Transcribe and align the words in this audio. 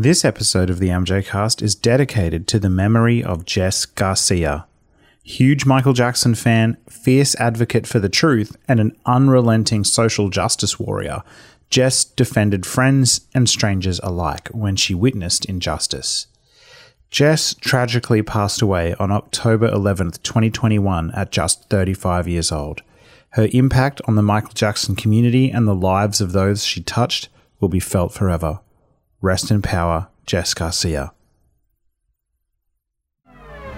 This 0.00 0.24
episode 0.24 0.70
of 0.70 0.78
the 0.78 0.90
MJ 0.90 1.26
Cast 1.26 1.60
is 1.60 1.74
dedicated 1.74 2.46
to 2.46 2.60
the 2.60 2.70
memory 2.70 3.20
of 3.20 3.44
Jess 3.44 3.84
Garcia. 3.84 4.64
Huge 5.24 5.66
Michael 5.66 5.92
Jackson 5.92 6.36
fan, 6.36 6.76
fierce 6.88 7.34
advocate 7.40 7.84
for 7.84 7.98
the 7.98 8.08
truth, 8.08 8.56
and 8.68 8.78
an 8.78 8.96
unrelenting 9.06 9.82
social 9.82 10.28
justice 10.28 10.78
warrior, 10.78 11.24
Jess 11.68 12.04
defended 12.04 12.64
friends 12.64 13.22
and 13.34 13.48
strangers 13.48 13.98
alike 14.04 14.46
when 14.50 14.76
she 14.76 14.94
witnessed 14.94 15.46
injustice. 15.46 16.28
Jess 17.10 17.54
tragically 17.54 18.22
passed 18.22 18.62
away 18.62 18.94
on 19.00 19.10
October 19.10 19.68
11th, 19.68 20.22
2021, 20.22 21.10
at 21.10 21.32
just 21.32 21.68
35 21.70 22.28
years 22.28 22.52
old. 22.52 22.82
Her 23.30 23.48
impact 23.52 24.00
on 24.06 24.14
the 24.14 24.22
Michael 24.22 24.52
Jackson 24.54 24.94
community 24.94 25.50
and 25.50 25.66
the 25.66 25.74
lives 25.74 26.20
of 26.20 26.30
those 26.30 26.64
she 26.64 26.84
touched 26.84 27.28
will 27.58 27.68
be 27.68 27.80
felt 27.80 28.12
forever. 28.12 28.60
Rest 29.20 29.50
in 29.50 29.62
power, 29.62 30.06
Jess 30.26 30.54
Garcia. 30.54 31.12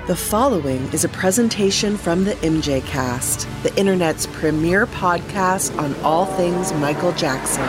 The 0.07 0.15
following 0.15 0.83
is 0.93 1.05
a 1.05 1.09
presentation 1.09 1.97
from 1.97 2.25
the 2.25 2.33
MJ 2.43 2.85
Cast, 2.85 3.49
the 3.63 3.75
internet's 3.79 4.27
premier 4.27 4.87
podcast 4.87 5.75
on 5.79 5.95
all 6.03 6.27
things 6.27 6.75
Michael 6.75 7.13
Jackson. 7.13 7.65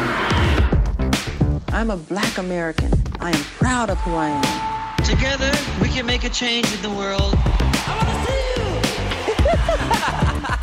I'm 1.70 1.92
a 1.92 1.98
black 1.98 2.38
American. 2.38 2.92
I 3.22 3.32
am 3.32 3.42
proud 3.58 3.90
of 3.90 3.98
who 4.00 4.16
I 4.16 4.28
am. 4.28 5.04
Together, 5.06 5.52
we 5.82 5.88
can 5.88 6.06
make 6.06 6.26
a 6.26 6.30
change 6.30 6.70
in 6.74 6.82
the 6.82 6.90
world. 6.90 7.36
I 7.38 7.96
want 7.96 8.10
to 8.10 8.16
see 8.28 8.42
you! 8.58 8.68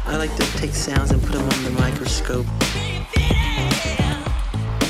I 0.12 0.16
like 0.18 0.36
to 0.36 0.58
take 0.58 0.74
sounds 0.74 1.10
and 1.10 1.22
put 1.22 1.32
them 1.32 1.48
on 1.48 1.64
the 1.64 1.70
microscope. 1.70 2.44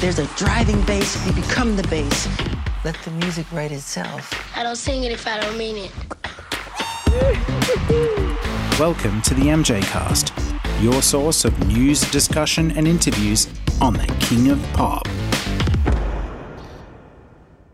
There's 0.01 0.20
a 0.20 0.27
driving 0.37 0.80
bass, 0.83 1.27
you 1.27 1.33
become 1.33 1.75
the 1.75 1.83
bass. 1.88 2.29
Let 2.84 2.95
the 3.05 3.11
music 3.11 3.51
write 3.51 3.73
itself. 3.73 4.33
I 4.56 4.62
don't 4.62 4.77
sing 4.77 5.02
it 5.02 5.11
if 5.11 5.27
I 5.27 5.41
don't 5.41 5.59
mean 5.59 5.75
it. 5.77 5.91
Welcome 8.78 9.20
to 9.22 9.34
the 9.34 9.47
MJ 9.47 9.83
Cast, 9.83 10.33
your 10.81 11.03
source 11.03 11.45
of 11.45 11.67
news, 11.67 12.03
discussion, 12.12 12.70
and 12.70 12.87
interviews 12.87 13.48
on 13.81 13.95
the 13.95 14.06
King 14.20 14.50
of 14.53 14.62
Pop. 14.72 15.05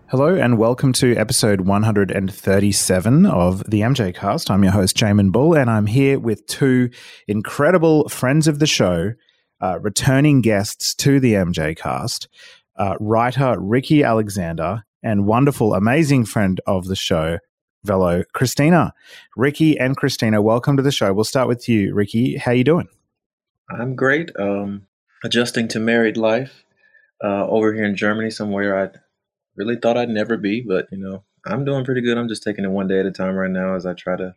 Hello, 0.07 0.35
and 0.35 0.57
welcome 0.57 0.95
to 0.95 1.15
episode 1.17 1.61
137 1.61 3.27
of 3.27 3.63
the 3.69 3.83
MJ 3.83 4.15
Cast. 4.15 4.51
I'm 4.51 4.63
your 4.63 4.73
host, 4.73 4.97
Jamon 4.97 5.31
Bull, 5.31 5.55
and 5.55 5.69
I'm 5.69 5.85
here 5.85 6.19
with 6.19 6.47
two 6.47 6.89
incredible 7.29 8.09
friends 8.09 8.48
of 8.48 8.61
the 8.61 8.67
show, 8.67 9.13
uh, 9.61 9.79
returning 9.81 10.41
guests 10.41 10.95
to 10.97 11.21
the 11.21 11.35
MJ 11.35 11.77
Cast, 11.77 12.29
uh, 12.77 12.97
writer 13.01 13.57
Rickey 13.59 14.03
Alexander, 14.03 14.85
and 15.03 15.27
wonderful, 15.27 15.75
amazing 15.75 16.25
friend 16.25 16.61
of 16.67 16.87
the 16.87 16.97
show, 16.97 17.39
Velo 17.85 18.25
Kristina. 18.35 18.93
Rickey 19.37 19.79
and 19.79 19.97
Kristina, 19.97 20.43
welcome 20.43 20.77
to 20.77 20.83
the 20.83 20.93
show. 20.93 21.13
We'll 21.13 21.25
start 21.25 21.49
with 21.49 21.69
you, 21.69 21.95
Rickey. 21.95 22.37
How 22.37 22.53
you 22.53 22.65
doing? 22.65 22.89
I'm 23.71 23.95
great. 23.95 24.31
Um, 24.39 24.87
adjusting 25.25 25.69
to 25.69 25.81
married 25.81 26.17
life 26.17 26.65
uh, 27.23 27.47
over 27.47 27.73
here 27.73 27.85
in 27.85 27.97
Germany, 27.97 28.31
somewhere 28.31 28.79
I 28.79 28.91
really 29.57 29.77
thought 29.77 29.97
I'd 29.97 30.09
never 30.09 30.37
be, 30.37 30.61
but 30.61 30.89
you 30.91 30.99
know, 30.99 31.25
I'm 31.47 31.65
doing 31.65 31.85
pretty 31.85 32.01
good. 32.01 32.19
I'm 32.19 32.29
just 32.29 32.43
taking 32.43 32.65
it 32.65 32.71
one 32.71 32.89
day 32.89 33.01
at 33.01 33.07
a 33.07 33.11
time 33.11 33.35
right 33.35 33.51
now 33.51 33.75
as 33.75 33.87
I 33.87 33.95
try 33.95 34.17
to 34.17 34.35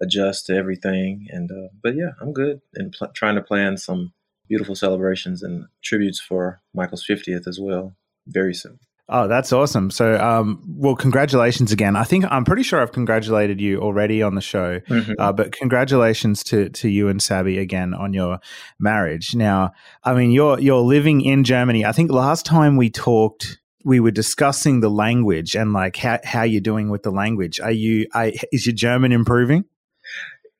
adjust 0.00 0.46
to 0.46 0.54
everything. 0.54 1.26
And 1.30 1.50
uh, 1.50 1.68
but 1.82 1.94
yeah, 1.94 2.10
I'm 2.20 2.32
good 2.32 2.60
and 2.74 2.92
pl- 2.92 3.12
trying 3.14 3.36
to 3.36 3.42
plan 3.42 3.76
some 3.76 4.12
beautiful 4.48 4.74
celebrations 4.74 5.42
and 5.42 5.66
tributes 5.82 6.20
for 6.20 6.60
Michael's 6.74 7.06
50th 7.08 7.46
as 7.46 7.58
well 7.60 7.96
very 8.26 8.54
soon. 8.54 8.78
Oh, 9.10 9.26
that's 9.26 9.54
awesome. 9.54 9.90
So, 9.90 10.20
um, 10.20 10.62
well, 10.68 10.94
congratulations 10.94 11.72
again. 11.72 11.96
I 11.96 12.04
think 12.04 12.26
I'm 12.30 12.44
pretty 12.44 12.62
sure 12.62 12.78
I've 12.78 12.92
congratulated 12.92 13.58
you 13.58 13.80
already 13.80 14.22
on 14.22 14.34
the 14.34 14.42
show, 14.42 14.80
mm-hmm. 14.80 15.12
uh, 15.18 15.32
but 15.32 15.52
congratulations 15.52 16.44
to, 16.44 16.68
to 16.70 16.90
you 16.90 17.08
and 17.08 17.22
Sabi 17.22 17.56
again 17.56 17.94
on 17.94 18.12
your 18.12 18.38
marriage. 18.78 19.34
Now, 19.34 19.72
I 20.04 20.12
mean, 20.12 20.30
you're, 20.30 20.60
you're 20.60 20.82
living 20.82 21.22
in 21.22 21.44
Germany. 21.44 21.86
I 21.86 21.92
think 21.92 22.10
last 22.10 22.44
time 22.44 22.76
we 22.76 22.90
talked, 22.90 23.58
we 23.82 23.98
were 23.98 24.10
discussing 24.10 24.80
the 24.80 24.90
language 24.90 25.54
and 25.54 25.72
like 25.72 25.96
how, 25.96 26.18
how 26.22 26.42
you're 26.42 26.60
doing 26.60 26.90
with 26.90 27.02
the 27.02 27.10
language. 27.10 27.60
Are 27.60 27.72
you, 27.72 28.08
I, 28.12 28.34
is 28.52 28.66
your 28.66 28.74
German 28.74 29.12
improving? 29.12 29.64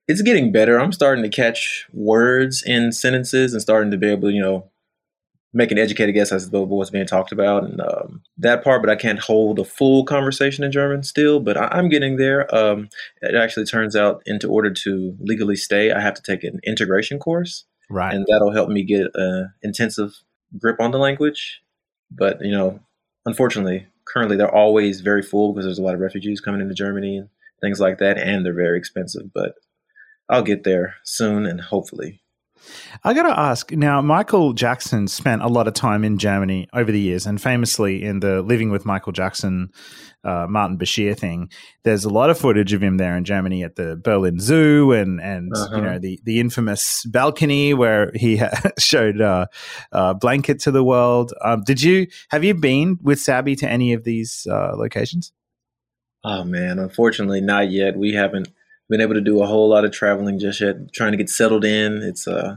It's 0.09 0.23
getting 0.23 0.51
better. 0.51 0.81
I'm 0.81 0.93
starting 0.93 1.23
to 1.23 1.29
catch 1.29 1.87
words 1.93 2.63
in 2.67 2.93
sentences 2.93 3.53
and 3.53 3.63
starting 3.63 3.91
to 3.91 3.99
be 3.99 4.11
able 4.11 4.29
to, 4.29 4.35
you 4.35 4.41
know, 4.41 4.71
make 5.53 5.71
an 5.71 5.79
educated 5.79 6.15
guess 6.15 6.31
as 6.33 6.49
to 6.49 6.61
what's 6.61 6.91
being 6.91 7.07
talked 7.07 7.33
about 7.33 7.65
and 7.65 7.81
um, 7.81 8.23
that 8.37 8.63
part, 8.63 8.83
but 8.83 8.91
I 8.91 8.97
can't 8.97 9.19
hold 9.19 9.59
a 9.59 9.65
full 9.65 10.05
conversation 10.05 10.63
in 10.63 10.73
German 10.73 11.03
still, 11.03 11.41
but 11.41 11.57
I, 11.57 11.79
am 11.79 11.89
getting 11.89 12.17
there. 12.17 12.55
Um, 12.55 12.89
it 13.23 13.35
actually 13.35 13.67
turns 13.67 13.97
out, 13.97 14.23
into 14.27 14.49
order 14.49 14.71
to 14.71 15.17
legally 15.21 15.57
stay, 15.57 15.91
I 15.91 16.01
have 16.01 16.15
to 16.15 16.23
take 16.23 16.45
an 16.45 16.61
integration 16.65 17.19
course. 17.19 17.65
Right. 17.91 18.13
And 18.13 18.27
that'll 18.29 18.53
help 18.53 18.69
me 18.69 18.85
get 18.85 19.07
an 19.15 19.53
intensive 19.63 20.13
grip 20.59 20.81
on 20.81 20.91
the 20.91 20.99
language. 20.99 21.63
But, 22.11 22.39
you 22.43 22.53
know, 22.53 22.81
unfortunately, 23.25 23.87
currently 24.07 24.37
they're 24.37 24.55
always 24.55 25.01
very 25.01 25.23
full 25.23 25.53
because 25.53 25.65
there's 25.65 25.79
a 25.79 25.83
lot 25.83 25.95
of 25.95 26.01
refugees 26.01 26.41
coming 26.41 26.61
into 26.61 26.75
Germany 26.75 27.17
and 27.17 27.29
things 27.63 27.81
like 27.81 27.99
that, 27.99 28.19
and 28.19 28.45
they're 28.45 28.55
very 28.55 28.79
expensive. 28.79 29.33
But 29.35 29.55
I'll 30.29 30.43
get 30.43 30.65
there 30.65 30.97
soon 31.05 31.47
and 31.47 31.61
hopefully 31.61 32.21
I 33.05 33.15
got 33.15 33.25
to 33.25 33.39
ask 33.39 33.71
now. 33.73 34.01
Michael 34.01 34.53
Jackson 34.53 35.09
spent 35.09 35.43
a 35.43 35.49
lot 35.49 35.69
of 35.69 35.75
time 35.75 36.05
in 36.05 36.19
Germany 36.19 36.69
over 36.73 36.91
the 36.91 37.01
years, 37.01 37.27
and 37.27 37.41
famously 37.41 38.05
in 38.05 38.21
the 38.21 38.43
Living 38.43 38.71
with 38.71 38.85
Michael 38.85 39.13
Jackson, 39.13 39.71
uh, 40.25 40.47
Martin 40.49 40.79
Bashir 40.79 41.17
thing. 41.17 41.51
There's 41.85 42.05
a 42.05 42.11
lot 42.11 42.31
of 42.31 42.39
footage 42.39 42.73
of 42.73 42.83
him 42.83 42.97
there 42.97 43.17
in 43.17 43.25
Germany 43.25 43.63
at 43.63 43.77
the 43.77 43.97
Berlin 43.97 44.41
Zoo, 44.41 44.93
and 44.93 45.21
and 45.21 45.53
uh-huh. 45.55 45.77
you 45.77 45.83
know 45.83 45.99
the 45.99 46.21
the 46.25 46.41
infamous 46.41 47.05
balcony 47.07 47.75
where 47.75 48.11
he 48.15 48.41
showed 48.79 49.21
uh, 49.21 49.47
uh, 49.93 50.15
blanket 50.15 50.61
to 50.61 50.71
the 50.71 50.85
world. 50.85 51.33
Um, 51.43 51.63
did 51.65 51.83
you 51.83 52.07
have 52.31 52.45
you 52.45 52.55
been 52.55 52.99
with 53.03 53.21
Sabi 53.21 53.57
to 53.57 53.69
any 53.69 53.93
of 53.93 54.05
these 54.05 54.47
uh, 54.51 54.73
locations? 54.77 55.33
Oh 56.25 56.45
man, 56.45 56.79
unfortunately, 56.79 57.41
not 57.41 57.71
yet. 57.71 57.97
We 57.97 58.13
haven't 58.13 58.49
been 58.89 59.01
able 59.01 59.15
to 59.15 59.21
do 59.21 59.43
a 59.43 59.47
whole 59.47 59.69
lot 59.69 59.85
of 59.85 59.93
traveling 59.93 60.39
just 60.39 60.61
yet. 60.61 60.93
Trying 60.93 61.13
to 61.13 61.19
get 61.19 61.31
settled 61.31 61.65
in. 61.65 62.03
It's 62.03 62.27
uh, 62.27 62.57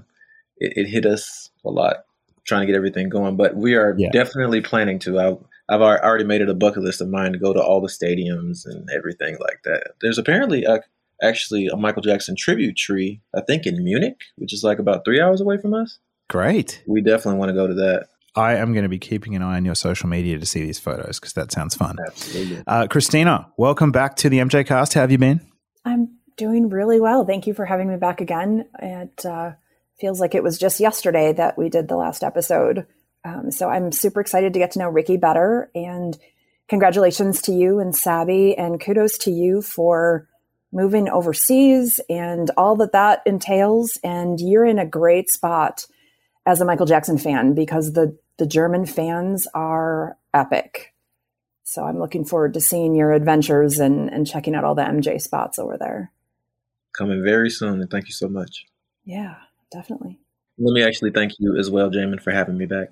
it, 0.57 0.73
it 0.75 0.89
hit 0.89 1.05
us 1.05 1.49
a 1.65 1.69
lot 1.69 2.05
trying 2.45 2.61
to 2.61 2.67
get 2.67 2.75
everything 2.75 3.09
going, 3.09 3.37
but 3.37 3.55
we 3.55 3.75
are 3.75 3.95
yeah. 3.97 4.09
definitely 4.11 4.61
planning 4.61 4.99
to. 4.99 5.19
I, 5.19 5.37
I've 5.69 5.81
already 5.81 6.25
made 6.25 6.41
it 6.41 6.49
a 6.49 6.53
bucket 6.53 6.83
list 6.83 7.01
of 7.01 7.09
mine 7.09 7.31
to 7.33 7.39
go 7.39 7.53
to 7.53 7.61
all 7.61 7.81
the 7.81 7.87
stadiums 7.87 8.65
and 8.65 8.89
everything 8.93 9.37
like 9.39 9.61
that. 9.63 9.91
There's 10.01 10.17
apparently 10.17 10.65
a, 10.65 10.81
actually 11.21 11.67
a 11.67 11.77
Michael 11.77 12.01
Jackson 12.01 12.35
tribute 12.35 12.75
tree, 12.75 13.21
I 13.35 13.41
think 13.41 13.65
in 13.65 13.83
Munich, 13.83 14.19
which 14.35 14.53
is 14.53 14.63
like 14.63 14.79
about 14.79 15.05
three 15.05 15.21
hours 15.21 15.39
away 15.39 15.57
from 15.57 15.73
us. 15.73 15.99
Great. 16.29 16.83
We 16.87 17.01
definitely 17.01 17.39
want 17.39 17.49
to 17.49 17.53
go 17.53 17.67
to 17.67 17.73
that. 17.75 18.07
I 18.35 18.55
am 18.55 18.73
going 18.73 18.83
to 18.83 18.89
be 18.89 18.99
keeping 18.99 19.35
an 19.35 19.41
eye 19.41 19.57
on 19.57 19.65
your 19.65 19.75
social 19.75 20.07
media 20.07 20.39
to 20.39 20.45
see 20.45 20.61
these 20.61 20.79
photos 20.79 21.19
because 21.19 21.33
that 21.33 21.51
sounds 21.51 21.75
fun. 21.75 21.97
Absolutely. 22.07 22.63
Uh, 22.65 22.87
Kristina, 22.87 23.47
welcome 23.57 23.91
back 23.91 24.15
to 24.17 24.29
the 24.29 24.39
MJ 24.39 24.65
Cast. 24.65 24.93
How 24.93 25.01
have 25.01 25.11
you 25.11 25.17
been? 25.17 25.41
I'm 25.83 26.17
doing 26.37 26.69
really 26.69 26.99
well. 26.99 27.25
Thank 27.25 27.47
you 27.47 27.53
for 27.53 27.65
having 27.65 27.89
me 27.89 27.97
back 27.97 28.21
again. 28.21 28.67
It 28.79 29.25
uh, 29.25 29.51
feels 29.99 30.19
like 30.19 30.35
it 30.35 30.43
was 30.43 30.57
just 30.57 30.79
yesterday 30.79 31.33
that 31.33 31.57
we 31.57 31.69
did 31.69 31.87
the 31.87 31.95
last 31.95 32.23
episode. 32.23 32.85
Um, 33.23 33.51
so 33.51 33.69
I'm 33.69 33.91
super 33.91 34.19
excited 34.19 34.53
to 34.53 34.59
get 34.59 34.71
to 34.71 34.79
know 34.79 34.89
Rickey 34.89 35.17
better. 35.17 35.69
And 35.75 36.17
congratulations 36.67 37.41
to 37.43 37.51
you 37.51 37.79
and 37.79 37.95
Sabi, 37.95 38.57
and 38.57 38.81
kudos 38.81 39.17
to 39.19 39.31
you 39.31 39.61
for 39.61 40.27
moving 40.73 41.09
overseas 41.09 41.99
and 42.09 42.49
all 42.57 42.75
that 42.77 42.93
that 42.93 43.21
entails. 43.25 43.97
And 44.03 44.39
you're 44.39 44.65
in 44.65 44.79
a 44.79 44.85
great 44.85 45.29
spot 45.29 45.85
as 46.45 46.61
a 46.61 46.65
Michael 46.65 46.85
Jackson 46.85 47.17
fan 47.17 47.53
because 47.53 47.93
the 47.93 48.17
the 48.37 48.47
German 48.47 48.87
fans 48.87 49.47
are 49.53 50.17
epic. 50.33 50.95
So 51.63 51.83
I'm 51.83 51.99
looking 51.99 52.25
forward 52.25 52.55
to 52.55 52.61
seeing 52.61 52.95
your 52.95 53.11
adventures 53.11 53.77
and, 53.77 54.09
and 54.09 54.25
checking 54.25 54.55
out 54.55 54.63
all 54.63 54.73
the 54.73 54.81
MJ 54.81 55.22
spots 55.22 55.59
over 55.59 55.77
there 55.77 56.11
coming 56.97 57.23
very 57.23 57.49
soon. 57.49 57.82
And 57.82 57.90
thank 57.90 58.08
you 58.08 58.14
so 58.14 58.28
much. 58.28 58.66
Yeah, 59.03 59.35
definitely. 59.72 60.20
Let 60.58 60.73
me 60.73 60.84
actually 60.84 61.11
thank 61.11 61.34
you 61.40 61.58
as 61.58 61.70
well, 61.70 61.90
Jamon, 61.90 62.22
for 62.22 62.32
having 62.32 62.58
me 62.58 62.66
back. 62.66 62.90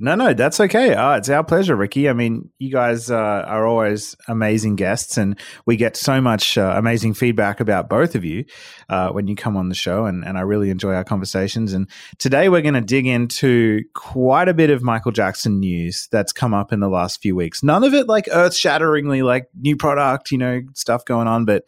No, 0.00 0.14
no, 0.14 0.32
that's 0.32 0.60
okay. 0.60 0.94
Uh, 0.94 1.16
it's 1.16 1.28
our 1.28 1.42
pleasure, 1.42 1.74
Rickey. 1.74 2.08
I 2.08 2.12
mean, 2.12 2.50
you 2.60 2.70
guys 2.70 3.10
uh, 3.10 3.16
are 3.16 3.66
always 3.66 4.14
amazing 4.28 4.76
guests, 4.76 5.16
and 5.16 5.36
we 5.66 5.74
get 5.74 5.96
so 5.96 6.20
much 6.20 6.56
uh, 6.56 6.74
amazing 6.76 7.14
feedback 7.14 7.58
about 7.58 7.88
both 7.88 8.14
of 8.14 8.24
you 8.24 8.44
uh, 8.88 9.10
when 9.10 9.26
you 9.26 9.34
come 9.34 9.56
on 9.56 9.68
the 9.68 9.74
show, 9.74 10.04
and, 10.04 10.24
and 10.24 10.38
I 10.38 10.42
really 10.42 10.70
enjoy 10.70 10.94
our 10.94 11.02
conversations. 11.02 11.72
And 11.72 11.90
today 12.18 12.48
we're 12.48 12.62
going 12.62 12.74
to 12.74 12.80
dig 12.80 13.08
into 13.08 13.82
quite 13.92 14.48
a 14.48 14.54
bit 14.54 14.70
of 14.70 14.82
Michael 14.82 15.10
Jackson 15.10 15.58
news 15.58 16.06
that's 16.12 16.32
come 16.32 16.54
up 16.54 16.72
in 16.72 16.78
the 16.78 16.88
last 16.88 17.20
few 17.20 17.34
weeks. 17.34 17.64
None 17.64 17.82
of 17.82 17.92
it 17.92 18.06
like 18.06 18.28
earth 18.30 18.54
shatteringly, 18.54 19.22
like 19.22 19.48
new 19.60 19.76
product, 19.76 20.30
you 20.30 20.38
know, 20.38 20.60
stuff 20.74 21.04
going 21.06 21.26
on, 21.26 21.44
but 21.44 21.64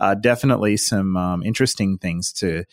uh, 0.00 0.14
definitely 0.14 0.78
some 0.78 1.18
um, 1.18 1.42
interesting 1.42 1.98
things 1.98 2.32
to 2.32 2.64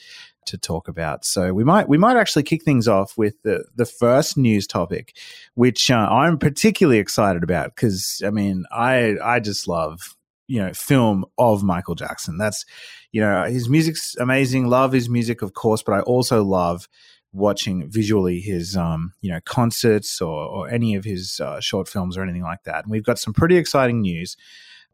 to 0.46 0.58
talk 0.58 0.88
about. 0.88 1.26
So 1.26 1.54
we 1.54 1.64
might 1.64 1.88
we 1.88 1.98
might 1.98 2.18
actually 2.18 2.44
kick 2.44 2.64
things 2.64 2.88
off 2.88 3.18
with 3.18 3.42
the 3.44 3.66
the 3.76 3.86
first 3.86 4.38
news 4.38 4.68
topic, 4.68 5.16
which 5.56 5.90
uh, 5.92 6.08
I'm 6.10 6.38
particularly 6.38 7.00
excited 7.00 7.44
about 7.44 7.76
because 7.76 8.22
I 8.26 8.30
mean 8.30 8.66
I 8.72 9.16
I 9.24 9.40
just 9.40 9.68
love 9.68 10.16
you 10.48 10.62
know 10.62 10.74
film 10.74 11.26
of 11.38 11.64
Michael 11.64 11.96
Jackson. 11.96 12.38
That's 12.38 12.66
you 13.12 13.22
know 13.22 13.44
his 13.46 13.70
music's 13.70 14.16
amazing. 14.18 14.68
Love 14.68 14.92
his 14.92 15.10
music, 15.10 15.42
of 15.42 15.54
course, 15.54 15.84
but 15.84 15.94
I 15.94 16.02
also 16.02 16.44
love 16.44 16.88
watching 17.34 17.90
visually 17.90 18.42
his 18.42 18.76
um 18.76 19.14
you 19.22 19.32
know 19.32 19.40
concerts 19.46 20.20
or, 20.20 20.46
or 20.48 20.70
any 20.70 20.96
of 20.96 21.06
his 21.06 21.40
uh, 21.40 21.60
short 21.60 21.88
films 21.88 22.18
or 22.18 22.24
anything 22.24 22.44
like 22.44 22.64
that. 22.64 22.84
And 22.84 22.92
we've 22.92 23.06
got 23.06 23.20
some 23.20 23.34
pretty 23.34 23.58
exciting 23.58 24.02
news 24.02 24.36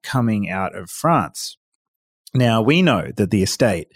coming 0.04 0.50
out 0.50 0.76
of 0.76 0.90
France. 0.90 1.57
Now 2.38 2.62
we 2.62 2.82
know 2.82 3.12
that 3.18 3.32
the 3.32 3.42
estate. 3.44 3.88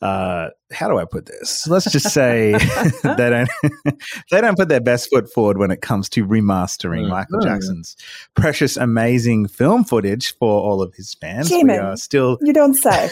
Uh, 0.00 0.50
how 0.70 0.88
do 0.88 0.96
I 0.98 1.04
put 1.04 1.26
this? 1.26 1.66
Let's 1.66 1.90
just 1.90 2.10
say 2.10 2.52
they 3.02 3.30
don't 3.30 3.50
they 4.30 4.40
don't 4.40 4.56
put 4.56 4.68
their 4.68 4.80
best 4.80 5.10
foot 5.10 5.28
forward 5.32 5.58
when 5.58 5.72
it 5.72 5.80
comes 5.80 6.08
to 6.10 6.24
remastering 6.24 7.06
mm. 7.06 7.08
Michael 7.08 7.40
Jackson's 7.40 7.96
precious, 8.36 8.76
amazing 8.76 9.48
film 9.48 9.82
footage 9.82 10.36
for 10.38 10.62
all 10.62 10.80
of 10.80 10.94
his 10.94 11.14
fans. 11.14 11.50
We 11.50 11.68
are 11.72 11.96
still 11.96 12.38
you 12.40 12.52
don't 12.52 12.74
say. 12.74 13.10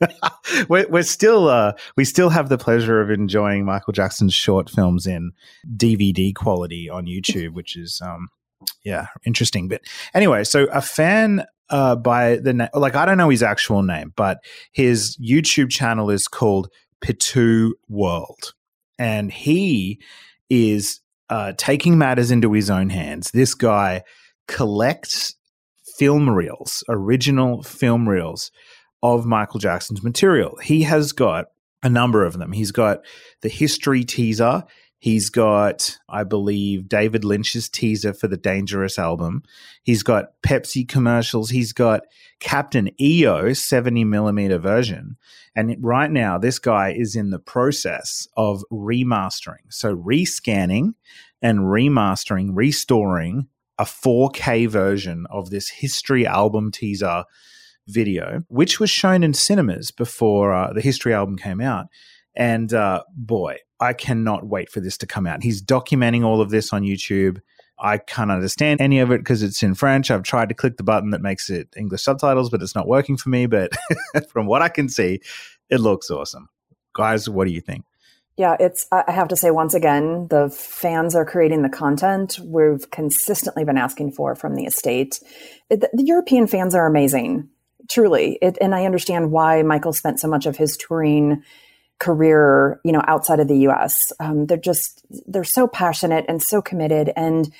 we're, 0.68 0.88
we're, 0.88 1.02
still 1.04 1.48
uh, 1.48 1.72
we 1.96 2.04
still 2.04 2.30
have 2.30 2.48
the 2.48 2.58
pleasure 2.58 3.00
of 3.00 3.10
enjoying 3.10 3.64
Michael 3.64 3.92
Jackson's 3.92 4.34
short 4.34 4.68
films 4.68 5.06
in 5.06 5.30
DVD 5.76 6.34
quality 6.34 6.90
on 6.90 7.06
YouTube, 7.06 7.52
which 7.52 7.76
is 7.76 8.02
um, 8.04 8.28
yeah 8.84 9.06
interesting. 9.24 9.68
But 9.68 9.82
anyway, 10.14 10.42
so 10.42 10.64
a 10.72 10.82
fan 10.82 11.44
uh, 11.70 11.96
by 11.96 12.36
the 12.36 12.52
name, 12.52 12.68
like 12.74 12.94
I 12.94 13.04
don't 13.06 13.18
know 13.18 13.28
his 13.28 13.42
actual 13.42 13.82
name, 13.82 14.12
but 14.16 14.38
his 14.72 15.16
YouTube 15.18 15.70
channel 15.70 16.10
is 16.10 16.28
called 16.28 16.68
Pitu 17.00 17.72
World, 17.88 18.54
and 18.98 19.32
he 19.32 20.00
is 20.48 21.00
uh, 21.28 21.52
taking 21.56 21.98
matters 21.98 22.30
into 22.30 22.52
his 22.52 22.70
own 22.70 22.90
hands. 22.90 23.30
This 23.30 23.54
guy 23.54 24.02
collects 24.48 25.34
film 25.98 26.30
reels, 26.30 26.84
original 26.88 27.62
film 27.62 28.08
reels 28.08 28.50
of 29.02 29.26
Michael 29.26 29.60
Jackson's 29.60 30.02
material. 30.02 30.56
He 30.62 30.82
has 30.82 31.12
got 31.12 31.46
a 31.82 31.88
number 31.88 32.24
of 32.24 32.38
them. 32.38 32.52
He's 32.52 32.72
got 32.72 33.00
the 33.42 33.48
history 33.48 34.04
teaser. 34.04 34.64
He's 35.06 35.30
got, 35.30 36.00
I 36.08 36.24
believe, 36.24 36.88
David 36.88 37.24
Lynch's 37.24 37.68
teaser 37.68 38.12
for 38.12 38.26
the 38.26 38.36
Dangerous 38.36 38.98
album. 38.98 39.44
He's 39.84 40.02
got 40.02 40.32
Pepsi 40.44 40.88
commercials. 40.88 41.50
He's 41.50 41.72
got 41.72 42.00
Captain 42.40 42.90
EO 43.00 43.52
70 43.52 44.02
millimeter 44.02 44.58
version. 44.58 45.16
And 45.54 45.76
right 45.80 46.10
now, 46.10 46.38
this 46.38 46.58
guy 46.58 46.90
is 46.90 47.14
in 47.14 47.30
the 47.30 47.38
process 47.38 48.26
of 48.36 48.64
remastering. 48.72 49.68
So, 49.68 49.96
rescanning 49.96 50.94
and 51.40 51.60
remastering, 51.60 52.50
restoring 52.54 53.46
a 53.78 53.84
4K 53.84 54.68
version 54.68 55.24
of 55.30 55.50
this 55.50 55.68
history 55.68 56.26
album 56.26 56.72
teaser 56.72 57.22
video, 57.86 58.42
which 58.48 58.80
was 58.80 58.90
shown 58.90 59.22
in 59.22 59.34
cinemas 59.34 59.92
before 59.92 60.52
uh, 60.52 60.72
the 60.72 60.80
history 60.80 61.14
album 61.14 61.36
came 61.36 61.60
out. 61.60 61.86
And 62.34 62.74
uh, 62.74 63.04
boy, 63.14 63.58
I 63.80 63.92
cannot 63.92 64.46
wait 64.46 64.70
for 64.70 64.80
this 64.80 64.96
to 64.98 65.06
come 65.06 65.26
out. 65.26 65.42
He's 65.42 65.62
documenting 65.62 66.24
all 66.24 66.40
of 66.40 66.50
this 66.50 66.72
on 66.72 66.82
YouTube. 66.82 67.40
I 67.78 67.98
can't 67.98 68.30
understand 68.30 68.80
any 68.80 69.00
of 69.00 69.10
it 69.10 69.18
because 69.18 69.42
it's 69.42 69.62
in 69.62 69.74
French. 69.74 70.10
I've 70.10 70.22
tried 70.22 70.48
to 70.48 70.54
click 70.54 70.78
the 70.78 70.82
button 70.82 71.10
that 71.10 71.20
makes 71.20 71.50
it 71.50 71.68
English 71.76 72.02
subtitles, 72.02 72.48
but 72.48 72.62
it's 72.62 72.74
not 72.74 72.88
working 72.88 73.16
for 73.16 73.28
me. 73.28 73.46
But 73.46 73.72
from 74.30 74.46
what 74.46 74.62
I 74.62 74.68
can 74.68 74.88
see, 74.88 75.20
it 75.68 75.80
looks 75.80 76.10
awesome. 76.10 76.48
Guys, 76.94 77.28
what 77.28 77.46
do 77.46 77.52
you 77.52 77.60
think? 77.60 77.84
Yeah, 78.38 78.56
it's, 78.60 78.86
I 78.92 79.10
have 79.10 79.28
to 79.28 79.36
say 79.36 79.50
once 79.50 79.72
again, 79.72 80.28
the 80.28 80.50
fans 80.50 81.14
are 81.14 81.24
creating 81.24 81.62
the 81.62 81.70
content 81.70 82.38
we've 82.42 82.90
consistently 82.90 83.64
been 83.64 83.78
asking 83.78 84.12
for 84.12 84.34
from 84.34 84.54
the 84.54 84.64
estate. 84.64 85.20
The, 85.70 85.88
the 85.92 86.04
European 86.04 86.46
fans 86.46 86.74
are 86.74 86.86
amazing, 86.86 87.48
truly. 87.88 88.38
It, 88.42 88.58
and 88.60 88.74
I 88.74 88.84
understand 88.84 89.30
why 89.30 89.62
Michael 89.62 89.94
spent 89.94 90.20
so 90.20 90.28
much 90.28 90.44
of 90.44 90.56
his 90.56 90.76
touring 90.76 91.42
career, 91.98 92.80
you 92.84 92.92
know, 92.92 93.02
outside 93.06 93.40
of 93.40 93.48
the 93.48 93.58
U.S. 93.60 94.12
Um, 94.20 94.46
they're 94.46 94.56
just 94.56 95.04
they're 95.26 95.44
so 95.44 95.66
passionate 95.66 96.24
and 96.28 96.42
so 96.42 96.60
committed. 96.60 97.12
And 97.16 97.52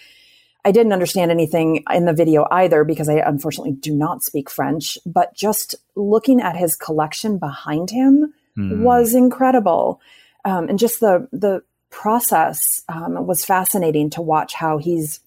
I 0.65 0.73
didn't 0.73 0.93
understand 0.93 1.31
anything 1.31 1.85
in 1.93 2.05
the 2.05 2.13
video 2.13 2.47
either 2.51 2.85
because 2.85 3.09
I 3.09 3.15
unfortunately 3.15 3.73
do 3.73 3.95
not 3.95 4.23
speak 4.23 4.51
French. 4.51 4.99
But 5.07 5.35
just 5.35 5.75
looking 5.95 6.41
at 6.41 6.57
his 6.57 6.77
collection 6.77 7.39
behind 7.39 7.91
him 7.91 8.33
mm. 8.59 8.81
was 8.81 9.15
incredible, 9.15 10.01
um, 10.45 10.69
and 10.69 10.79
just 10.79 11.01
the 11.01 11.29
the 11.33 11.63
process 11.91 12.83
um, 12.89 13.27
was 13.27 13.45
fascinating 13.45 14.11
to 14.11 14.21
watch 14.21 14.53
how 14.53 14.77
he's, 14.77 15.21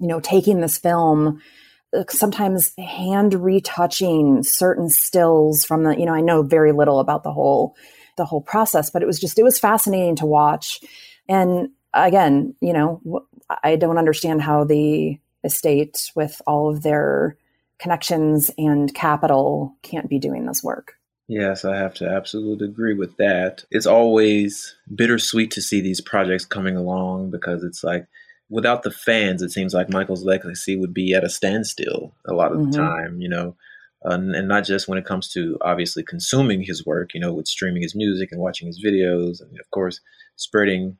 you 0.00 0.08
know, 0.08 0.20
taking 0.20 0.60
this 0.60 0.78
film 0.78 1.40
sometimes 2.08 2.72
hand 2.78 3.34
retouching 3.34 4.42
certain 4.42 4.88
stills 4.88 5.64
from 5.64 5.84
the 5.84 5.94
you 5.98 6.06
know 6.06 6.14
i 6.14 6.20
know 6.20 6.42
very 6.42 6.72
little 6.72 7.00
about 7.00 7.22
the 7.22 7.32
whole 7.32 7.76
the 8.16 8.24
whole 8.24 8.40
process. 8.40 8.90
But 8.90 9.02
it 9.02 9.06
was 9.06 9.18
just, 9.18 9.38
it 9.38 9.42
was 9.42 9.58
fascinating 9.58 10.16
to 10.16 10.26
watch. 10.26 10.80
And 11.28 11.70
again, 11.94 12.54
you 12.60 12.72
know, 12.72 13.00
I 13.62 13.76
don't 13.76 13.98
understand 13.98 14.42
how 14.42 14.64
the 14.64 15.18
estate 15.44 16.10
with 16.14 16.40
all 16.46 16.70
of 16.70 16.82
their 16.82 17.36
connections 17.78 18.50
and 18.56 18.94
capital 18.94 19.76
can't 19.82 20.08
be 20.08 20.18
doing 20.18 20.46
this 20.46 20.62
work. 20.62 20.94
Yes, 21.28 21.64
I 21.64 21.76
have 21.76 21.94
to 21.94 22.08
absolutely 22.08 22.68
agree 22.68 22.94
with 22.94 23.16
that. 23.16 23.64
It's 23.70 23.86
always 23.86 24.76
bittersweet 24.94 25.50
to 25.52 25.62
see 25.62 25.80
these 25.80 26.00
projects 26.00 26.44
coming 26.44 26.76
along 26.76 27.30
because 27.30 27.64
it's 27.64 27.82
like 27.82 28.06
without 28.50 28.82
the 28.82 28.90
fans, 28.90 29.40
it 29.40 29.50
seems 29.50 29.72
like 29.72 29.88
Michael's 29.88 30.24
legacy 30.24 30.76
would 30.76 30.92
be 30.92 31.14
at 31.14 31.24
a 31.24 31.30
standstill 31.30 32.12
a 32.26 32.34
lot 32.34 32.52
of 32.52 32.58
mm-hmm. 32.58 32.70
the 32.70 32.76
time, 32.76 33.20
you 33.20 33.28
know 33.28 33.56
uh, 34.04 34.14
and 34.14 34.48
not 34.48 34.64
just 34.64 34.88
when 34.88 34.98
it 34.98 35.04
comes 35.04 35.30
to 35.32 35.56
obviously 35.62 36.02
consuming 36.02 36.62
his 36.62 36.84
work, 36.84 37.14
you 37.14 37.20
know, 37.20 37.32
with 37.32 37.46
streaming 37.46 37.82
his 37.82 37.94
music 37.94 38.30
and 38.32 38.40
watching 38.40 38.66
his 38.66 38.82
videos, 38.84 39.40
and 39.40 39.58
of 39.60 39.70
course 39.70 40.00
spreading 40.36 40.96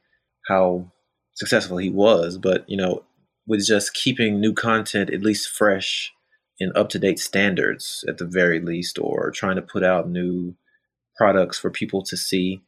how 0.49 0.91
successful 1.35 1.79
he 1.79 1.91
was, 1.91 2.39
but 2.39 2.65
you 2.69 2.77
know, 2.77 3.05
with 3.47 3.67
just 3.67 3.95
keeping 3.95 4.41
new 4.41 4.53
content 4.53 5.11
at 5.11 5.23
least 5.23 5.49
fresh 5.49 6.13
and 6.61 6.77
up 6.77 6.89
to 6.91 6.99
date 6.99 7.19
standards 7.19 8.05
at 8.09 8.19
the 8.19 8.27
very 8.27 8.61
least, 8.61 8.99
or 8.99 9.31
trying 9.31 9.57
to 9.57 9.63
put 9.63 9.83
out 9.83 10.09
new 10.09 10.55
products 11.17 11.59
for 11.59 11.71
people 11.71 12.03
to 12.05 12.17
see. 12.17 12.63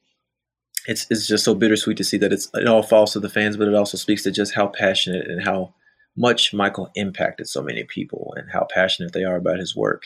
It's 0.87 1.07
it's 1.11 1.27
just 1.27 1.45
so 1.45 1.55
bittersweet 1.55 1.97
to 1.99 2.05
see 2.05 2.19
that 2.19 2.33
it's 2.33 2.49
it 2.55 2.67
all 2.67 2.83
falls 2.83 3.13
to 3.13 3.21
the 3.21 3.31
fans, 3.31 3.57
but 3.57 3.69
it 3.69 3.75
also 3.75 3.97
speaks 3.97 4.23
to 4.25 4.31
just 4.31 4.55
how 4.55 4.67
passionate 4.67 5.31
and 5.31 5.45
how 5.45 5.75
much 6.17 6.53
Michael 6.53 6.91
impacted 6.95 7.49
so 7.49 7.63
many 7.63 7.85
people 7.85 8.35
and 8.37 8.51
how 8.53 8.67
passionate 8.73 9.13
they 9.13 9.25
are 9.25 9.37
about 9.37 9.58
his 9.58 9.75
work. 9.75 10.05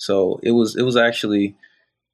So 0.00 0.40
it 0.42 0.52
was 0.52 0.76
it 0.76 0.82
was 0.82 0.96
actually 0.96 1.54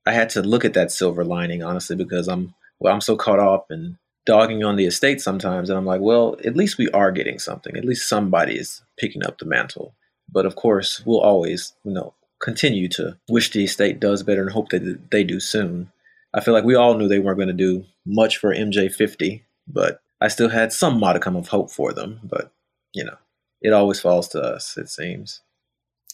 I 0.07 0.13
had 0.13 0.29
to 0.31 0.43
look 0.43 0.65
at 0.65 0.75
that 0.75 0.91
silver 0.91 1.25
lining 1.25 1.63
honestly 1.63 1.95
because 1.95 2.27
I'm 2.27 2.55
well 2.81 2.93
I'm 2.93 3.01
so 3.01 3.17
caught 3.17 3.39
up 3.39 3.71
in 3.71 3.97
dogging 4.27 4.65
on 4.65 4.75
the 4.75 4.87
estate 4.87 5.21
sometimes 5.21 5.71
and 5.71 5.79
I'm 5.79 5.87
like, 5.87 6.01
well, 6.01 6.37
at 6.45 6.57
least 6.57 6.79
we 6.79 6.91
are 6.91 7.13
getting 7.13 7.39
something. 7.39 7.77
At 7.77 7.85
least 7.85 8.09
somebody 8.09 8.59
is 8.59 8.83
picking 8.99 9.25
up 9.25 9.39
the 9.39 9.47
mantle. 9.47 9.95
But 10.29 10.47
of 10.47 10.57
course, 10.57 11.01
we'll 11.07 11.21
always, 11.21 11.75
you 11.85 11.93
know, 11.93 12.13
continue 12.41 12.89
to 12.89 13.17
wish 13.29 13.53
the 13.53 13.65
estate 13.65 14.01
does 14.01 14.25
better 14.25 14.43
and 14.43 14.51
hope 14.51 14.71
that 14.71 15.11
they 15.13 15.23
do 15.23 15.39
soon. 15.39 15.93
I 16.35 16.41
feel 16.41 16.55
like 16.55 16.65
we 16.65 16.75
all 16.75 16.95
knew 16.95 17.07
they 17.07 17.21
weren't 17.21 17.39
going 17.39 17.47
to 17.47 17.55
do 17.55 17.85
much 18.05 18.39
for 18.39 18.53
MJ50, 18.53 19.43
but 19.69 20.01
I 20.21 20.27
still 20.27 20.49
had 20.49 20.73
some 20.73 20.99
modicum 20.99 21.37
of 21.37 21.49
hope 21.49 21.71
for 21.71 21.93
them. 21.93 22.19
But, 22.25 22.51
you 22.93 23.05
know, 23.05 23.17
it 23.63 23.73
always 23.73 24.01
falls 24.01 24.27
to 24.31 24.41
us, 24.43 24.77
it 24.77 24.89
seems. 24.89 25.41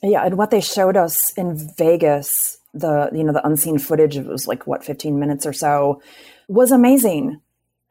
Yeah, 0.02 0.25
and 0.25 0.37
what 0.37 0.50
they 0.50 0.61
showed 0.61 0.97
us 0.97 1.32
in 1.35 1.56
Vegas, 1.76 2.59
the 2.75 3.09
you 3.12 3.23
know 3.23 3.32
the 3.32 3.47
unseen 3.47 3.78
footage, 3.78 4.16
it 4.16 4.26
was 4.26 4.49
like 4.49 4.66
what 4.66 4.85
fifteen 4.85 5.18
minutes 5.21 5.47
or 5.47 5.52
so, 5.52 6.02
was 6.49 6.73
amazing, 6.73 7.40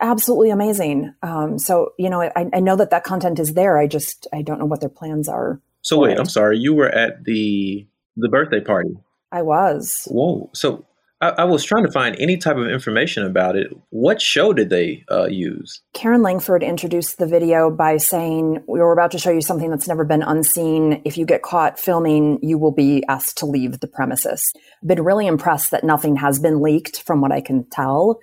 absolutely 0.02 0.50
amazing. 0.50 1.14
Um, 1.24 1.58
so 1.58 1.94
you 1.98 2.10
know, 2.10 2.22
I, 2.22 2.50
I 2.54 2.60
know 2.60 2.76
that 2.76 2.90
that 2.90 3.06
content 3.06 3.40
is 3.40 3.54
there. 3.54 3.78
I 3.78 3.88
just 3.88 4.28
I 4.34 4.42
don't 4.42 4.60
know 4.60 4.66
what 4.66 4.82
their 4.82 4.90
plans 4.90 5.30
are. 5.30 5.62
So 5.84 6.00
wait, 6.00 6.14
it. 6.14 6.20
I'm 6.20 6.26
sorry. 6.26 6.58
You 6.58 6.74
were 6.74 6.90
at 6.90 7.24
the 7.24 7.88
the 8.18 8.30
birthday 8.30 8.60
party. 8.60 8.98
I 9.32 9.42
was. 9.42 10.06
Whoa! 10.12 10.50
So 10.54 10.86
I, 11.22 11.30
I, 11.40 11.44
was 11.44 11.64
trying 11.64 11.86
to 11.86 11.92
find 11.92 12.16
any 12.20 12.36
type 12.36 12.58
of 12.58 12.68
information 12.68 13.24
about 13.24 13.56
it. 13.56 13.72
What 13.90 14.22
show 14.22 14.54
did 14.54 14.70
they 14.70 15.06
uh, 15.12 15.28
use? 15.28 15.82
Karen 15.94 16.24
Langford 16.24 16.64
introduced 16.64 17.20
the 17.20 17.28
video 17.28 17.70
by 17.70 17.98
saying, 17.98 18.64
We 18.68 18.80
were 18.80 18.92
about 18.92 19.12
to 19.12 19.20
show 19.20 19.30
you 19.30 19.42
something 19.42 19.70
that's 19.70 19.88
never 19.88 20.04
been 20.04 20.24
unseen. 20.24 21.02
If 21.06 21.18
you 21.18 21.26
get 21.26 21.44
caught 21.44 21.80
filming, 21.80 22.40
you 22.42 22.58
will 22.58 22.72
be 22.72 23.04
asked 23.08 23.38
to 23.38 23.46
leave 23.46 23.80
the 23.80 23.88
premises. 23.88 24.52
Been 24.84 25.04
really 25.04 25.28
impressed 25.28 25.72
that 25.72 25.84
nothing 25.84 26.16
has 26.16 26.40
been 26.40 26.62
leaked 26.62 27.04
from 27.04 27.22
what 27.22 27.32
I 27.32 27.42
can 27.42 27.66
tell. 27.66 28.20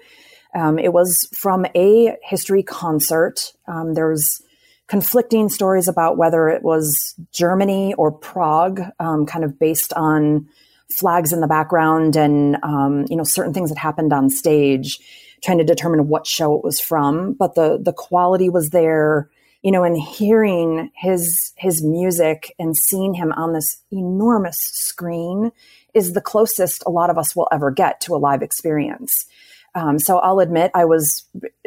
Um, 0.55 0.79
it 0.79 0.93
was 0.93 1.29
from 1.33 1.67
a 1.77 2.17
history 2.23 2.63
concert. 2.63 3.53
Um, 3.69 3.95
there's 3.95 4.43
conflicting 4.89 5.51
stories 5.51 5.87
about 5.87 6.17
whether 6.17 6.49
it 6.49 6.63
was 6.63 7.15
Germany 7.31 7.95
or 7.95 8.11
Prague, 8.11 8.81
um, 8.99 9.27
kind 9.27 9.45
of 9.45 9.59
based 9.59 9.93
on 9.93 10.49
flags 10.91 11.33
in 11.33 11.41
the 11.41 11.47
background 11.47 12.17
and 12.17 12.57
um, 12.63 13.05
you 13.09 13.17
know 13.17 13.25
certain 13.25 13.53
things 13.53 13.71
that 13.71 13.79
happened 13.79 14.13
on 14.13 14.31
stage, 14.31 14.99
trying 15.43 15.59
to 15.59 15.65
determine 15.65 16.09
what 16.09 16.27
show 16.27 16.57
it 16.57 16.65
was 16.65 16.81
from. 16.81 17.35
But 17.35 17.55
the 17.55 17.79
the 17.81 17.93
quality 17.93 18.49
was 18.49 18.71
there, 18.71 19.31
you 19.63 19.71
know, 19.71 19.85
and 19.85 20.01
hearing 20.01 20.91
his 20.95 21.53
his 21.57 21.83
music 21.83 22.55
and 22.59 22.77
seeing 22.77 23.15
him 23.15 23.33
on 23.33 23.53
this 23.53 23.79
enormous 23.91 24.59
screen 24.59 25.53
is 25.95 26.13
the 26.13 26.21
closest 26.21 26.83
a 26.87 26.91
lot 26.91 27.11
of 27.11 27.19
us 27.19 27.35
will 27.35 27.49
ever 27.53 27.71
get 27.71 28.01
to 28.03 28.15
a 28.15 28.19
live 28.19 28.43
experience. 28.43 29.27
Um, 29.75 29.99
so 29.99 30.19
I'll 30.19 30.41
admit 30.41 30.71
I 30.75 30.87
was 30.87 31.25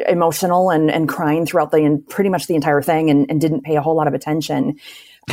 emotional 0.08 0.70
and, 0.70 0.90
and 0.90 1.08
crying 1.08 1.46
throughout 1.46 1.70
the 1.70 1.78
and 1.78 2.06
pretty 2.08 2.30
much 2.30 2.46
the 2.46 2.54
entire 2.54 2.82
thing 2.82 3.10
and, 3.10 3.30
and 3.30 3.40
didn't 3.40 3.62
pay 3.62 3.76
a 3.76 3.80
whole 3.80 3.96
lot 3.96 4.08
of 4.08 4.14
attention. 4.14 4.78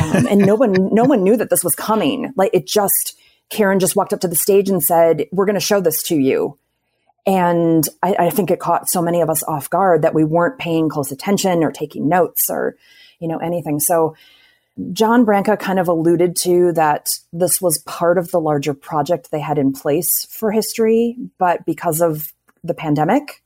Um, 0.00 0.26
and 0.28 0.40
no 0.40 0.54
one 0.54 0.72
no 0.92 1.04
one 1.04 1.24
knew 1.24 1.36
that 1.36 1.50
this 1.50 1.64
was 1.64 1.74
coming. 1.74 2.32
Like 2.36 2.50
it 2.54 2.66
just 2.66 3.18
Karen 3.50 3.80
just 3.80 3.96
walked 3.96 4.12
up 4.12 4.20
to 4.20 4.28
the 4.28 4.36
stage 4.36 4.68
and 4.68 4.82
said, 4.82 5.26
"We're 5.32 5.46
going 5.46 5.54
to 5.54 5.60
show 5.60 5.80
this 5.80 6.02
to 6.04 6.16
you." 6.16 6.58
And 7.26 7.86
I, 8.02 8.14
I 8.18 8.30
think 8.30 8.50
it 8.50 8.60
caught 8.60 8.88
so 8.88 9.02
many 9.02 9.20
of 9.20 9.28
us 9.28 9.42
off 9.44 9.68
guard 9.68 10.02
that 10.02 10.14
we 10.14 10.24
weren't 10.24 10.58
paying 10.58 10.88
close 10.88 11.12
attention 11.12 11.62
or 11.62 11.70
taking 11.70 12.08
notes 12.08 12.48
or 12.48 12.76
you 13.18 13.28
know 13.28 13.38
anything. 13.38 13.80
So 13.80 14.16
John 14.92 15.24
Branca 15.24 15.56
kind 15.56 15.78
of 15.78 15.88
alluded 15.88 16.36
to 16.36 16.72
that 16.72 17.08
this 17.32 17.60
was 17.60 17.78
part 17.78 18.18
of 18.18 18.30
the 18.30 18.40
larger 18.40 18.72
project 18.72 19.30
they 19.30 19.40
had 19.40 19.58
in 19.58 19.72
place 19.72 20.26
for 20.30 20.50
history, 20.50 21.16
but 21.38 21.64
because 21.66 22.00
of 22.00 22.32
the 22.64 22.74
pandemic. 22.74 23.42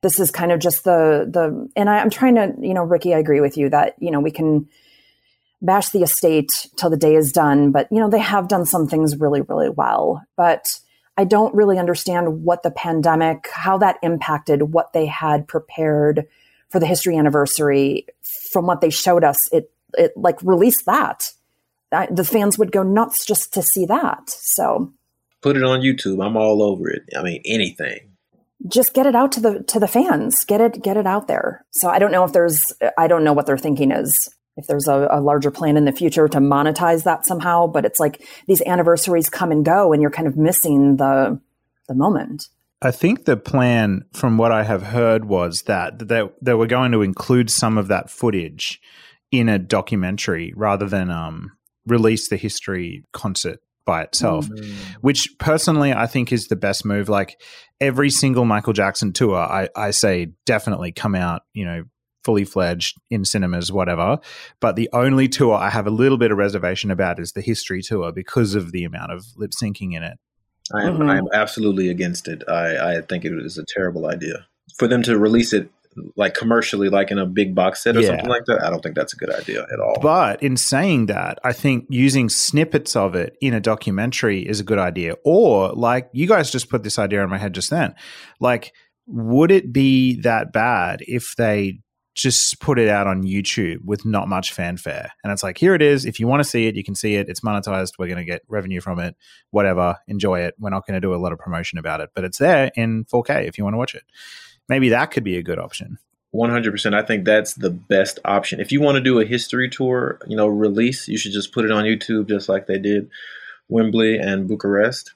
This 0.00 0.20
is 0.20 0.30
kind 0.30 0.52
of 0.52 0.60
just 0.60 0.84
the 0.84 1.26
the 1.30 1.68
and 1.76 1.88
I, 1.88 1.98
I'm 2.00 2.10
trying 2.10 2.34
to, 2.34 2.52
you 2.60 2.74
know, 2.74 2.84
Rickey, 2.84 3.14
I 3.14 3.18
agree 3.18 3.40
with 3.40 3.56
you 3.56 3.70
that, 3.70 3.94
you 3.98 4.10
know, 4.10 4.20
we 4.20 4.30
can 4.30 4.68
bash 5.64 5.90
the 5.90 6.02
estate 6.02 6.68
till 6.76 6.90
the 6.90 6.96
day 6.96 7.14
is 7.14 7.32
done, 7.32 7.72
but 7.72 7.88
you 7.90 7.98
know, 7.98 8.08
they 8.08 8.18
have 8.18 8.48
done 8.48 8.66
some 8.66 8.86
things 8.86 9.18
really, 9.18 9.40
really 9.42 9.70
well. 9.70 10.22
But 10.36 10.78
I 11.16 11.24
don't 11.24 11.54
really 11.54 11.78
understand 11.78 12.44
what 12.44 12.62
the 12.62 12.70
pandemic, 12.70 13.48
how 13.52 13.78
that 13.78 13.98
impacted 14.02 14.74
what 14.74 14.92
they 14.92 15.06
had 15.06 15.48
prepared 15.48 16.26
for 16.70 16.80
the 16.80 16.86
history 16.86 17.16
anniversary. 17.16 18.06
From 18.52 18.66
what 18.66 18.80
they 18.80 18.90
showed 18.90 19.24
us, 19.24 19.38
it 19.52 19.70
it 19.96 20.12
like 20.16 20.42
released 20.42 20.86
that. 20.86 21.32
I, 21.92 22.06
the 22.10 22.24
fans 22.24 22.58
would 22.58 22.72
go 22.72 22.82
nuts 22.82 23.24
just 23.24 23.54
to 23.54 23.62
see 23.62 23.86
that. 23.86 24.28
So 24.28 24.92
put 25.40 25.56
it 25.56 25.62
on 25.62 25.80
YouTube. 25.80 26.24
I'm 26.24 26.36
all 26.36 26.62
over 26.62 26.90
it. 26.90 27.02
I 27.16 27.22
mean, 27.22 27.40
anything 27.44 28.10
just 28.66 28.94
get 28.94 29.06
it 29.06 29.14
out 29.14 29.32
to 29.32 29.40
the 29.40 29.62
to 29.64 29.78
the 29.78 29.88
fans 29.88 30.44
get 30.44 30.60
it 30.60 30.82
get 30.82 30.96
it 30.96 31.06
out 31.06 31.26
there 31.26 31.64
so 31.70 31.88
i 31.88 31.98
don't 31.98 32.12
know 32.12 32.24
if 32.24 32.32
there's 32.32 32.72
i 32.96 33.06
don't 33.06 33.24
know 33.24 33.32
what 33.32 33.46
their 33.46 33.58
thinking 33.58 33.90
is 33.90 34.28
if 34.56 34.66
there's 34.66 34.86
a, 34.86 35.08
a, 35.10 35.20
larger 35.20 35.50
plan 35.50 35.76
in 35.76 35.84
the 35.84 35.92
future 35.92 36.28
to 36.28 36.38
monetize 36.38 37.04
that 37.04 37.26
somehow 37.26 37.66
but 37.66 37.84
it's 37.84 38.00
like 38.00 38.26
these 38.46 38.62
anniversaries 38.66 39.28
come 39.28 39.50
and 39.50 39.64
go 39.64 39.92
and 39.92 40.00
you're 40.00 40.10
kind 40.10 40.28
of 40.28 40.36
missing 40.36 40.96
the 40.96 41.40
the 41.88 41.94
moment 41.94 42.48
i 42.82 42.90
think 42.90 43.24
the 43.24 43.36
plan 43.36 44.04
from 44.12 44.38
what 44.38 44.52
i 44.52 44.62
have 44.62 44.82
heard 44.82 45.24
was 45.26 45.62
that 45.66 46.08
they, 46.08 46.22
they 46.40 46.54
were 46.54 46.66
going 46.66 46.92
to 46.92 47.02
include 47.02 47.50
some 47.50 47.78
of 47.78 47.88
that 47.88 48.10
footage 48.10 48.80
in 49.30 49.48
a 49.48 49.58
documentary 49.58 50.52
rather 50.56 50.88
than 50.88 51.10
um, 51.10 51.50
release 51.86 52.28
the 52.28 52.36
history 52.36 53.04
concert 53.12 53.58
by 53.84 54.02
itself, 54.02 54.48
mm. 54.48 54.74
which 55.00 55.28
personally 55.38 55.92
I 55.92 56.06
think 56.06 56.32
is 56.32 56.46
the 56.46 56.56
best 56.56 56.84
move. 56.84 57.08
Like 57.08 57.40
every 57.80 58.10
single 58.10 58.44
Michael 58.44 58.72
Jackson 58.72 59.12
tour, 59.12 59.36
I, 59.36 59.68
I 59.76 59.90
say 59.90 60.32
definitely 60.46 60.92
come 60.92 61.14
out, 61.14 61.42
you 61.52 61.64
know, 61.64 61.84
fully 62.24 62.44
fledged 62.44 62.96
in 63.10 63.24
cinemas, 63.24 63.70
whatever. 63.70 64.18
But 64.60 64.76
the 64.76 64.88
only 64.92 65.28
tour 65.28 65.54
I 65.54 65.70
have 65.70 65.86
a 65.86 65.90
little 65.90 66.18
bit 66.18 66.30
of 66.30 66.38
reservation 66.38 66.90
about 66.90 67.20
is 67.20 67.32
the 67.32 67.40
history 67.40 67.82
tour 67.82 68.12
because 68.12 68.54
of 68.54 68.72
the 68.72 68.84
amount 68.84 69.12
of 69.12 69.24
lip 69.36 69.50
syncing 69.50 69.94
in 69.94 70.02
it. 70.02 70.18
I 70.72 70.84
am, 70.84 70.94
mm-hmm. 70.94 71.10
I 71.10 71.18
am 71.18 71.28
absolutely 71.32 71.90
against 71.90 72.26
it. 72.26 72.42
I, 72.48 72.96
I 72.96 73.00
think 73.02 73.24
it 73.24 73.32
is 73.32 73.58
a 73.58 73.64
terrible 73.66 74.06
idea 74.06 74.46
for 74.78 74.88
them 74.88 75.02
to 75.02 75.18
release 75.18 75.52
it 75.52 75.70
like 76.16 76.34
commercially, 76.34 76.88
like 76.88 77.10
in 77.10 77.18
a 77.18 77.26
big 77.26 77.54
box 77.54 77.82
set 77.82 77.96
or 77.96 78.00
yeah. 78.00 78.08
something 78.08 78.28
like 78.28 78.44
that, 78.46 78.64
I 78.64 78.70
don't 78.70 78.82
think 78.82 78.96
that's 78.96 79.12
a 79.12 79.16
good 79.16 79.30
idea 79.30 79.64
at 79.72 79.78
all. 79.78 79.96
But 80.00 80.42
in 80.42 80.56
saying 80.56 81.06
that, 81.06 81.38
I 81.44 81.52
think 81.52 81.86
using 81.88 82.28
snippets 82.28 82.96
of 82.96 83.14
it 83.14 83.36
in 83.40 83.54
a 83.54 83.60
documentary 83.60 84.40
is 84.40 84.58
a 84.58 84.64
good 84.64 84.78
idea. 84.78 85.14
Or 85.24 85.72
like 85.72 86.08
you 86.12 86.26
guys 86.26 86.50
just 86.50 86.68
put 86.68 86.82
this 86.82 86.98
idea 86.98 87.22
in 87.22 87.30
my 87.30 87.38
head 87.38 87.54
just 87.54 87.70
then, 87.70 87.94
like 88.40 88.72
would 89.06 89.50
it 89.50 89.72
be 89.72 90.20
that 90.22 90.52
bad 90.52 91.00
if 91.06 91.34
they 91.36 91.80
just 92.14 92.60
put 92.60 92.78
it 92.78 92.88
out 92.88 93.06
on 93.06 93.22
YouTube 93.22 93.84
with 93.84 94.04
not 94.04 94.28
much 94.28 94.52
fanfare. 94.52 95.10
And 95.22 95.32
it's 95.32 95.42
like, 95.42 95.58
here 95.58 95.74
it 95.74 95.82
is. 95.82 96.04
If 96.04 96.20
you 96.20 96.26
want 96.26 96.40
to 96.40 96.48
see 96.48 96.66
it, 96.66 96.76
you 96.76 96.84
can 96.84 96.94
see 96.94 97.16
it. 97.16 97.28
It's 97.28 97.40
monetized. 97.40 97.92
We're 97.98 98.06
going 98.06 98.18
to 98.18 98.24
get 98.24 98.42
revenue 98.48 98.80
from 98.80 99.00
it. 99.00 99.16
Whatever. 99.50 99.98
Enjoy 100.06 100.40
it. 100.40 100.54
We're 100.58 100.70
not 100.70 100.86
going 100.86 100.94
to 100.94 101.00
do 101.00 101.14
a 101.14 101.16
lot 101.16 101.32
of 101.32 101.38
promotion 101.38 101.78
about 101.78 102.00
it, 102.00 102.10
but 102.14 102.24
it's 102.24 102.38
there 102.38 102.70
in 102.76 103.04
4K 103.04 103.48
if 103.48 103.58
you 103.58 103.64
want 103.64 103.74
to 103.74 103.78
watch 103.78 103.94
it 103.94 104.04
maybe 104.68 104.90
that 104.90 105.10
could 105.10 105.24
be 105.24 105.36
a 105.36 105.42
good 105.42 105.58
option. 105.58 105.98
100%. 106.34 106.94
I 106.94 107.02
think 107.02 107.24
that's 107.24 107.54
the 107.54 107.70
best 107.70 108.18
option. 108.24 108.60
If 108.60 108.72
you 108.72 108.80
want 108.80 108.96
to 108.96 109.00
do 109.00 109.20
a 109.20 109.24
history 109.24 109.68
tour, 109.68 110.18
you 110.26 110.36
know, 110.36 110.48
release, 110.48 111.06
you 111.06 111.16
should 111.16 111.32
just 111.32 111.52
put 111.52 111.64
it 111.64 111.70
on 111.70 111.84
YouTube 111.84 112.28
just 112.28 112.48
like 112.48 112.66
they 112.66 112.78
did 112.78 113.08
Wembley 113.68 114.18
and 114.18 114.48
Bucharest. 114.48 115.14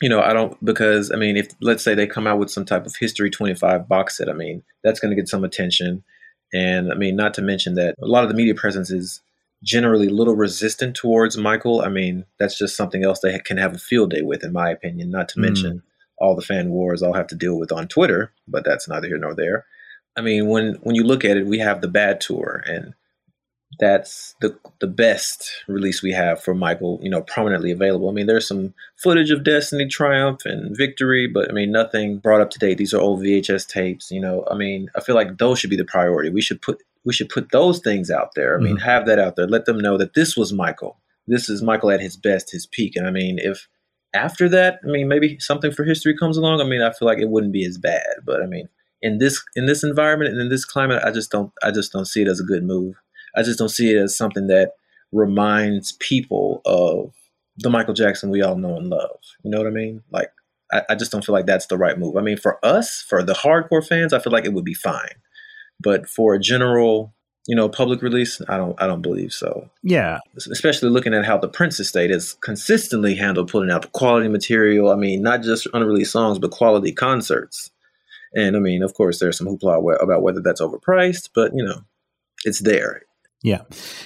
You 0.00 0.08
know, 0.08 0.20
I 0.20 0.32
don't 0.32 0.64
because 0.64 1.10
I 1.10 1.16
mean, 1.16 1.36
if 1.36 1.48
let's 1.60 1.82
say 1.82 1.94
they 1.94 2.06
come 2.06 2.26
out 2.26 2.38
with 2.38 2.50
some 2.50 2.64
type 2.64 2.86
of 2.86 2.94
History 2.96 3.30
25 3.30 3.88
box 3.88 4.16
set, 4.16 4.28
I 4.28 4.32
mean, 4.32 4.62
that's 4.84 5.00
going 5.00 5.10
to 5.10 5.16
get 5.16 5.28
some 5.28 5.42
attention. 5.42 6.04
And 6.52 6.92
I 6.92 6.94
mean, 6.94 7.16
not 7.16 7.34
to 7.34 7.42
mention 7.42 7.74
that 7.74 7.94
a 8.00 8.06
lot 8.06 8.24
of 8.24 8.30
the 8.30 8.34
media 8.34 8.54
presence 8.54 8.90
is 8.90 9.20
generally 9.62 10.06
a 10.06 10.12
little 10.12 10.36
resistant 10.36 10.96
towards 10.96 11.36
Michael. 11.36 11.82
I 11.82 11.88
mean, 11.88 12.24
that's 12.38 12.56
just 12.56 12.76
something 12.76 13.04
else 13.04 13.20
they 13.20 13.38
can 13.40 13.56
have 13.56 13.74
a 13.74 13.78
field 13.78 14.10
day 14.10 14.22
with, 14.22 14.44
in 14.44 14.52
my 14.52 14.70
opinion. 14.70 15.10
Not 15.10 15.28
to 15.30 15.38
mm. 15.38 15.42
mention 15.42 15.82
all 16.18 16.34
the 16.34 16.42
fan 16.42 16.70
wars 16.70 17.02
I'll 17.02 17.12
have 17.12 17.26
to 17.28 17.36
deal 17.36 17.58
with 17.58 17.72
on 17.72 17.88
Twitter, 17.88 18.32
but 18.46 18.64
that's 18.64 18.88
neither 18.88 19.08
here 19.08 19.18
nor 19.18 19.34
there. 19.34 19.66
I 20.16 20.20
mean, 20.20 20.48
when 20.48 20.74
when 20.82 20.96
you 20.96 21.04
look 21.04 21.24
at 21.24 21.36
it, 21.36 21.46
we 21.46 21.58
have 21.58 21.80
the 21.80 21.88
Bad 21.88 22.20
Tour, 22.20 22.62
and 22.66 22.94
that's 23.78 24.34
the 24.40 24.58
the 24.80 24.86
best 24.86 25.50
release 25.68 26.02
we 26.02 26.12
have 26.12 26.42
for 26.42 26.54
Michael. 26.54 26.98
You 27.02 27.10
know, 27.10 27.22
prominently 27.22 27.70
available. 27.70 28.08
I 28.08 28.12
mean, 28.12 28.26
there's 28.26 28.48
some 28.48 28.74
footage 28.96 29.30
of 29.30 29.44
Destiny 29.44 29.86
Triumph 29.86 30.40
and 30.44 30.76
Victory, 30.76 31.26
but 31.26 31.50
I 31.50 31.52
mean, 31.52 31.70
nothing 31.70 32.18
brought 32.18 32.40
up 32.40 32.50
to 32.50 32.58
date. 32.58 32.78
These 32.78 32.94
are 32.94 33.00
old 33.00 33.20
VHS 33.20 33.68
tapes. 33.68 34.10
You 34.10 34.20
know, 34.20 34.46
I 34.50 34.54
mean, 34.54 34.88
I 34.96 35.00
feel 35.00 35.14
like 35.14 35.38
those 35.38 35.58
should 35.58 35.70
be 35.70 35.76
the 35.76 35.84
priority. 35.84 36.30
We 36.30 36.40
should 36.40 36.62
put 36.62 36.82
we 37.04 37.12
should 37.12 37.28
put 37.28 37.52
those 37.52 37.80
things 37.80 38.10
out 38.10 38.34
there. 38.34 38.58
I 38.58 38.62
mean, 38.62 38.76
mm-hmm. 38.76 38.84
have 38.84 39.06
that 39.06 39.18
out 39.18 39.36
there. 39.36 39.46
Let 39.46 39.66
them 39.66 39.78
know 39.78 39.96
that 39.98 40.14
this 40.14 40.36
was 40.36 40.52
Michael. 40.52 40.98
This 41.26 41.48
is 41.48 41.62
Michael 41.62 41.90
at 41.90 42.00
his 42.00 42.16
best, 42.16 42.50
his 42.50 42.66
peak. 42.66 42.96
And 42.96 43.06
I 43.06 43.10
mean, 43.10 43.38
if 43.38 43.68
after 44.14 44.48
that, 44.48 44.80
I 44.82 44.88
mean, 44.88 45.08
maybe 45.08 45.38
something 45.38 45.70
for 45.70 45.84
history 45.84 46.16
comes 46.16 46.36
along. 46.36 46.60
I 46.60 46.64
mean, 46.64 46.82
I 46.82 46.92
feel 46.92 47.06
like 47.06 47.18
it 47.18 47.28
wouldn't 47.28 47.52
be 47.52 47.66
as 47.66 47.78
bad, 47.78 48.06
but 48.24 48.42
I 48.42 48.46
mean, 48.46 48.68
in 49.02 49.18
this 49.18 49.42
in 49.54 49.66
this 49.66 49.84
environment 49.84 50.32
and 50.32 50.40
in 50.40 50.48
this 50.48 50.64
climate, 50.64 51.02
I 51.04 51.10
just 51.10 51.30
don't 51.30 51.52
I 51.62 51.70
just 51.70 51.92
don't 51.92 52.06
see 52.06 52.22
it 52.22 52.28
as 52.28 52.40
a 52.40 52.44
good 52.44 52.64
move. 52.64 52.96
I 53.38 53.42
just 53.42 53.58
don't 53.58 53.68
see 53.68 53.94
it 53.94 54.02
as 54.02 54.16
something 54.16 54.48
that 54.48 54.72
reminds 55.12 55.92
people 55.92 56.60
of 56.66 57.14
the 57.56 57.70
Michael 57.70 57.94
Jackson 57.94 58.30
we 58.30 58.42
all 58.42 58.56
know 58.56 58.76
and 58.76 58.88
love. 58.88 59.18
You 59.42 59.50
know 59.50 59.58
what 59.58 59.66
I 59.66 59.70
mean? 59.70 60.02
Like, 60.10 60.30
I, 60.72 60.82
I 60.90 60.94
just 60.94 61.10
don't 61.10 61.24
feel 61.24 61.32
like 61.32 61.46
that's 61.46 61.66
the 61.66 61.78
right 61.78 61.98
move. 61.98 62.16
I 62.16 62.20
mean, 62.20 62.36
for 62.36 62.64
us, 62.64 63.04
for 63.08 63.22
the 63.22 63.32
hardcore 63.32 63.86
fans, 63.86 64.12
I 64.12 64.18
feel 64.18 64.32
like 64.32 64.44
it 64.44 64.52
would 64.52 64.64
be 64.64 64.74
fine, 64.74 65.14
but 65.80 66.08
for 66.08 66.34
a 66.34 66.40
general 66.40 67.14
you 67.48 67.56
know, 67.56 67.68
public 67.68 68.02
release? 68.02 68.42
I 68.46 68.58
don't 68.58 68.80
I 68.80 68.86
don't 68.86 69.00
believe 69.00 69.32
so. 69.32 69.70
Yeah. 69.82 70.18
Especially 70.36 70.90
looking 70.90 71.14
at 71.14 71.24
how 71.24 71.38
the 71.38 71.48
Prince 71.48 71.80
estate 71.80 72.10
has 72.10 72.34
consistently 72.34 73.14
handled 73.14 73.50
putting 73.50 73.70
out 73.70 73.82
the 73.82 73.88
quality 73.88 74.28
material. 74.28 74.90
I 74.90 74.96
mean, 74.96 75.22
not 75.22 75.42
just 75.42 75.66
unreleased 75.72 76.12
songs, 76.12 76.38
but 76.38 76.50
quality 76.50 76.92
concerts. 76.92 77.70
And 78.34 78.54
I 78.54 78.58
mean, 78.58 78.82
of 78.82 78.92
course, 78.92 79.18
there's 79.18 79.38
some 79.38 79.46
hoopla 79.46 80.02
about 80.02 80.22
whether 80.22 80.42
that's 80.42 80.60
overpriced, 80.60 81.30
but 81.34 81.52
you 81.54 81.64
know, 81.64 81.80
it's 82.44 82.60
there. 82.60 83.02
Yeah. 83.42 83.62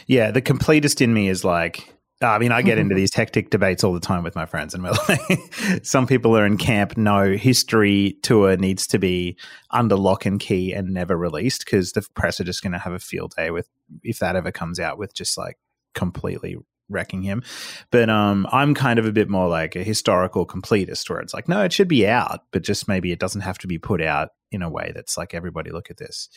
Yeah. 0.06 0.30
The 0.30 0.42
completest 0.42 1.00
in 1.00 1.12
me 1.14 1.28
is 1.28 1.44
like, 1.44 1.88
I 2.22 2.38
mean, 2.38 2.52
I 2.52 2.62
get 2.62 2.78
into 2.78 2.94
these 2.94 3.14
hectic 3.14 3.50
debates 3.50 3.84
all 3.84 3.92
the 3.92 4.00
time 4.00 4.22
with 4.22 4.34
my 4.34 4.46
friends, 4.46 4.74
and 4.74 4.82
we're 4.82 4.92
like, 5.08 5.82
some 5.84 6.06
people 6.06 6.36
are 6.36 6.46
in 6.46 6.56
camp. 6.56 6.96
No, 6.96 7.32
history 7.32 8.16
tour 8.22 8.56
needs 8.56 8.86
to 8.88 8.98
be 8.98 9.36
under 9.70 9.96
lock 9.96 10.26
and 10.26 10.38
key 10.38 10.72
and 10.72 10.92
never 10.92 11.16
released 11.16 11.64
because 11.64 11.92
the 11.92 12.06
press 12.14 12.40
are 12.40 12.44
just 12.44 12.62
going 12.62 12.72
to 12.72 12.78
have 12.78 12.92
a 12.92 12.98
field 12.98 13.34
day 13.36 13.50
with 13.50 13.68
if 14.02 14.18
that 14.18 14.36
ever 14.36 14.52
comes 14.52 14.78
out 14.78 14.98
with 14.98 15.14
just 15.14 15.36
like 15.36 15.58
completely 15.94 16.56
wrecking 16.88 17.22
him. 17.22 17.42
But 17.90 18.10
um, 18.10 18.46
I'm 18.52 18.74
kind 18.74 18.98
of 18.98 19.06
a 19.06 19.12
bit 19.12 19.28
more 19.28 19.48
like 19.48 19.74
a 19.76 19.82
historical 19.82 20.46
completist, 20.46 21.08
where 21.08 21.20
it's 21.20 21.34
like, 21.34 21.48
no, 21.48 21.62
it 21.62 21.72
should 21.72 21.88
be 21.88 22.06
out, 22.06 22.40
but 22.52 22.62
just 22.62 22.88
maybe 22.88 23.12
it 23.12 23.18
doesn't 23.18 23.40
have 23.42 23.58
to 23.58 23.66
be 23.66 23.78
put 23.78 24.02
out 24.02 24.30
in 24.52 24.62
a 24.62 24.71
way 24.71 24.92
that's 24.94 25.16
like 25.16 25.35
everybody 25.35 25.71
look 25.71 25.90
at 25.90 25.97
this. 25.97 26.28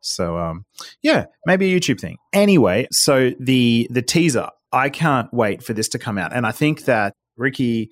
So 0.00 0.38
um, 0.38 0.64
yeah, 1.02 1.26
maybe 1.46 1.72
a 1.72 1.80
YouTube 1.80 2.00
thing. 2.00 2.18
Anyway, 2.32 2.86
so 2.92 3.32
the 3.40 3.88
the 3.90 4.02
teaser 4.02 4.50
I 4.74 4.90
can't 4.90 5.32
wait 5.32 5.62
for 5.62 5.72
this 5.72 5.88
to 5.90 6.00
come 6.00 6.18
out. 6.18 6.34
And 6.34 6.44
I 6.44 6.50
think 6.50 6.84
that, 6.86 7.14
Rickey, 7.36 7.90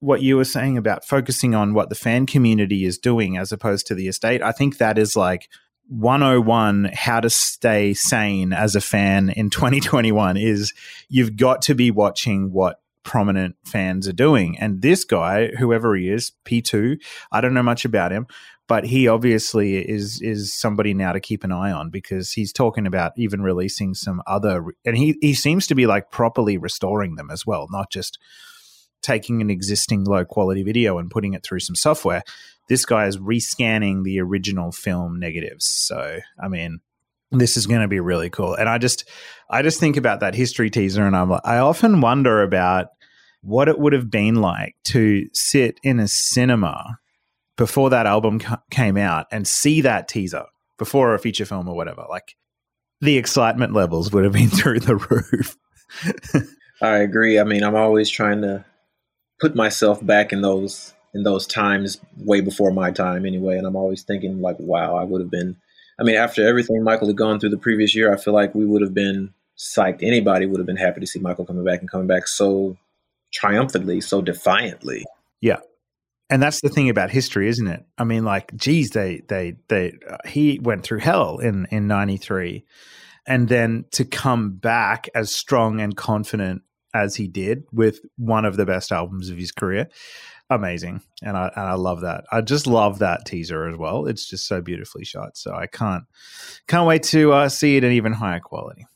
what 0.00 0.20
you 0.20 0.36
were 0.36 0.44
saying 0.44 0.76
about 0.76 1.06
focusing 1.06 1.54
on 1.54 1.72
what 1.72 1.88
the 1.88 1.94
fan 1.94 2.26
community 2.26 2.84
is 2.84 2.98
doing 2.98 3.38
as 3.38 3.50
opposed 3.50 3.86
to 3.86 3.94
the 3.94 4.08
estate, 4.08 4.42
I 4.42 4.52
think 4.52 4.76
that 4.76 4.98
is 4.98 5.16
like 5.16 5.48
101 5.88 6.90
how 6.92 7.20
to 7.20 7.30
stay 7.30 7.94
sane 7.94 8.52
as 8.52 8.76
a 8.76 8.80
fan 8.82 9.30
in 9.30 9.48
2021 9.50 10.36
is 10.36 10.74
you've 11.08 11.36
got 11.36 11.62
to 11.62 11.74
be 11.74 11.90
watching 11.90 12.52
what 12.52 12.80
prominent 13.04 13.56
fans 13.64 14.06
are 14.06 14.12
doing. 14.12 14.58
And 14.58 14.82
this 14.82 15.04
guy, 15.04 15.48
whoever 15.58 15.96
he 15.96 16.10
is, 16.10 16.32
P2, 16.44 17.00
I 17.32 17.40
don't 17.40 17.54
know 17.54 17.62
much 17.62 17.86
about 17.86 18.12
him, 18.12 18.26
but 18.68 18.84
he 18.84 19.08
obviously 19.08 19.76
is 19.76 20.20
is 20.20 20.54
somebody 20.54 20.94
now 20.94 21.12
to 21.12 21.20
keep 21.20 21.42
an 21.42 21.50
eye 21.50 21.72
on 21.72 21.90
because 21.90 22.32
he's 22.32 22.52
talking 22.52 22.86
about 22.86 23.12
even 23.16 23.42
releasing 23.42 23.94
some 23.94 24.22
other 24.26 24.62
and 24.84 24.96
he 24.96 25.16
he 25.20 25.34
seems 25.34 25.66
to 25.66 25.74
be 25.74 25.86
like 25.86 26.10
properly 26.10 26.58
restoring 26.58 27.16
them 27.16 27.30
as 27.30 27.44
well, 27.46 27.66
not 27.70 27.90
just 27.90 28.18
taking 29.02 29.40
an 29.40 29.50
existing 29.50 30.04
low 30.04 30.24
quality 30.24 30.62
video 30.62 30.98
and 30.98 31.10
putting 31.10 31.32
it 31.32 31.42
through 31.42 31.60
some 31.60 31.76
software. 31.76 32.22
This 32.68 32.84
guy 32.84 33.06
is 33.06 33.16
rescanning 33.16 34.04
the 34.04 34.20
original 34.20 34.70
film 34.72 35.18
negatives. 35.18 35.64
So, 35.66 36.18
I 36.38 36.48
mean, 36.48 36.80
this 37.30 37.56
is 37.56 37.66
going 37.66 37.80
to 37.80 37.88
be 37.88 38.00
really 38.00 38.28
cool. 38.28 38.54
And 38.54 38.68
I 38.68 38.76
just 38.76 39.08
I 39.48 39.62
just 39.62 39.80
think 39.80 39.96
about 39.96 40.20
that 40.20 40.34
history 40.34 40.68
teaser 40.68 41.06
and 41.06 41.16
I'm 41.16 41.30
like 41.30 41.40
I 41.44 41.58
often 41.58 42.02
wonder 42.02 42.42
about 42.42 42.88
what 43.40 43.68
it 43.68 43.78
would 43.78 43.94
have 43.94 44.10
been 44.10 44.34
like 44.36 44.74
to 44.84 45.26
sit 45.32 45.78
in 45.82 46.00
a 46.00 46.08
cinema 46.08 46.98
before 47.58 47.90
that 47.90 48.06
album 48.06 48.38
ca- 48.38 48.62
came 48.70 48.96
out 48.96 49.26
and 49.30 49.46
see 49.46 49.82
that 49.82 50.08
teaser 50.08 50.46
before 50.78 51.12
a 51.12 51.18
feature 51.18 51.44
film 51.44 51.68
or 51.68 51.76
whatever, 51.76 52.06
like 52.08 52.36
the 53.02 53.18
excitement 53.18 53.74
levels 53.74 54.10
would 54.12 54.24
have 54.24 54.32
been 54.32 54.48
through 54.48 54.80
the 54.80 54.96
roof. 54.96 55.56
I 56.82 56.98
agree. 56.98 57.38
I 57.38 57.44
mean, 57.44 57.62
I'm 57.64 57.74
always 57.74 58.08
trying 58.08 58.40
to 58.42 58.64
put 59.40 59.54
myself 59.54 60.04
back 60.04 60.32
in 60.32 60.40
those 60.40 60.94
in 61.14 61.22
those 61.22 61.46
times 61.46 61.98
way 62.18 62.40
before 62.40 62.70
my 62.70 62.90
time 62.90 63.26
anyway, 63.26 63.58
and 63.58 63.66
I'm 63.66 63.76
always 63.76 64.02
thinking 64.02 64.40
like, 64.40 64.56
wow, 64.58 64.94
I 64.94 65.04
would 65.04 65.20
have 65.20 65.30
been. 65.30 65.56
I 65.98 66.04
mean, 66.04 66.14
after 66.14 66.46
everything 66.46 66.84
Michael 66.84 67.08
had 67.08 67.16
gone 67.16 67.40
through 67.40 67.50
the 67.50 67.58
previous 67.58 67.94
year, 67.94 68.12
I 68.12 68.18
feel 68.18 68.34
like 68.34 68.54
we 68.54 68.66
would 68.66 68.82
have 68.82 68.94
been 68.94 69.34
psyched. 69.56 70.02
Anybody 70.02 70.46
would 70.46 70.60
have 70.60 70.66
been 70.66 70.76
happy 70.76 71.00
to 71.00 71.06
see 71.06 71.18
Michael 71.18 71.44
coming 71.44 71.64
back 71.64 71.80
and 71.80 71.90
coming 71.90 72.06
back 72.06 72.28
so 72.28 72.76
triumphantly, 73.32 74.00
so 74.00 74.22
defiantly. 74.22 75.04
Yeah 75.40 75.58
and 76.30 76.42
that's 76.42 76.60
the 76.60 76.68
thing 76.68 76.88
about 76.88 77.10
history, 77.10 77.48
isn't 77.48 77.66
it? 77.66 77.84
I 77.96 78.04
mean, 78.04 78.24
like, 78.24 78.54
geez, 78.54 78.90
they 78.90 79.22
they 79.28 79.56
they 79.68 79.98
uh, 80.08 80.18
he 80.26 80.58
went 80.62 80.82
through 80.82 81.00
hell 81.00 81.38
in 81.38 81.66
in 81.70 81.86
'93, 81.86 82.64
and 83.26 83.48
then 83.48 83.86
to 83.92 84.04
come 84.04 84.52
back 84.52 85.08
as 85.14 85.32
strong 85.32 85.80
and 85.80 85.96
confident 85.96 86.62
as 86.94 87.16
he 87.16 87.28
did 87.28 87.64
with 87.72 88.00
one 88.16 88.44
of 88.44 88.56
the 88.56 88.66
best 88.66 88.92
albums 88.92 89.30
of 89.30 89.38
his 89.38 89.52
career, 89.52 89.88
amazing, 90.50 91.00
and 91.22 91.36
I 91.36 91.50
and 91.56 91.64
I 91.64 91.74
love 91.74 92.02
that. 92.02 92.24
I 92.30 92.42
just 92.42 92.66
love 92.66 92.98
that 92.98 93.24
teaser 93.24 93.66
as 93.66 93.76
well. 93.76 94.06
It's 94.06 94.28
just 94.28 94.46
so 94.46 94.60
beautifully 94.60 95.04
shot. 95.04 95.36
So 95.36 95.54
I 95.54 95.66
can't 95.66 96.04
can't 96.66 96.86
wait 96.86 97.04
to 97.04 97.32
uh, 97.32 97.48
see 97.48 97.76
it 97.76 97.84
in 97.84 97.92
even 97.92 98.12
higher 98.12 98.40
quality. 98.40 98.86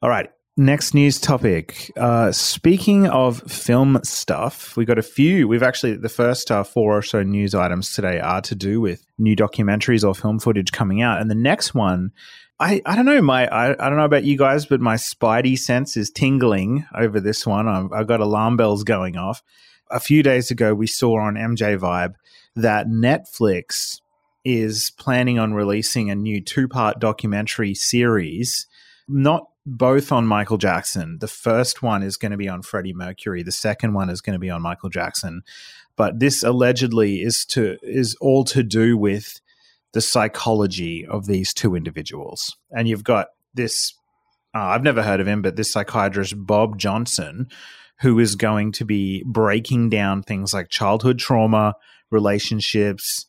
All 0.00 0.10
right, 0.10 0.30
Next 0.58 0.92
news 0.92 1.18
topic. 1.18 1.90
Uh, 1.96 2.30
speaking 2.30 3.06
of 3.06 3.40
film 3.50 3.98
stuff, 4.02 4.76
we 4.76 4.84
got 4.84 4.98
a 4.98 5.02
few. 5.02 5.48
We've 5.48 5.62
actually, 5.62 5.96
the 5.96 6.10
first 6.10 6.50
uh, 6.50 6.62
four 6.62 6.98
or 6.98 7.00
so 7.00 7.22
news 7.22 7.54
items 7.54 7.94
today 7.94 8.20
are 8.20 8.42
to 8.42 8.54
do 8.54 8.78
with 8.78 9.02
new 9.16 9.34
documentaries 9.34 10.06
or 10.06 10.14
film 10.14 10.38
footage 10.38 10.70
coming 10.70 11.00
out. 11.00 11.22
And 11.22 11.30
the 11.30 11.34
next 11.34 11.74
one, 11.74 12.10
I, 12.60 12.82
I 12.84 12.96
don't 12.96 13.06
know, 13.06 13.22
my 13.22 13.46
I, 13.46 13.70
I 13.70 13.88
don't 13.88 13.96
know 13.96 14.04
about 14.04 14.24
you 14.24 14.36
guys, 14.36 14.66
but 14.66 14.82
my 14.82 14.96
spidey 14.96 15.58
sense 15.58 15.96
is 15.96 16.10
tingling 16.10 16.84
over 16.94 17.18
this 17.18 17.46
one. 17.46 17.66
I've, 17.66 17.90
I've 17.90 18.06
got 18.06 18.20
alarm 18.20 18.58
bells 18.58 18.84
going 18.84 19.16
off. 19.16 19.42
A 19.90 20.00
few 20.00 20.22
days 20.22 20.50
ago, 20.50 20.74
we 20.74 20.86
saw 20.86 21.18
on 21.18 21.36
MJ 21.36 21.78
Vibe 21.78 22.12
that 22.56 22.88
Netflix 22.88 24.02
is 24.44 24.92
planning 24.98 25.38
on 25.38 25.54
releasing 25.54 26.10
a 26.10 26.14
new 26.14 26.42
two 26.42 26.68
part 26.68 27.00
documentary 27.00 27.74
series, 27.74 28.66
not 29.08 29.46
both 29.64 30.10
on 30.10 30.26
Michael 30.26 30.58
Jackson. 30.58 31.18
The 31.20 31.28
first 31.28 31.82
one 31.82 32.02
is 32.02 32.16
going 32.16 32.32
to 32.32 32.38
be 32.38 32.48
on 32.48 32.62
Freddie 32.62 32.92
Mercury. 32.92 33.42
The 33.42 33.52
second 33.52 33.94
one 33.94 34.10
is 34.10 34.20
going 34.20 34.34
to 34.34 34.40
be 34.40 34.50
on 34.50 34.62
Michael 34.62 34.90
Jackson. 34.90 35.42
But 35.96 36.18
this 36.18 36.42
allegedly 36.42 37.22
is 37.22 37.44
to 37.46 37.76
is 37.82 38.16
all 38.20 38.44
to 38.44 38.62
do 38.62 38.96
with 38.96 39.40
the 39.92 40.00
psychology 40.00 41.06
of 41.06 41.26
these 41.26 41.52
two 41.52 41.74
individuals. 41.74 42.56
And 42.70 42.88
you've 42.88 43.04
got 43.04 43.28
this 43.54 43.94
uh, 44.54 44.58
I've 44.60 44.82
never 44.82 45.02
heard 45.02 45.20
of 45.20 45.28
him, 45.28 45.42
but 45.42 45.56
this 45.56 45.72
psychiatrist 45.72 46.34
Bob 46.36 46.78
Johnson 46.78 47.48
who 48.02 48.18
is 48.18 48.34
going 48.34 48.72
to 48.72 48.84
be 48.84 49.22
breaking 49.24 49.88
down 49.88 50.22
things 50.22 50.52
like 50.52 50.68
childhood 50.68 51.18
trauma, 51.18 51.74
relationships, 52.10 53.26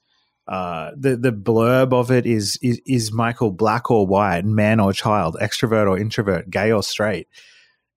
uh, 0.47 0.91
the 0.97 1.15
the 1.15 1.31
blurb 1.31 1.93
of 1.93 2.11
it 2.11 2.25
is, 2.25 2.57
is 2.61 2.81
is 2.85 3.11
Michael 3.11 3.51
black 3.51 3.89
or 3.89 4.05
white, 4.05 4.45
man 4.45 4.79
or 4.79 4.91
child, 4.91 5.37
extrovert 5.41 5.89
or 5.89 5.97
introvert, 5.97 6.49
gay 6.49 6.71
or 6.71 6.83
straight. 6.83 7.27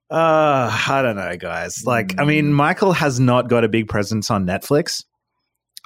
Uh, 0.09 0.71
I 0.89 1.03
don't 1.03 1.17
know, 1.17 1.37
guys. 1.37 1.83
Like, 1.85 2.21
I 2.21 2.25
mean, 2.25 2.47
mm. 2.47 2.53
Michael 2.53 2.93
has 2.93 3.19
not 3.19 3.49
got 3.49 3.65
a 3.65 3.69
big 3.69 3.89
presence 3.89 4.31
on 4.31 4.47
Netflix 4.47 5.05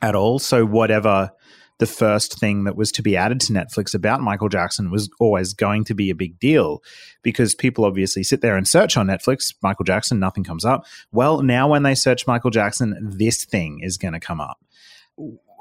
at 0.03 0.15
all. 0.15 0.39
So 0.39 0.67
whatever 0.67 1.31
the 1.79 1.87
first 1.87 2.39
thing 2.39 2.65
that 2.65 2.77
was 2.77 2.93
to 2.93 3.03
be 3.03 3.17
added 3.17 3.41
to 3.41 3.55
Netflix 3.55 3.95
about 3.95 4.21
Michael 4.21 4.51
Jackson 4.51 4.91
was 4.91 5.09
always 5.19 5.55
going 5.55 5.85
to 5.85 5.95
be 5.95 6.11
a 6.11 6.15
big 6.15 6.39
deal 6.39 6.83
because 7.23 7.55
people 7.55 7.87
obviously 7.87 8.23
sit 8.23 8.43
there 8.43 8.57
and 8.57 8.69
search 8.69 8.99
on 8.99 9.07
Netflix, 9.07 9.55
Michael 9.63 9.87
Jackson, 9.87 10.21
nothing 10.21 10.45
comes 10.45 10.67
up. 10.67 10.85
Well, 11.11 11.41
now 11.41 11.69
when 11.69 11.83
they 11.83 11.95
search 11.95 12.27
Michael 12.27 12.51
Jackson, 12.51 12.99
this 13.01 13.47
thing 13.47 13.81
is 13.83 13.97
going 13.97 14.13
to 14.13 14.21
come 14.21 14.43
up 14.43 14.59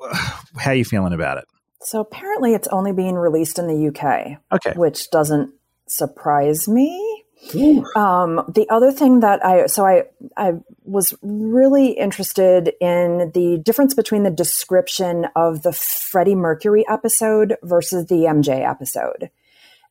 how 0.57 0.71
are 0.71 0.75
you 0.75 0.85
feeling 0.85 1.13
about 1.13 1.37
it? 1.37 1.45
So 1.81 2.01
apparently, 2.01 2.53
it's 2.53 2.67
only 2.69 2.91
being 2.91 3.15
released 3.15 3.57
in 3.57 3.67
the 3.67 3.87
UK. 3.87 4.39
Okay, 4.51 4.77
which 4.77 5.09
doesn't 5.11 5.53
surprise 5.87 6.67
me. 6.67 7.23
Um, 7.95 8.41
the 8.53 8.67
other 8.69 8.91
thing 8.91 9.21
that 9.21 9.43
I 9.45 9.67
so 9.67 9.85
I 9.85 10.03
I 10.35 10.53
was 10.83 11.15
really 11.21 11.91
interested 11.91 12.73
in 12.81 13.31
the 13.33 13.61
difference 13.63 13.93
between 13.93 14.23
the 14.23 14.29
description 14.29 15.27
of 15.37 15.61
the 15.61 15.71
Freddie 15.71 16.35
Mercury 16.35 16.85
episode 16.89 17.55
versus 17.63 18.07
the 18.07 18.25
MJ 18.25 18.69
episode. 18.69 19.29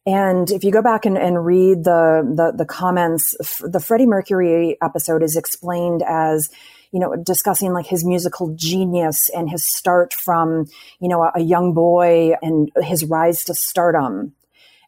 And 0.06 0.50
if 0.50 0.64
you 0.64 0.70
go 0.70 0.80
back 0.80 1.04
and, 1.04 1.18
and 1.18 1.44
read 1.44 1.84
the, 1.84 2.22
the, 2.34 2.56
the 2.56 2.64
comments, 2.64 3.34
the 3.60 3.78
Freddie 3.78 4.06
Mercury 4.06 4.78
episode 4.82 5.22
is 5.22 5.36
explained 5.36 6.02
as 6.02 6.48
you 6.92 7.00
know, 7.00 7.14
discussing 7.16 7.72
like 7.72 7.86
his 7.86 8.04
musical 8.04 8.54
genius 8.54 9.28
and 9.30 9.50
his 9.50 9.64
start 9.64 10.14
from, 10.14 10.66
you 11.00 11.08
know, 11.08 11.22
a, 11.22 11.32
a 11.36 11.40
young 11.40 11.74
boy 11.74 12.32
and 12.42 12.70
his 12.82 13.04
rise 13.04 13.44
to 13.44 13.54
stardom. 13.54 14.34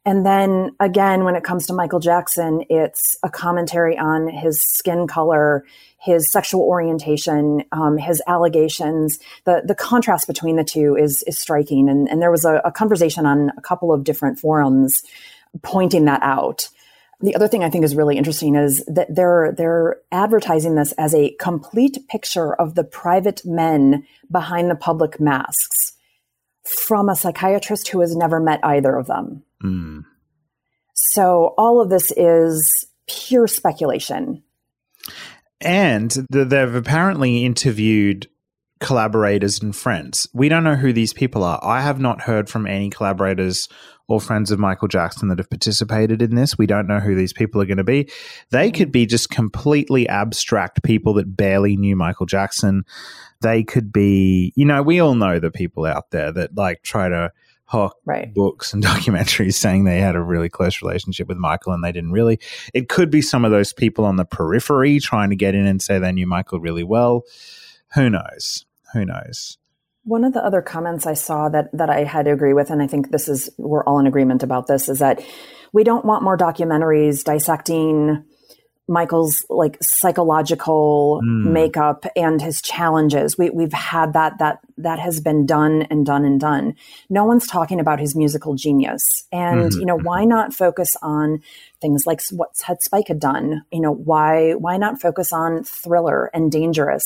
And 0.07 0.25
then 0.25 0.75
again, 0.81 1.25
when 1.25 1.37
it 1.37 1.45
comes 1.45 1.67
to 1.67 1.75
Michael 1.75 2.01
Jackson, 2.01 2.65
it's 2.71 3.19
a 3.23 3.29
commentary 3.29 3.99
on 3.99 4.29
his 4.29 4.63
skin 4.63 5.07
color, 5.07 5.65
his 5.99 6.33
sexual 6.33 6.63
orientation, 6.63 7.65
um, 7.73 7.99
his 7.99 8.23
allegations. 8.27 9.19
The 9.45 9.63
the 9.67 9.75
contrast 9.75 10.27
between 10.27 10.57
the 10.57 10.65
two 10.65 10.97
is 10.97 11.23
is 11.27 11.39
striking. 11.39 11.91
And, 11.91 12.09
and 12.09 12.23
there 12.23 12.31
was 12.31 12.47
a, 12.47 12.63
a 12.65 12.73
conversation 12.73 13.27
on 13.27 13.53
a 13.59 13.61
couple 13.61 13.93
of 13.93 14.05
different 14.05 14.39
forums 14.39 15.03
pointing 15.63 16.07
that 16.07 16.23
out 16.23 16.69
the 17.21 17.35
other 17.35 17.49
thing 17.49 17.63
I 17.63 17.71
think 17.71 17.85
is 17.85 17.95
really 17.95 18.17
interesting 18.17 18.55
is 18.55 18.85
that 18.87 19.15
they're 19.15 19.53
they're 19.57 19.97
advertising 20.11 20.75
this 20.75 20.93
as 20.93 21.15
a 21.15 21.35
complete 21.39 21.99
picture 22.09 22.55
of 22.55 22.75
the 22.75 22.85
private 22.85 23.43
men 23.45 24.07
behind 24.31 24.71
the 24.71 24.77
public 24.77 25.21
masks 25.21 25.93
from 26.65 27.09
a 27.09 27.17
psychiatrist 27.17 27.89
who 27.89 28.01
has 28.01 28.17
never 28.17 28.41
met 28.41 28.61
either 28.63 28.97
of 28.97 29.07
them. 29.07 29.43
Mm. 29.63 30.05
So 30.95 31.55
all 31.59 31.81
of 31.81 31.91
this 31.91 32.13
is 32.17 32.87
pure 33.07 33.47
speculation. 33.47 34.43
And 35.61 36.11
they've 36.31 36.75
apparently 36.75 37.45
interviewed 37.45 38.29
collaborators 38.81 39.61
and 39.61 39.77
friends. 39.77 40.29
We 40.33 40.49
don't 40.49 40.65
know 40.65 40.77
who 40.77 40.93
these 40.93 41.13
people 41.13 41.45
are. 41.45 41.61
I 41.63 41.83
have 41.83 42.01
not 42.01 42.23
heard 42.23 42.49
from 42.49 42.67
any 42.67 42.91
collaborators 42.91 43.69
or 44.09 44.21
friends 44.21 44.51
of 44.51 44.59
Michael 44.59 44.89
Jackson 44.89 45.29
that 45.29 45.39
have 45.39 45.49
participated 45.49 46.21
in 46.21 46.35
this. 46.35 46.59
We 46.59 46.67
don't 46.67 46.89
know 46.89 46.99
who 46.99 47.15
these 47.15 47.33
people 47.33 47.61
are 47.61 47.67
going 47.67 47.77
to 47.77 47.85
be. 47.85 48.11
They 48.51 48.73
could 48.73 48.91
be 48.91 49.07
just 49.07 49.31
completely 49.31 50.09
abstract 50.09 50.83
people 50.83 51.15
that 51.15 51.37
barely 51.37 51.77
knew 51.77 51.95
Michael 51.95 52.27
Jackson. 52.27 52.85
They 53.41 53.63
could 53.63 53.93
be, 53.93 54.53
you 54.57 54.65
know, 54.65 54.83
we 54.83 54.99
all 54.99 55.15
know 55.15 55.39
the 55.39 55.53
people 55.53 55.85
out 55.85 56.11
there 56.11 56.33
that 56.33 56.57
like 56.57 56.83
try 56.83 57.09
to 57.09 57.31
hawk 57.67 57.97
right. 58.05 58.35
books 58.35 58.73
and 58.75 58.83
documentaries 58.85 59.55
saying 59.55 59.85
they 59.85 60.01
had 60.01 60.17
a 60.17 60.21
really 60.21 60.49
close 60.49 60.83
relationship 60.83 61.29
with 61.29 61.39
Michael 61.39 61.73
and 61.73 61.85
they 61.85 61.93
didn't 61.93 62.13
really. 62.13 62.41
It 62.75 62.89
could 62.89 63.11
be 63.11 63.23
some 63.23 63.45
of 63.45 63.53
those 63.53 63.73
people 63.73 64.05
on 64.05 64.17
the 64.17 64.25
periphery 64.25 64.99
trying 64.99 65.31
to 65.31 65.37
get 65.37 65.55
in 65.55 65.67
and 65.67 65.81
say 65.81 65.99
they 65.99 66.11
knew 66.11 66.27
Michael 66.27 66.59
really 66.59 66.83
well. 66.83 67.23
Who 67.95 68.11
knows? 68.11 68.65
Who 68.93 69.05
knows? 69.05 69.59
One 70.05 70.25
of 70.25 70.33
the 70.33 70.45
other 70.45 70.63
comments 70.63 71.07
I 71.07 71.15
saw 71.15 71.49
that 71.51 71.71
that 71.73 71.91
I 71.91 72.05
had 72.05 72.25
to 72.25 72.33
agree 72.33 72.55
with, 72.55 72.71
and 72.71 72.83
I 72.83 72.87
think 72.87 73.11
this 73.11 73.29
is 73.29 73.51
we're 73.59 73.85
all 73.85 73.99
in 73.99 74.07
agreement 74.07 74.43
about 74.43 74.67
this, 74.67 74.89
is 74.89 74.99
that 75.01 75.23
we 75.73 75.85
don't 75.85 76.05
want 76.05 76.25
more 76.25 76.37
documentaries 76.39 77.23
dissecting 77.23 78.25
Michael's 78.89 79.45
like 79.49 79.77
psychological 79.81 81.21
Mm. 81.23 81.53
makeup 81.53 82.07
and 82.17 82.41
his 82.43 82.61
challenges. 82.61 83.39
We, 83.39 83.51
we've 83.51 83.73
had 83.73 84.15
that 84.15 84.39
that 84.39 84.61
that 84.79 84.99
has 84.99 85.21
been 85.21 85.47
done 85.47 85.83
and 85.91 86.05
done 86.05 86.25
and 86.25 86.41
done. 86.41 86.75
No 87.09 87.25
one's 87.25 87.47
talking 87.47 87.79
about 87.79 88.01
his 88.01 88.17
musical 88.17 88.55
genius, 88.55 89.03
and 89.31 89.71
Mhm. 89.71 89.81
you 89.81 89.87
know 89.87 89.99
why 89.99 90.25
not 90.25 90.53
focus 90.55 90.97
on 91.03 91.41
things 91.81 92.05
like 92.07 92.21
what 92.33 92.51
had 92.65 92.83
Spike 92.83 93.09
had 93.09 93.21
done? 93.21 93.63
You 93.71 93.81
know 93.81 93.93
why 93.93 94.53
why 94.55 94.77
not 94.77 95.01
focus 95.01 95.33
on 95.33 95.63
Thriller 95.63 96.31
and 96.35 96.51
Dangerous? 96.51 97.05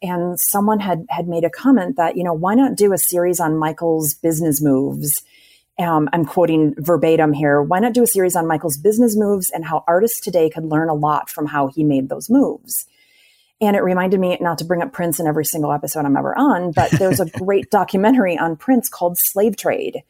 And 0.00 0.38
someone 0.38 0.80
had 0.80 1.06
had 1.08 1.28
made 1.28 1.44
a 1.44 1.50
comment 1.50 1.96
that 1.96 2.16
you 2.16 2.24
know 2.24 2.34
why 2.34 2.54
not 2.54 2.76
do 2.76 2.92
a 2.92 2.98
series 2.98 3.40
on 3.40 3.56
Michael's 3.56 4.14
business 4.14 4.62
moves? 4.62 5.22
um, 5.78 6.08
I'm 6.12 6.24
quoting 6.24 6.74
verbatim 6.76 7.32
here. 7.32 7.62
Why 7.62 7.78
not 7.78 7.92
do 7.92 8.02
a 8.02 8.06
series 8.06 8.34
on 8.34 8.46
Michael's 8.46 8.76
business 8.76 9.16
moves 9.16 9.50
and 9.50 9.64
how 9.64 9.84
artists 9.86 10.20
today 10.20 10.50
could 10.50 10.64
learn 10.64 10.88
a 10.88 10.94
lot 10.94 11.30
from 11.30 11.46
how 11.46 11.68
he 11.68 11.84
made 11.84 12.08
those 12.08 12.28
moves? 12.28 12.86
And 13.60 13.76
it 13.76 13.82
reminded 13.82 14.20
me 14.20 14.36
not 14.40 14.58
to 14.58 14.64
bring 14.64 14.82
up 14.82 14.92
Prince 14.92 15.20
in 15.20 15.26
every 15.26 15.44
single 15.44 15.72
episode 15.72 16.04
I'm 16.04 16.16
ever 16.16 16.36
on, 16.36 16.72
but 16.72 16.90
there's 16.92 17.20
a 17.20 17.30
great 17.38 17.70
documentary 17.70 18.36
on 18.36 18.56
Prince 18.56 18.88
called 18.88 19.18
Slave 19.18 19.56
Trade. 19.56 20.02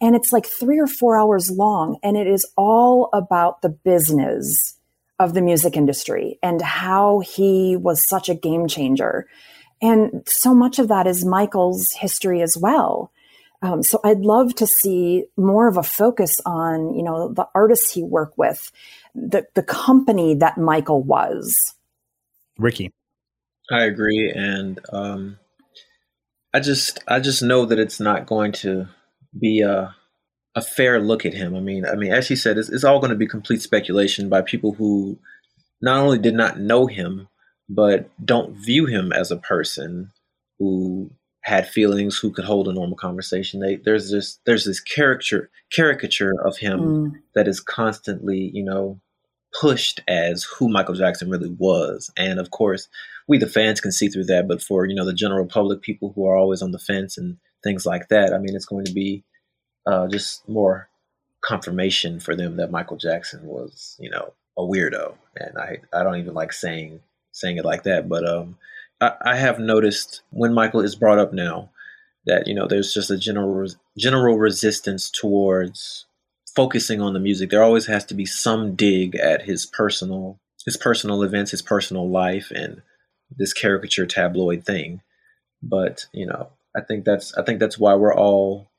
And 0.00 0.14
it's 0.14 0.32
like 0.32 0.46
three 0.46 0.78
or 0.78 0.86
four 0.86 1.18
hours 1.18 1.50
long, 1.50 1.98
and 2.02 2.16
it 2.18 2.26
is 2.26 2.46
all 2.56 3.08
about 3.14 3.62
the 3.62 3.70
business 3.70 4.75
of 5.18 5.34
the 5.34 5.42
music 5.42 5.76
industry 5.76 6.38
and 6.42 6.60
how 6.60 7.20
he 7.20 7.76
was 7.76 8.06
such 8.08 8.28
a 8.28 8.34
game 8.34 8.68
changer. 8.68 9.26
And 9.80 10.22
so 10.26 10.54
much 10.54 10.78
of 10.78 10.88
that 10.88 11.06
is 11.06 11.24
Michael's 11.24 11.92
history 11.92 12.42
as 12.42 12.56
well. 12.56 13.10
Um, 13.62 13.82
so 13.82 14.00
I'd 14.04 14.20
love 14.20 14.54
to 14.56 14.66
see 14.66 15.24
more 15.36 15.66
of 15.68 15.76
a 15.76 15.82
focus 15.82 16.36
on, 16.44 16.94
you 16.94 17.02
know, 17.02 17.32
the 17.32 17.48
artists 17.54 17.90
he 17.90 18.02
worked 18.02 18.36
with, 18.36 18.70
the 19.14 19.46
the 19.54 19.62
company 19.62 20.34
that 20.34 20.58
Michael 20.58 21.02
was. 21.02 21.56
Rickey. 22.58 22.92
I 23.70 23.84
agree, 23.84 24.30
and 24.30 24.78
um, 24.92 25.38
I 26.52 26.60
just 26.60 27.02
I 27.08 27.18
just 27.18 27.42
know 27.42 27.64
that 27.64 27.78
it's 27.78 27.98
not 27.98 28.26
going 28.26 28.52
to 28.52 28.88
be 29.38 29.62
a 29.62 29.95
a 30.56 30.62
fair 30.62 30.98
look 30.98 31.24
at 31.26 31.34
him. 31.34 31.54
I 31.54 31.60
mean, 31.60 31.84
I 31.84 31.94
mean, 31.94 32.12
as 32.12 32.26
he 32.26 32.34
said, 32.34 32.56
it's, 32.56 32.70
it's 32.70 32.82
all 32.82 32.98
going 32.98 33.10
to 33.10 33.16
be 33.16 33.26
complete 33.26 33.60
speculation 33.62 34.28
by 34.30 34.40
people 34.40 34.72
who 34.72 35.18
not 35.82 35.98
only 35.98 36.18
did 36.18 36.34
not 36.34 36.58
know 36.58 36.86
him, 36.86 37.28
but 37.68 38.08
don't 38.24 38.56
view 38.56 38.86
him 38.86 39.12
as 39.12 39.30
a 39.30 39.36
person 39.36 40.10
who 40.58 41.10
had 41.42 41.68
feelings, 41.68 42.16
who 42.16 42.32
could 42.32 42.46
hold 42.46 42.68
a 42.68 42.72
normal 42.72 42.96
conversation. 42.96 43.60
They, 43.60 43.76
there's 43.76 44.10
this 44.10 44.40
there's 44.46 44.64
this 44.64 44.80
caricature 44.80 45.50
caricature 45.72 46.34
of 46.44 46.56
him 46.58 46.80
Mm. 46.80 47.12
that 47.34 47.46
is 47.46 47.60
constantly, 47.60 48.50
you 48.54 48.64
know, 48.64 49.00
pushed 49.60 50.00
as 50.08 50.44
who 50.44 50.68
Michael 50.68 50.94
Jackson 50.94 51.28
really 51.30 51.54
was. 51.58 52.10
And 52.16 52.40
of 52.40 52.50
course, 52.50 52.88
we 53.28 53.38
the 53.38 53.46
fans 53.46 53.80
can 53.80 53.92
see 53.92 54.08
through 54.08 54.24
that, 54.24 54.48
but 54.48 54.62
for, 54.62 54.86
you 54.86 54.94
know, 54.94 55.04
the 55.04 55.12
general 55.12 55.46
public, 55.46 55.82
people 55.82 56.12
who 56.14 56.26
are 56.26 56.36
always 56.36 56.62
on 56.62 56.72
the 56.72 56.78
fence 56.78 57.18
and 57.18 57.36
things 57.62 57.84
like 57.84 58.08
that, 58.08 58.32
I 58.32 58.38
mean, 58.38 58.56
it's 58.56 58.66
going 58.66 58.86
to 58.86 58.92
be 58.92 59.24
uh, 59.86 60.06
just 60.08 60.48
more 60.48 60.88
confirmation 61.42 62.20
for 62.20 62.34
them 62.34 62.56
that 62.56 62.70
Michael 62.70 62.96
Jackson 62.96 63.44
was, 63.44 63.96
you 64.00 64.10
know, 64.10 64.32
a 64.58 64.62
weirdo. 64.62 65.14
And 65.36 65.58
I, 65.58 65.78
I 65.92 66.02
don't 66.02 66.16
even 66.16 66.34
like 66.34 66.52
saying 66.52 67.00
saying 67.32 67.58
it 67.58 67.64
like 67.66 67.82
that, 67.82 68.08
but 68.08 68.26
um, 68.26 68.56
I, 69.00 69.12
I 69.24 69.36
have 69.36 69.58
noticed 69.58 70.22
when 70.30 70.54
Michael 70.54 70.80
is 70.80 70.94
brought 70.94 71.18
up 71.18 71.32
now 71.34 71.70
that 72.26 72.46
you 72.46 72.54
know 72.54 72.66
there's 72.66 72.92
just 72.92 73.10
a 73.10 73.18
general 73.18 73.68
general 73.96 74.38
resistance 74.38 75.10
towards 75.10 76.06
focusing 76.54 77.00
on 77.00 77.12
the 77.12 77.20
music. 77.20 77.50
There 77.50 77.62
always 77.62 77.86
has 77.86 78.04
to 78.06 78.14
be 78.14 78.26
some 78.26 78.74
dig 78.74 79.14
at 79.16 79.42
his 79.42 79.66
personal 79.66 80.38
his 80.64 80.76
personal 80.76 81.22
events, 81.22 81.52
his 81.52 81.62
personal 81.62 82.10
life, 82.10 82.50
and 82.50 82.82
this 83.30 83.52
caricature 83.52 84.06
tabloid 84.06 84.64
thing. 84.64 85.02
But 85.62 86.06
you 86.12 86.26
know, 86.26 86.48
I 86.76 86.80
think 86.80 87.04
that's 87.04 87.36
I 87.36 87.44
think 87.44 87.60
that's 87.60 87.78
why 87.78 87.94
we're 87.94 88.14
all 88.14 88.70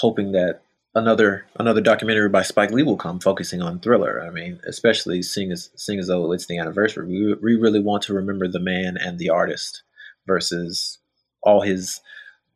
hoping 0.00 0.32
that 0.32 0.62
another 0.94 1.46
another 1.56 1.80
documentary 1.80 2.28
by 2.28 2.42
Spike 2.42 2.70
Lee 2.70 2.82
will 2.82 2.96
come 2.96 3.20
focusing 3.20 3.60
on 3.60 3.80
Thriller. 3.80 4.22
I 4.22 4.30
mean, 4.30 4.60
especially 4.66 5.22
seeing 5.22 5.52
as 5.52 5.70
seeing 5.76 5.98
as 5.98 6.06
though 6.06 6.32
it's 6.32 6.46
the 6.46 6.58
anniversary, 6.58 7.06
we 7.06 7.34
we 7.34 7.60
really 7.60 7.80
want 7.80 8.02
to 8.04 8.14
remember 8.14 8.48
the 8.48 8.60
man 8.60 8.96
and 8.96 9.18
the 9.18 9.30
artist 9.30 9.82
versus 10.26 10.98
all 11.42 11.62
his 11.62 12.00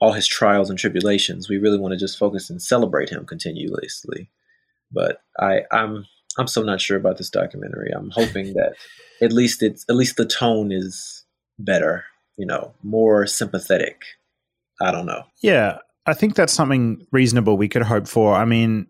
all 0.00 0.12
his 0.12 0.26
trials 0.26 0.70
and 0.70 0.78
tribulations. 0.78 1.48
We 1.48 1.58
really 1.58 1.78
want 1.78 1.92
to 1.92 1.98
just 1.98 2.18
focus 2.18 2.50
and 2.50 2.62
celebrate 2.62 3.10
him 3.10 3.26
continuously. 3.26 4.30
But 4.92 5.20
I 5.38 5.62
I'm 5.72 6.06
I'm 6.38 6.46
so 6.46 6.62
not 6.62 6.80
sure 6.80 6.96
about 6.96 7.18
this 7.18 7.30
documentary. 7.30 7.90
I'm 7.94 8.10
hoping 8.10 8.54
that 8.54 8.74
at 9.20 9.32
least 9.32 9.62
it's 9.62 9.84
at 9.88 9.96
least 9.96 10.16
the 10.16 10.26
tone 10.26 10.70
is 10.70 11.24
better, 11.58 12.04
you 12.36 12.46
know, 12.46 12.74
more 12.82 13.26
sympathetic. 13.26 14.02
I 14.80 14.92
don't 14.92 15.06
know. 15.06 15.24
Yeah, 15.42 15.78
I 16.08 16.14
think 16.14 16.34
that's 16.34 16.52
something 16.52 17.06
reasonable 17.12 17.56
we 17.56 17.68
could 17.68 17.82
hope 17.82 18.08
for. 18.08 18.34
I 18.34 18.44
mean, 18.44 18.86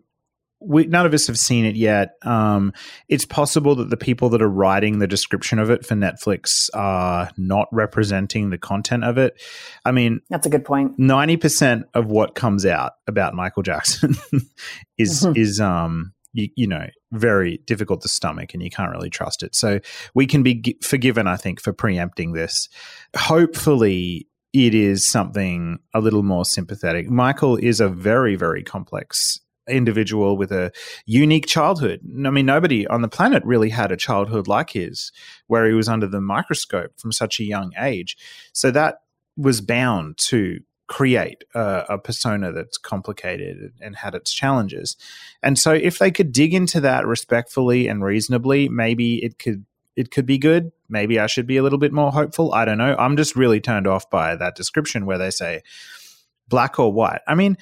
we, 0.61 0.85
none 0.87 1.05
of 1.05 1.13
us 1.13 1.27
have 1.27 1.39
seen 1.39 1.63
it 1.65 1.75
yet. 1.75 2.15
Um, 2.23 2.73
it's 3.07 3.25
possible 3.25 3.75
that 3.75 3.89
the 3.89 3.95
people 3.97 4.27
that 4.29 4.41
are 4.41 4.49
writing 4.49 4.99
the 4.99 5.07
description 5.07 5.57
of 5.59 5.69
it 5.69 5.85
for 5.85 5.95
Netflix 5.95 6.69
are 6.73 7.29
not 7.37 7.67
representing 7.71 8.49
the 8.49 8.57
content 8.57 9.03
of 9.05 9.17
it. 9.17 9.41
I 9.85 9.91
mean, 9.91 10.19
That's 10.29 10.45
a 10.47 10.49
good 10.49 10.65
point. 10.65 10.97
ninety 10.99 11.37
percent 11.37 11.85
of 11.93 12.07
what 12.07 12.35
comes 12.35 12.65
out 12.65 12.93
about 13.07 13.33
Michael 13.35 13.63
Jackson 13.63 14.15
is 14.97 15.23
Mhm. 15.23 15.37
is 15.37 15.61
um 15.61 16.11
you, 16.33 16.49
you 16.55 16.67
know 16.67 16.85
very 17.13 17.59
difficult 17.65 18.01
to 18.01 18.07
stomach 18.09 18.53
and 18.53 18.61
you 18.61 18.69
can't 18.69 18.91
really 18.91 19.09
trust 19.09 19.41
it. 19.43 19.55
So 19.55 19.79
we 20.13 20.27
can 20.27 20.43
be 20.43 20.55
gi- 20.55 20.77
forgiven, 20.83 21.25
I 21.25 21.37
think, 21.37 21.59
for 21.61 21.73
preempting 21.73 22.33
this. 22.33 22.67
Hopefully, 23.17 24.27
it 24.53 24.73
is 24.73 25.07
something 25.07 25.79
a 25.93 25.99
little 25.99 26.23
more 26.23 26.45
sympathetic. 26.45 27.09
Michael 27.09 27.57
is 27.57 27.79
a 27.79 27.89
very 27.89 28.35
very 28.35 28.63
complex 28.63 29.39
individual 29.69 30.35
with 30.35 30.51
a 30.51 30.71
unique 31.05 31.45
childhood. 31.45 32.01
I 32.25 32.29
mean, 32.29 32.45
nobody 32.45 32.87
on 32.87 33.01
the 33.01 33.07
planet 33.07 33.43
really 33.45 33.69
had 33.69 33.91
a 33.91 33.97
childhood 33.97 34.47
like 34.47 34.71
his, 34.71 35.11
where 35.47 35.67
he 35.67 35.73
was 35.73 35.87
under 35.87 36.07
the 36.07 36.21
microscope 36.21 36.99
from 36.99 37.11
such 37.11 37.39
a 37.39 37.43
young 37.43 37.71
age. 37.79 38.17
So 38.51 38.71
that 38.71 39.01
was 39.37 39.61
bound 39.61 40.17
to 40.17 40.59
create 40.87 41.43
a, 41.53 41.85
a 41.89 41.97
persona 41.99 42.51
that's 42.51 42.77
complicated 42.77 43.71
and 43.79 43.95
had 43.95 44.15
its 44.15 44.33
challenges. 44.33 44.97
And 45.43 45.57
so 45.57 45.71
if 45.71 45.99
they 45.99 46.09
could 46.09 46.31
dig 46.31 46.53
into 46.53 46.81
that 46.81 47.05
respectfully 47.05 47.87
and 47.87 48.03
reasonably, 48.03 48.67
maybe 48.67 49.23
it 49.23 49.37
could 49.37 49.65
it 49.99 50.11
could 50.11 50.25
be 50.25 50.37
good. 50.37 50.71
Maybe 50.87 51.19
I 51.19 51.27
should 51.27 51.45
be 51.45 51.57
a 51.57 51.63
little 51.63 51.77
bit 51.77 51.91
more 51.91 52.11
hopeful. 52.11 52.53
I 52.53 52.63
don't 52.65 52.77
know. 52.77 52.95
I'm 52.97 53.17
just 53.17 53.35
really 53.35 53.59
turned 53.59 53.85
off 53.85 54.09
by 54.09 54.35
that 54.37 54.55
description 54.55 55.05
where 55.05 55.17
they 55.17 55.29
say 55.29 55.61
black 56.47 56.79
or 56.79 56.91
white. 56.91 57.19
I 57.27 57.35
mean, 57.35 57.57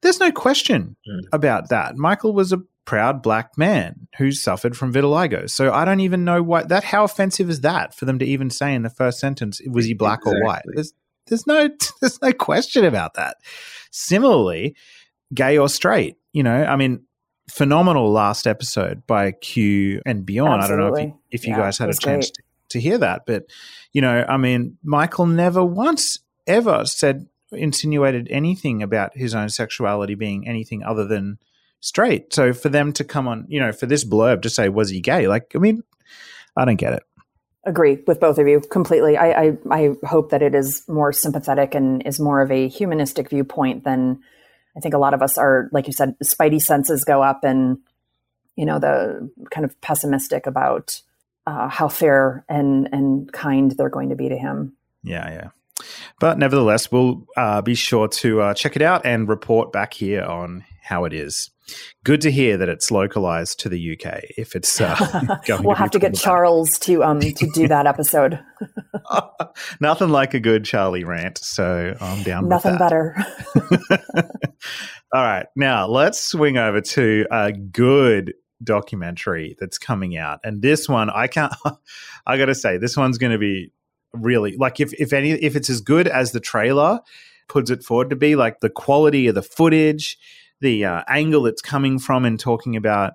there's 0.00 0.18
no 0.18 0.32
question 0.32 0.96
Mm. 1.06 1.20
about 1.32 1.68
that. 1.68 1.96
Michael 1.96 2.32
was 2.32 2.52
a 2.52 2.62
proud 2.86 3.22
black 3.22 3.56
man 3.58 4.08
who 4.18 4.32
suffered 4.32 4.76
from 4.76 4.92
vitiligo. 4.92 5.48
So 5.48 5.72
I 5.72 5.84
don't 5.84 6.00
even 6.00 6.24
know 6.24 6.42
what 6.42 6.68
that 6.70 6.84
how 6.84 7.04
offensive 7.04 7.48
is 7.50 7.60
that 7.62 7.94
for 7.94 8.04
them 8.06 8.18
to 8.18 8.24
even 8.24 8.50
say 8.50 8.74
in 8.74 8.82
the 8.82 8.90
first 8.90 9.18
sentence 9.20 9.60
was 9.70 9.84
he 9.86 9.94
black 9.94 10.26
or 10.26 10.34
white? 10.42 10.62
There's 10.74 10.92
there's 11.26 11.46
no 11.46 11.68
there's 12.00 12.20
no 12.22 12.32
question 12.32 12.84
about 12.84 13.14
that. 13.14 13.36
Similarly, 13.90 14.74
gay 15.32 15.56
or 15.58 15.68
straight, 15.68 16.16
you 16.32 16.42
know, 16.42 16.64
I 16.64 16.76
mean 16.76 17.04
phenomenal 17.48 18.10
last 18.10 18.46
episode 18.46 19.06
by 19.06 19.32
Q 19.32 20.00
and 20.06 20.24
beyond. 20.24 20.62
I 20.62 20.68
don't 20.68 20.78
know 20.78 20.94
if 20.94 21.02
you, 21.04 21.18
if 21.30 21.46
you 21.46 21.52
Yeah, 21.52 21.58
guys 21.58 21.78
had 21.78 21.90
a 21.90 21.94
chance 21.94 22.30
to, 22.30 22.42
to 22.70 22.80
hear 22.80 22.98
that, 22.98 23.26
but 23.26 23.44
you 23.92 24.00
know, 24.00 24.24
I 24.28 24.36
mean, 24.36 24.78
Michael 24.82 25.26
never 25.26 25.64
once 25.64 26.20
ever 26.46 26.84
said 26.84 27.26
insinuated 27.52 28.28
anything 28.30 28.82
about 28.82 29.16
his 29.16 29.34
own 29.34 29.48
sexuality 29.48 30.14
being 30.14 30.48
anything 30.48 30.82
other 30.82 31.06
than 31.06 31.38
straight. 31.80 32.32
So 32.32 32.52
for 32.52 32.68
them 32.68 32.92
to 32.94 33.04
come 33.04 33.28
on, 33.28 33.46
you 33.48 33.60
know, 33.60 33.72
for 33.72 33.86
this 33.86 34.04
blurb 34.04 34.42
to 34.42 34.50
say 34.50 34.68
was 34.68 34.90
he 34.90 35.00
gay? 35.00 35.28
Like, 35.28 35.52
I 35.54 35.58
mean, 35.58 35.82
I 36.56 36.64
don't 36.64 36.76
get 36.76 36.94
it. 36.94 37.02
Agree 37.66 38.02
with 38.06 38.20
both 38.20 38.38
of 38.38 38.46
you 38.46 38.60
completely. 38.60 39.16
I, 39.16 39.42
I, 39.42 39.58
I 39.70 39.90
hope 40.04 40.30
that 40.30 40.42
it 40.42 40.54
is 40.54 40.82
more 40.88 41.12
sympathetic 41.12 41.74
and 41.74 42.06
is 42.06 42.20
more 42.20 42.42
of 42.42 42.50
a 42.50 42.68
humanistic 42.68 43.30
viewpoint 43.30 43.84
than 43.84 44.20
I 44.76 44.80
think 44.80 44.94
a 44.94 44.98
lot 44.98 45.14
of 45.14 45.22
us 45.22 45.38
are, 45.38 45.68
like 45.72 45.86
you 45.86 45.92
said, 45.92 46.16
spidey 46.22 46.60
senses 46.60 47.04
go 47.04 47.22
up 47.22 47.44
and, 47.44 47.78
you 48.56 48.66
know, 48.66 48.78
the 48.78 49.30
kind 49.50 49.64
of 49.64 49.80
pessimistic 49.80 50.46
about 50.46 51.00
uh, 51.46 51.68
how 51.68 51.88
fair 51.88 52.44
and, 52.48 52.88
and 52.92 53.32
kind 53.32 53.72
they're 53.72 53.88
going 53.88 54.08
to 54.08 54.16
be 54.16 54.28
to 54.28 54.36
him. 54.36 54.74
Yeah, 55.02 55.30
yeah. 55.30 55.48
But 56.20 56.38
nevertheless, 56.38 56.90
we'll 56.90 57.26
uh, 57.36 57.60
be 57.60 57.74
sure 57.74 58.08
to 58.08 58.40
uh, 58.40 58.54
check 58.54 58.76
it 58.76 58.82
out 58.82 59.04
and 59.04 59.28
report 59.28 59.72
back 59.72 59.94
here 59.94 60.22
on 60.22 60.64
how 60.80 61.04
it 61.04 61.12
is. 61.12 61.50
Good 62.04 62.20
to 62.22 62.30
hear 62.30 62.56
that 62.56 62.68
it's 62.68 62.90
localized 62.90 63.60
to 63.60 63.68
the 63.68 63.92
UK. 63.92 64.24
If 64.36 64.54
it's 64.54 64.80
uh, 64.80 64.96
we'll 65.48 65.74
to 65.74 65.78
have 65.78 65.90
to 65.92 65.98
get 65.98 66.14
Charles 66.14 66.78
to 66.80 67.02
um 67.02 67.20
to 67.20 67.50
do 67.54 67.68
that 67.68 67.86
episode. 67.86 68.40
Nothing 69.80 70.10
like 70.10 70.34
a 70.34 70.40
good 70.40 70.64
Charlie 70.64 71.04
rant. 71.04 71.38
So 71.38 71.94
I'm 72.00 72.22
down. 72.22 72.48
Nothing 72.48 72.72
with 72.72 72.80
that. 72.80 72.84
better. 72.84 74.30
All 75.14 75.22
right, 75.22 75.46
now 75.56 75.86
let's 75.86 76.20
swing 76.20 76.58
over 76.58 76.80
to 76.80 77.26
a 77.30 77.52
good 77.52 78.34
documentary 78.62 79.56
that's 79.58 79.78
coming 79.78 80.16
out, 80.16 80.40
and 80.44 80.60
this 80.60 80.88
one 80.88 81.08
I 81.08 81.26
can't. 81.26 81.54
I 82.26 82.36
got 82.36 82.46
to 82.46 82.54
say, 82.54 82.78
this 82.78 82.96
one's 82.96 83.18
going 83.18 83.32
to 83.32 83.38
be 83.38 83.72
really 84.12 84.56
like 84.56 84.80
if 84.80 84.92
if 84.94 85.12
any 85.12 85.32
if 85.32 85.56
it's 85.56 85.70
as 85.70 85.80
good 85.80 86.06
as 86.08 86.32
the 86.32 86.40
trailer 86.40 87.00
puts 87.48 87.70
it 87.70 87.82
forward 87.82 88.10
to 88.10 88.16
be, 88.16 88.36
like 88.36 88.60
the 88.60 88.70
quality 88.70 89.26
of 89.26 89.34
the 89.34 89.42
footage, 89.42 90.18
the 90.60 90.84
uh, 90.84 91.02
angle 91.08 91.46
it's 91.46 91.62
coming 91.62 91.98
from, 91.98 92.24
and 92.24 92.38
talking 92.38 92.76
about 92.76 93.14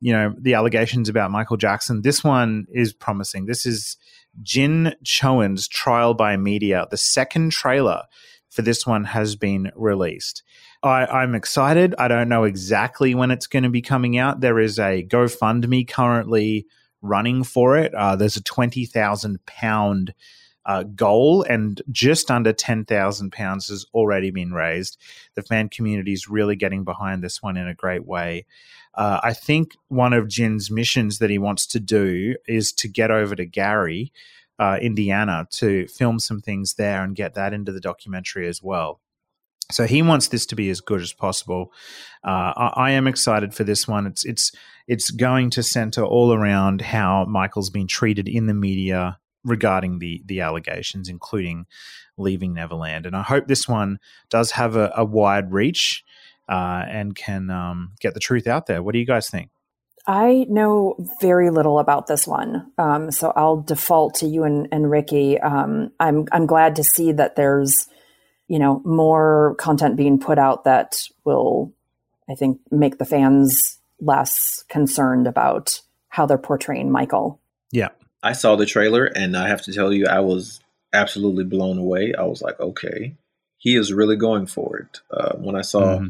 you 0.00 0.12
know 0.12 0.34
the 0.38 0.54
allegations 0.54 1.08
about 1.08 1.30
Michael 1.30 1.56
Jackson. 1.56 2.02
This 2.02 2.22
one 2.22 2.66
is 2.72 2.92
promising. 2.92 3.46
This 3.46 3.66
is 3.66 3.96
Jin 4.42 4.94
Chohan's 5.04 5.68
trial 5.68 6.14
by 6.14 6.36
media. 6.36 6.86
The 6.90 6.96
second 6.96 7.52
trailer 7.52 8.02
for 8.50 8.62
this 8.62 8.86
one 8.86 9.04
has 9.04 9.36
been 9.36 9.70
released. 9.74 10.42
I, 10.82 11.22
am 11.22 11.34
excited. 11.34 11.94
I 11.98 12.08
don't 12.08 12.28
know 12.28 12.44
exactly 12.44 13.14
when 13.14 13.30
it's 13.30 13.46
going 13.46 13.64
to 13.64 13.70
be 13.70 13.82
coming 13.82 14.18
out. 14.18 14.40
There 14.40 14.60
is 14.60 14.78
a 14.78 15.04
GoFundMe 15.04 15.88
currently 15.88 16.66
running 17.02 17.44
for 17.44 17.76
it. 17.76 17.94
Uh, 17.94 18.16
there's 18.16 18.36
a 18.36 18.42
twenty 18.42 18.84
thousand 18.86 19.44
pound 19.46 20.14
uh, 20.66 20.82
goal, 20.82 21.44
and 21.44 21.80
just 21.90 22.30
under 22.30 22.52
ten 22.52 22.84
thousand 22.84 23.32
pounds 23.32 23.68
has 23.68 23.86
already 23.94 24.30
been 24.30 24.52
raised. 24.52 24.98
The 25.34 25.42
fan 25.42 25.68
community 25.68 26.12
is 26.12 26.28
really 26.28 26.56
getting 26.56 26.84
behind 26.84 27.22
this 27.22 27.42
one 27.42 27.56
in 27.56 27.68
a 27.68 27.74
great 27.74 28.04
way. 28.04 28.44
Uh, 28.94 29.20
I 29.22 29.32
think 29.32 29.76
one 29.88 30.12
of 30.12 30.28
Jin's 30.28 30.70
missions 30.70 31.18
that 31.18 31.30
he 31.30 31.38
wants 31.38 31.66
to 31.68 31.80
do 31.80 32.34
is 32.48 32.72
to 32.74 32.88
get 32.88 33.10
over 33.10 33.36
to 33.36 33.44
Gary, 33.44 34.12
uh, 34.58 34.78
Indiana, 34.80 35.46
to 35.52 35.86
film 35.88 36.18
some 36.18 36.40
things 36.40 36.74
there 36.74 37.02
and 37.02 37.14
get 37.14 37.34
that 37.34 37.52
into 37.52 37.72
the 37.72 37.80
documentary 37.80 38.48
as 38.48 38.62
well. 38.62 39.00
So 39.70 39.86
he 39.86 40.00
wants 40.00 40.28
this 40.28 40.46
to 40.46 40.56
be 40.56 40.70
as 40.70 40.80
good 40.80 41.00
as 41.00 41.12
possible. 41.12 41.72
Uh, 42.24 42.52
I, 42.56 42.72
I, 42.76 42.90
am 42.92 43.06
excited 43.06 43.52
for 43.52 43.64
this 43.64 43.86
one. 43.88 44.06
It's 44.06 44.24
it's 44.24 44.52
it's 44.86 45.10
going 45.10 45.50
to 45.50 45.62
center 45.62 46.04
all 46.04 46.32
around 46.32 46.80
how 46.80 47.24
Michael's 47.24 47.70
been 47.70 47.88
treated 47.88 48.28
in 48.28 48.46
the 48.46 48.54
media 48.54 49.18
regarding 49.46 50.00
the 50.00 50.22
the 50.26 50.40
allegations, 50.40 51.08
including 51.08 51.66
leaving 52.18 52.54
Neverland. 52.54 53.06
And 53.06 53.16
I 53.16 53.22
hope 53.22 53.46
this 53.46 53.68
one 53.68 53.98
does 54.28 54.52
have 54.52 54.76
a, 54.76 54.92
a 54.96 55.04
wide 55.04 55.52
reach 55.52 56.04
uh, 56.48 56.84
and 56.88 57.14
can 57.14 57.50
um, 57.50 57.92
get 58.00 58.14
the 58.14 58.20
truth 58.20 58.46
out 58.46 58.66
there. 58.66 58.82
What 58.82 58.92
do 58.92 58.98
you 58.98 59.06
guys 59.06 59.30
think? 59.30 59.50
I 60.06 60.46
know 60.48 60.94
very 61.20 61.50
little 61.50 61.80
about 61.80 62.06
this 62.06 62.26
one, 62.26 62.70
um, 62.78 63.10
so 63.10 63.32
I'll 63.34 63.56
default 63.56 64.14
to 64.16 64.26
you 64.26 64.44
and, 64.44 64.68
and 64.70 64.88
Rickey. 64.88 65.38
Um, 65.40 65.90
I'm 65.98 66.26
I'm 66.30 66.46
glad 66.46 66.76
to 66.76 66.84
see 66.84 67.12
that 67.12 67.34
there's 67.34 67.88
you 68.46 68.60
know 68.60 68.82
more 68.84 69.56
content 69.58 69.96
being 69.96 70.20
put 70.20 70.38
out 70.38 70.62
that 70.64 71.00
will, 71.24 71.72
I 72.30 72.34
think, 72.34 72.60
make 72.70 72.98
the 72.98 73.04
fans 73.04 73.78
less 74.00 74.62
concerned 74.68 75.26
about 75.26 75.80
how 76.08 76.24
they're 76.24 76.38
portraying 76.38 76.92
Michael. 76.92 77.40
Yeah, 77.72 77.88
I 78.26 78.32
saw 78.32 78.56
the 78.56 78.66
trailer, 78.66 79.04
and 79.04 79.36
I 79.36 79.48
have 79.48 79.62
to 79.62 79.72
tell 79.72 79.92
you, 79.92 80.06
I 80.06 80.20
was 80.20 80.60
absolutely 80.92 81.44
blown 81.44 81.78
away. 81.78 82.14
I 82.14 82.24
was 82.24 82.42
like, 82.42 82.58
okay, 82.60 83.14
he 83.58 83.76
is 83.76 83.92
really 83.92 84.16
going 84.16 84.46
for 84.46 84.78
it. 84.78 85.00
Uh, 85.10 85.36
when 85.36 85.56
I 85.56 85.62
saw. 85.62 85.98
Mm-hmm 85.98 86.08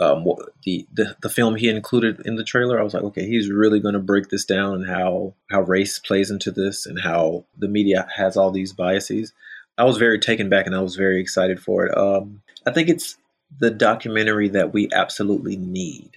um, 0.00 0.26
the, 0.64 0.86
the 0.92 1.16
the 1.20 1.28
film 1.28 1.56
he 1.56 1.68
included 1.68 2.22
in 2.24 2.36
the 2.36 2.44
trailer, 2.44 2.80
I 2.80 2.82
was 2.82 2.94
like, 2.94 3.02
okay, 3.04 3.26
he's 3.26 3.50
really 3.50 3.80
going 3.80 3.92
to 3.92 4.00
break 4.00 4.28
this 4.28 4.44
down 4.44 4.74
and 4.74 4.88
how 4.88 5.34
how 5.50 5.60
race 5.60 5.98
plays 5.98 6.30
into 6.30 6.50
this 6.50 6.86
and 6.86 6.98
how 7.00 7.44
the 7.56 7.68
media 7.68 8.08
has 8.16 8.36
all 8.36 8.50
these 8.50 8.72
biases. 8.72 9.32
I 9.76 9.84
was 9.84 9.98
very 9.98 10.18
taken 10.18 10.48
back 10.48 10.66
and 10.66 10.74
I 10.74 10.80
was 10.80 10.96
very 10.96 11.20
excited 11.20 11.60
for 11.60 11.86
it. 11.86 11.96
Um, 11.96 12.42
I 12.66 12.72
think 12.72 12.88
it's 12.88 13.18
the 13.58 13.70
documentary 13.70 14.48
that 14.48 14.72
we 14.72 14.88
absolutely 14.92 15.56
need 15.56 16.12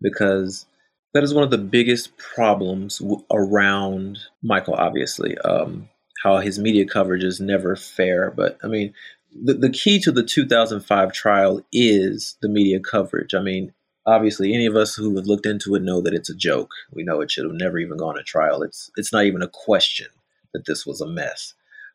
because 0.00 0.66
that 1.14 1.22
is 1.22 1.32
one 1.32 1.44
of 1.44 1.50
the 1.50 1.58
biggest 1.58 2.16
problems 2.18 2.98
w- 2.98 3.24
around 3.32 4.18
Michael. 4.42 4.74
Obviously, 4.74 5.38
um, 5.38 5.88
how 6.22 6.38
his 6.38 6.58
media 6.58 6.84
coverage 6.84 7.24
is 7.24 7.40
never 7.40 7.76
fair. 7.76 8.30
But 8.30 8.58
I 8.62 8.66
mean, 8.66 8.92
the, 9.32 9.54
the 9.54 9.70
key 9.70 10.00
to 10.00 10.12
the 10.12 10.24
2005 10.24 11.12
trial 11.12 11.64
is 11.72 12.36
the 12.42 12.48
media 12.48 12.80
coverage. 12.80 13.32
I 13.34 13.40
mean, 13.40 13.72
obviously, 14.06 14.52
any 14.52 14.66
of 14.66 14.76
us 14.76 14.94
who 14.94 15.16
have 15.16 15.26
looked 15.26 15.46
into 15.46 15.74
it 15.76 15.82
know 15.82 16.00
that 16.00 16.14
it's 16.14 16.30
a 16.30 16.34
joke. 16.34 16.72
We 16.92 17.04
know 17.04 17.20
it 17.20 17.30
should 17.30 17.44
have 17.44 17.54
never 17.54 17.78
even 17.78 17.96
gone 17.96 18.16
to 18.16 18.22
trial. 18.22 18.62
It's 18.62 18.90
it's 18.96 19.12
not 19.12 19.24
even 19.24 19.42
a 19.42 19.48
question 19.48 20.08
that 20.52 20.66
this 20.66 20.84
was 20.84 21.00
a 21.00 21.06
mess. 21.06 21.54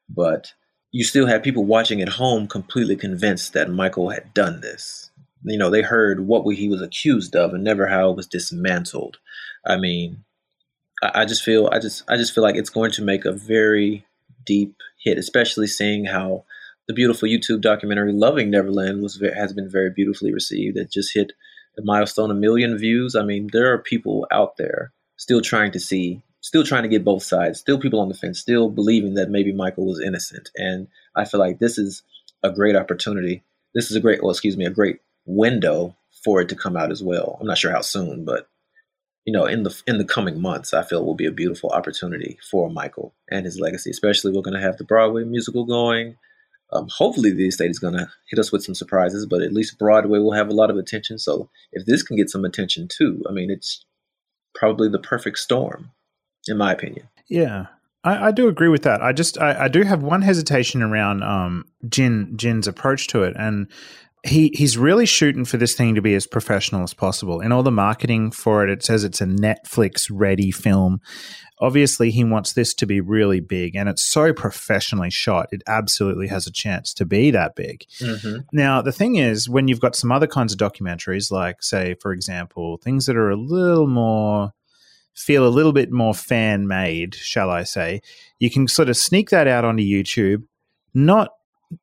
But 0.09 0.53
you 0.91 1.03
still 1.03 1.27
had 1.27 1.43
people 1.43 1.65
watching 1.65 2.01
at 2.01 2.09
home 2.09 2.47
completely 2.47 2.95
convinced 2.95 3.53
that 3.53 3.69
Michael 3.69 4.09
had 4.09 4.33
done 4.33 4.61
this. 4.61 5.08
You 5.43 5.57
know, 5.57 5.69
they 5.69 5.81
heard 5.81 6.27
what 6.27 6.43
he 6.55 6.67
was 6.67 6.81
accused 6.81 7.35
of 7.35 7.53
and 7.53 7.63
never 7.63 7.87
how 7.87 8.09
it 8.09 8.15
was 8.15 8.27
dismantled. 8.27 9.17
I 9.65 9.77
mean, 9.77 10.23
I, 11.01 11.25
just 11.25 11.43
feel 11.43 11.69
I 11.71 11.79
just 11.79 12.03
I 12.09 12.17
just 12.17 12.33
feel 12.33 12.43
like 12.43 12.55
it's 12.55 12.69
going 12.69 12.91
to 12.91 13.01
make 13.01 13.25
a 13.25 13.31
very 13.31 14.05
deep 14.45 14.75
hit, 15.03 15.17
especially 15.17 15.67
seeing 15.67 16.05
how 16.05 16.45
the 16.87 16.93
beautiful 16.93 17.29
YouTube 17.29 17.61
documentary 17.61 18.11
"Loving 18.11 18.49
Neverland" 18.49 19.01
was 19.01 19.21
has 19.35 19.53
been 19.53 19.69
very 19.69 19.91
beautifully 19.91 20.33
received. 20.33 20.77
It 20.77 20.91
just 20.91 21.13
hit 21.13 21.31
a 21.77 21.81
milestone, 21.83 22.31
a 22.31 22.35
million 22.35 22.77
views. 22.77 23.15
I 23.15 23.23
mean, 23.23 23.49
there 23.53 23.71
are 23.71 23.77
people 23.77 24.27
out 24.31 24.57
there 24.57 24.91
still 25.17 25.41
trying 25.41 25.71
to 25.71 25.79
see, 25.79 26.21
still 26.41 26.63
trying 26.63 26.83
to 26.83 26.89
get 26.89 27.03
both 27.03 27.23
sides, 27.23 27.59
still 27.59 27.79
people 27.79 27.99
on 27.99 28.09
the 28.09 28.15
fence, 28.15 28.39
still 28.39 28.69
believing 28.69 29.13
that 29.15 29.29
maybe 29.29 29.53
Michael 29.53 29.85
was 29.85 30.01
innocent. 30.01 30.49
And 30.55 30.87
I 31.15 31.25
feel 31.25 31.39
like 31.39 31.59
this 31.59 31.77
is 31.77 32.03
a 32.43 32.51
great 32.51 32.75
opportunity. 32.75 33.43
This 33.75 33.91
is 33.91 33.97
a 33.97 33.99
great, 33.99 34.21
well, 34.21 34.31
excuse 34.31 34.57
me, 34.57 34.65
a 34.65 34.71
great 34.71 34.99
window 35.25 35.95
for 36.23 36.41
it 36.41 36.49
to 36.49 36.55
come 36.55 36.75
out 36.75 36.91
as 36.91 37.03
well. 37.03 37.37
I'm 37.39 37.47
not 37.47 37.57
sure 37.57 37.71
how 37.71 37.81
soon, 37.81 38.25
but 38.25 38.47
you 39.25 39.33
know, 39.33 39.45
in 39.45 39.63
the 39.63 39.81
in 39.85 39.97
the 39.97 40.05
coming 40.05 40.41
months, 40.41 40.73
I 40.73 40.83
feel 40.83 41.05
will 41.05 41.13
be 41.13 41.27
a 41.27 41.31
beautiful 41.31 41.69
opportunity 41.69 42.39
for 42.49 42.69
Michael 42.69 43.13
and 43.29 43.45
his 43.45 43.59
legacy. 43.59 43.91
Especially, 43.91 44.31
we're 44.31 44.41
going 44.41 44.57
to 44.57 44.61
have 44.61 44.77
the 44.77 44.83
Broadway 44.83 45.23
musical 45.23 45.65
going. 45.65 46.17
Um, 46.71 46.87
hopefully, 46.89 47.31
the 47.31 47.47
estate 47.47 47.69
is 47.69 47.79
going 47.79 47.93
to 47.93 48.09
hit 48.29 48.39
us 48.39 48.51
with 48.51 48.63
some 48.63 48.75
surprises, 48.75 49.25
but 49.25 49.41
at 49.41 49.53
least 49.53 49.77
Broadway 49.77 50.19
will 50.19 50.33
have 50.33 50.49
a 50.49 50.53
lot 50.53 50.69
of 50.69 50.77
attention. 50.77 51.19
So, 51.19 51.49
if 51.71 51.85
this 51.85 52.01
can 52.01 52.17
get 52.17 52.29
some 52.29 52.45
attention 52.45 52.87
too, 52.87 53.21
I 53.29 53.31
mean, 53.31 53.51
it's 53.51 53.85
probably 54.55 54.89
the 54.89 54.99
perfect 54.99 55.37
storm, 55.37 55.91
in 56.47 56.57
my 56.57 56.71
opinion. 56.71 57.07
Yeah, 57.27 57.67
I, 58.03 58.27
I 58.27 58.31
do 58.31 58.47
agree 58.47 58.69
with 58.69 58.83
that. 58.83 59.01
I 59.01 59.13
just 59.13 59.39
I, 59.39 59.65
I 59.65 59.67
do 59.67 59.83
have 59.83 60.01
one 60.01 60.21
hesitation 60.21 60.81
around 60.81 61.23
um, 61.23 61.65
Jin 61.87 62.33
Jin's 62.35 62.67
approach 62.67 63.07
to 63.07 63.23
it, 63.23 63.35
and 63.37 63.67
he 64.25 64.51
he's 64.53 64.77
really 64.77 65.05
shooting 65.05 65.45
for 65.45 65.57
this 65.57 65.75
thing 65.75 65.95
to 65.95 66.01
be 66.01 66.13
as 66.13 66.27
professional 66.27 66.83
as 66.83 66.93
possible. 66.93 67.41
In 67.41 67.51
all 67.51 67.63
the 67.63 67.71
marketing 67.71 68.31
for 68.31 68.63
it, 68.63 68.69
it 68.69 68.83
says 68.83 69.03
it's 69.03 69.21
a 69.21 69.25
Netflix 69.25 70.09
ready 70.11 70.51
film 70.51 71.01
obviously 71.61 72.09
he 72.09 72.23
wants 72.23 72.53
this 72.53 72.73
to 72.73 72.85
be 72.85 73.01
really 73.01 73.39
big 73.39 73.75
and 73.75 73.89
it's 73.89 74.05
so 74.05 74.33
professionally 74.33 75.09
shot 75.09 75.47
it 75.51 75.61
absolutely 75.67 76.27
has 76.27 76.47
a 76.47 76.51
chance 76.51 76.93
to 76.93 77.05
be 77.05 77.31
that 77.31 77.55
big 77.55 77.85
mm-hmm. 77.99 78.37
now 78.51 78.81
the 78.81 78.91
thing 78.91 79.15
is 79.15 79.49
when 79.49 79.67
you've 79.67 79.79
got 79.79 79.95
some 79.95 80.11
other 80.11 80.27
kinds 80.27 80.53
of 80.53 80.59
documentaries 80.59 81.31
like 81.31 81.61
say 81.61 81.95
for 82.01 82.11
example 82.11 82.77
things 82.77 83.05
that 83.05 83.17
are 83.17 83.29
a 83.29 83.35
little 83.35 83.87
more 83.87 84.51
feel 85.13 85.45
a 85.45 85.49
little 85.49 85.73
bit 85.73 85.91
more 85.91 86.13
fan 86.13 86.67
made 86.67 87.13
shall 87.15 87.49
i 87.49 87.63
say 87.63 88.01
you 88.39 88.49
can 88.49 88.67
sort 88.67 88.89
of 88.89 88.95
sneak 88.95 89.29
that 89.29 89.47
out 89.47 89.65
onto 89.65 89.83
youtube 89.83 90.43
not 90.93 91.29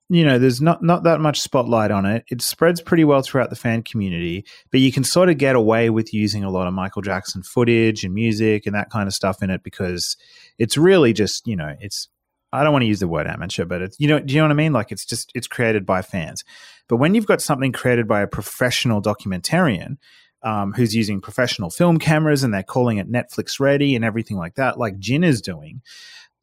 you 0.08 0.24
know, 0.24 0.38
there's 0.38 0.60
not 0.60 0.82
not 0.82 1.04
that 1.04 1.20
much 1.20 1.40
spotlight 1.40 1.90
on 1.90 2.06
it. 2.06 2.24
It 2.28 2.42
spreads 2.42 2.80
pretty 2.80 3.04
well 3.04 3.22
throughout 3.22 3.50
the 3.50 3.56
fan 3.56 3.82
community, 3.82 4.44
but 4.70 4.80
you 4.80 4.92
can 4.92 5.04
sort 5.04 5.28
of 5.28 5.38
get 5.38 5.54
away 5.54 5.90
with 5.90 6.12
using 6.12 6.42
a 6.42 6.50
lot 6.50 6.66
of 6.66 6.74
Michael 6.74 7.02
Jackson 7.02 7.42
footage 7.42 8.04
and 8.04 8.14
music 8.14 8.66
and 8.66 8.74
that 8.74 8.90
kind 8.90 9.06
of 9.06 9.14
stuff 9.14 9.42
in 9.42 9.50
it 9.50 9.62
because 9.62 10.16
it's 10.58 10.76
really 10.76 11.12
just, 11.12 11.46
you 11.46 11.56
know, 11.56 11.76
it's 11.80 12.08
I 12.52 12.64
don't 12.64 12.72
want 12.72 12.82
to 12.82 12.88
use 12.88 13.00
the 13.00 13.08
word 13.08 13.26
amateur, 13.26 13.64
but 13.64 13.82
it's 13.82 14.00
you 14.00 14.08
know, 14.08 14.18
do 14.18 14.34
you 14.34 14.40
know 14.40 14.46
what 14.46 14.52
I 14.52 14.56
mean? 14.56 14.72
Like 14.72 14.90
it's 14.90 15.04
just 15.04 15.30
it's 15.34 15.46
created 15.46 15.86
by 15.86 16.02
fans. 16.02 16.42
But 16.88 16.96
when 16.96 17.14
you've 17.14 17.26
got 17.26 17.42
something 17.42 17.72
created 17.72 18.08
by 18.08 18.22
a 18.22 18.28
professional 18.28 19.02
documentarian, 19.02 19.98
um, 20.42 20.72
who's 20.72 20.94
using 20.94 21.20
professional 21.20 21.70
film 21.70 21.98
cameras 21.98 22.44
and 22.44 22.54
they're 22.54 22.62
calling 22.62 22.98
it 22.98 23.10
Netflix 23.10 23.58
ready 23.58 23.96
and 23.96 24.04
everything 24.04 24.36
like 24.36 24.54
that, 24.54 24.78
like 24.78 24.98
Jin 24.98 25.24
is 25.24 25.40
doing. 25.40 25.82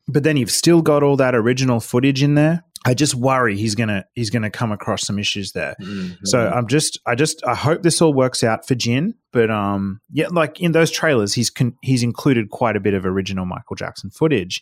But 0.08 0.24
then 0.24 0.36
you've 0.36 0.52
still 0.52 0.82
got 0.82 1.04
all 1.04 1.16
that 1.18 1.36
original 1.36 1.80
footage 1.80 2.22
in 2.22 2.36
there 2.36 2.64
I 2.86 2.94
just 2.94 3.16
worry 3.16 3.56
he's 3.58 3.76
gonna 3.76 4.06
he's 4.14 4.30
gonna 4.30 4.50
come 4.50 4.72
across 4.72 5.06
some 5.06 5.18
issues 5.18 5.54
there. 5.54 5.76
Mm-hmm. 5.82 6.26
So 6.26 6.48
I'm 6.50 6.68
just 6.68 7.00
I 7.06 7.16
just 7.16 7.46
I 7.46 7.56
hope 7.56 7.82
this 7.82 8.02
all 8.02 8.14
works 8.14 8.44
out 8.44 8.68
for 8.68 8.76
Jin. 8.76 9.16
But 9.32 9.50
um 9.50 10.02
yeah, 10.12 10.28
like 10.30 10.60
in 10.60 10.74
those 10.74 10.92
trailers, 10.92 11.34
he's 11.34 11.50
con- 11.50 11.78
he's 11.82 12.04
included 12.04 12.50
quite 12.50 12.76
a 12.76 12.80
bit 12.80 12.94
of 12.94 13.06
original 13.06 13.46
Michael 13.46 13.76
Jackson 13.76 14.10
footage, 14.10 14.62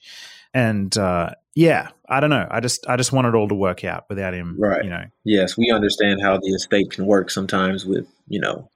and 0.53 0.95
uh, 0.97 1.31
yeah, 1.55 1.89
I 2.07 2.19
don't 2.19 2.29
know. 2.29 2.47
I 2.49 2.59
just 2.59 2.87
I 2.87 2.95
just 2.95 3.11
want 3.11 3.27
it 3.27 3.35
all 3.35 3.47
to 3.47 3.55
work 3.55 3.83
out 3.83 4.05
without 4.07 4.33
him. 4.33 4.55
Right. 4.59 4.83
You 4.83 4.89
know. 4.89 5.03
Yes, 5.23 5.57
we 5.57 5.71
understand 5.71 6.21
how 6.21 6.37
the 6.37 6.49
estate 6.49 6.91
can 6.91 7.05
work 7.05 7.31
sometimes 7.31 7.85
with 7.85 8.07
you 8.27 8.39
know 8.39 8.69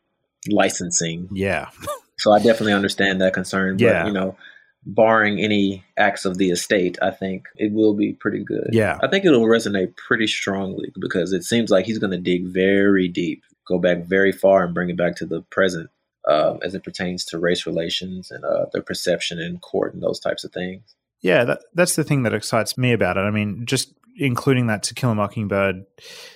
licensing. 0.49 1.29
Yeah. 1.31 1.69
so 2.17 2.33
I 2.33 2.39
definitely 2.39 2.73
understand 2.73 3.21
that 3.21 3.33
concern. 3.33 3.77
But, 3.77 3.83
yeah. 3.83 4.07
You 4.07 4.13
know 4.13 4.37
barring 4.85 5.39
any 5.39 5.83
acts 5.97 6.25
of 6.25 6.37
the 6.37 6.51
estate, 6.51 6.97
I 7.01 7.11
think 7.11 7.47
it 7.57 7.73
will 7.73 7.95
be 7.95 8.13
pretty 8.13 8.43
good. 8.43 8.69
Yeah. 8.71 8.99
I 9.01 9.07
think 9.07 9.25
it'll 9.25 9.45
resonate 9.45 9.97
pretty 9.97 10.27
strongly 10.27 10.91
because 10.99 11.33
it 11.33 11.43
seems 11.43 11.71
like 11.71 11.85
he's 11.85 11.97
going 11.97 12.11
to 12.11 12.19
dig 12.19 12.45
very 12.45 13.07
deep, 13.07 13.43
go 13.67 13.79
back 13.79 14.05
very 14.05 14.31
far, 14.31 14.63
and 14.63 14.73
bring 14.73 14.89
it 14.89 14.97
back 14.97 15.15
to 15.17 15.25
the 15.25 15.41
present 15.41 15.89
um, 16.27 16.59
as 16.61 16.75
it 16.75 16.83
pertains 16.83 17.25
to 17.25 17.39
race 17.39 17.65
relations 17.65 18.29
and 18.31 18.43
uh, 18.45 18.65
their 18.73 18.81
perception 18.81 19.39
in 19.39 19.57
court 19.59 19.93
and 19.93 20.03
those 20.03 20.19
types 20.19 20.43
of 20.43 20.51
things. 20.51 20.95
Yeah, 21.21 21.43
that, 21.45 21.63
that's 21.73 21.95
the 21.95 22.03
thing 22.03 22.23
that 22.23 22.33
excites 22.33 22.77
me 22.77 22.93
about 22.93 23.17
it. 23.17 23.21
I 23.21 23.31
mean, 23.31 23.65
just 23.65 23.93
including 24.17 24.67
that 24.67 24.83
To 24.83 24.93
Kill 24.93 25.11
a 25.11 25.15
Mockingbird 25.15 25.83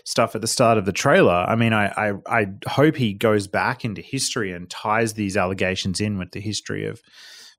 stuff 0.04 0.36
at 0.36 0.42
the 0.42 0.48
start 0.48 0.78
of 0.78 0.86
the 0.86 0.92
trailer. 0.92 1.46
I 1.48 1.56
mean, 1.56 1.74
I, 1.74 1.88
I, 1.88 2.14
I 2.26 2.48
hope 2.68 2.96
he 2.96 3.14
goes 3.14 3.48
back 3.48 3.86
into 3.86 4.02
history 4.02 4.52
and 4.52 4.70
ties 4.70 5.14
these 5.14 5.38
allegations 5.38 6.02
in 6.02 6.18
with 6.18 6.32
the 6.32 6.42
history 6.42 6.86
of 6.86 7.02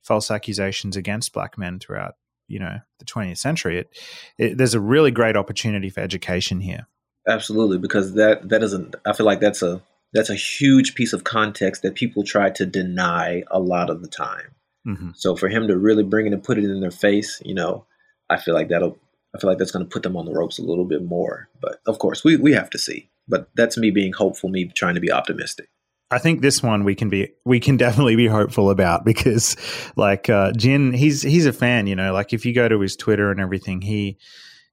false 0.03 0.31
accusations 0.31 0.97
against 0.97 1.33
black 1.33 1.59
men 1.59 1.79
throughout, 1.79 2.15
you 2.49 2.59
know, 2.59 2.79
the 2.99 3.05
20th 3.05 3.39
century. 3.39 3.79
It, 3.79 3.99
it 4.39 4.59
there's 4.59 4.75
a 4.75 4.81
really 4.81 5.11
great 5.11 5.37
opportunity 5.37 5.91
for 5.91 6.01
education 6.01 6.61
here. 6.61 6.87
Absolutely, 7.29 7.79
because 7.79 8.15
that 8.15 8.49
that 8.49 8.61
doesn't. 8.61 8.97
I 9.07 9.13
feel 9.13 9.27
like 9.27 9.41
that's 9.41 9.63
a 9.63 9.83
that's 10.13 10.31
a 10.31 10.35
huge 10.35 10.95
piece 10.95 11.13
of 11.13 11.25
context 11.25 11.83
that 11.83 11.95
people 11.95 12.25
try 12.25 12.51
to 12.51 12.67
deny 12.67 13.45
a 13.51 13.61
lot 13.61 13.91
of 13.91 14.03
the 14.03 14.09
time. 14.09 14.55
Mm-hmm. 14.87 15.11
So 15.15 15.37
for 15.37 15.49
him 15.49 15.69
to 15.69 15.77
really 15.77 16.03
bring 16.03 16.27
it 16.27 16.33
and 16.33 16.43
put 16.43 16.59
it 16.59 16.65
in 16.65 16.81
their 16.81 16.91
face, 16.91 17.41
you 17.45 17.55
know, 17.55 17.85
I 18.29 18.39
feel 18.39 18.55
like 18.55 18.69
that'll 18.69 18.99
I 19.35 19.39
feel 19.39 19.51
like 19.51 19.59
that's 19.59 19.71
going 19.71 19.85
to 19.85 19.91
put 19.91 20.03
them 20.03 20.17
on 20.17 20.25
the 20.25 20.33
ropes 20.33 20.59
a 20.59 20.63
little 20.63 20.85
bit 20.85 21.05
more. 21.05 21.49
But 21.61 21.81
of 21.87 21.99
course, 21.99 22.25
we 22.25 22.37
we 22.37 22.53
have 22.53 22.71
to 22.71 22.79
see. 22.79 23.11
But 23.29 23.49
that's 23.55 23.77
me 23.77 23.91
being 23.91 24.13
hopeful, 24.13 24.49
me 24.49 24.67
trying 24.75 24.95
to 24.95 25.01
be 25.01 25.13
optimistic. 25.13 25.69
I 26.11 26.19
think 26.19 26.41
this 26.41 26.63
one 26.63 26.85
we 26.85 26.95
can 26.95 27.09
be 27.09 27.33
we 27.45 27.61
can 27.61 27.77
definitely 27.77 28.17
be 28.17 28.27
hopeful 28.27 28.71
about 28.71 29.05
because 29.05 29.57
like 29.97 30.29
uh 30.29 30.53
Jin 30.53 30.93
he's 30.93 31.23
he's 31.23 31.47
a 31.47 31.53
fan, 31.53 31.87
you 31.87 31.97
know, 31.97 32.13
like 32.13 32.33
if 32.33 32.45
you 32.45 32.53
go 32.53 32.69
to 32.69 32.81
his 32.81 32.97
Twitter 32.97 33.31
and 33.31 33.41
everything, 33.41 33.81
he 33.81 34.19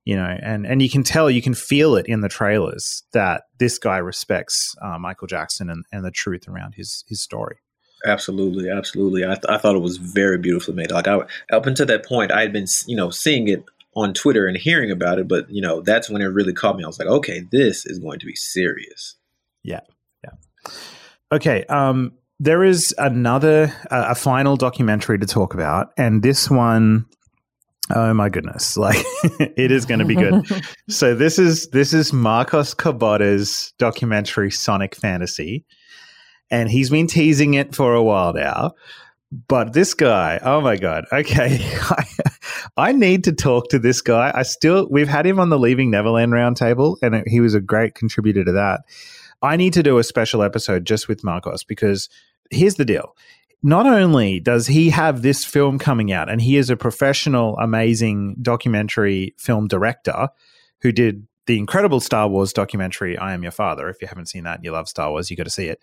you 0.08 0.16
know, 0.16 0.38
and 0.42 0.66
and 0.66 0.82
you 0.82 0.90
can 0.90 1.04
tell, 1.04 1.30
you 1.30 1.42
can 1.42 1.54
feel 1.54 1.98
it 1.98 2.06
in 2.06 2.22
the 2.22 2.30
trailers 2.30 3.04
that 3.12 3.44
this 3.60 3.78
guy 3.78 3.98
respects 3.98 4.74
uh, 4.82 4.98
Michael 4.98 5.28
Jackson 5.28 5.70
and, 5.70 5.84
and 5.92 6.06
the 6.06 6.12
truth 6.12 6.48
around 6.48 6.76
his 6.76 7.04
his 7.10 7.22
story. 7.22 7.58
Absolutely, 8.06 8.70
absolutely. 8.70 9.26
I, 9.26 9.36
th- 9.36 9.46
I 9.50 9.58
thought 9.58 9.76
it 9.76 9.82
was 9.82 9.98
very 9.98 10.38
beautifully 10.38 10.76
made. 10.76 10.92
Like 10.92 11.10
I, 11.10 11.20
up 11.52 11.66
until 11.66 11.88
that 11.88 12.06
point, 12.06 12.32
I 12.32 12.40
had 12.40 12.54
been, 12.54 12.68
you 12.86 12.96
know, 12.96 13.10
seeing 13.10 13.50
it 13.50 13.66
on 13.96 14.14
Twitter 14.14 14.48
and 14.48 14.56
hearing 14.56 14.92
about 14.92 15.20
it, 15.20 15.28
but 15.28 15.50
you 15.50 15.62
know, 15.62 15.82
that's 15.82 16.10
when 16.10 16.22
it 16.22 16.28
really 16.28 16.54
caught 16.54 16.78
me. 16.78 16.86
I 16.86 16.88
was 16.88 17.00
like, 17.00 17.10
okay, 17.10 17.44
this 17.52 17.86
is 17.86 18.00
going 18.00 18.20
to 18.20 18.26
be 18.26 18.36
serious. 18.36 19.18
Yeah, 19.64 19.82
yeah. 20.24 20.72
Okay, 21.32 21.64
um, 21.66 22.14
there 22.40 22.64
is 22.64 22.94
another, 22.98 23.74
uh, 23.92 24.08
a 24.10 24.16
final 24.16 24.56
documentary 24.56 25.20
to 25.20 25.26
talk 25.26 25.54
about, 25.54 25.92
and 25.98 26.24
this 26.24 26.50
one 26.50 27.06
Oh 27.90 28.14
my 28.14 28.30
goodness! 28.30 28.78
Like 28.88 28.98
it 29.40 29.72
is 29.72 29.86
going 29.86 30.00
to 30.00 30.06
be 30.06 30.16
good. 30.16 30.46
so 30.90 31.16
this 31.16 31.40
is 31.40 31.68
this 31.70 31.94
is 31.94 32.14
Marcos 32.14 32.74
Cabotá's 32.74 33.74
documentary 33.78 34.52
Sonic 34.52 34.96
Fantasy, 34.96 35.66
and 36.52 36.70
he's 36.70 36.90
been 36.90 37.08
teasing 37.08 37.54
it 37.54 37.76
for 37.76 37.94
a 37.94 38.04
while 38.04 38.34
now. 38.34 38.74
But 39.48 39.74
this 39.74 39.94
guy, 39.94 40.40
oh 40.44 40.62
my 40.62 40.78
god! 40.78 41.06
Okay, 41.12 41.60
I, 41.90 42.06
I 42.78 42.92
need 42.92 43.24
to 43.26 43.34
talk 43.34 43.70
to 43.70 43.80
this 43.80 44.02
guy. 44.02 44.32
I 44.34 44.44
still 44.44 44.88
we've 44.90 45.08
had 45.08 45.26
him 45.26 45.40
on 45.40 45.50
the 45.50 45.60
Leaving 45.60 45.92
Neverland 45.92 46.34
roundtable, 46.34 46.98
and 47.02 47.24
he 47.28 47.40
was 47.40 47.54
a 47.54 47.62
great 47.62 47.96
contributor 47.96 48.44
to 48.44 48.52
that. 48.52 48.82
I 49.42 49.56
need 49.56 49.74
to 49.74 49.84
do 49.84 49.98
a 49.98 50.04
special 50.04 50.42
episode 50.42 50.86
just 50.86 51.08
with 51.08 51.24
Marcos 51.24 51.64
because 51.64 52.10
here's 52.50 52.76
the 52.76 52.86
deal 52.86 53.16
not 53.64 53.86
only 53.86 54.40
does 54.40 54.68
he 54.68 54.90
have 54.92 55.22
this 55.22 55.44
film 55.44 55.80
coming 55.80 56.12
out, 56.12 56.30
and 56.30 56.42
he 56.42 56.58
is 56.58 56.70
a 56.70 56.78
professional, 56.78 57.58
amazing 57.58 58.36
documentary 58.42 59.34
film 59.38 59.68
director 59.68 60.30
who 60.82 60.92
did 60.92 61.28
the 61.48 61.58
incredible 61.58 62.00
Star 62.00 62.28
Wars 62.28 62.54
documentary, 62.54 63.18
I 63.18 63.34
Am 63.34 63.42
Your 63.42 63.52
Father. 63.52 63.90
If 63.90 64.02
you 64.02 64.08
haven't 64.08 64.28
seen 64.28 64.44
that 64.44 64.58
and 64.58 64.66
you 64.66 64.72
love 64.72 64.88
Star 64.88 65.10
Wars, 65.10 65.32
you 65.32 65.38
got 65.38 65.46
to 65.46 65.50
see 65.50 65.68
it. 65.68 65.80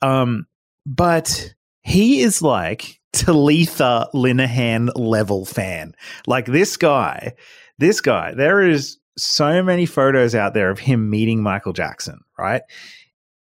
Um, 0.00 0.46
but 0.86 1.54
he 1.82 2.20
is 2.20 2.40
like 2.40 3.00
Talitha 3.12 4.08
Linehan 4.14 4.90
level 4.94 5.44
fan. 5.44 5.94
Like 6.26 6.46
this 6.46 6.76
guy, 6.76 7.34
this 7.78 8.00
guy, 8.00 8.32
there 8.34 8.66
is 8.66 8.98
so 9.16 9.62
many 9.62 9.86
photos 9.86 10.34
out 10.34 10.54
there 10.54 10.70
of 10.70 10.78
him 10.78 11.10
meeting 11.10 11.42
Michael 11.42 11.72
Jackson, 11.72 12.20
right? 12.38 12.62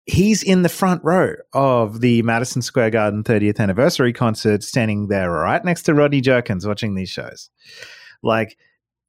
he's 0.05 0.43
in 0.43 0.61
the 0.61 0.69
front 0.69 1.03
row 1.03 1.33
of 1.53 2.01
the 2.01 2.21
Madison 2.21 2.61
Square 2.61 2.91
Garden 2.91 3.23
30th 3.23 3.59
anniversary 3.59 4.13
concert, 4.13 4.63
standing 4.63 5.07
there 5.07 5.31
right 5.31 5.63
next 5.63 5.83
to 5.83 5.93
Rodney 5.93 6.21
Jerkins 6.21 6.65
watching 6.65 6.95
these 6.95 7.09
shows. 7.09 7.49
Like 8.21 8.57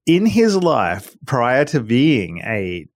in 0.07 0.27
his 0.27 0.57
life, 0.57 1.15
prior 1.27 1.65
to 1.67 1.81
being 1.81 2.39
a 2.39 2.87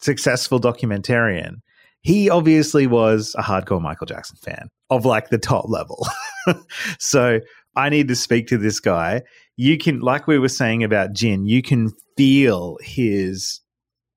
successful 0.00 0.60
documentarian, 0.60 1.56
he 2.00 2.28
obviously 2.28 2.88
was 2.88 3.34
a 3.38 3.42
hardcore 3.42 3.80
Michael 3.80 4.06
Jackson 4.06 4.36
fan 4.36 4.68
of 4.90 5.04
like 5.04 5.28
the 5.28 5.38
top 5.38 5.66
level. 5.68 6.04
so 6.98 7.38
I 7.76 7.88
need 7.88 8.08
to 8.08 8.16
speak 8.16 8.48
to 8.48 8.58
this 8.58 8.80
guy. 8.80 9.22
You 9.56 9.78
can, 9.78 10.00
like 10.00 10.26
we 10.26 10.38
were 10.38 10.48
saying 10.48 10.82
about 10.82 11.12
Jin, 11.12 11.46
you 11.46 11.62
can 11.62 11.92
feel 12.16 12.78
his 12.82 13.60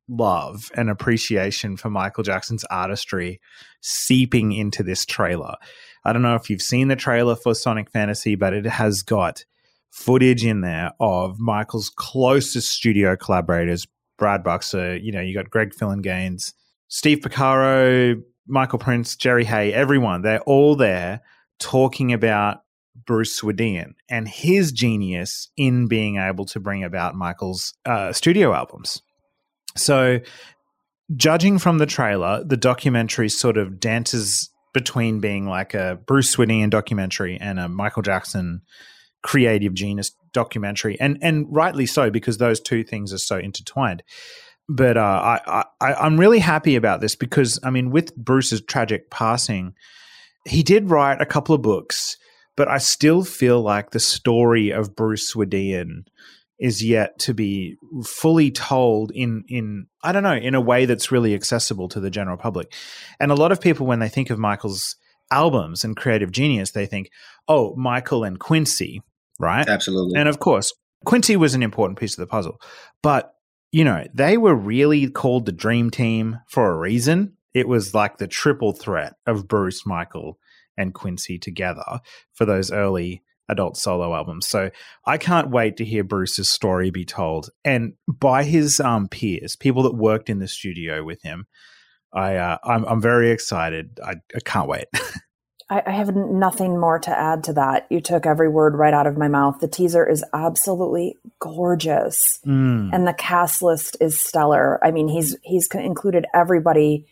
love 0.08 0.72
and 0.76 0.90
appreciation 0.90 1.78
for 1.78 1.90
Michael 1.90 2.24
Jackson's 2.24 2.64
artistry 2.66 3.40
seeping 3.82 4.52
into 4.52 4.84
this 4.84 5.06
trailer. 5.06 5.56
I 6.04 6.14
don't 6.14 6.22
know 6.22 6.36
if 6.36 6.50
you've 6.50 6.62
seen 6.62 6.88
the 6.88 6.96
trailer 6.96 7.36
for 7.36 7.56
Sonic 7.56 7.90
Fantasy, 7.90 8.36
but 8.36 8.54
it 8.54 8.66
has 8.66 9.02
got 9.02 9.44
footage 9.92 10.46
in 10.46 10.62
there 10.62 10.92
of 11.00 11.40
Michael's 11.40 11.90
closest 11.90 12.70
studio 12.70 13.16
collaborators, 13.16 13.88
Brad 14.18 14.44
Buxer, 14.44 14.98
you 14.98 15.12
know, 15.12 15.22
you 15.22 15.34
got 15.34 15.50
Greg 15.50 15.74
Phillinganes, 15.74 16.54
Steve 16.88 17.20
Porcaro, 17.20 18.22
Michael 18.48 18.80
Prince, 18.80 19.16
Jerry 19.16 19.46
Hay, 19.46 19.74
everyone. 19.74 20.22
They're 20.22 20.42
all 20.42 20.76
there 20.76 21.22
talking 21.60 22.14
about 22.14 22.62
Bruce 23.06 23.40
Swedien 23.40 23.94
and 24.10 24.28
his 24.28 24.72
genius 24.72 25.50
in 25.58 25.88
being 25.88 26.18
able 26.18 26.46
to 26.46 26.60
bring 26.60 26.84
about 26.84 27.16
Michael's 27.16 27.74
uh, 27.86 28.14
studio 28.14 28.54
albums. 28.54 29.02
So, 29.76 30.20
judging 31.16 31.60
from 31.60 31.78
the 31.78 31.86
trailer, 31.86 32.44
the 32.44 32.58
documentary 32.58 33.30
sort 33.30 33.58
of 33.58 33.80
dances 33.80 34.50
between 34.74 35.20
being 35.20 35.48
like 35.48 35.74
a 35.74 36.00
Bruce 36.06 36.36
Swedien 36.36 36.70
documentary 36.70 37.38
and 37.40 37.60
a 37.60 37.70
Michael 37.70 38.02
Jackson 38.02 38.62
creative 39.24 39.74
genius 39.74 40.12
documentary, 40.34 41.00
and 41.00 41.18
and 41.22 41.48
rightly 41.50 41.86
so 41.86 42.12
because 42.12 42.38
those 42.38 42.60
two 42.60 42.84
things 42.84 43.12
are 43.12 43.18
so 43.18 43.38
intertwined. 43.38 44.04
But 44.68 44.98
uh, 44.98 45.02
I, 45.02 45.66
I 45.82 45.94
I'm 45.94 46.20
really 46.20 46.40
happy 46.40 46.76
about 46.76 47.02
this 47.02 47.16
because 47.16 47.60
I 47.64 47.70
mean, 47.70 47.90
with 47.90 48.16
Bruce's 48.16 48.62
tragic 48.62 49.10
passing, 49.10 49.74
he 50.46 50.62
did 50.64 50.90
write 50.90 51.22
a 51.22 51.26
couple 51.26 51.56
of 51.56 51.62
books, 51.62 52.18
but 52.56 52.68
I 52.68 52.78
still 52.78 53.24
feel 53.24 53.62
like 53.62 53.92
the 53.92 54.00
story 54.00 54.72
of 54.72 54.96
Bruce 54.96 55.34
Swedien 55.34 56.06
is 56.58 56.84
yet 56.84 57.20
to 57.20 57.34
be 57.34 57.78
fully 58.06 58.50
told 58.50 59.12
in 59.12 59.44
in 59.48 59.88
I 60.04 60.12
don't 60.12 60.24
know 60.24 60.36
in 60.36 60.56
a 60.56 60.62
way 60.62 60.86
that's 60.86 61.12
really 61.12 61.34
accessible 61.34 61.90
to 61.90 62.00
the 62.00 62.10
general 62.10 62.38
public. 62.38 62.74
And 63.20 63.32
a 63.32 63.36
lot 63.36 63.52
of 63.52 63.60
people 63.60 63.86
when 63.86 64.00
they 64.00 64.10
think 64.10 64.30
of 64.30 64.40
Michael's 64.40 64.96
albums 65.32 65.84
and 65.84 65.98
creative 65.98 66.32
genius 66.32 66.72
they 66.72 66.86
think, 66.86 67.10
"Oh, 67.48 67.76
Michael 67.76 68.24
and 68.24 68.40
Quincy," 68.40 69.02
right? 69.40 69.68
Absolutely. 69.68 70.18
And 70.18 70.30
of 70.30 70.40
course, 70.40 70.72
Quincy 71.06 71.36
was 71.36 71.54
an 71.54 71.64
important 71.64 72.00
piece 72.00 72.14
of 72.14 72.22
the 72.22 72.28
puzzle. 72.28 72.60
But, 73.02 73.34
you 73.72 73.84
know, 73.84 74.06
they 74.14 74.38
were 74.38 74.56
really 74.56 75.10
called 75.10 75.46
the 75.46 75.52
dream 75.52 75.90
team 75.90 76.40
for 76.48 76.72
a 76.72 76.78
reason. 76.78 77.34
It 77.54 77.68
was 77.68 77.94
like 77.94 78.18
the 78.18 78.28
triple 78.28 78.74
threat 78.74 79.14
of 79.26 79.48
Bruce, 79.48 79.86
Michael, 79.86 80.38
and 80.78 80.94
Quincy 80.94 81.38
together 81.38 82.00
for 82.34 82.46
those 82.46 82.72
early 82.72 83.24
adult 83.48 83.78
solo 83.78 84.14
albums. 84.14 84.48
So 84.48 84.72
I 85.06 85.18
can't 85.18 85.52
wait 85.52 85.78
to 85.78 85.86
hear 85.86 86.04
Bruce's 86.04 86.50
story 86.50 86.90
be 86.90 87.06
told, 87.06 87.50
and 87.64 87.94
by 88.08 88.44
his 88.44 88.80
um, 88.80 89.08
peers, 89.08 89.56
people 89.56 89.84
that 89.84 89.96
worked 89.96 90.30
in 90.30 90.40
the 90.40 90.48
studio 90.48 91.04
with 91.04 91.22
him. 91.22 91.46
I 92.14 92.38
uh, 92.38 92.58
I'm, 92.64 92.86
I'm 92.86 93.02
very 93.02 93.32
excited. 93.32 94.00
I, 94.04 94.16
I 94.34 94.40
can't 94.46 94.70
wait. 94.70 94.86
I, 95.70 95.82
I 95.86 95.92
have 95.92 96.16
nothing 96.16 96.80
more 96.80 97.00
to 97.00 97.10
add 97.10 97.44
to 97.46 97.54
that. 97.54 97.88
You 97.90 98.00
took 98.00 98.26
every 98.26 98.48
word 98.48 98.76
right 98.76 98.94
out 98.94 99.08
of 99.08 99.18
my 99.18 99.28
mouth. 99.28 99.60
The 99.60 99.68
teaser 99.68 100.08
is 100.08 100.24
absolutely 100.34 101.18
gorgeous, 101.40 102.40
mm. 102.46 102.90
and 102.94 103.08
the 103.08 103.14
cast 103.14 103.62
list 103.62 103.98
is 104.00 104.18
stellar. 104.18 104.84
I 104.86 104.92
mean, 104.92 105.08
he's 105.08 105.36
he's 105.44 105.68
included 105.74 106.26
everybody 106.34 107.06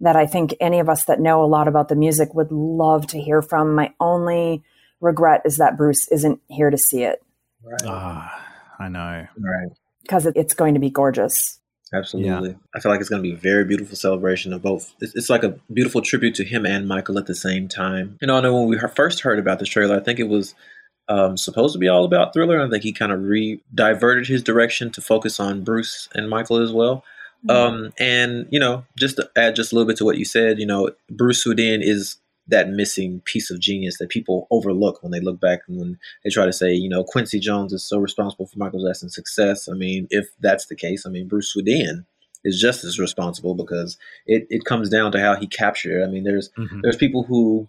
that 0.00 0.16
I 0.16 0.26
think 0.26 0.54
any 0.60 0.80
of 0.80 0.88
us 0.88 1.04
that 1.04 1.20
know 1.20 1.44
a 1.44 1.46
lot 1.46 1.68
about 1.68 1.88
the 1.88 1.96
music 1.96 2.34
would 2.34 2.50
love 2.50 3.06
to 3.08 3.20
hear 3.20 3.42
from. 3.42 3.74
My 3.74 3.92
only 4.00 4.62
regret 5.00 5.42
is 5.44 5.58
that 5.58 5.76
Bruce 5.76 6.08
isn't 6.08 6.40
here 6.48 6.70
to 6.70 6.78
see 6.78 7.02
it. 7.02 7.22
Right. 7.62 7.80
Ah, 7.84 8.46
I 8.78 8.88
know. 8.88 9.26
Right. 9.38 9.72
Because 10.02 10.26
it's 10.26 10.54
going 10.54 10.74
to 10.74 10.80
be 10.80 10.90
gorgeous. 10.90 11.58
Absolutely. 11.92 12.50
Yeah. 12.50 12.56
I 12.74 12.80
feel 12.80 12.92
like 12.92 13.00
it's 13.00 13.10
going 13.10 13.22
to 13.22 13.28
be 13.28 13.34
a 13.34 13.38
very 13.38 13.64
beautiful 13.64 13.96
celebration 13.96 14.52
of 14.52 14.62
both. 14.62 14.94
It's, 15.00 15.14
it's, 15.14 15.30
like 15.30 15.42
a 15.42 15.56
beautiful 15.72 16.00
tribute 16.02 16.36
to 16.36 16.44
him 16.44 16.64
and 16.64 16.86
Michael 16.86 17.18
at 17.18 17.26
the 17.26 17.34
same 17.34 17.66
time. 17.66 18.16
You 18.20 18.28
know, 18.28 18.36
I 18.36 18.40
know 18.40 18.54
when 18.54 18.68
we 18.68 18.78
first 18.94 19.20
heard 19.20 19.40
about 19.40 19.58
this 19.58 19.68
trailer, 19.68 19.96
I 19.96 20.00
think 20.00 20.20
it 20.20 20.28
was 20.28 20.54
um, 21.08 21.36
supposed 21.36 21.72
to 21.72 21.80
be 21.80 21.88
all 21.88 22.04
about 22.04 22.32
Thriller. 22.32 22.60
I 22.60 22.70
think 22.70 22.84
he 22.84 22.92
kind 22.92 23.10
of 23.10 23.22
re 23.22 23.60
diverted 23.74 24.28
his 24.28 24.42
direction 24.42 24.90
to 24.92 25.00
focus 25.00 25.40
on 25.40 25.64
Bruce 25.64 26.08
and 26.14 26.30
Michael 26.30 26.62
as 26.62 26.72
well. 26.72 27.02
Mm-hmm. 27.48 27.50
Um, 27.50 27.92
and, 27.98 28.46
you 28.50 28.60
know, 28.60 28.84
just 28.98 29.16
to 29.16 29.30
add 29.36 29.56
just 29.56 29.72
a 29.72 29.74
little 29.74 29.86
bit 29.86 29.96
to 29.98 30.04
what 30.04 30.18
you 30.18 30.24
said, 30.24 30.58
you 30.58 30.66
know, 30.66 30.90
Bruce 31.10 31.44
Swedien 31.44 31.82
is 31.82 32.16
that 32.48 32.68
missing 32.68 33.22
piece 33.24 33.50
of 33.50 33.60
genius 33.60 33.98
that 33.98 34.08
people 34.08 34.46
overlook 34.50 35.02
when 35.02 35.12
they 35.12 35.20
look 35.20 35.40
back 35.40 35.60
and 35.68 35.78
when 35.78 35.98
they 36.24 36.30
try 36.30 36.44
to 36.44 36.52
say, 36.52 36.72
you 36.72 36.88
know, 36.88 37.04
Quincy 37.04 37.38
Jones 37.38 37.72
is 37.72 37.84
so 37.84 37.98
responsible 37.98 38.46
for 38.46 38.58
Michael 38.58 38.84
Jackson's 38.84 39.14
success. 39.14 39.68
I 39.68 39.74
mean, 39.74 40.08
if 40.10 40.28
that's 40.40 40.66
the 40.66 40.74
case, 40.74 41.06
I 41.06 41.10
mean, 41.10 41.28
Bruce 41.28 41.54
Swedien 41.54 42.04
is 42.44 42.60
just 42.60 42.84
as 42.84 42.98
responsible 42.98 43.54
because 43.54 43.98
it, 44.26 44.46
it 44.50 44.64
comes 44.64 44.88
down 44.88 45.12
to 45.12 45.20
how 45.20 45.36
he 45.36 45.46
captured 45.46 46.00
it. 46.00 46.04
I 46.04 46.10
mean, 46.10 46.24
there's 46.24 46.50
mm-hmm. 46.50 46.80
there's 46.82 46.96
people 46.96 47.24
who 47.24 47.68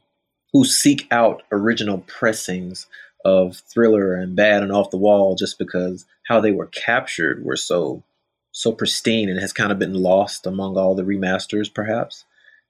who 0.53 0.65
seek 0.65 1.07
out 1.11 1.43
original 1.51 1.99
pressings 1.99 2.87
of 3.23 3.57
Thriller 3.57 4.15
and 4.15 4.35
Bad 4.35 4.63
and 4.63 4.71
Off 4.71 4.89
the 4.89 4.97
Wall 4.97 5.35
just 5.35 5.59
because 5.59 6.05
how 6.27 6.39
they 6.39 6.51
were 6.51 6.67
captured 6.67 7.45
were 7.45 7.57
so 7.57 8.03
so 8.51 8.71
pristine 8.71 9.29
and 9.29 9.39
has 9.39 9.53
kind 9.53 9.71
of 9.71 9.79
been 9.79 9.93
lost 9.93 10.45
among 10.45 10.77
all 10.77 10.95
the 10.95 11.03
remasters, 11.03 11.73
perhaps. 11.73 12.25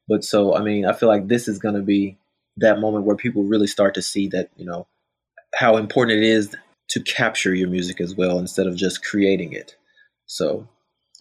But 0.07 0.23
so, 0.23 0.55
I 0.55 0.61
mean, 0.61 0.85
I 0.85 0.93
feel 0.93 1.09
like 1.09 1.27
this 1.27 1.47
is 1.47 1.59
going 1.59 1.75
to 1.75 1.81
be 1.81 2.17
that 2.57 2.79
moment 2.79 3.05
where 3.05 3.15
people 3.15 3.43
really 3.43 3.67
start 3.67 3.93
to 3.95 4.01
see 4.01 4.27
that, 4.29 4.49
you 4.57 4.65
know, 4.65 4.87
how 5.55 5.77
important 5.77 6.17
it 6.17 6.23
is 6.23 6.55
to 6.89 7.01
capture 7.01 7.55
your 7.55 7.69
music 7.69 8.01
as 8.01 8.15
well 8.15 8.37
instead 8.37 8.67
of 8.67 8.75
just 8.75 9.03
creating 9.05 9.53
it. 9.53 9.75
So 10.25 10.67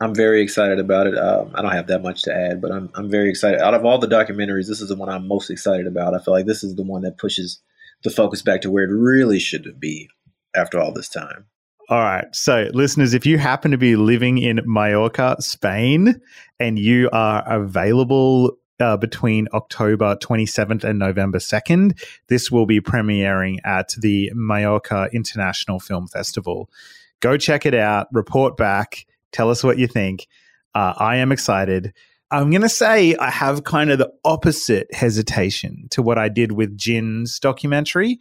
I'm 0.00 0.14
very 0.14 0.42
excited 0.42 0.78
about 0.78 1.06
it. 1.06 1.16
Um, 1.16 1.52
I 1.54 1.62
don't 1.62 1.72
have 1.72 1.88
that 1.88 2.02
much 2.02 2.22
to 2.22 2.34
add, 2.34 2.60
but 2.60 2.72
I'm, 2.72 2.90
I'm 2.94 3.10
very 3.10 3.28
excited. 3.28 3.60
Out 3.60 3.74
of 3.74 3.84
all 3.84 3.98
the 3.98 4.08
documentaries, 4.08 4.66
this 4.66 4.80
is 4.80 4.88
the 4.88 4.96
one 4.96 5.08
I'm 5.08 5.28
most 5.28 5.50
excited 5.50 5.86
about. 5.86 6.14
I 6.14 6.18
feel 6.18 6.34
like 6.34 6.46
this 6.46 6.64
is 6.64 6.74
the 6.74 6.82
one 6.82 7.02
that 7.02 7.18
pushes 7.18 7.60
the 8.02 8.10
focus 8.10 8.42
back 8.42 8.62
to 8.62 8.70
where 8.70 8.84
it 8.84 8.92
really 8.92 9.38
should 9.38 9.78
be 9.78 10.08
after 10.54 10.80
all 10.80 10.92
this 10.92 11.08
time. 11.08 11.46
All 11.90 11.98
right. 11.98 12.24
So, 12.32 12.70
listeners, 12.72 13.14
if 13.14 13.26
you 13.26 13.36
happen 13.36 13.72
to 13.72 13.76
be 13.76 13.96
living 13.96 14.38
in 14.38 14.60
Mallorca, 14.64 15.34
Spain, 15.40 16.20
and 16.60 16.78
you 16.78 17.10
are 17.12 17.42
available 17.52 18.56
uh, 18.78 18.96
between 18.96 19.48
October 19.52 20.14
27th 20.14 20.84
and 20.84 21.00
November 21.00 21.38
2nd, 21.38 22.00
this 22.28 22.48
will 22.48 22.64
be 22.64 22.80
premiering 22.80 23.58
at 23.64 23.92
the 23.98 24.30
Mallorca 24.34 25.08
International 25.12 25.80
Film 25.80 26.06
Festival. 26.06 26.70
Go 27.18 27.36
check 27.36 27.66
it 27.66 27.74
out, 27.74 28.06
report 28.12 28.56
back, 28.56 29.04
tell 29.32 29.50
us 29.50 29.64
what 29.64 29.76
you 29.76 29.88
think. 29.88 30.28
Uh, 30.76 30.94
I 30.96 31.16
am 31.16 31.32
excited. 31.32 31.92
I'm 32.30 32.50
going 32.50 32.62
to 32.62 32.68
say 32.68 33.16
I 33.16 33.30
have 33.30 33.64
kind 33.64 33.90
of 33.90 33.98
the 33.98 34.12
opposite 34.24 34.94
hesitation 34.94 35.88
to 35.90 36.02
what 36.02 36.18
I 36.18 36.28
did 36.28 36.52
with 36.52 36.76
Jin's 36.76 37.40
documentary 37.40 38.20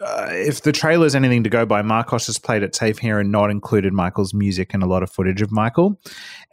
uh, 0.00 0.28
if 0.30 0.62
the 0.62 0.72
trailer 0.72 1.06
is 1.06 1.14
anything 1.14 1.42
to 1.44 1.50
go 1.50 1.66
by, 1.66 1.82
Marcos 1.82 2.26
has 2.26 2.38
played 2.38 2.62
it 2.62 2.74
safe 2.74 2.98
here 2.98 3.18
and 3.18 3.32
not 3.32 3.50
included 3.50 3.92
Michael's 3.92 4.32
music 4.32 4.72
and 4.74 4.82
a 4.82 4.86
lot 4.86 5.02
of 5.02 5.10
footage 5.10 5.42
of 5.42 5.50
Michael. 5.50 6.00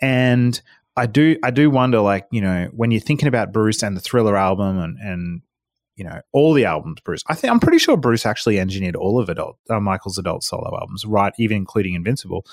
And 0.02 0.60
I 0.98 1.06
do, 1.06 1.38
I 1.44 1.52
do 1.52 1.70
wonder, 1.70 2.00
like 2.00 2.28
you 2.32 2.42
know, 2.42 2.70
when 2.72 2.92
you're 2.92 3.02
thinking 3.02 3.28
about 3.28 3.52
Bruce 3.52 3.84
and 3.84 3.96
the 3.96 4.02
Thriller 4.02 4.36
album 4.36 4.80
and 4.80 4.98
and 5.00 5.42
you 5.96 6.04
know 6.04 6.22
all 6.32 6.54
the 6.54 6.66
albums, 6.66 7.02
Bruce. 7.04 7.24
I 7.28 7.36
think 7.36 7.52
I'm 7.52 7.60
pretty 7.60 7.78
sure 7.78 7.98
Bruce 7.98 8.26
actually 8.26 8.60
engineered 8.60 8.96
all 8.96 9.20
of 9.20 9.30
adult 9.30 9.58
uh, 9.70 9.80
Michael's 9.80 10.18
adult 10.18 10.44
solo 10.44 10.76
albums, 10.80 11.06
right? 11.06 11.34
Even 11.38 11.58
including 11.58 11.94
Invincible. 11.94 12.46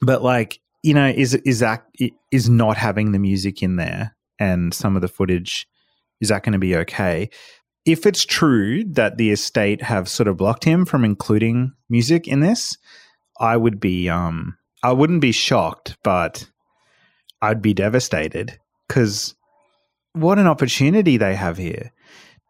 But 0.00 0.22
like 0.22 0.60
you 0.82 0.94
know, 0.94 1.06
is 1.08 1.34
is 1.34 1.60
that 1.60 1.86
is 2.30 2.48
not 2.48 2.76
having 2.76 3.12
the 3.12 3.18
music 3.18 3.62
in 3.62 3.76
there 3.76 4.16
and 4.38 4.72
some 4.72 4.96
of 4.96 5.02
the 5.02 5.08
footage 5.08 5.68
is 6.20 6.28
that 6.28 6.42
going 6.42 6.52
to 6.52 6.58
be 6.58 6.76
okay? 6.76 7.30
If 7.84 8.06
it's 8.06 8.24
true 8.24 8.84
that 8.84 9.16
the 9.16 9.30
estate 9.30 9.82
have 9.82 10.08
sort 10.08 10.28
of 10.28 10.36
blocked 10.36 10.64
him 10.64 10.84
from 10.84 11.04
including 11.04 11.72
music 11.88 12.28
in 12.28 12.40
this, 12.40 12.76
I 13.38 13.56
would 13.56 13.80
be 13.80 14.08
um 14.08 14.56
I 14.82 14.92
wouldn't 14.92 15.20
be 15.20 15.32
shocked, 15.32 15.96
but 16.02 16.48
I'd 17.42 17.62
be 17.62 17.74
devastated 17.74 18.58
because 18.88 19.34
what 20.12 20.38
an 20.38 20.46
opportunity 20.46 21.16
they 21.16 21.34
have 21.34 21.56
here. 21.56 21.92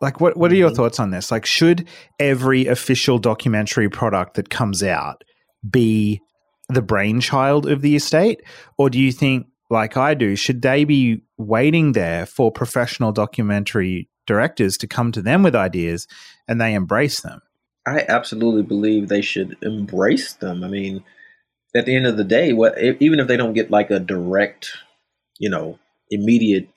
Like 0.00 0.20
what 0.20 0.36
what 0.36 0.50
are 0.50 0.56
your 0.56 0.68
mm-hmm. 0.68 0.76
thoughts 0.76 0.98
on 0.98 1.10
this? 1.10 1.30
Like 1.30 1.46
should 1.46 1.88
every 2.18 2.66
official 2.66 3.18
documentary 3.18 3.88
product 3.88 4.34
that 4.34 4.50
comes 4.50 4.82
out 4.82 5.22
be 5.68 6.20
the 6.68 6.82
brainchild 6.82 7.66
of 7.66 7.82
the 7.82 7.96
estate 7.96 8.40
or 8.78 8.88
do 8.88 8.98
you 8.98 9.12
think 9.12 9.46
like 9.70 9.96
I 9.96 10.14
do 10.14 10.36
should 10.36 10.62
they 10.62 10.84
be 10.84 11.22
waiting 11.36 11.92
there 11.92 12.26
for 12.26 12.52
professional 12.52 13.12
documentary 13.12 14.09
directors 14.30 14.78
to 14.78 14.86
come 14.86 15.10
to 15.10 15.20
them 15.20 15.42
with 15.42 15.56
ideas 15.56 16.06
and 16.46 16.60
they 16.60 16.72
embrace 16.72 17.20
them. 17.20 17.42
I 17.84 18.04
absolutely 18.06 18.62
believe 18.62 19.08
they 19.08 19.22
should 19.22 19.56
embrace 19.60 20.34
them. 20.34 20.62
I 20.62 20.68
mean, 20.68 21.02
at 21.74 21.84
the 21.84 21.96
end 21.96 22.06
of 22.06 22.16
the 22.16 22.22
day, 22.22 22.52
what 22.52 22.78
even 22.78 23.18
if 23.18 23.26
they 23.26 23.36
don't 23.36 23.54
get 23.54 23.72
like 23.72 23.90
a 23.90 23.98
direct, 23.98 24.70
you 25.40 25.50
know, 25.50 25.80
immediate 26.10 26.68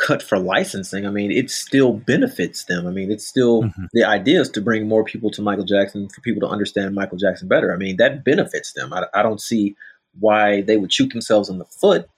cut 0.00 0.22
for 0.22 0.38
licensing, 0.38 1.06
I 1.06 1.10
mean, 1.10 1.30
it 1.30 1.50
still 1.50 1.92
benefits 1.92 2.64
them. 2.64 2.86
I 2.86 2.90
mean, 2.92 3.12
it's 3.12 3.28
still 3.28 3.64
mm-hmm. 3.64 3.84
the 3.92 4.04
idea 4.04 4.40
is 4.40 4.48
to 4.50 4.62
bring 4.62 4.88
more 4.88 5.04
people 5.04 5.30
to 5.32 5.42
Michael 5.42 5.66
Jackson 5.66 6.08
for 6.08 6.22
people 6.22 6.40
to 6.48 6.52
understand 6.52 6.94
Michael 6.94 7.18
Jackson 7.18 7.46
better. 7.46 7.74
I 7.74 7.76
mean, 7.76 7.98
that 7.98 8.24
benefits 8.24 8.72
them. 8.72 8.94
I, 8.94 9.04
I 9.12 9.22
don't 9.22 9.40
see 9.40 9.76
why 10.18 10.62
they 10.62 10.78
would 10.78 10.92
shoot 10.94 11.12
themselves 11.12 11.50
in 11.50 11.58
the 11.58 11.66
foot 11.66 12.08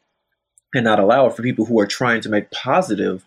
and 0.72 0.84
not 0.84 1.01
allow 1.01 1.26
it 1.26 1.34
for 1.34 1.42
people 1.42 1.64
who 1.64 1.80
are 1.80 1.86
trying 1.86 2.20
to 2.20 2.28
make 2.28 2.53
positive 2.53 3.26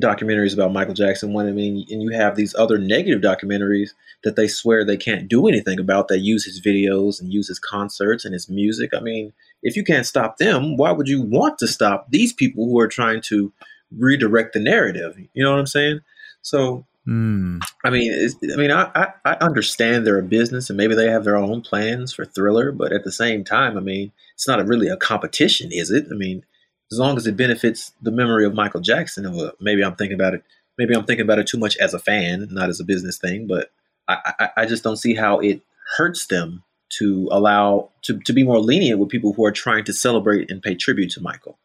documentaries 0.00 0.54
about 0.54 0.72
Michael 0.72 0.94
Jackson 0.94 1.32
when 1.32 1.46
I 1.46 1.52
mean 1.52 1.84
and 1.90 2.02
you 2.02 2.10
have 2.10 2.34
these 2.34 2.54
other 2.54 2.78
negative 2.78 3.20
documentaries 3.20 3.90
that 4.24 4.36
they 4.36 4.48
swear 4.48 4.84
they 4.84 4.96
can't 4.96 5.28
do 5.28 5.46
anything 5.46 5.78
about 5.78 6.08
that 6.08 6.20
use 6.20 6.46
his 6.46 6.60
videos 6.62 7.20
and 7.20 7.32
use 7.32 7.48
his 7.48 7.58
concerts 7.58 8.24
and 8.24 8.32
his 8.32 8.48
music. 8.48 8.90
I 8.94 9.00
mean, 9.00 9.32
if 9.62 9.76
you 9.76 9.84
can't 9.84 10.06
stop 10.06 10.38
them, 10.38 10.76
why 10.76 10.92
would 10.92 11.08
you 11.08 11.20
want 11.20 11.58
to 11.58 11.66
stop 11.66 12.06
these 12.10 12.32
people 12.32 12.64
who 12.64 12.80
are 12.80 12.88
trying 12.88 13.20
to 13.22 13.52
redirect 13.94 14.54
the 14.54 14.60
narrative? 14.60 15.18
You 15.34 15.44
know 15.44 15.50
what 15.50 15.60
I'm 15.60 15.66
saying? 15.66 16.00
So 16.40 16.86
mm. 17.06 17.60
I 17.84 17.90
mean, 17.90 18.30
I 18.50 18.56
mean, 18.56 18.70
I, 18.70 18.90
I, 18.94 19.06
I 19.26 19.32
understand 19.42 20.06
they're 20.06 20.18
a 20.18 20.22
business 20.22 20.70
and 20.70 20.76
maybe 20.78 20.94
they 20.94 21.10
have 21.10 21.24
their 21.24 21.36
own 21.36 21.60
plans 21.60 22.14
for 22.14 22.24
Thriller, 22.24 22.72
but 22.72 22.92
at 22.92 23.04
the 23.04 23.12
same 23.12 23.44
time, 23.44 23.76
I 23.76 23.80
mean, 23.80 24.12
it's 24.34 24.48
not 24.48 24.58
a, 24.58 24.64
really 24.64 24.88
a 24.88 24.96
competition, 24.96 25.70
is 25.70 25.90
it? 25.90 26.06
I 26.10 26.14
mean, 26.14 26.46
as 26.92 26.98
long 26.98 27.16
as 27.16 27.26
it 27.26 27.36
benefits 27.36 27.92
the 28.02 28.10
memory 28.10 28.44
of 28.44 28.54
Michael 28.54 28.80
Jackson. 28.80 29.34
Well, 29.34 29.52
maybe 29.60 29.82
I'm 29.82 29.96
thinking 29.96 30.14
about 30.14 30.34
it. 30.34 30.44
Maybe 30.78 30.94
I'm 30.94 31.04
thinking 31.04 31.24
about 31.24 31.38
it 31.38 31.46
too 31.46 31.58
much 31.58 31.76
as 31.78 31.94
a 31.94 31.98
fan, 31.98 32.48
not 32.50 32.68
as 32.68 32.80
a 32.80 32.84
business 32.84 33.18
thing. 33.18 33.46
But 33.46 33.70
I, 34.08 34.32
I, 34.38 34.48
I 34.58 34.66
just 34.66 34.82
don't 34.82 34.96
see 34.96 35.14
how 35.14 35.40
it 35.40 35.62
hurts 35.96 36.26
them 36.26 36.62
to 36.98 37.28
allow 37.30 37.90
to, 38.02 38.18
to 38.20 38.32
be 38.32 38.42
more 38.42 38.60
lenient 38.60 38.98
with 38.98 39.08
people 39.08 39.32
who 39.32 39.44
are 39.44 39.52
trying 39.52 39.84
to 39.84 39.92
celebrate 39.92 40.50
and 40.50 40.62
pay 40.62 40.74
tribute 40.74 41.10
to 41.12 41.20
Michael. 41.20 41.58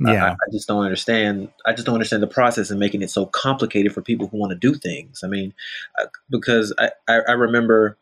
Yeah, 0.00 0.24
I, 0.24 0.30
I, 0.32 0.50
just 0.50 0.66
don't 0.66 0.82
understand. 0.82 1.50
I 1.66 1.72
just 1.72 1.86
don't 1.86 1.94
understand 1.94 2.22
the 2.22 2.26
process 2.26 2.70
and 2.70 2.80
making 2.80 3.02
it 3.02 3.10
so 3.10 3.26
complicated 3.26 3.94
for 3.94 4.02
people 4.02 4.26
who 4.26 4.38
want 4.38 4.50
to 4.50 4.56
do 4.56 4.74
things. 4.74 5.22
I 5.22 5.28
mean, 5.28 5.54
uh, 6.00 6.06
because 6.28 6.74
I, 6.78 6.90
I, 7.08 7.20
I 7.28 7.32
remember 7.32 7.96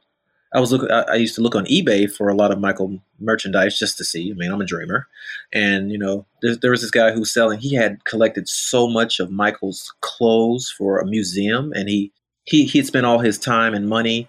I 0.55 0.61
was 0.61 0.71
looking. 0.71 0.91
I, 0.91 1.15
used 1.15 1.35
to 1.37 1.41
look 1.41 1.55
on 1.55 1.65
eBay 1.67 2.11
for 2.11 2.29
a 2.29 2.35
lot 2.35 2.51
of 2.51 2.61
Michael 2.61 3.01
merchandise 3.19 3.79
just 3.79 3.97
to 3.99 4.05
see. 4.05 4.31
I 4.31 4.35
mean, 4.35 4.53
I'm 4.53 4.61
a 4.61 4.67
dreamer, 4.67 5.07
and 5.53 5.91
you 5.91 5.99
know, 5.99 6.27
there, 6.43 6.57
there 6.57 6.71
was 6.71 6.83
this 6.83 6.91
guy 6.91 7.11
who 7.11 7.21
was 7.21 7.33
selling. 7.33 7.59
He 7.59 7.75
had 7.75 8.05
collected 8.05 8.49
so 8.49 8.87
much 8.87 9.19
of 9.19 9.31
Michael's 9.31 9.95
clothes 10.01 10.73
for 10.77 10.99
a 10.99 11.07
museum, 11.07 11.73
and 11.75 11.89
he 11.89 12.13
he 12.45 12.67
he 12.67 12.79
had 12.79 12.87
spent 12.87 13.07
all 13.07 13.21
his 13.21 13.39
time 13.39 13.73
and 13.73 13.89
money 13.89 14.29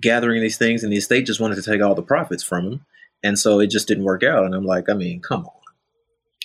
gathering 0.00 0.40
these 0.40 0.58
things, 0.58 0.84
and 0.84 0.92
the 0.92 0.96
estate 0.96 1.26
just 1.26 1.40
wanted 1.40 1.56
to 1.56 1.62
take 1.62 1.82
all 1.82 1.96
the 1.96 2.02
profits 2.02 2.44
from 2.44 2.66
him, 2.66 2.86
and 3.24 3.36
so 3.36 3.58
it 3.58 3.68
just 3.70 3.88
didn't 3.88 4.04
work 4.04 4.22
out. 4.22 4.44
And 4.44 4.54
I'm 4.54 4.66
like, 4.66 4.88
I 4.88 4.94
mean, 4.94 5.20
come 5.20 5.44
on. 5.44 5.52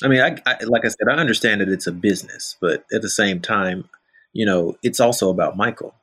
I 0.03 0.07
mean, 0.07 0.21
I, 0.21 0.37
I 0.47 0.63
like 0.63 0.85
I 0.85 0.89
said, 0.89 1.07
I 1.07 1.17
understand 1.17 1.61
that 1.61 1.69
it's 1.69 1.87
a 1.87 1.91
business, 1.91 2.55
but 2.59 2.83
at 2.91 3.03
the 3.03 3.09
same 3.09 3.41
time, 3.41 3.89
you 4.33 4.45
know, 4.45 4.75
it's 4.81 4.99
also 4.99 5.29
about 5.29 5.55
Michael 5.55 5.93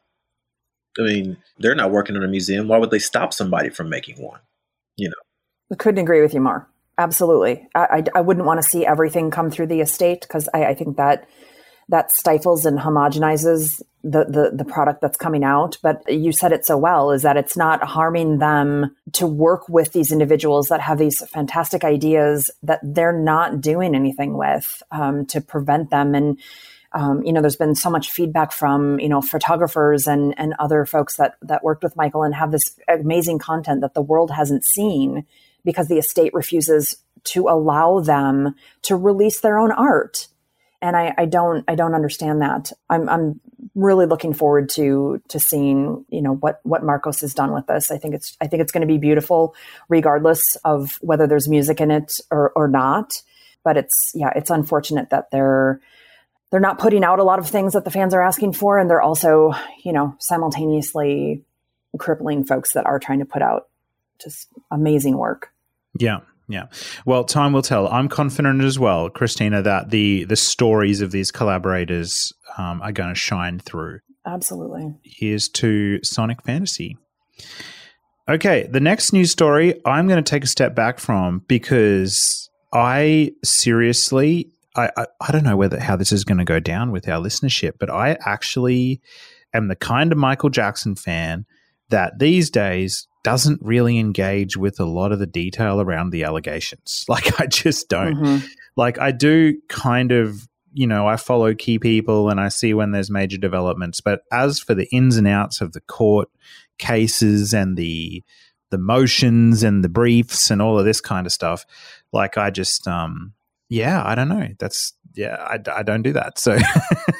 I 0.98 1.02
mean, 1.02 1.36
they're 1.58 1.74
not 1.74 1.90
working 1.90 2.16
on 2.16 2.24
a 2.24 2.28
museum. 2.28 2.68
Why 2.68 2.78
would 2.78 2.90
they 2.90 2.98
stop 2.98 3.32
somebody 3.32 3.70
from 3.70 3.88
making 3.88 4.22
one? 4.22 4.40
You 4.96 5.08
know. 5.08 5.14
I 5.72 5.74
couldn't 5.74 6.02
agree 6.02 6.22
with 6.22 6.34
you 6.34 6.40
more. 6.40 6.68
Absolutely. 6.98 7.68
I, 7.74 7.80
I, 7.80 8.04
I 8.16 8.20
wouldn't 8.22 8.46
want 8.46 8.62
to 8.62 8.68
see 8.68 8.86
everything 8.86 9.30
come 9.30 9.50
through 9.50 9.66
the 9.66 9.80
estate 9.80 10.22
because 10.22 10.48
I, 10.54 10.66
I, 10.66 10.74
think 10.74 10.96
that 10.96 11.28
that 11.88 12.10
stifles 12.10 12.64
and 12.64 12.78
homogenizes 12.78 13.82
the, 14.02 14.24
the, 14.24 14.50
the 14.54 14.64
product 14.64 15.02
that's 15.02 15.18
coming 15.18 15.44
out. 15.44 15.76
But 15.82 16.02
you 16.08 16.32
said 16.32 16.52
it 16.52 16.64
so 16.64 16.78
well 16.78 17.10
is 17.10 17.22
that 17.22 17.36
it's 17.36 17.56
not 17.56 17.82
harming 17.82 18.38
them 18.38 18.96
to 19.12 19.26
work 19.26 19.68
with 19.68 19.92
these 19.92 20.10
individuals 20.10 20.68
that 20.68 20.80
have 20.80 20.98
these 20.98 21.20
fantastic 21.28 21.84
ideas 21.84 22.50
that 22.62 22.80
they're 22.82 23.18
not 23.18 23.60
doing 23.60 23.94
anything 23.94 24.36
with 24.36 24.82
um, 24.90 25.26
to 25.26 25.40
prevent 25.40 25.90
them. 25.90 26.14
And 26.14 26.38
um, 26.96 27.22
you 27.24 27.32
know, 27.32 27.42
there's 27.42 27.56
been 27.56 27.74
so 27.74 27.90
much 27.90 28.10
feedback 28.10 28.52
from 28.52 28.98
you 28.98 29.08
know 29.08 29.20
photographers 29.20 30.06
and 30.06 30.34
and 30.38 30.54
other 30.58 30.86
folks 30.86 31.16
that 31.16 31.36
that 31.42 31.62
worked 31.62 31.84
with 31.84 31.94
Michael 31.94 32.22
and 32.22 32.34
have 32.34 32.52
this 32.52 32.78
amazing 32.88 33.38
content 33.38 33.82
that 33.82 33.92
the 33.92 34.00
world 34.00 34.30
hasn't 34.30 34.64
seen 34.64 35.26
because 35.62 35.88
the 35.88 35.98
estate 35.98 36.32
refuses 36.32 36.96
to 37.24 37.48
allow 37.48 38.00
them 38.00 38.54
to 38.82 38.96
release 38.96 39.40
their 39.40 39.58
own 39.58 39.72
art. 39.72 40.28
And 40.80 40.96
I, 40.96 41.12
I 41.18 41.26
don't 41.26 41.64
I 41.68 41.74
don't 41.74 41.94
understand 41.94 42.40
that. 42.40 42.72
I'm 42.88 43.10
I'm 43.10 43.40
really 43.74 44.06
looking 44.06 44.32
forward 44.32 44.70
to 44.70 45.20
to 45.28 45.38
seeing 45.38 46.06
you 46.08 46.22
know 46.22 46.36
what 46.36 46.60
what 46.62 46.82
Marcos 46.82 47.20
has 47.20 47.34
done 47.34 47.52
with 47.52 47.66
this. 47.66 47.90
I 47.90 47.98
think 47.98 48.14
it's 48.14 48.38
I 48.40 48.46
think 48.46 48.62
it's 48.62 48.72
going 48.72 48.86
to 48.86 48.92
be 48.92 48.98
beautiful, 48.98 49.54
regardless 49.90 50.56
of 50.64 50.96
whether 51.02 51.26
there's 51.26 51.46
music 51.46 51.78
in 51.78 51.90
it 51.90 52.20
or 52.30 52.52
or 52.56 52.68
not. 52.68 53.20
But 53.64 53.76
it's 53.76 54.12
yeah, 54.14 54.30
it's 54.34 54.50
unfortunate 54.50 55.10
that 55.10 55.30
they're 55.30 55.80
they're 56.50 56.60
not 56.60 56.78
putting 56.78 57.04
out 57.04 57.18
a 57.18 57.24
lot 57.24 57.38
of 57.38 57.48
things 57.48 57.72
that 57.72 57.84
the 57.84 57.90
fans 57.90 58.14
are 58.14 58.22
asking 58.22 58.52
for, 58.52 58.78
and 58.78 58.88
they're 58.88 59.02
also, 59.02 59.52
you 59.84 59.92
know, 59.92 60.14
simultaneously 60.18 61.44
crippling 61.98 62.44
folks 62.44 62.72
that 62.72 62.86
are 62.86 62.98
trying 62.98 63.20
to 63.20 63.24
put 63.24 63.42
out 63.42 63.68
just 64.22 64.48
amazing 64.70 65.16
work. 65.16 65.50
Yeah. 65.98 66.20
Yeah. 66.48 66.66
Well, 67.04 67.24
time 67.24 67.52
will 67.52 67.62
tell. 67.62 67.88
I'm 67.88 68.08
confident 68.08 68.62
as 68.62 68.78
well, 68.78 69.10
Kristina, 69.10 69.64
that 69.64 69.90
the 69.90 70.24
the 70.24 70.36
stories 70.36 71.00
of 71.00 71.10
these 71.10 71.32
collaborators 71.32 72.32
um, 72.56 72.80
are 72.82 72.92
going 72.92 73.08
to 73.08 73.16
shine 73.16 73.58
through. 73.58 74.00
Absolutely. 74.24 74.94
Here's 75.02 75.48
to 75.50 75.98
Sonic 76.04 76.42
Fantasy. 76.42 76.96
Okay, 78.28 78.68
the 78.70 78.80
next 78.80 79.12
news 79.12 79.30
story 79.30 79.80
I'm 79.84 80.08
going 80.08 80.22
to 80.22 80.28
take 80.28 80.44
a 80.44 80.48
step 80.48 80.74
back 80.74 80.98
from 80.98 81.42
because 81.46 82.48
I 82.72 83.32
seriously, 83.44 84.52
I, 84.76 84.90
I, 84.96 85.06
I 85.20 85.32
don't 85.32 85.44
know 85.44 85.56
whether 85.56 85.80
how 85.80 85.96
this 85.96 86.12
is 86.12 86.24
going 86.24 86.38
to 86.38 86.44
go 86.44 86.60
down 86.60 86.92
with 86.92 87.08
our 87.08 87.20
listenership, 87.20 87.72
but 87.78 87.90
I 87.90 88.16
actually 88.24 89.00
am 89.52 89.68
the 89.68 89.76
kind 89.76 90.12
of 90.12 90.18
Michael 90.18 90.50
Jackson 90.50 90.94
fan 90.94 91.46
that 91.88 92.18
these 92.18 92.50
days 92.50 93.06
doesn't 93.22 93.60
really 93.62 93.98
engage 93.98 94.56
with 94.56 94.78
a 94.78 94.84
lot 94.84 95.12
of 95.12 95.18
the 95.18 95.26
detail 95.26 95.80
around 95.80 96.10
the 96.10 96.24
allegations. 96.24 97.04
Like 97.08 97.40
I 97.40 97.46
just 97.46 97.88
don't. 97.88 98.16
Mm-hmm. 98.16 98.46
Like 98.76 98.98
I 98.98 99.10
do 99.10 99.54
kind 99.68 100.12
of, 100.12 100.46
you 100.72 100.86
know, 100.86 101.06
I 101.08 101.16
follow 101.16 101.54
key 101.54 101.78
people 101.78 102.28
and 102.28 102.38
I 102.38 102.48
see 102.48 102.74
when 102.74 102.90
there's 102.90 103.10
major 103.10 103.38
developments, 103.38 104.00
but 104.00 104.20
as 104.30 104.60
for 104.60 104.74
the 104.74 104.86
ins 104.92 105.16
and 105.16 105.26
outs 105.26 105.60
of 105.60 105.72
the 105.72 105.80
court 105.80 106.28
cases 106.78 107.54
and 107.54 107.76
the 107.76 108.22
the 108.70 108.78
motions 108.78 109.62
and 109.62 109.82
the 109.82 109.88
briefs 109.88 110.50
and 110.50 110.60
all 110.60 110.78
of 110.78 110.84
this 110.84 111.00
kind 111.00 111.26
of 111.26 111.32
stuff, 111.32 111.64
like 112.12 112.36
I 112.36 112.50
just 112.50 112.86
um 112.86 113.32
yeah, 113.68 114.02
I 114.04 114.14
don't 114.14 114.28
know. 114.28 114.48
That's 114.58 114.92
yeah, 115.14 115.36
I, 115.40 115.58
I 115.74 115.82
don't 115.82 116.02
do 116.02 116.12
that. 116.12 116.38
So 116.38 116.58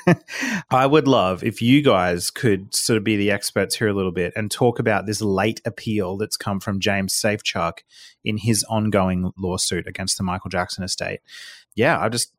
I 0.71 0.87
would 0.87 1.09
love 1.09 1.43
if 1.43 1.63
you 1.63 1.83
guys 1.83 2.31
could 2.31 2.75
sort 2.75 2.99
of 2.99 3.05
be 3.05 3.17
the 3.17 3.31
experts 3.31 3.75
here 3.75 3.89
a 3.89 3.95
little 3.95 4.13
bit 4.13 4.35
and 4.37 4.51
talk 4.51 4.79
about 4.79 5.07
this 5.07 5.23
late 5.23 5.61
appeal 5.65 6.17
that's 6.19 6.37
come 6.37 6.61
from 6.61 6.79
James 6.79 7.15
Safechuck 7.15 7.79
in 8.23 8.37
his 8.37 8.65
ongoing 8.65 9.33
lawsuit 9.39 9.87
against 9.87 10.19
the 10.19 10.25
Michael 10.25 10.51
Jackson 10.51 10.85
estate. 10.85 11.21
Yeah, 11.75 11.99
I 11.99 12.09
just 12.09 12.33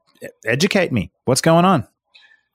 educate 0.45 0.91
me. 0.91 1.11
What's 1.25 1.41
going 1.41 1.65
on? 1.65 1.87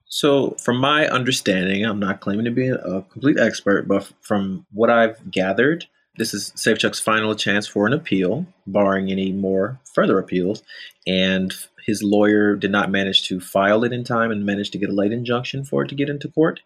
So, 0.06 0.50
from 0.62 0.76
my 0.76 1.08
understanding, 1.08 1.86
I'm 1.86 1.98
not 1.98 2.20
claiming 2.20 2.44
to 2.44 2.50
be 2.50 2.68
a 2.68 3.02
complete 3.02 3.38
expert, 3.38 3.88
but 3.88 4.12
from 4.20 4.66
what 4.70 4.90
I've 4.90 5.30
gathered, 5.30 5.86
this 6.16 6.34
is 6.34 6.52
Safechuck's 6.56 7.00
final 7.00 7.34
chance 7.34 7.66
for 7.66 7.86
an 7.86 7.92
appeal, 7.92 8.46
barring 8.66 9.10
any 9.10 9.32
more 9.32 9.80
further 9.94 10.18
appeals. 10.18 10.62
And 11.06 11.52
his 11.86 12.02
lawyer 12.02 12.54
did 12.54 12.70
not 12.70 12.90
manage 12.90 13.26
to 13.28 13.40
file 13.40 13.84
it 13.84 13.92
in 13.92 14.04
time 14.04 14.30
and 14.30 14.44
managed 14.44 14.72
to 14.72 14.78
get 14.78 14.90
a 14.90 14.94
late 14.94 15.12
injunction 15.12 15.64
for 15.64 15.82
it 15.82 15.88
to 15.88 15.94
get 15.94 16.10
into 16.10 16.28
court. 16.28 16.60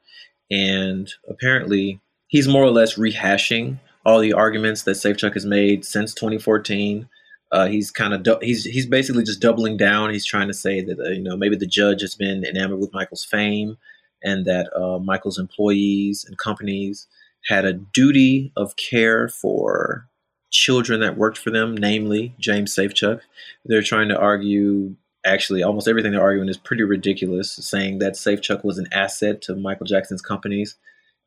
And 0.51 1.13
apparently, 1.29 2.01
he's 2.29 2.49
more 2.49 2.65
or 2.65 2.71
less 2.71 2.99
rehashing 2.99 3.79
all 4.05 4.21
the 4.21 4.33
arguments 4.33 4.83
that 4.83 4.93
Safechuck 4.93 5.35
has 5.35 5.47
made 5.47 5.85
since 5.85 6.15
2014. 6.15 7.09
Uh, 7.53 7.67
he's 7.67 7.91
kind 7.91 8.13
of 8.13 8.23
du- 8.23 8.39
he's 8.43 8.65
he's 8.65 8.87
basically 8.87 9.25
just 9.25 9.41
doubling 9.41 9.77
down. 9.77 10.11
He's 10.11 10.27
trying 10.27 10.49
to 10.49 10.55
say 10.55 10.81
that 10.83 10.99
uh, 10.99 11.11
you 11.11 11.23
know 11.23 11.37
maybe 11.37 11.57
the 11.57 11.67
judge 11.67 12.01
has 12.01 12.15
been 12.15 12.45
enamored 12.45 12.81
with 12.81 12.93
Michael's 12.93 13.25
fame, 13.25 13.79
and 14.23 14.45
that 14.47 14.69
uh, 14.77 14.99
Michael's 14.99 15.39
employees 15.39 16.25
and 16.25 16.37
companies 16.39 17.07
had 17.47 17.65
a 17.65 17.73
duty 17.73 18.53
of 18.57 18.77
care 18.77 19.29
for 19.29 20.09
children 20.51 21.01
that 21.01 21.17
worked 21.17 21.39
for 21.39 21.51
them, 21.51 21.77
namely 21.77 22.35
James 22.39 22.75
Safechuck. 22.75 23.21
They're 23.65 23.83
trying 23.83 24.09
to 24.09 24.19
argue 24.19 24.97
actually 25.25 25.63
almost 25.63 25.89
everything 25.89 26.13
they're 26.13 26.23
arguing 26.23 26.49
is 26.49 26.57
pretty 26.57 26.85
ridiculous, 26.85 27.53
saying 27.53 27.99
that 27.99 28.15
Safechuck 28.15 28.65
was 28.65 28.79
an 28.79 28.87
asset 28.93 29.43
to 29.43 29.57
Michael 29.57 29.87
Jackson's 29.87 30.23
companies. 30.23 30.77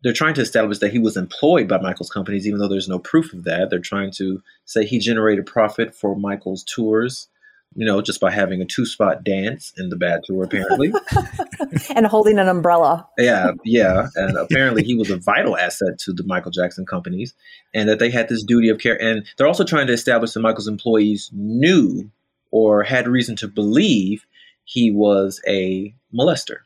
They're 0.02 0.14
trying 0.14 0.34
to 0.36 0.42
establish 0.42 0.80
that 0.80 0.94
he 0.94 1.00
was 1.00 1.18
employed 1.18 1.68
by 1.68 1.80
Michael's 1.80 2.10
companies, 2.10 2.48
even 2.48 2.60
though 2.60 2.70
there's 2.70 2.88
no 2.88 3.00
proof 3.00 3.34
of 3.34 3.44
that. 3.44 3.70
They're 3.70 3.80
trying 3.80 4.12
to 4.12 4.42
say 4.66 4.86
he 4.86 5.00
generated 5.00 5.46
profit 5.46 5.94
for 5.94 6.16
Michael's 6.16 6.64
tours, 6.64 7.28
you 7.76 7.86
know, 7.86 8.02
just 8.02 8.20
by 8.20 8.32
having 8.32 8.62
a 8.62 8.66
two 8.66 8.86
spot 8.86 9.24
dance 9.24 9.72
in 9.78 9.90
the 9.90 9.96
bad 9.96 10.22
tour, 10.24 10.44
apparently. 10.44 10.92
and 11.96 12.06
holding 12.08 12.40
an 12.40 12.48
umbrella. 12.48 13.08
yeah, 13.18 13.52
yeah. 13.64 14.08
And 14.16 14.38
apparently 14.38 14.84
he 14.84 14.96
was 14.96 15.10
a 15.10 15.18
vital 15.18 15.58
asset 15.58 16.00
to 16.00 16.14
the 16.14 16.24
Michael 16.24 16.52
Jackson 16.52 16.86
companies 16.86 17.34
and 17.74 17.88
that 17.88 18.00
they 18.00 18.10
had 18.10 18.30
this 18.30 18.44
duty 18.44 18.70
of 18.70 18.80
care. 18.80 19.00
And 19.02 19.26
they're 19.38 19.48
also 19.48 19.64
trying 19.64 19.88
to 19.88 19.94
establish 19.94 20.32
that 20.34 20.40
Michael's 20.40 20.68
employees 20.68 21.30
knew 21.34 22.10
or 22.52 22.84
had 22.84 23.08
reason 23.08 23.36
to 23.38 23.48
believe 23.48 24.26
he 24.64 24.92
was 24.92 25.42
a 25.48 25.94
molester. 26.14 26.58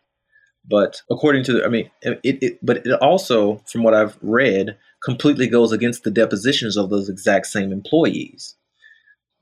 But 0.65 1.01
according 1.11 1.43
to, 1.45 1.65
I 1.65 1.67
mean, 1.67 1.91
it, 2.01 2.19
it, 2.23 2.59
but 2.65 2.77
it 2.77 2.93
also, 3.01 3.61
from 3.65 3.83
what 3.83 3.93
I've 3.93 4.17
read, 4.21 4.77
completely 5.03 5.47
goes 5.47 5.73
against 5.73 6.03
the 6.03 6.11
depositions 6.11 6.77
of 6.77 6.89
those 6.89 7.09
exact 7.09 7.47
same 7.47 7.73
employees 7.73 8.55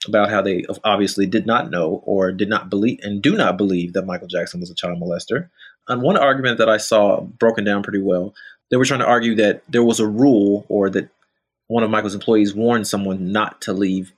about 0.07 0.29
how 0.29 0.41
they 0.41 0.65
obviously 0.83 1.25
did 1.25 1.45
not 1.45 1.69
know 1.69 2.01
or 2.05 2.31
did 2.31 2.49
not 2.49 2.69
believe 2.69 2.99
and 3.03 3.21
do 3.21 3.35
not 3.35 3.57
believe 3.57 3.93
that 3.93 4.05
Michael 4.05 4.27
Jackson 4.27 4.59
was 4.59 4.71
a 4.71 4.75
child 4.75 4.99
molester. 4.99 5.49
And 5.87 6.01
one 6.01 6.17
argument 6.17 6.57
that 6.57 6.69
I 6.69 6.77
saw 6.77 7.21
broken 7.21 7.63
down 7.63 7.83
pretty 7.83 8.01
well, 8.01 8.33
they 8.69 8.77
were 8.77 8.85
trying 8.85 9.01
to 9.01 9.05
argue 9.05 9.35
that 9.35 9.63
there 9.69 9.83
was 9.83 9.99
a 9.99 10.07
rule 10.07 10.65
or 10.69 10.89
that 10.89 11.09
one 11.67 11.83
of 11.83 11.89
Michael's 11.89 12.15
employees 12.15 12.55
warned 12.55 12.87
someone 12.87 13.31
not 13.31 13.61
to 13.61 13.73
leave 13.73 14.13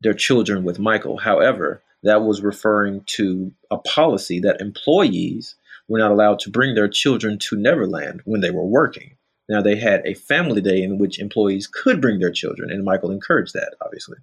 their 0.00 0.14
children 0.14 0.64
with 0.64 0.78
Michael. 0.78 1.18
However, 1.18 1.82
that 2.02 2.22
was 2.22 2.40
referring 2.40 3.02
to 3.06 3.52
a 3.70 3.78
policy 3.78 4.40
that 4.40 4.60
employees 4.60 5.56
were 5.88 5.98
not 5.98 6.10
allowed 6.10 6.38
to 6.40 6.50
bring 6.50 6.74
their 6.74 6.88
children 6.88 7.38
to 7.38 7.56
Neverland 7.56 8.22
when 8.24 8.40
they 8.40 8.50
were 8.50 8.64
working. 8.64 9.16
Now, 9.48 9.60
they 9.60 9.76
had 9.76 10.02
a 10.06 10.14
family 10.14 10.60
day 10.60 10.80
in 10.82 10.98
which 10.98 11.18
employees 11.18 11.66
could 11.66 12.00
bring 12.00 12.20
their 12.20 12.30
children, 12.30 12.70
and 12.70 12.84
Michael 12.84 13.10
encouraged 13.10 13.52
that, 13.54 13.74
obviously. 13.84 14.16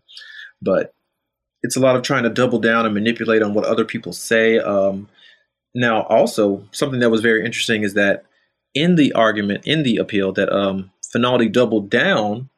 But 0.61 0.93
it's 1.63 1.75
a 1.75 1.79
lot 1.79 1.95
of 1.95 2.01
trying 2.01 2.23
to 2.23 2.29
double 2.29 2.59
down 2.59 2.85
and 2.85 2.93
manipulate 2.93 3.41
on 3.41 3.53
what 3.53 3.65
other 3.65 3.85
people 3.85 4.13
say. 4.13 4.59
Um, 4.59 5.09
now, 5.73 6.03
also, 6.03 6.67
something 6.71 6.99
that 6.99 7.09
was 7.09 7.21
very 7.21 7.45
interesting 7.45 7.83
is 7.83 7.93
that 7.95 8.25
in 8.73 8.95
the 8.95 9.13
argument, 9.13 9.65
in 9.65 9.83
the 9.83 9.97
appeal, 9.97 10.31
that 10.33 10.51
um, 10.51 10.91
Finaldi 11.13 11.51
doubled 11.51 11.89
down 11.89 12.49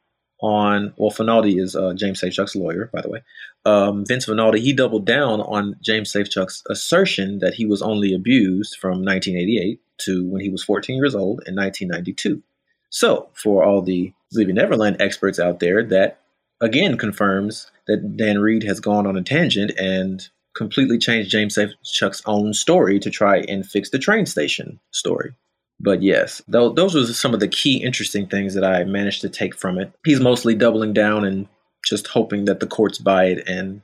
on 0.41 0.93
well, 0.95 1.11
Finaldi 1.11 1.61
is 1.61 1.75
uh, 1.75 1.93
James 1.93 2.21
Safechuck's 2.21 2.55
lawyer, 2.55 2.89
by 2.93 3.01
the 3.01 3.09
way. 3.09 3.21
Um, 3.65 4.05
Vince 4.05 4.25
Finaldi 4.25 4.59
he 4.59 4.73
doubled 4.73 5.05
down 5.05 5.41
on 5.41 5.75
James 5.81 6.11
Safechuck's 6.11 6.63
assertion 6.69 7.39
that 7.39 7.53
he 7.53 7.65
was 7.65 7.81
only 7.81 8.13
abused 8.13 8.77
from 8.77 9.03
1988 9.03 9.81
to 10.05 10.25
when 10.29 10.41
he 10.41 10.49
was 10.49 10.63
14 10.63 10.95
years 10.95 11.15
old 11.15 11.41
in 11.45 11.55
1992. 11.55 12.41
So, 12.89 13.29
for 13.33 13.63
all 13.63 13.81
the 13.81 14.13
Leaving 14.31 14.55
Neverland 14.55 14.97
experts 14.99 15.39
out 15.39 15.59
there, 15.59 15.83
that 15.85 16.19
again 16.61 16.97
confirms 16.97 17.71
that 17.87 18.17
Dan 18.17 18.39
Reed 18.39 18.63
has 18.63 18.79
gone 18.79 19.07
on 19.07 19.17
a 19.17 19.23
tangent 19.23 19.71
and 19.77 20.27
completely 20.55 20.97
changed 20.97 21.31
James 21.31 21.57
Safechuck's 21.57 22.21
own 22.25 22.53
story 22.53 22.99
to 22.99 23.09
try 23.09 23.37
and 23.37 23.65
fix 23.65 23.89
the 23.89 23.99
train 23.99 24.25
station 24.25 24.79
story. 24.91 25.33
But 25.79 26.01
yes, 26.01 26.41
th- 26.51 26.75
those 26.75 26.93
were 26.93 27.05
some 27.05 27.33
of 27.33 27.39
the 27.39 27.47
key 27.47 27.77
interesting 27.77 28.27
things 28.27 28.53
that 28.53 28.65
I 28.65 28.83
managed 28.83 29.21
to 29.21 29.29
take 29.29 29.55
from 29.55 29.79
it. 29.79 29.93
He's 30.05 30.19
mostly 30.19 30.55
doubling 30.55 30.93
down 30.93 31.23
and 31.23 31.47
just 31.85 32.07
hoping 32.07 32.45
that 32.45 32.59
the 32.59 32.67
courts 32.67 32.97
buy 32.97 33.25
it 33.25 33.47
and 33.47 33.81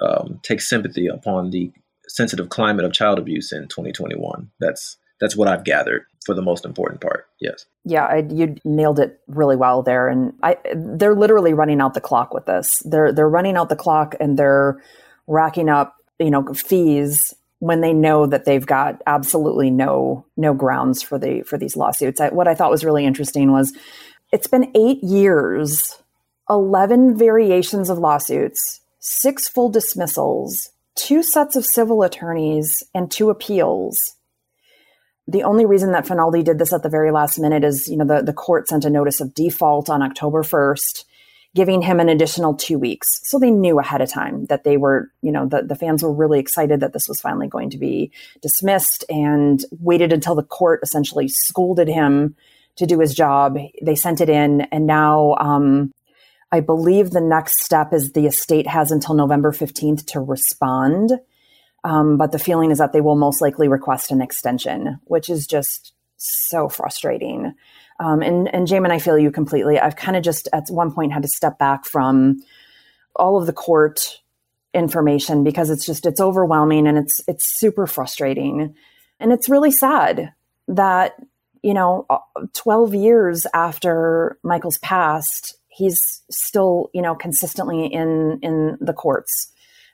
um, 0.00 0.40
take 0.42 0.60
sympathy 0.60 1.06
upon 1.06 1.50
the 1.50 1.70
sensitive 2.08 2.48
climate 2.48 2.84
of 2.84 2.92
child 2.92 3.18
abuse 3.18 3.52
in 3.52 3.68
2021. 3.68 4.50
That's 4.60 4.96
that's 5.20 5.36
what 5.36 5.48
I've 5.48 5.64
gathered 5.64 6.04
for 6.24 6.34
the 6.34 6.42
most 6.42 6.64
important 6.64 7.00
part. 7.00 7.28
Yes. 7.40 7.66
Yeah, 7.84 8.04
I, 8.04 8.26
you 8.28 8.56
nailed 8.64 8.98
it 8.98 9.20
really 9.28 9.56
well 9.56 9.82
there, 9.82 10.08
and 10.08 10.32
I 10.42 10.56
they're 10.74 11.14
literally 11.14 11.54
running 11.54 11.80
out 11.80 11.94
the 11.94 12.00
clock 12.00 12.34
with 12.34 12.46
this. 12.46 12.82
They're 12.84 13.12
they're 13.12 13.28
running 13.28 13.56
out 13.56 13.68
the 13.68 13.76
clock 13.76 14.14
and 14.20 14.38
they're 14.38 14.82
racking 15.26 15.68
up 15.68 15.96
you 16.18 16.30
know 16.30 16.52
fees 16.54 17.34
when 17.58 17.80
they 17.80 17.92
know 17.92 18.26
that 18.26 18.44
they've 18.44 18.66
got 18.66 19.00
absolutely 19.06 19.70
no 19.70 20.26
no 20.36 20.52
grounds 20.52 21.02
for 21.02 21.18
the 21.18 21.42
for 21.42 21.56
these 21.56 21.76
lawsuits. 21.76 22.20
I, 22.20 22.28
what 22.28 22.48
I 22.48 22.54
thought 22.54 22.70
was 22.70 22.84
really 22.84 23.04
interesting 23.04 23.52
was 23.52 23.72
it's 24.32 24.48
been 24.48 24.72
eight 24.74 25.02
years, 25.02 26.02
eleven 26.50 27.16
variations 27.16 27.88
of 27.88 27.98
lawsuits, 27.98 28.80
six 28.98 29.48
full 29.48 29.68
dismissals, 29.68 30.70
two 30.96 31.22
sets 31.22 31.56
of 31.56 31.64
civil 31.64 32.02
attorneys, 32.02 32.82
and 32.94 33.10
two 33.10 33.30
appeals. 33.30 34.14
The 35.28 35.42
only 35.42 35.66
reason 35.66 35.92
that 35.92 36.06
Finaldi 36.06 36.44
did 36.44 36.58
this 36.58 36.72
at 36.72 36.82
the 36.82 36.88
very 36.88 37.10
last 37.10 37.38
minute 37.38 37.64
is, 37.64 37.88
you 37.88 37.96
know, 37.96 38.04
the, 38.04 38.22
the 38.22 38.32
court 38.32 38.68
sent 38.68 38.84
a 38.84 38.90
notice 38.90 39.20
of 39.20 39.34
default 39.34 39.90
on 39.90 40.02
October 40.02 40.42
1st 40.42 41.04
giving 41.56 41.80
him 41.80 41.98
an 41.98 42.10
additional 42.10 42.54
two 42.54 42.78
weeks. 42.78 43.08
So 43.22 43.38
they 43.38 43.50
knew 43.50 43.80
ahead 43.80 44.02
of 44.02 44.10
time 44.10 44.44
that 44.46 44.62
they 44.62 44.76
were, 44.76 45.10
you 45.22 45.32
know, 45.32 45.46
the, 45.46 45.62
the 45.62 45.74
fans 45.74 46.02
were 46.02 46.12
really 46.12 46.38
excited 46.38 46.80
that 46.80 46.92
this 46.92 47.08
was 47.08 47.18
finally 47.18 47.48
going 47.48 47.70
to 47.70 47.78
be 47.78 48.12
dismissed 48.42 49.04
and 49.08 49.64
waited 49.80 50.12
until 50.12 50.34
the 50.34 50.42
court 50.42 50.80
essentially 50.82 51.28
scolded 51.28 51.88
him 51.88 52.36
to 52.76 52.84
do 52.84 53.00
his 53.00 53.14
job. 53.14 53.56
They 53.82 53.94
sent 53.94 54.20
it 54.20 54.28
in, 54.28 54.62
and 54.70 54.86
now 54.86 55.34
um, 55.40 55.92
I 56.52 56.60
believe 56.60 57.10
the 57.10 57.22
next 57.22 57.64
step 57.64 57.94
is 57.94 58.12
the 58.12 58.26
estate 58.26 58.66
has 58.66 58.90
until 58.90 59.14
November 59.14 59.50
15th 59.50 60.04
to 60.08 60.20
respond. 60.20 61.12
Um, 61.86 62.16
but 62.16 62.32
the 62.32 62.38
feeling 62.40 62.72
is 62.72 62.78
that 62.78 62.92
they 62.92 63.00
will 63.00 63.14
most 63.14 63.40
likely 63.40 63.68
request 63.68 64.10
an 64.10 64.20
extension, 64.20 64.98
which 65.04 65.30
is 65.30 65.46
just 65.46 65.92
so 66.16 66.68
frustrating. 66.68 67.54
Um, 68.00 68.22
and 68.22 68.52
and 68.52 68.66
Jamon, 68.66 68.90
I 68.90 68.98
feel 68.98 69.16
you 69.16 69.30
completely. 69.30 69.78
I've 69.78 69.94
kind 69.94 70.16
of 70.16 70.24
just 70.24 70.48
at 70.52 70.64
one 70.68 70.92
point 70.92 71.12
had 71.12 71.22
to 71.22 71.28
step 71.28 71.60
back 71.60 71.84
from 71.84 72.42
all 73.14 73.38
of 73.38 73.46
the 73.46 73.52
court 73.52 74.20
information 74.74 75.44
because 75.44 75.70
it's 75.70 75.86
just 75.86 76.06
it's 76.06 76.20
overwhelming 76.20 76.88
and 76.88 76.98
it's 76.98 77.20
it's 77.28 77.46
super 77.56 77.86
frustrating, 77.86 78.74
and 79.20 79.32
it's 79.32 79.48
really 79.48 79.70
sad 79.70 80.32
that 80.66 81.14
you 81.62 81.72
know, 81.72 82.04
uh, 82.10 82.18
12 82.52 82.94
years 82.94 83.46
after 83.54 84.38
Michael's 84.42 84.78
passed, 84.78 85.56
he's 85.68 86.00
still, 86.30 86.90
you 86.92 87.02
know, 87.02 87.14
consistently 87.14 87.86
in 87.86 88.40
in 88.42 88.76
the 88.80 88.92
courts. 88.92 89.52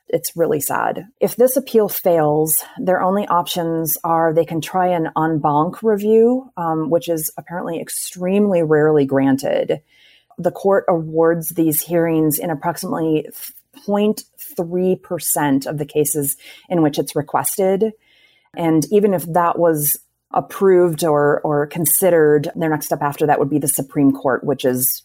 It's 0.08 0.36
really 0.36 0.60
sad. 0.60 1.06
If 1.20 1.36
this 1.36 1.56
appeal 1.56 1.88
fails, 1.88 2.62
their 2.78 3.02
only 3.02 3.26
options 3.28 3.96
are 4.04 4.34
they 4.34 4.44
can 4.44 4.60
try 4.60 4.88
an 4.88 5.10
en 5.16 5.38
banc 5.38 5.82
review, 5.82 6.50
um, 6.56 6.90
which 6.90 7.08
is 7.08 7.32
apparently 7.38 7.80
extremely 7.80 8.62
rarely 8.62 9.06
granted. 9.06 9.80
The 10.38 10.50
court 10.50 10.84
awards 10.88 11.50
these 11.50 11.82
hearings 11.82 12.38
in 12.38 12.50
approximately 12.50 13.26
0.3% 13.86 15.66
of 15.66 15.78
the 15.78 15.86
cases 15.86 16.36
in 16.68 16.82
which 16.82 16.98
it's 16.98 17.16
requested. 17.16 17.92
And 18.54 18.84
even 18.92 19.14
if 19.14 19.24
that 19.32 19.58
was 19.58 19.98
approved 20.32 21.04
or 21.04 21.40
or 21.42 21.66
considered, 21.66 22.50
their 22.54 22.70
next 22.70 22.86
step 22.86 23.02
after 23.02 23.26
that 23.26 23.38
would 23.38 23.50
be 23.50 23.58
the 23.58 23.68
Supreme 23.68 24.12
Court, 24.12 24.44
which 24.44 24.64
is 24.64 25.02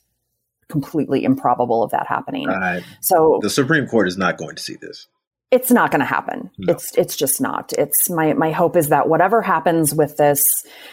completely 0.69 1.23
improbable 1.23 1.83
of 1.83 1.91
that 1.91 2.07
happening. 2.07 2.49
Uh, 2.49 2.81
so 3.01 3.39
the 3.41 3.49
Supreme 3.49 3.87
Court 3.87 4.07
is 4.07 4.17
not 4.17 4.37
going 4.37 4.55
to 4.55 4.63
see 4.63 4.75
this. 4.75 5.07
It's 5.49 5.71
not 5.71 5.91
going 5.91 6.01
to 6.01 6.05
happen. 6.05 6.51
No. 6.57 6.73
It's 6.73 6.95
it's 6.97 7.15
just 7.15 7.39
not. 7.39 7.71
It's 7.77 8.09
my 8.09 8.33
my 8.33 8.51
hope 8.51 8.75
is 8.75 8.89
that 8.89 9.07
whatever 9.07 9.41
happens 9.41 9.93
with 9.93 10.17
this 10.17 10.43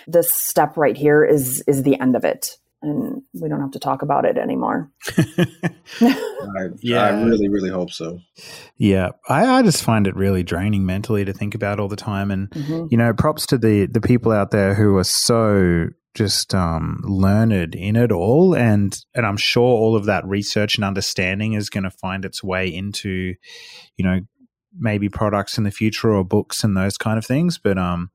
this 0.06 0.32
step 0.32 0.76
right 0.76 0.96
here 0.96 1.24
is 1.24 1.62
is 1.66 1.82
the 1.82 1.98
end 2.00 2.14
of 2.14 2.24
it 2.24 2.56
and 2.84 3.22
we 3.32 3.48
don't 3.48 3.60
have 3.60 3.70
to 3.72 3.78
talk 3.78 4.02
about 4.02 4.24
it 4.24 4.36
anymore. 4.36 4.90
I, 5.18 6.68
yeah, 6.80 7.04
I 7.04 7.22
really, 7.22 7.48
really 7.48 7.70
hope 7.70 7.90
so. 7.90 8.20
Yeah, 8.76 9.10
I, 9.28 9.46
I, 9.46 9.62
just 9.62 9.82
find 9.82 10.06
it 10.06 10.14
really 10.14 10.42
draining 10.42 10.84
mentally 10.84 11.24
to 11.24 11.32
think 11.32 11.54
about 11.54 11.80
all 11.80 11.88
the 11.88 11.96
time, 11.96 12.30
and 12.30 12.50
mm-hmm. 12.50 12.86
you 12.90 12.98
know, 12.98 13.12
props 13.12 13.46
to 13.46 13.58
the 13.58 13.86
the 13.86 14.00
people 14.00 14.32
out 14.32 14.50
there 14.50 14.74
who 14.74 14.96
are 14.96 15.04
so 15.04 15.88
just 16.14 16.54
um, 16.54 17.00
learned 17.04 17.74
in 17.74 17.96
it 17.96 18.12
all, 18.12 18.54
and 18.54 18.96
and 19.14 19.26
I'm 19.26 19.36
sure 19.36 19.62
all 19.62 19.96
of 19.96 20.06
that 20.06 20.26
research 20.26 20.76
and 20.76 20.84
understanding 20.84 21.54
is 21.54 21.70
going 21.70 21.84
to 21.84 21.90
find 21.90 22.24
its 22.24 22.42
way 22.42 22.72
into, 22.72 23.34
you 23.96 24.04
know, 24.04 24.20
maybe 24.76 25.08
products 25.08 25.56
in 25.58 25.64
the 25.64 25.70
future 25.70 26.12
or 26.12 26.24
books 26.24 26.64
and 26.64 26.76
those 26.76 26.96
kind 26.96 27.18
of 27.18 27.24
things. 27.24 27.58
But 27.58 27.78
um, 27.78 28.10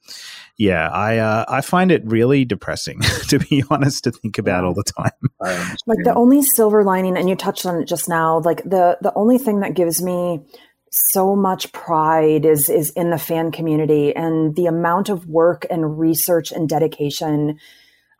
yeah, 0.58 0.90
I 0.90 1.18
uh, 1.18 1.46
I 1.48 1.62
find 1.62 1.92
it 1.92 2.04
really 2.06 2.46
depressing 2.46 3.00
to 3.28 3.40
be 3.40 3.64
honest 3.70 4.06
to 4.06 4.12
think 4.12 4.38
about 4.38 4.64
all 4.64 4.74
the 4.74 4.84
time. 4.84 5.12
Like 5.88 6.04
the 6.04 6.14
only 6.16 6.42
silver 6.44 6.84
lining, 6.84 7.18
and 7.18 7.30
you 7.30 7.36
touched 7.36 7.66
on 7.66 7.82
it 7.82 7.86
just 7.86 8.10
now. 8.10 8.40
Like 8.40 8.64
the 8.64 8.98
the 9.02 9.14
only 9.16 9.38
thing 9.38 9.62
that 9.62 9.74
gives 9.74 10.02
me 10.02 10.42
so 10.92 11.36
much 11.36 11.72
pride 11.72 12.46
is 12.46 12.70
is 12.70 12.92
in 12.92 13.10
the 13.10 13.18
fan 13.18 13.52
community 13.52 14.16
and 14.16 14.56
the 14.56 14.66
amount 14.66 15.10
of 15.10 15.28
work 15.28 15.66
and 15.70 16.00
research 16.00 16.52
and 16.52 16.68
dedication 16.68 17.58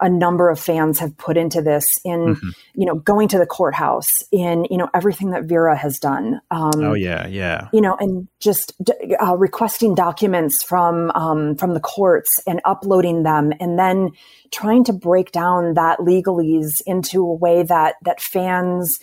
a 0.02 0.10
number 0.10 0.50
of 0.50 0.60
fans 0.60 1.00
have 1.00 1.16
put 1.18 1.38
into 1.38 1.62
this 1.62 1.86
in 2.04 2.36
mm-hmm. 2.36 2.50
you 2.74 2.86
know 2.86 2.96
going 2.96 3.28
to 3.28 3.38
the 3.38 3.46
courthouse 3.46 4.10
in 4.32 4.66
you 4.70 4.78
know 4.78 4.90
everything 4.94 5.32
that 5.32 5.46
vera 5.46 5.76
has 5.76 6.00
done 6.00 6.40
um, 6.52 6.72
oh 6.78 6.94
yeah 6.94 7.28
yeah 7.28 7.68
you 7.74 7.82
know 7.82 7.96
and 8.00 8.28
just 8.40 8.74
uh, 9.22 9.36
requesting 9.36 9.96
documents 9.96 10.64
from 10.64 11.12
um, 11.12 11.56
from 11.56 11.74
the 11.74 11.80
courts 11.80 12.42
and 12.48 12.62
uploading 12.66 13.24
them 13.24 13.52
and 13.60 13.78
then 13.78 14.10
trying 14.52 14.84
to 14.84 14.94
break 14.94 15.32
down 15.32 15.74
that 15.74 16.00
legalese 16.00 16.82
into 16.86 17.22
a 17.22 17.34
way 17.34 17.64
that 17.64 17.96
that 18.04 18.22
fans 18.22 19.00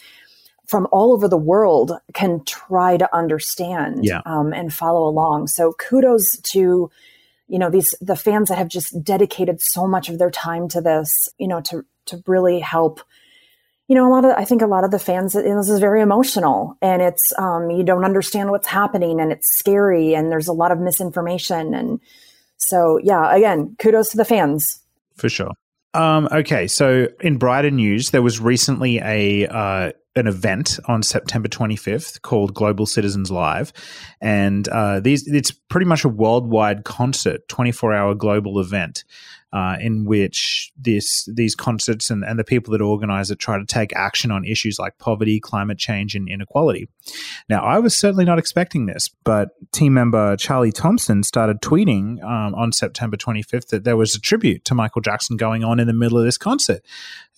from 0.67 0.89
all 0.91 1.13
over 1.13 1.29
the 1.29 1.37
world 1.37 1.93
can 2.13 2.43
try 2.45 2.97
to 2.97 3.15
understand 3.15 4.05
yeah. 4.05 4.21
um, 4.27 4.53
and 4.53 4.73
follow 4.73 5.09
along 5.09 5.47
so 5.47 5.73
kudos 5.75 6.25
to 6.43 6.91
you 7.49 7.59
know 7.59 7.71
these 7.71 7.95
the 8.01 8.17
fans 8.17 8.49
that 8.49 8.59
have 8.59 8.69
just 8.69 9.03
dedicated 9.03 9.61
so 9.61 9.87
much 9.87 10.09
of 10.09 10.19
their 10.19 10.31
time 10.31 10.69
to 10.69 10.81
this 10.81 11.11
you 11.39 11.49
know 11.49 11.61
to 11.61 11.85
to 12.07 12.23
really 12.27 12.61
help 12.61 13.01
you 13.89 13.95
know 13.95 14.07
a 14.07 14.13
lot 14.13 14.25
of 14.25 14.33
i 14.37 14.45
think 14.45 14.63
a 14.63 14.67
lot 14.67 14.85
of 14.85 14.91
the 14.91 14.99
fans 14.99 15.33
this 15.33 15.69
is 15.69 15.81
very 15.81 16.01
emotional 16.01 16.77
and 16.83 17.03
it's 17.03 17.33
um, 17.39 17.71
you 17.71 17.85
don't 17.85 18.05
understand 18.05 18.51
what's 18.51 18.67
happening 18.67 19.21
and 19.21 19.33
it's 19.33 19.47
scary 19.59 20.15
and 20.15 20.31
there's 20.31 20.49
a 20.49 20.53
lot 20.53 20.73
of 20.73 20.79
misinformation. 20.79 21.75
And 21.75 22.01
so 22.57 22.99
yeah 23.03 23.35
again 23.35 23.77
kudos 23.79 24.11
to 24.11 24.17
the 24.17 24.25
fans. 24.25 24.83
For 25.17 25.29
sure. 25.29 25.53
Um, 25.95 26.29
okay. 26.31 26.67
So 26.67 27.09
in 27.21 27.39
brighter 27.39 27.71
news 27.71 28.11
there 28.11 28.23
was 28.23 28.41
recently 28.41 28.99
a 28.99 29.47
uh, 29.47 29.93
an 30.17 30.27
event 30.27 30.81
on 30.87 31.03
September 31.03 31.49
25th 31.49 32.23
called 32.23 32.55
Global 32.55 32.87
Citizens 32.87 33.31
Live, 33.31 33.73
and 34.21 34.67
uh, 34.69 35.01
these 35.01 35.27
it's 35.29 35.51
pretty 35.53 35.87
much 35.87 36.05
a 36.05 36.09
worldwide 36.09 36.85
concert, 36.85 37.47
24 37.49 37.93
hour 37.93 38.15
global 38.15 38.59
event 38.59 39.05
uh, 39.57 39.79
in 39.81 40.05
which 40.05 40.71
this 40.77 41.27
these 41.33 41.55
concerts 41.55 42.11
and, 42.11 42.23
and 42.23 42.39
the 42.39 42.45
people 42.45 42.73
that 42.73 42.83
organize 42.83 43.31
it 43.31 43.39
try 43.39 43.59
to 43.59 43.65
take 43.65 43.91
action 43.97 44.31
on 44.31 44.45
issues 44.45 44.79
like 44.79 44.99
poverty, 44.99 45.41
climate 45.41 45.79
change, 45.79 46.15
and 46.15 46.29
inequality. 46.29 46.91
Now, 47.49 47.63
I 47.63 47.79
was 47.79 47.97
certainly 47.97 48.27
not 48.27 48.39
expecting 48.39 48.85
this, 48.85 49.09
but 49.25 49.49
team 49.73 49.95
member 49.95 50.37
Charlie 50.37 50.73
Thompson 50.73 51.23
started 51.23 51.63
tweeting 51.63 52.23
um, 52.23 52.55
on 52.55 52.71
September 52.71 53.17
25th 53.17 53.69
that 53.69 53.85
there 53.85 53.97
was 53.97 54.15
a 54.15 54.21
tribute 54.21 54.63
to 54.67 54.75
Michael 54.75 55.01
Jackson 55.01 55.39
going 55.39 55.65
on 55.65 55.81
in 55.81 55.87
the 55.87 55.95
middle 55.95 56.19
of 56.19 56.27
this 56.27 56.37
concert, 56.37 56.83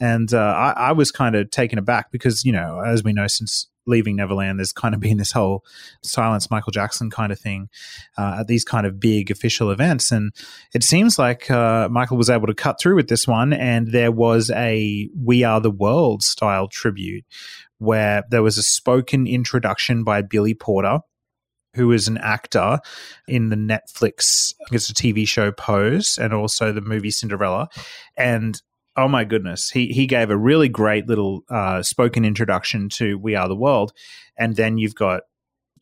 and 0.00 0.34
uh, 0.34 0.38
I, 0.38 0.70
I 0.88 0.92
was 0.92 1.12
kind 1.12 1.36
of 1.36 1.52
taken 1.52 1.78
aback 1.78 2.10
because 2.10 2.44
you 2.44 2.50
know, 2.50 2.82
as 2.84 3.04
we 3.04 3.12
know, 3.12 3.28
since 3.28 3.68
leaving 3.88 4.16
Neverland, 4.16 4.58
there's 4.58 4.72
kind 4.72 4.94
of 4.94 5.00
been 5.00 5.16
this 5.16 5.32
whole 5.32 5.64
silence 6.02 6.50
Michael 6.50 6.70
Jackson 6.72 7.10
kind 7.10 7.32
of 7.32 7.38
thing 7.38 7.68
uh, 8.16 8.38
at 8.40 8.46
these 8.46 8.64
kind 8.64 8.86
of 8.86 9.00
big 9.00 9.30
official 9.30 9.70
events. 9.70 10.12
And 10.12 10.32
it 10.74 10.84
seems 10.84 11.18
like 11.18 11.50
uh, 11.50 11.88
Michael 11.90 12.16
was 12.16 12.30
able 12.30 12.46
to 12.46 12.54
cut 12.54 12.80
through 12.80 12.96
with 12.96 13.08
this 13.08 13.26
one, 13.26 13.52
and 13.52 13.88
there 13.88 14.12
was 14.12 14.50
a 14.50 15.08
We 15.16 15.44
Are 15.44 15.60
the 15.60 15.70
World 15.70 16.22
style 16.22 16.68
tribute 16.68 17.24
where 17.78 18.24
there 18.30 18.42
was 18.42 18.58
a 18.58 18.62
spoken 18.62 19.26
introduction 19.26 20.04
by 20.04 20.22
Billy 20.22 20.54
Porter. 20.54 21.00
Who 21.74 21.92
is 21.92 22.08
an 22.08 22.16
actor 22.18 22.80
in 23.28 23.50
the 23.50 23.56
Netflix, 23.56 24.54
it's 24.72 24.90
a 24.90 24.94
TV 24.94 25.28
show 25.28 25.52
Pose 25.52 26.18
and 26.18 26.32
also 26.32 26.72
the 26.72 26.80
movie 26.80 27.10
Cinderella. 27.10 27.68
And 28.16 28.60
oh 28.98 29.08
my 29.08 29.24
goodness, 29.24 29.70
he 29.70 29.86
he 29.86 30.06
gave 30.06 30.28
a 30.28 30.36
really 30.36 30.68
great 30.68 31.06
little 31.06 31.44
uh, 31.48 31.82
spoken 31.82 32.24
introduction 32.24 32.88
to 32.90 33.16
We 33.16 33.36
Are 33.36 33.48
the 33.48 33.56
World, 33.56 33.92
and 34.36 34.56
then 34.56 34.76
you've 34.76 34.96
got 34.96 35.22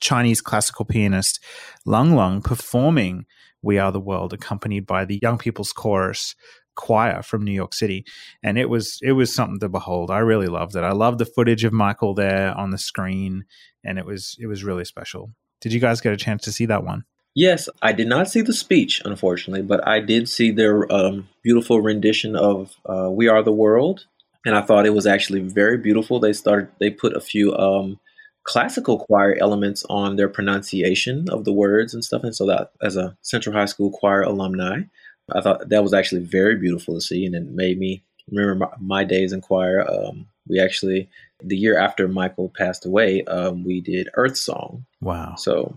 Chinese 0.01 0.43
classical 0.43 0.85
pianist 0.85 1.43
Lang 1.87 2.15
Lang 2.15 2.43
performing 2.43 3.25
We 3.63 3.79
Are 3.79 3.91
the 3.91 3.99
World, 4.01 4.35
accompanied 4.35 4.87
by 4.87 5.07
the 5.07 5.19
Young 5.23 5.39
People's 5.39 5.73
Chorus 5.73 6.37
choir 6.75 7.23
from 7.23 7.43
New 7.43 7.53
York 7.53 7.73
City, 7.73 8.05
and 8.43 8.59
it 8.59 8.69
was 8.69 8.99
it 9.03 9.13
was 9.13 9.35
something 9.35 9.59
to 9.61 9.69
behold. 9.71 10.11
I 10.11 10.19
really 10.19 10.49
loved 10.49 10.77
it. 10.77 10.85
I 10.85 10.93
loved 10.93 11.19
the 11.19 11.25
footage 11.25 11.65
of 11.65 11.73
Michael 11.73 12.15
there 12.15 12.55
on 12.55 12.71
the 12.71 12.79
screen, 12.79 13.47
and 13.83 13.99
it 13.99 14.05
was 14.05 14.37
it 14.39 14.47
was 14.47 14.63
really 14.63 14.85
special. 14.85 15.33
Did 15.63 15.73
you 15.73 15.81
guys 15.81 16.03
get 16.03 16.13
a 16.13 16.19
chance 16.19 16.43
to 16.45 16.53
see 16.53 16.67
that 16.67 16.85
one? 16.85 17.05
Yes, 17.37 17.69
I 17.83 17.93
did 17.93 18.09
not 18.09 18.31
see 18.31 18.41
the 18.41 18.55
speech, 18.55 19.03
unfortunately, 19.05 19.61
but 19.61 19.87
I 19.87 20.01
did 20.01 20.27
see 20.27 20.51
their 20.51 20.91
um, 20.91 21.29
beautiful 21.43 21.83
rendition 21.83 22.35
of 22.35 22.75
uh, 22.87 23.11
"We 23.11 23.29
Are 23.29 23.43
the 23.43 23.53
World," 23.53 24.07
and 24.47 24.57
I 24.57 24.63
thought 24.63 24.87
it 24.87 24.95
was 24.95 25.07
actually 25.07 25.41
very 25.41 25.77
beautiful. 25.77 26.19
They 26.19 26.33
started, 26.33 26.71
they 26.81 26.89
put 26.89 27.15
a 27.15 27.21
few 27.21 27.55
um, 27.55 28.01
classical 28.45 28.99
choir 28.99 29.37
elements 29.39 29.85
on 29.91 30.17
their 30.17 30.31
pronunciation 30.31 31.29
of 31.29 31.45
the 31.45 31.53
words 31.53 31.93
and 31.93 32.03
stuff, 32.03 32.25
and 32.25 32.35
so 32.35 32.47
that 32.47 32.71
as 32.81 32.97
a 32.97 33.15
Central 33.21 33.55
High 33.55 33.67
School 33.67 33.91
choir 33.91 34.23
alumni, 34.23 34.85
I 35.31 35.43
thought 35.43 35.69
that 35.69 35.83
was 35.83 35.93
actually 35.93 36.23
very 36.23 36.57
beautiful 36.57 36.95
to 36.95 37.03
see, 37.03 37.27
and 37.27 37.35
it 37.35 37.45
made 37.45 37.79
me 37.79 38.03
remember 38.33 38.65
my, 38.65 38.71
my 38.81 39.05
days 39.05 39.35
in 39.35 39.43
choir. 39.43 39.87
Um, 39.87 40.27
we 40.49 40.59
actually, 40.59 41.11
the 41.43 41.59
year 41.59 41.79
after 41.79 42.09
Michael 42.09 42.51
passed 42.57 42.87
away, 42.87 43.25
um, 43.25 43.63
we 43.63 43.83
did 43.83 44.09
Earth 44.15 44.39
Song. 44.39 44.87
Wow! 45.03 45.35
So 45.37 45.77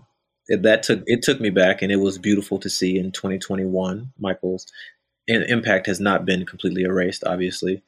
that 0.50 0.82
took 0.82 1.02
it 1.06 1.22
took 1.22 1.40
me 1.40 1.50
back, 1.50 1.82
and 1.82 1.92
it 1.92 1.96
was 1.96 2.18
beautiful 2.18 2.58
to 2.58 2.68
see 2.68 2.98
in 2.98 3.12
2021. 3.12 4.12
Michael's 4.18 4.66
impact 5.26 5.86
has 5.86 6.00
not 6.00 6.24
been 6.24 6.44
completely 6.44 6.82
erased, 6.82 7.24
obviously, 7.24 7.82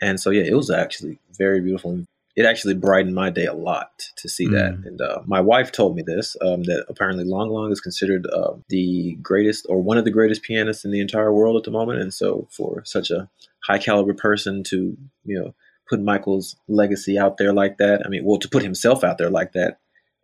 and 0.00 0.18
so 0.20 0.30
yeah, 0.30 0.42
it 0.42 0.54
was 0.54 0.70
actually 0.70 1.18
very 1.36 1.60
beautiful. 1.60 2.04
It 2.36 2.44
actually 2.44 2.74
brightened 2.74 3.14
my 3.14 3.30
day 3.30 3.46
a 3.46 3.52
lot 3.52 3.90
to 4.16 4.28
see 4.28 4.46
mm. 4.46 4.52
that. 4.52 4.72
And 4.86 5.00
uh, 5.00 5.22
my 5.26 5.40
wife 5.40 5.72
told 5.72 5.96
me 5.96 6.02
this 6.02 6.36
um, 6.40 6.62
that 6.64 6.84
apparently 6.88 7.24
Lang 7.24 7.48
Lang 7.48 7.72
is 7.72 7.80
considered 7.80 8.26
uh, 8.32 8.52
the 8.68 9.16
greatest 9.20 9.66
or 9.68 9.82
one 9.82 9.98
of 9.98 10.04
the 10.04 10.12
greatest 10.12 10.42
pianists 10.42 10.84
in 10.84 10.92
the 10.92 11.00
entire 11.00 11.32
world 11.32 11.56
at 11.56 11.64
the 11.64 11.72
moment. 11.72 12.00
And 12.00 12.14
so, 12.14 12.46
for 12.50 12.82
such 12.84 13.10
a 13.10 13.28
high 13.66 13.78
caliber 13.78 14.14
person 14.14 14.62
to 14.64 14.96
you 15.24 15.38
know 15.38 15.54
put 15.88 16.00
Michael's 16.00 16.56
legacy 16.68 17.18
out 17.18 17.38
there 17.38 17.52
like 17.52 17.78
that, 17.78 18.02
I 18.04 18.08
mean, 18.08 18.24
well, 18.24 18.38
to 18.38 18.48
put 18.48 18.62
himself 18.62 19.02
out 19.02 19.18
there 19.18 19.30
like 19.30 19.52
that 19.52 19.78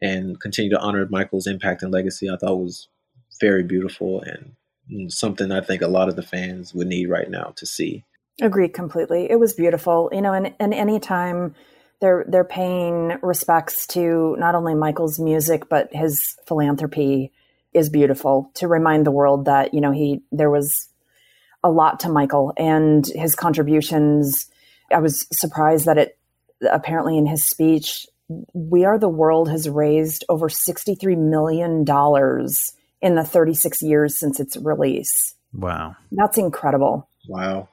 and 0.05 0.39
continue 0.41 0.71
to 0.71 0.79
honor 0.79 1.07
Michael's 1.11 1.47
impact 1.47 1.83
and 1.83 1.91
legacy, 1.91 2.29
I 2.29 2.37
thought 2.37 2.57
was 2.57 2.89
very 3.41 3.63
beautiful 3.63 4.23
and 4.23 5.11
something 5.11 5.51
I 5.51 5.63
think 5.63 5.81
a 5.81 5.89
lot 5.89 6.09
of 6.09 6.17
the 6.17 6.23
fans 6.23 6.75
would 6.75 6.87
need 6.87 7.09
right 7.09 7.31
now 7.31 7.55
to 7.57 7.65
see. 7.65 8.05
Agree 8.43 8.69
completely. 8.69 9.31
It 9.31 9.41
was 9.41 9.55
beautiful, 9.55 10.11
you 10.13 10.21
know, 10.21 10.35
and, 10.35 10.55
and 10.61 10.75
anytime 10.75 11.55
they're 12.01 12.25
they're 12.29 12.45
paying 12.45 13.17
respects 13.23 13.87
to 13.87 14.37
not 14.39 14.55
only 14.55 14.75
Michael's 14.75 15.19
music 15.19 15.69
but 15.69 15.89
his 15.95 16.35
philanthropy 16.47 17.33
is 17.73 17.89
beautiful 17.89 18.51
to 18.55 18.69
remind 18.69 19.07
the 19.07 19.13
world 19.13 19.47
that 19.47 19.73
you 19.73 19.81
know 19.81 19.93
he 19.93 20.21
there 20.33 20.51
was 20.51 20.89
a 21.63 21.71
lot 21.71 22.01
to 22.01 22.11
Michael 22.11 22.53
and 22.59 23.07
his 23.15 23.35
contributions. 23.35 24.51
I 24.93 24.99
was 24.99 25.27
surprised 25.33 25.87
that 25.87 25.97
it 25.97 26.19
apparently 26.71 27.17
in 27.17 27.27
his 27.27 27.49
speech, 27.49 28.07
We 28.53 28.85
Are 28.85 28.99
the 28.99 29.09
World 29.09 29.51
has 29.51 29.69
raised 29.69 30.25
over 30.29 30.49
$63 30.49 31.17
million 31.17 31.85
in 33.03 33.15
the 33.15 33.25
36 33.25 33.83
years 33.83 34.19
since 34.19 34.41
its 34.41 34.57
release. 34.57 35.35
Wow. 35.53 35.97
That's 36.11 36.39
incredible. 36.39 37.09
Wow. 37.29 37.69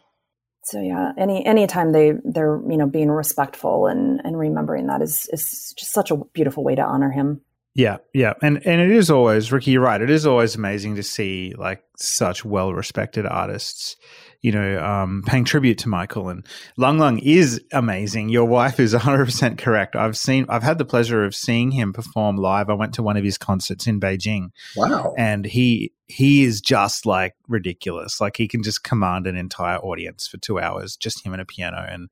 So 0.63 0.79
yeah, 0.79 1.11
any 1.17 1.43
anytime 1.43 1.91
they 1.91 2.13
they're 2.23 2.61
you 2.69 2.77
know 2.77 2.85
being 2.85 3.09
respectful 3.09 3.87
and 3.87 4.21
and 4.23 4.37
remembering 4.37 4.87
that 4.87 5.01
is 5.01 5.27
is 5.33 5.73
just 5.75 5.91
such 5.91 6.11
a 6.11 6.17
beautiful 6.33 6.63
way 6.63 6.75
to 6.75 6.83
honor 6.83 7.09
him. 7.09 7.41
Yeah, 7.73 7.97
yeah, 8.13 8.33
and 8.41 8.65
and 8.65 8.81
it 8.81 8.91
is 8.91 9.09
always 9.09 9.51
Rickey. 9.51 9.71
You're 9.71 9.81
right. 9.81 10.01
It 10.01 10.09
is 10.09 10.25
always 10.25 10.55
amazing 10.55 10.95
to 10.95 11.03
see 11.03 11.53
like 11.57 11.81
such 11.95 12.43
well 12.43 12.73
respected 12.73 13.25
artists 13.25 13.95
you 14.41 14.51
know, 14.51 14.83
um, 14.83 15.23
paying 15.25 15.45
tribute 15.45 15.77
to 15.79 15.89
Michael. 15.89 16.29
And 16.29 16.45
Lang 16.75 16.97
Lang 16.97 17.19
is 17.19 17.61
amazing. 17.71 18.29
Your 18.29 18.45
wife 18.45 18.79
is 18.79 18.93
100% 18.95 19.57
correct. 19.57 19.95
I've 19.95 20.17
seen, 20.17 20.45
I've 20.49 20.63
had 20.63 20.77
the 20.77 20.85
pleasure 20.85 21.23
of 21.23 21.35
seeing 21.35 21.71
him 21.71 21.93
perform 21.93 22.37
live. 22.37 22.69
I 22.69 22.73
went 22.73 22.93
to 22.95 23.03
one 23.03 23.17
of 23.17 23.23
his 23.23 23.37
concerts 23.37 23.87
in 23.87 23.99
Beijing. 23.99 24.49
Wow. 24.75 25.13
And 25.17 25.45
he, 25.45 25.93
he 26.07 26.43
is 26.43 26.59
just 26.59 27.05
like 27.05 27.35
ridiculous. 27.47 28.19
Like 28.19 28.35
he 28.35 28.47
can 28.47 28.63
just 28.63 28.83
command 28.83 29.27
an 29.27 29.37
entire 29.37 29.77
audience 29.77 30.27
for 30.27 30.37
two 30.37 30.59
hours, 30.59 30.95
just 30.95 31.23
him 31.23 31.33
and 31.33 31.41
a 31.41 31.45
piano. 31.45 31.85
And, 31.87 32.09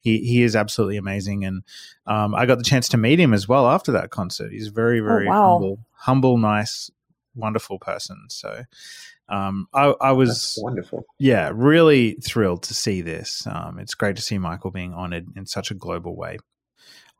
he 0.00 0.18
he 0.18 0.42
is 0.42 0.56
absolutely 0.56 0.96
amazing, 0.96 1.44
and 1.44 1.62
um, 2.06 2.34
I 2.34 2.46
got 2.46 2.58
the 2.58 2.64
chance 2.64 2.88
to 2.88 2.96
meet 2.96 3.20
him 3.20 3.32
as 3.32 3.46
well 3.46 3.68
after 3.68 3.92
that 3.92 4.10
concert. 4.10 4.52
He's 4.52 4.68
very 4.68 5.00
very 5.00 5.26
oh, 5.28 5.30
wow. 5.30 5.52
humble, 5.52 5.78
humble, 5.92 6.38
nice, 6.38 6.90
wonderful 7.34 7.78
person. 7.78 8.26
So 8.28 8.64
um, 9.30 9.68
I, 9.72 9.94
I, 10.00 10.12
was 10.12 10.28
That's 10.28 10.62
wonderful. 10.62 11.04
Yeah, 11.18 11.52
really 11.54 12.14
thrilled 12.14 12.64
to 12.64 12.74
see 12.74 13.00
this. 13.00 13.46
Um, 13.46 13.78
it's 13.78 13.94
great 13.94 14.16
to 14.16 14.22
see 14.22 14.38
Michael 14.38 14.72
being 14.72 14.92
honored 14.92 15.26
in 15.36 15.46
such 15.46 15.70
a 15.70 15.74
global 15.74 16.16
way. 16.16 16.38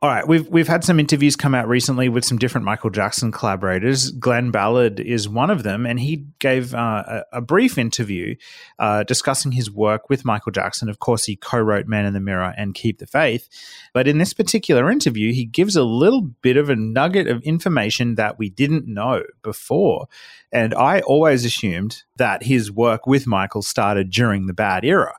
All 0.03 0.09
right, 0.09 0.27
we've 0.27 0.47
we've 0.47 0.67
had 0.67 0.83
some 0.83 0.99
interviews 0.99 1.35
come 1.35 1.53
out 1.53 1.67
recently 1.67 2.09
with 2.09 2.25
some 2.25 2.39
different 2.39 2.65
Michael 2.65 2.89
Jackson 2.89 3.31
collaborators. 3.31 4.09
Glen 4.09 4.49
Ballard 4.49 4.99
is 4.99 5.29
one 5.29 5.51
of 5.51 5.61
them, 5.61 5.85
and 5.85 5.99
he 5.99 6.25
gave 6.39 6.73
uh, 6.73 7.03
a, 7.31 7.37
a, 7.37 7.41
brief 7.41 7.77
interview 7.77 8.35
uh, 8.79 9.03
discussing 9.03 9.51
his 9.51 9.69
work 9.69 10.09
with 10.09 10.25
Michael 10.25 10.51
Jackson. 10.51 10.89
Of 10.89 10.97
course, 10.97 11.25
he 11.25 11.35
co-wrote 11.35 11.85
"Man 11.85 12.07
in 12.07 12.15
the 12.15 12.19
Mirror" 12.19 12.55
and 12.57 12.73
"Keep 12.73 12.97
the 12.97 13.05
Faith," 13.05 13.47
but 13.93 14.07
in 14.07 14.17
this 14.17 14.33
particular 14.33 14.89
interview, 14.89 15.33
he 15.33 15.45
gives 15.45 15.75
a 15.75 15.83
little 15.83 16.21
bit 16.21 16.57
of 16.57 16.71
a 16.71 16.75
nugget 16.75 17.27
of 17.27 17.43
information 17.43 18.15
that 18.15 18.39
we 18.39 18.49
didn't 18.49 18.87
know 18.87 19.21
before. 19.43 20.07
And 20.51 20.73
I 20.73 21.01
always 21.01 21.45
assumed 21.45 22.01
that 22.15 22.41
his 22.41 22.71
work 22.71 23.05
with 23.05 23.27
Michael 23.27 23.61
started 23.61 24.09
during 24.09 24.47
the 24.47 24.53
Bad 24.53 24.83
era, 24.83 25.13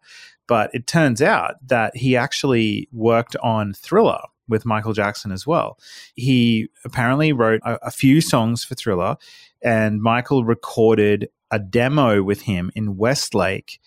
but 0.48 0.74
it 0.74 0.88
turns 0.88 1.22
out 1.22 1.64
that 1.68 1.96
he 1.96 2.16
actually 2.16 2.88
worked 2.90 3.36
on 3.36 3.74
Thriller 3.74 4.22
with 4.48 4.66
Michael 4.66 4.92
Jackson 4.92 5.32
as 5.32 5.46
well. 5.46 5.78
He 6.14 6.68
apparently 6.84 7.32
wrote 7.32 7.60
a, 7.64 7.78
a 7.86 7.90
few 7.90 8.20
songs 8.20 8.64
for 8.64 8.74
Thriller, 8.74 9.16
and 9.62 10.02
Michael 10.02 10.44
recorded 10.44 11.28
a 11.50 11.58
demo 11.58 12.22
with 12.22 12.42
him 12.42 12.70
in 12.74 12.96
Westlake 12.96 13.78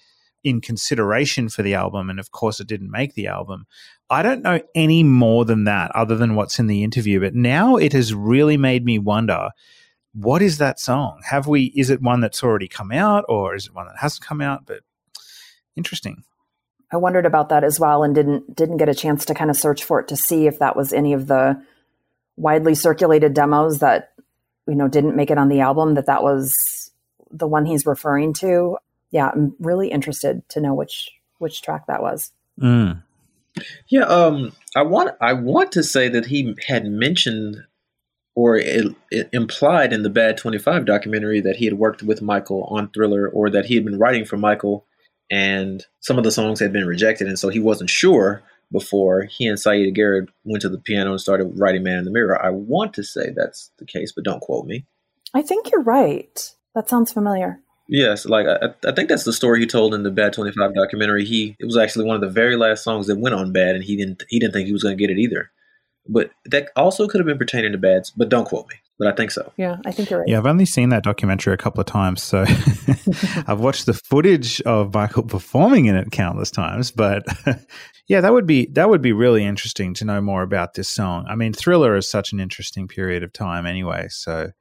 in 0.43 0.61
consideration 0.61 1.49
for 1.49 1.63
the 1.63 1.73
album. 1.73 2.09
And 2.09 2.19
of 2.19 2.31
course, 2.31 2.59
it 2.59 2.67
didn't 2.67 2.91
make 2.91 3.15
the 3.15 3.27
album. 3.27 3.65
I 4.09 4.21
don't 4.21 4.43
know 4.43 4.61
any 4.75 5.03
more 5.03 5.43
than 5.43 5.63
that, 5.63 5.91
other 5.95 6.15
than 6.15 6.35
what's 6.35 6.59
in 6.59 6.67
the 6.67 6.83
interview. 6.83 7.19
But 7.19 7.33
now 7.33 7.75
it 7.75 7.91
has 7.93 8.13
really 8.13 8.55
made 8.55 8.85
me 8.85 8.99
wonder 8.99 9.49
what 10.13 10.41
is 10.41 10.59
that 10.59 10.79
song? 10.79 11.19
Have 11.25 11.47
we, 11.47 11.73
is 11.75 11.89
it 11.89 12.01
one 12.01 12.21
that's 12.21 12.41
already 12.41 12.69
come 12.69 12.91
out 12.91 13.25
or 13.27 13.53
is 13.53 13.65
it 13.65 13.73
one 13.73 13.87
that 13.87 13.97
hasn't 13.99 14.25
come 14.25 14.39
out? 14.39 14.65
But 14.65 14.81
interesting. 15.75 16.23
I 16.91 16.97
wondered 16.97 17.25
about 17.25 17.49
that 17.49 17.63
as 17.63 17.79
well 17.79 18.03
and 18.03 18.13
didn't 18.13 18.55
didn't 18.55 18.77
get 18.77 18.89
a 18.89 18.95
chance 18.95 19.25
to 19.25 19.33
kind 19.33 19.49
of 19.49 19.57
search 19.57 19.83
for 19.83 19.99
it 19.99 20.07
to 20.09 20.15
see 20.15 20.47
if 20.47 20.59
that 20.59 20.75
was 20.75 20.93
any 20.93 21.13
of 21.13 21.27
the 21.27 21.61
widely 22.37 22.75
circulated 22.75 23.33
demos 23.33 23.79
that 23.79 24.13
you 24.67 24.75
know 24.75 24.87
didn't 24.87 25.15
make 25.15 25.31
it 25.31 25.37
on 25.37 25.49
the 25.49 25.61
album 25.61 25.95
that 25.95 26.05
that 26.07 26.23
was 26.23 26.91
the 27.31 27.47
one 27.47 27.65
he's 27.65 27.85
referring 27.85 28.33
to. 28.33 28.77
Yeah, 29.11 29.29
I'm 29.33 29.55
really 29.59 29.89
interested 29.89 30.47
to 30.49 30.61
know 30.61 30.73
which 30.73 31.11
which 31.39 31.61
track 31.61 31.87
that 31.87 32.01
was. 32.01 32.31
Mm. 32.59 33.01
Yeah, 33.87 34.03
um, 34.03 34.51
I 34.75 34.83
want 34.83 35.15
I 35.21 35.33
want 35.33 35.71
to 35.73 35.83
say 35.83 36.09
that 36.09 36.27
he 36.27 36.55
had 36.67 36.85
mentioned 36.85 37.63
or 38.35 38.57
it, 38.57 38.93
it 39.09 39.29
implied 39.31 39.93
in 39.93 40.03
the 40.03 40.09
Bad 40.09 40.37
Twenty 40.37 40.57
Five 40.57 40.85
documentary 40.85 41.39
that 41.41 41.55
he 41.55 41.65
had 41.65 41.75
worked 41.75 42.03
with 42.03 42.21
Michael 42.21 42.65
on 42.65 42.89
Thriller, 42.89 43.27
or 43.27 43.49
that 43.49 43.65
he 43.65 43.75
had 43.75 43.85
been 43.85 43.97
writing 43.97 44.25
for 44.25 44.37
Michael 44.37 44.85
and 45.31 45.85
some 45.99 46.17
of 46.17 46.23
the 46.23 46.31
songs 46.31 46.59
had 46.59 46.73
been 46.73 46.85
rejected, 46.85 47.27
and 47.27 47.39
so 47.39 47.49
he 47.49 47.59
wasn't 47.59 47.89
sure 47.89 48.43
before 48.71 49.23
he 49.23 49.47
and 49.47 49.57
Siedah 49.57 49.93
Garrett 49.93 50.29
went 50.43 50.61
to 50.61 50.69
the 50.69 50.77
piano 50.77 51.11
and 51.11 51.21
started 51.21 51.59
writing 51.59 51.83
Man 51.83 51.99
in 51.99 52.05
the 52.05 52.11
Mirror. 52.11 52.43
I 52.43 52.49
want 52.49 52.93
to 52.95 53.03
say 53.03 53.29
that's 53.29 53.71
the 53.77 53.85
case, 53.85 54.11
but 54.11 54.23
don't 54.23 54.41
quote 54.41 54.65
me. 54.65 54.85
I 55.33 55.41
think 55.41 55.71
you're 55.71 55.83
right. 55.83 56.51
That 56.73 56.89
sounds 56.89 57.11
familiar. 57.11 57.59
Yes, 57.87 58.25
like 58.25 58.47
I, 58.47 58.73
I 58.87 58.91
think 58.93 59.09
that's 59.09 59.25
the 59.25 59.33
story 59.33 59.59
he 59.59 59.67
told 59.67 59.93
in 59.93 60.03
the 60.03 60.11
Bad 60.11 60.33
Twenty 60.33 60.51
Five 60.51 60.73
documentary. 60.73 61.23
He 61.25 61.55
it 61.59 61.65
was 61.65 61.77
actually 61.77 62.05
one 62.05 62.15
of 62.15 62.21
the 62.21 62.29
very 62.29 62.55
last 62.55 62.83
songs 62.83 63.07
that 63.07 63.19
went 63.19 63.35
on 63.35 63.51
Bad, 63.51 63.75
and 63.75 63.83
he 63.83 63.95
didn't 63.95 64.23
he 64.29 64.39
didn't 64.39 64.53
think 64.53 64.65
he 64.65 64.73
was 64.73 64.83
going 64.83 64.97
to 64.97 65.01
get 65.01 65.15
it 65.15 65.21
either. 65.21 65.51
But 66.07 66.31
that 66.45 66.69
also 66.75 67.07
could 67.07 67.19
have 67.19 67.27
been 67.27 67.37
pertaining 67.37 67.71
to 67.71 67.77
Bads, 67.77 68.11
but 68.11 68.29
don't 68.29 68.45
quote 68.45 68.67
me 68.67 68.75
but 68.97 69.07
I 69.07 69.11
think 69.15 69.31
so. 69.31 69.51
Yeah, 69.57 69.77
I 69.85 69.91
think 69.91 70.09
you're 70.09 70.19
right. 70.19 70.27
Yeah, 70.27 70.37
I've 70.37 70.45
only 70.45 70.65
seen 70.65 70.89
that 70.89 71.03
documentary 71.03 71.53
a 71.53 71.57
couple 71.57 71.81
of 71.81 71.87
times, 71.87 72.23
so 72.23 72.41
I've 73.47 73.59
watched 73.59 73.85
the 73.85 73.93
footage 73.93 74.61
of 74.61 74.93
Michael 74.93 75.23
performing 75.27 75.85
in 75.85 75.95
it 75.95 76.11
countless 76.11 76.51
times. 76.51 76.91
But 76.91 77.25
yeah, 78.07 78.21
that 78.21 78.31
would 78.31 78.47
be 78.47 78.67
that 78.73 78.89
would 78.89 79.01
be 79.01 79.13
really 79.13 79.43
interesting 79.43 79.93
to 79.95 80.05
know 80.05 80.21
more 80.21 80.43
about 80.43 80.75
this 80.75 80.89
song. 80.89 81.25
I 81.27 81.35
mean, 81.35 81.53
Thriller 81.53 81.95
is 81.95 82.09
such 82.09 82.31
an 82.31 82.39
interesting 82.39 82.87
period 82.87 83.23
of 83.23 83.33
time, 83.33 83.65
anyway. 83.65 84.07
So 84.09 84.51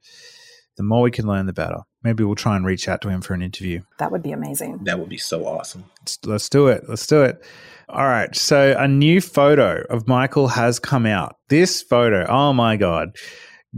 the 0.77 0.83
more 0.83 1.01
we 1.01 1.11
can 1.11 1.25
learn, 1.25 1.45
the 1.45 1.53
better. 1.53 1.79
Maybe 2.03 2.23
we'll 2.23 2.35
try 2.35 2.55
and 2.55 2.65
reach 2.65 2.87
out 2.87 3.01
to 3.01 3.09
him 3.09 3.21
for 3.21 3.33
an 3.33 3.41
interview. 3.41 3.81
That 3.99 4.11
would 4.11 4.21
be 4.21 4.31
amazing. 4.31 4.83
That 4.83 4.99
would 4.99 5.09
be 5.09 5.17
so 5.17 5.45
awesome. 5.47 5.85
Let's, 6.01 6.19
let's 6.25 6.49
do 6.49 6.67
it. 6.67 6.83
Let's 6.87 7.07
do 7.07 7.23
it. 7.23 7.43
All 7.87 8.05
right. 8.05 8.35
So 8.35 8.75
a 8.77 8.87
new 8.87 9.21
photo 9.21 9.83
of 9.89 10.07
Michael 10.07 10.49
has 10.49 10.79
come 10.79 11.05
out. 11.05 11.37
This 11.49 11.81
photo, 11.81 12.25
oh 12.27 12.51
my 12.51 12.77
God. 12.77 13.15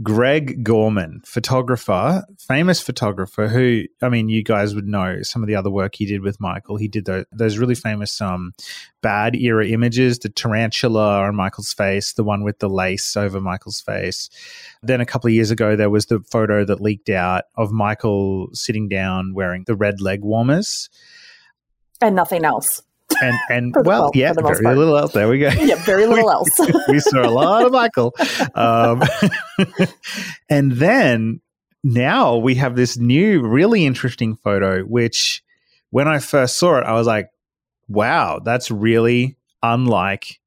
Greg 0.02 0.62
Gorman, 0.62 1.22
photographer, 1.24 2.24
famous 2.38 2.80
photographer, 2.80 3.48
who 3.48 3.84
I 4.00 4.08
mean, 4.08 4.28
you 4.28 4.44
guys 4.44 4.74
would 4.74 4.86
know 4.86 5.22
some 5.22 5.42
of 5.42 5.48
the 5.48 5.56
other 5.56 5.70
work 5.70 5.96
he 5.96 6.06
did 6.06 6.20
with 6.20 6.40
Michael. 6.40 6.76
He 6.76 6.86
did 6.86 7.04
those, 7.04 7.24
those 7.32 7.58
really 7.58 7.74
famous 7.74 8.20
um, 8.20 8.52
bad 9.02 9.34
era 9.34 9.66
images, 9.66 10.20
the 10.20 10.28
tarantula 10.28 11.22
on 11.22 11.34
Michael's 11.34 11.72
face, 11.72 12.12
the 12.12 12.22
one 12.22 12.44
with 12.44 12.60
the 12.60 12.68
lace 12.68 13.16
over 13.16 13.40
Michael's 13.40 13.80
face. 13.80 14.30
Then 14.82 15.00
a 15.00 15.06
couple 15.06 15.28
of 15.28 15.34
years 15.34 15.50
ago, 15.50 15.74
there 15.74 15.90
was 15.90 16.06
the 16.06 16.20
photo 16.20 16.64
that 16.64 16.80
leaked 16.80 17.10
out 17.10 17.44
of 17.56 17.72
Michael 17.72 18.50
sitting 18.52 18.88
down 18.88 19.34
wearing 19.34 19.64
the 19.66 19.76
red 19.76 20.00
leg 20.00 20.22
warmers. 20.22 20.88
And 22.00 22.14
nothing 22.14 22.44
else 22.44 22.82
and 23.22 23.36
and 23.50 23.74
well, 23.84 24.10
yeah, 24.14 24.32
very 24.32 24.62
part. 24.62 24.76
little 24.76 24.96
else. 24.96 25.12
There 25.12 25.28
we 25.28 25.38
go. 25.38 25.48
Yeah, 25.48 25.76
very 25.84 26.06
little 26.08 26.26
we, 26.26 26.30
else. 26.30 26.48
we 26.88 27.00
saw 27.00 27.22
a 27.22 27.30
lot 27.30 27.64
of 27.64 27.72
Michael, 27.72 28.14
um, 28.54 29.02
and 30.48 30.72
then 30.72 31.40
now 31.82 32.36
we 32.36 32.54
have 32.56 32.76
this 32.76 32.96
new, 32.96 33.46
really 33.46 33.86
interesting 33.86 34.36
photo. 34.36 34.82
Which, 34.82 35.42
when 35.90 36.08
I 36.08 36.18
first 36.18 36.56
saw 36.56 36.78
it, 36.78 36.84
I 36.84 36.92
was 36.92 37.06
like, 37.06 37.30
"Wow, 37.88 38.40
that's 38.44 38.70
really 38.70 39.36
unlike." 39.62 40.40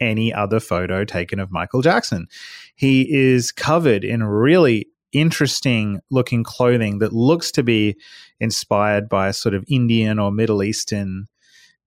Any 0.00 0.34
other 0.34 0.58
photo 0.58 1.04
taken 1.04 1.38
of 1.38 1.52
Michael 1.52 1.80
Jackson. 1.80 2.26
He 2.74 3.10
is 3.10 3.52
covered 3.52 4.04
in 4.04 4.24
really 4.24 4.88
interesting 5.12 6.00
looking 6.10 6.42
clothing 6.42 6.98
that 6.98 7.12
looks 7.12 7.50
to 7.52 7.62
be 7.62 7.96
inspired 8.40 9.08
by 9.08 9.28
a 9.28 9.32
sort 9.32 9.54
of 9.54 9.64
Indian 9.68 10.18
or 10.18 10.30
Middle 10.32 10.62
Eastern 10.62 11.26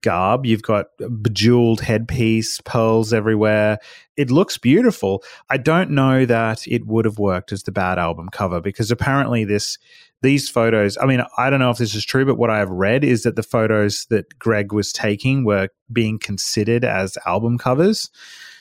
garb. 0.02 0.46
You've 0.46 0.62
got 0.62 0.88
bejeweled 1.22 1.82
headpiece, 1.82 2.60
pearls 2.62 3.14
everywhere. 3.14 3.80
It 4.16 4.32
looks 4.32 4.58
beautiful. 4.58 5.24
I 5.50 5.58
don't 5.58 5.92
know 5.92 6.26
that 6.26 6.68
it 6.68 6.86
would 6.86 7.06
have 7.06 7.20
worked 7.20 7.52
as 7.52 7.64
the 7.64 7.72
bad 7.72 8.00
album 8.00 8.30
cover 8.32 8.62
because 8.62 8.92
apparently 8.92 9.44
this 9.44 9.78
these 10.24 10.50
photos, 10.50 10.98
I 10.98 11.06
mean, 11.06 11.24
I 11.38 11.50
don't 11.50 11.60
know 11.60 11.70
if 11.70 11.78
this 11.78 11.94
is 11.94 12.04
true, 12.04 12.26
but 12.26 12.40
what 12.40 12.50
I 12.50 12.58
have 12.58 12.72
read 12.72 13.04
is 13.04 13.22
that 13.24 13.36
the 13.36 13.44
photos 13.44 14.06
that 14.10 14.40
Greg 14.40 14.74
was 14.74 14.92
taking 14.92 15.44
were 15.44 15.70
being 15.92 16.18
considered 16.18 16.84
as 16.84 17.18
album 17.28 17.60
covers. 17.60 18.10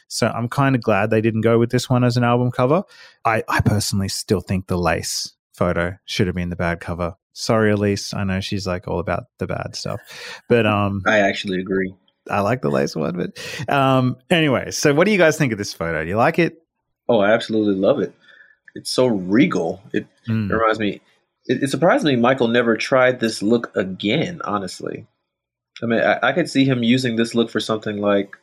So 0.09 0.29
I'm 0.29 0.49
kind 0.49 0.77
of 0.77 0.83
glad 0.83 1.11
they 1.11 1.23
didn't 1.23 1.41
go 1.41 1.59
with 1.59 1.71
this 1.71 1.89
one 1.89 2.05
as 2.05 2.17
an 2.17 2.25
album 2.25 2.51
cover. 2.51 2.85
I, 3.25 3.43
I 3.49 3.61
personally 3.61 4.09
still 4.09 4.41
think 4.41 4.67
the 4.67 4.77
lace 4.77 5.35
photo 5.55 5.97
should 6.05 6.27
have 6.27 6.37
been 6.37 6.51
the 6.51 6.57
bad 6.57 6.81
cover. 6.81 7.17
Sorry, 7.39 7.71
Elise. 7.71 8.15
I 8.15 8.25
know 8.25 8.41
she's 8.41 8.67
like 8.67 8.89
all 8.89 8.99
about 8.99 9.25
the 9.39 9.47
bad 9.47 9.77
stuff, 9.77 10.01
but 10.49 10.65
um, 10.77 11.03
I 11.07 11.19
actually 11.19 11.61
agree. 11.61 11.95
I 12.31 12.41
like 12.41 12.63
the 12.63 12.71
lace 12.71 12.97
one. 12.97 13.15
But 13.15 13.73
um, 13.73 14.17
anyway, 14.31 14.71
so 14.71 14.95
what 14.95 15.05
do 15.05 15.11
you 15.11 15.19
guys 15.19 15.37
think 15.37 15.53
of 15.53 15.59
this 15.59 15.75
photo? 15.75 16.03
Do 16.03 16.09
you 16.09 16.17
like 16.17 16.39
it? 16.39 16.63
Oh, 17.11 17.21
I 17.21 17.33
absolutely 17.33 17.75
love 17.75 18.01
it. 18.01 18.15
It's 18.75 18.91
so 18.91 19.07
regal. 19.07 19.83
It, 19.93 20.07
Mm. 20.29 20.51
it 20.51 20.55
reminds 20.55 20.79
me. 20.81 21.03
It, 21.45 21.63
it 21.63 21.71
surprised 21.71 22.05
me 22.07 22.17
Michael 22.17 22.49
never 22.49 22.75
tried 22.77 23.21
this 23.21 23.43
look 23.43 23.71
again. 23.77 24.41
Honestly, 24.45 25.07
I 25.83 25.87
mean, 25.87 26.01
I, 26.01 26.19
I 26.23 26.33
could 26.33 26.49
see 26.49 26.65
him 26.65 26.83
using 26.83 27.17
this 27.17 27.35
look 27.35 27.51
for 27.51 27.61
something 27.61 27.99
like. 27.99 28.35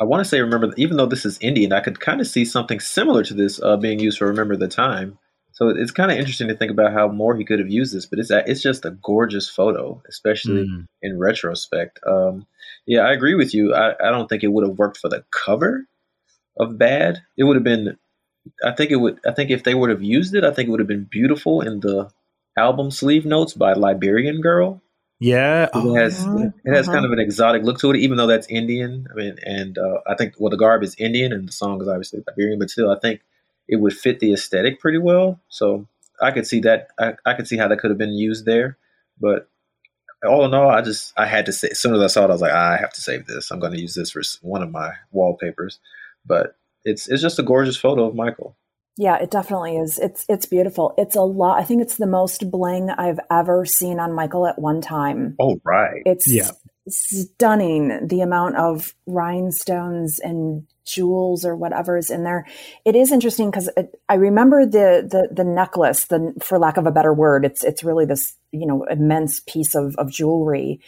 I 0.00 0.04
want 0.04 0.22
to 0.24 0.28
say 0.28 0.40
remember, 0.40 0.72
even 0.76 0.96
though 0.96 1.06
this 1.06 1.24
is 1.24 1.38
Indian, 1.40 1.72
I 1.72 1.80
could 1.80 2.00
kind 2.00 2.20
of 2.20 2.26
see 2.26 2.44
something 2.44 2.80
similar 2.80 3.22
to 3.22 3.32
this 3.34 3.62
uh, 3.62 3.76
being 3.76 4.00
used 4.00 4.18
for 4.18 4.26
Remember 4.26 4.56
the 4.56 4.66
Time. 4.66 5.18
So 5.52 5.68
it's 5.68 5.90
kind 5.90 6.10
of 6.10 6.16
interesting 6.18 6.48
to 6.48 6.56
think 6.56 6.70
about 6.70 6.92
how 6.92 7.08
more 7.08 7.36
he 7.36 7.44
could 7.44 7.58
have 7.58 7.70
used 7.70 7.94
this, 7.94 8.06
but 8.06 8.18
it's 8.18 8.30
it's 8.30 8.62
just 8.62 8.84
a 8.84 8.90
gorgeous 9.02 9.48
photo, 9.48 10.02
especially 10.08 10.64
Mm. 10.66 10.86
in 11.02 11.18
retrospect. 11.18 11.98
Um, 12.06 12.46
yeah, 12.86 13.00
I 13.00 13.12
agree 13.12 13.34
with 13.34 13.52
you. 13.54 13.74
I, 13.74 13.92
I 14.02 14.10
don't 14.10 14.28
think 14.28 14.42
it 14.42 14.52
would 14.52 14.66
have 14.66 14.78
worked 14.78 14.98
for 14.98 15.08
the 15.08 15.24
cover 15.30 15.86
of 16.58 16.78
Bad. 16.78 17.18
It 17.36 17.44
would 17.44 17.56
have 17.56 17.64
been. 17.64 17.96
I 18.64 18.72
think 18.72 18.90
it 18.90 18.96
would. 18.96 19.18
I 19.26 19.32
think 19.32 19.50
if 19.50 19.64
they 19.64 19.74
would 19.74 19.90
have 19.90 20.02
used 20.02 20.34
it, 20.34 20.44
I 20.44 20.50
think 20.52 20.68
it 20.68 20.70
would 20.70 20.80
have 20.80 20.88
been 20.88 21.04
beautiful 21.10 21.60
in 21.60 21.80
the 21.80 22.10
album 22.56 22.90
sleeve 22.90 23.26
notes 23.26 23.52
by 23.54 23.72
Liberian 23.74 24.40
Girl. 24.40 24.82
Yeah. 25.20 25.68
It 25.74 25.96
has 25.98 26.26
Mhm. 26.26 26.54
it 26.64 26.74
has 26.74 26.86
Uh-huh. 26.88 26.94
kind 26.96 27.04
of 27.06 27.12
an 27.12 27.18
exotic 27.18 27.62
look 27.62 27.78
to 27.80 27.90
it, 27.90 27.96
even 27.98 28.16
though 28.16 28.26
that's 28.26 28.46
Indian. 28.48 29.06
I 29.10 29.14
mean, 29.14 29.36
and 29.44 29.76
uh, 29.76 29.98
I 30.06 30.14
think 30.14 30.34
well, 30.38 30.50
the 30.50 30.56
garb 30.56 30.82
is 30.82 30.94
Indian, 30.98 31.32
and 31.32 31.46
the 31.46 31.52
song 31.52 31.80
is 31.82 31.88
obviously 31.88 32.22
Liberian, 32.26 32.58
but 32.58 32.70
still, 32.70 32.90
I 32.90 32.98
think 32.98 33.20
it 33.70 33.80
would 33.80 33.94
fit 33.94 34.20
the 34.20 34.34
aesthetic 34.34 34.80
pretty 34.80 34.98
well. 34.98 35.40
So 35.48 35.86
I 36.20 36.32
could 36.32 36.46
see 36.46 36.60
that. 36.60 36.88
I, 36.98 37.14
I 37.24 37.34
could 37.34 37.48
see 37.48 37.56
how 37.56 37.68
that 37.68 37.78
could 37.78 37.90
have 37.90 37.98
been 37.98 38.12
used 38.12 38.44
there. 38.44 38.76
But 39.20 39.48
all 40.26 40.44
in 40.44 40.52
all, 40.52 40.68
I 40.68 40.82
just 40.82 41.12
I 41.16 41.26
had 41.26 41.46
to 41.46 41.52
say. 41.52 41.68
As 41.70 41.80
soon 41.80 41.94
as 41.94 42.02
I 42.02 42.08
saw 42.08 42.24
it, 42.24 42.30
I 42.30 42.32
was 42.32 42.42
like, 42.42 42.52
"Ah, 42.52 42.72
I 42.72 42.76
have 42.76 42.92
to 42.92 43.00
save 43.00 43.26
this. 43.26 43.50
I'm 43.50 43.60
going 43.60 43.72
to 43.72 43.80
use 43.80 43.94
this 43.94 44.10
for 44.10 44.20
one 44.42 44.62
of 44.62 44.70
my 44.70 44.92
wallpapers. 45.12 45.78
But 46.26 46.56
it's 46.84 47.08
it's 47.08 47.22
just 47.22 47.38
a 47.38 47.42
gorgeous 47.44 47.76
photo 47.76 48.06
of 48.06 48.14
Michael. 48.14 48.56
Yeah, 48.96 49.16
it 49.16 49.30
definitely 49.30 49.76
is. 49.76 49.98
It's 49.98 50.26
it's 50.28 50.46
beautiful. 50.46 50.94
It's 50.98 51.16
a 51.16 51.22
lot. 51.22 51.58
I 51.58 51.64
think 51.64 51.80
it's 51.80 51.96
the 51.96 52.06
most 52.06 52.50
bling 52.50 52.90
I've 52.90 53.20
ever 53.30 53.64
seen 53.64 53.98
on 54.00 54.12
Michael 54.12 54.46
at 54.46 54.58
one 54.58 54.80
time. 54.80 55.36
Oh 55.38 55.60
right. 55.64 56.02
It's 56.04 56.28
Yeah. 56.28 56.50
Stunning 56.88 58.06
the 58.06 58.20
amount 58.20 58.56
of 58.56 58.94
rhinestones 59.06 60.18
and 60.18 60.66
jewels 60.84 61.44
or 61.44 61.54
whatever 61.54 61.96
is 61.96 62.10
in 62.10 62.24
there. 62.24 62.46
It 62.84 62.96
is 62.96 63.12
interesting 63.12 63.50
because 63.50 63.70
I 64.08 64.14
remember 64.14 64.66
the, 64.66 65.06
the 65.08 65.28
the 65.32 65.44
necklace. 65.44 66.06
The 66.06 66.34
for 66.42 66.58
lack 66.58 66.76
of 66.76 66.86
a 66.86 66.90
better 66.92 67.12
word, 67.14 67.44
it's 67.44 67.62
it's 67.64 67.84
really 67.84 68.04
this 68.04 68.34
you 68.52 68.66
know 68.66 68.84
immense 68.84 69.40
piece 69.40 69.74
of 69.74 69.94
of 69.96 70.10
jewelry. 70.10 70.80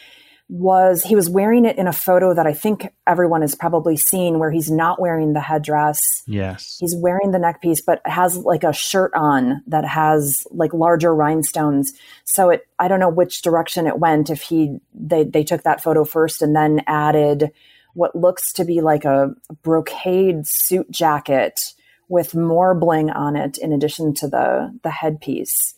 Was 0.55 1.03
he 1.03 1.16
was 1.16 1.30
wearing 1.30 1.64
it 1.64 1.78
in 1.78 1.86
a 1.86 1.94
photo 1.94 2.34
that 2.34 2.46
I 2.46 2.53
think 2.53 2.86
everyone 3.07 3.40
has 3.40 3.55
probably 3.55 3.96
seen, 3.96 4.38
where 4.38 4.50
he's 4.50 4.70
not 4.70 5.00
wearing 5.00 5.32
the 5.32 5.40
headdress. 5.40 5.98
Yes. 6.26 6.76
he's 6.78 6.94
wearing 6.94 7.30
the 7.30 7.38
neck 7.38 7.62
piece 7.62 7.80
but 7.80 8.03
has 8.05 8.36
like 8.36 8.62
a 8.62 8.72
shirt 8.74 9.12
on 9.14 9.62
that 9.66 9.86
has 9.86 10.44
like 10.50 10.74
larger 10.74 11.14
rhinestones. 11.14 11.94
So 12.24 12.50
it 12.50 12.66
i 12.78 12.86
don't 12.86 13.00
know 13.00 13.09
which 13.09 13.40
direction 13.40 13.86
it 13.86 13.98
went 13.98 14.28
if 14.28 14.42
he 14.42 14.76
they 14.92 15.24
they 15.24 15.42
took 15.42 15.62
that 15.62 15.82
photo 15.82 16.05
first 16.05 16.42
and 16.42 16.55
then 16.55 16.82
added 16.86 17.50
what 17.94 18.14
looks 18.14 18.53
to 18.53 18.66
be 18.66 18.82
like 18.82 19.07
a 19.07 19.34
brocade 19.62 20.46
suit 20.46 20.90
jacket 20.90 21.72
with 22.09 22.34
more 22.34 22.74
bling 22.74 23.09
on 23.09 23.36
it 23.36 23.57
in 23.57 23.72
addition 23.72 24.12
to 24.16 24.28
the 24.28 24.78
the 24.82 24.90
headpiece. 24.90 25.72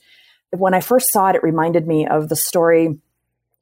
When 0.50 0.74
i 0.74 0.80
first 0.80 1.12
saw 1.12 1.28
it 1.28 1.36
it 1.36 1.44
reminded 1.44 1.86
me 1.86 2.08
of 2.08 2.28
the 2.28 2.34
story 2.34 2.98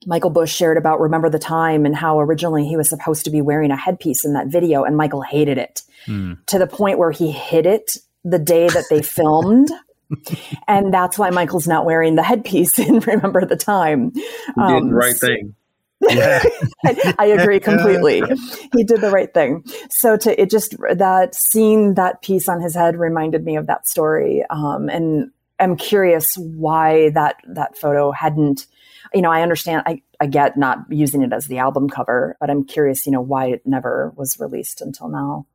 Michael 0.06 0.30
Bush 0.30 0.52
shared 0.54 0.76
about 0.76 1.00
Remember 1.00 1.28
the 1.30 1.38
Time 1.38 1.84
and 1.86 1.94
how 1.96 2.18
originally 2.20 2.66
he 2.66 2.76
was 2.76 2.88
supposed 2.88 3.24
to 3.24 3.30
be 3.30 3.40
wearing 3.40 3.70
a 3.70 3.76
headpiece 3.76 4.24
in 4.24 4.32
that 4.34 4.48
video, 4.48 4.82
and 4.84 4.96
Michael 4.96 5.22
hated 5.22 5.58
it 5.58 5.82
Hmm. 6.06 6.32
to 6.46 6.58
the 6.58 6.66
point 6.66 6.98
where 6.98 7.12
he 7.12 7.30
hid 7.30 7.64
it 7.64 7.96
the 8.24 8.38
day 8.38 8.68
that 8.68 8.84
they 8.90 9.02
filmed. 9.18 9.70
and 10.68 10.92
that's 10.92 11.18
why 11.18 11.30
Michael's 11.30 11.68
not 11.68 11.84
wearing 11.84 12.16
the 12.16 12.22
headpiece 12.22 12.78
in 12.78 12.98
Remember 13.06 13.44
the 13.46 13.56
Time. 13.56 14.10
He 14.14 14.20
did 14.20 14.88
the 14.88 14.90
right 14.92 15.16
thing. 15.16 15.54
Yeah. 16.10 16.42
I, 16.84 17.14
I 17.20 17.26
agree 17.26 17.60
completely. 17.60 18.22
he 18.74 18.82
did 18.82 19.00
the 19.00 19.12
right 19.12 19.32
thing. 19.32 19.62
So 19.90 20.16
to 20.16 20.42
it 20.42 20.50
just 20.50 20.74
that 20.92 21.32
seeing 21.52 21.94
that 21.94 22.22
piece 22.22 22.48
on 22.48 22.60
his 22.60 22.74
head 22.74 22.96
reminded 22.98 23.44
me 23.44 23.54
of 23.54 23.68
that 23.68 23.86
story. 23.86 24.42
Um, 24.50 24.88
and 24.88 25.30
I'm 25.60 25.76
curious 25.76 26.26
why 26.36 27.10
that 27.10 27.36
that 27.46 27.78
photo 27.78 28.10
hadn't. 28.10 28.66
You 29.14 29.22
know, 29.22 29.30
I 29.30 29.42
understand. 29.42 29.82
I 29.86 30.02
I 30.20 30.26
get 30.26 30.56
not 30.56 30.78
using 30.88 31.22
it 31.22 31.32
as 31.32 31.46
the 31.46 31.58
album 31.58 31.88
cover, 31.88 32.36
but 32.40 32.50
I'm 32.50 32.64
curious. 32.64 33.06
You 33.06 33.12
know, 33.12 33.20
why 33.20 33.46
it 33.46 33.66
never 33.66 34.12
was 34.16 34.38
released 34.38 34.80
until 34.80 35.08
now. 35.08 35.46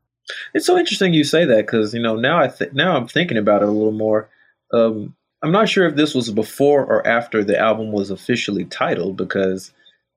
It's 0.54 0.66
so 0.66 0.78
interesting 0.78 1.14
you 1.14 1.24
say 1.24 1.46
that 1.46 1.66
because 1.66 1.94
you 1.94 2.02
know 2.02 2.16
now 2.16 2.40
I 2.40 2.48
th- 2.48 2.74
now 2.74 2.96
I'm 2.96 3.08
thinking 3.08 3.38
about 3.38 3.62
it 3.62 3.70
a 3.70 3.72
little 3.72 3.92
more. 3.92 4.30
Um, 4.74 5.16
I'm 5.44 5.52
not 5.52 5.70
sure 5.70 5.88
if 5.88 5.96
this 5.96 6.14
was 6.14 6.30
before 6.32 6.86
or 6.86 7.06
after 7.08 7.44
the 7.44 7.58
album 7.58 7.92
was 7.92 8.10
officially 8.10 8.66
titled 8.66 9.18
because 9.18 9.72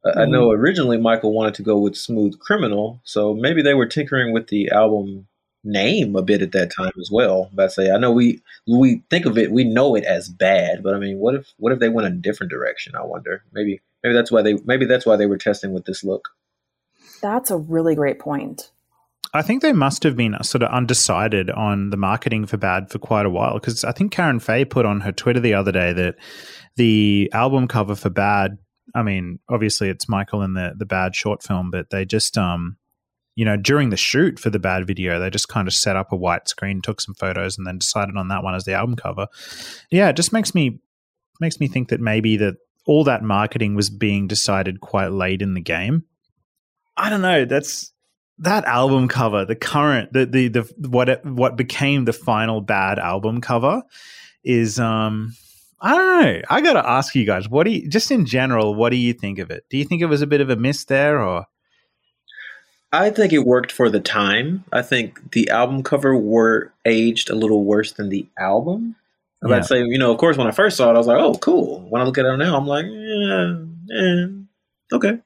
uh, 0.05 0.19
I 0.19 0.25
know 0.25 0.51
originally 0.51 0.97
Michael 0.97 1.33
wanted 1.33 1.55
to 1.55 1.63
go 1.63 1.79
with 1.79 1.97
Smooth 1.97 2.39
Criminal, 2.39 3.01
so 3.05 3.35
maybe 3.35 3.63
they 3.63 3.75
were 3.75 3.87
tinkering 3.87 4.33
with 4.33 4.49
the 4.49 4.71
album 4.71 5.27
name 5.63 6.17
a 6.17 6.23
bit 6.23 6.43
at 6.43 6.53
that 6.53 6.73
time 6.75 6.93
as 6.99 7.11
well. 7.11 7.51
But 7.53 7.65
I 7.65 7.69
say 7.69 7.91
I 7.91 7.99
know 7.99 8.13
we 8.13 8.43
we 8.67 9.03
think 9.11 9.27
of 9.27 9.39
it, 9.39 9.53
we 9.53 9.65
know 9.65 9.95
it 9.95 10.05
as 10.05 10.29
bad, 10.29 10.83
but 10.83 10.95
I 10.95 10.99
mean, 10.99 11.19
what 11.19 11.35
if 11.35 11.53
what 11.59 11.73
if 11.73 11.79
they 11.79 11.89
went 11.89 12.09
a 12.09 12.11
different 12.11 12.51
direction? 12.51 12.95
I 12.95 13.05
wonder. 13.05 13.45
Maybe 13.53 13.81
maybe 14.03 14.15
that's 14.15 14.33
why 14.33 14.43
they 14.43 14.55
maybe 14.65 14.87
that's 14.87 15.07
why 15.07 15.17
they 15.17 15.27
were 15.27 15.39
testing 15.39 15.73
with 15.73 15.85
this 15.85 16.05
look. 16.05 16.29
That's 17.23 17.51
a 17.51 17.57
really 17.59 17.95
great 17.95 18.19
point. 18.19 18.71
I 19.33 19.43
think 19.43 19.63
they 19.63 19.73
must 19.73 20.03
have 20.03 20.17
been 20.17 20.37
sort 20.43 20.63
of 20.63 20.71
undecided 20.71 21.51
on 21.51 21.91
the 21.91 21.97
marketing 21.97 22.47
for 22.47 22.57
Bad 22.57 22.91
for 22.91 22.99
quite 22.99 23.27
a 23.27 23.31
while 23.31 23.55
because 23.55 23.85
I 23.85 23.93
think 23.93 24.11
Karen 24.11 24.41
Faye 24.41 24.65
put 24.65 24.87
on 24.87 25.03
her 25.03 25.13
Twitter 25.13 25.39
the 25.39 25.55
other 25.55 25.71
day 25.71 25.93
that 25.93 26.17
the 26.77 27.31
album 27.33 27.69
cover 27.69 27.95
for 27.95 28.11
Bad, 28.11 28.59
I 28.93 29.03
mean, 29.03 29.39
obviously 29.49 29.89
it's 29.89 30.09
Michael 30.09 30.43
in 30.43 30.55
the 30.55 30.73
the 30.77 30.87
Bad 30.87 31.15
short 31.15 31.43
film, 31.43 31.71
but 31.71 31.91
they 31.91 32.05
just 32.05 32.37
um 32.37 32.77
you 33.35 33.45
know, 33.45 33.57
during 33.57 33.91
the 33.91 33.97
shoot 33.97 34.39
for 34.39 34.51
the 34.51 34.59
Bad 34.59 34.87
video, 34.87 35.19
they 35.19 35.31
just 35.31 35.49
kind 35.49 35.69
of 35.69 35.75
set 35.75 35.97
up 35.97 36.13
a 36.13 36.17
white 36.17 36.49
screen, 36.49 36.83
took 36.83 37.01
some 37.01 37.15
photos 37.15 37.57
and 37.57 37.67
then 37.67 37.79
decided 37.79 38.17
on 38.17 38.29
that 38.29 38.43
one 38.43 38.55
as 38.55 38.65
the 38.65 38.75
album 38.75 38.97
cover. 38.97 39.27
Yeah, 39.91 40.09
it 40.09 40.17
just 40.17 40.33
makes 40.33 40.55
me 40.55 40.81
makes 41.41 41.59
me 41.59 41.69
think 41.69 41.89
that 41.89 42.01
maybe 42.01 42.37
that 42.37 42.57
all 42.87 43.05
that 43.05 43.23
marketing 43.23 43.75
was 43.75 43.89
being 43.89 44.27
decided 44.27 44.81
quite 44.81 45.13
late 45.13 45.43
in 45.43 45.55
the 45.55 45.61
game. 45.61 46.05
I 46.97 47.09
don't 47.09 47.23
know, 47.23 47.45
that's 47.45 47.93
that 48.39 48.65
album 48.65 49.09
cover, 49.09 49.45
the 49.45 49.55
current, 49.55 50.13
the 50.13 50.25
the 50.27 50.49
the 50.49 50.89
what 50.89 51.09
it, 51.09 51.25
what 51.25 51.57
became 51.57 52.05
the 52.05 52.13
final 52.13 52.61
bad 52.61 52.99
album 52.99 53.41
cover, 53.41 53.83
is 54.43 54.79
um, 54.79 55.35
I 55.81 55.97
don't 55.97 56.23
know. 56.23 56.43
I 56.51 56.61
got 56.61 56.75
to 56.75 56.89
ask 56.89 57.15
you 57.15 57.25
guys, 57.25 57.49
what 57.49 57.65
do 57.65 57.71
you 57.71 57.89
just 57.89 58.11
in 58.11 58.27
general, 58.27 58.75
what 58.75 58.91
do 58.91 58.97
you 58.97 59.13
think 59.13 59.39
of 59.39 59.51
it? 59.51 59.65
Do 59.71 59.79
you 59.79 59.85
think 59.85 60.03
it 60.03 60.07
was 60.07 60.23
a 60.23 60.27
bit 60.27 60.41
of 60.41 60.51
a 60.51 60.57
miss 60.57 60.85
there, 60.85 61.21
or 61.21 61.47
I 62.93 63.11
think 63.11 63.33
it 63.33 63.47
worked 63.47 63.71
for 63.71 63.89
the 63.89 64.01
time. 64.01 64.65
I 64.73 64.83
think 64.83 65.33
the 65.33 65.49
album 65.51 65.83
cover 65.83 66.17
were 66.17 66.73
aged 66.85 67.31
a 67.31 67.37
little 67.37 67.65
worse 67.65 67.93
than 67.93 68.09
the 68.09 68.27
album. 68.39 68.97
I'd 69.43 69.65
say, 69.65 69.83
you 69.83 69.97
know, 69.99 70.13
of 70.13 70.19
course, 70.19 70.37
when 70.37 70.47
I 70.47 70.51
first 70.51 70.77
saw 70.77 70.91
it, 70.91 70.95
I 70.95 70.99
was 70.99 71.07
like, 71.07 71.19
oh, 71.19 71.35
cool. 71.35 71.81
When 71.89 72.03
I 72.03 72.05
look 72.05 72.19
at 72.19 72.27
it 72.27 72.37
now, 72.37 72.57
I'm 72.57 72.67
like, 72.67 72.85
yeah, 72.87 73.55
yeah, 73.87 74.27
okay. 74.93 75.19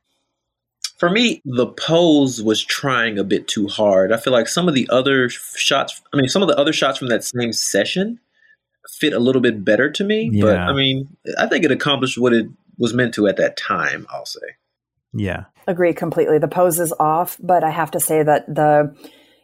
For 0.98 1.10
me, 1.10 1.42
the 1.44 1.66
pose 1.66 2.40
was 2.40 2.62
trying 2.62 3.18
a 3.18 3.24
bit 3.24 3.48
too 3.48 3.66
hard. 3.66 4.12
I 4.12 4.18
feel 4.18 4.32
like 4.32 4.46
some 4.46 4.68
of 4.68 4.74
the 4.74 4.88
other 4.90 5.28
shots, 5.28 6.00
I 6.12 6.16
mean, 6.16 6.28
some 6.28 6.42
of 6.42 6.48
the 6.48 6.56
other 6.56 6.72
shots 6.72 6.98
from 6.98 7.08
that 7.08 7.24
same 7.24 7.52
session 7.52 8.20
fit 8.88 9.12
a 9.12 9.18
little 9.18 9.42
bit 9.42 9.64
better 9.64 9.90
to 9.90 10.04
me. 10.04 10.30
But 10.40 10.58
I 10.58 10.72
mean, 10.72 11.08
I 11.36 11.46
think 11.46 11.64
it 11.64 11.72
accomplished 11.72 12.16
what 12.16 12.32
it 12.32 12.46
was 12.78 12.94
meant 12.94 13.14
to 13.14 13.26
at 13.26 13.36
that 13.38 13.56
time, 13.56 14.06
I'll 14.10 14.26
say. 14.26 14.40
Yeah, 15.14 15.44
Agree 15.66 15.94
completely. 15.94 16.38
The 16.38 16.48
pose 16.48 16.78
is 16.78 16.92
off, 17.00 17.38
but 17.42 17.64
I 17.64 17.70
have 17.70 17.90
to 17.92 18.00
say 18.00 18.22
that 18.22 18.52
the 18.52 18.94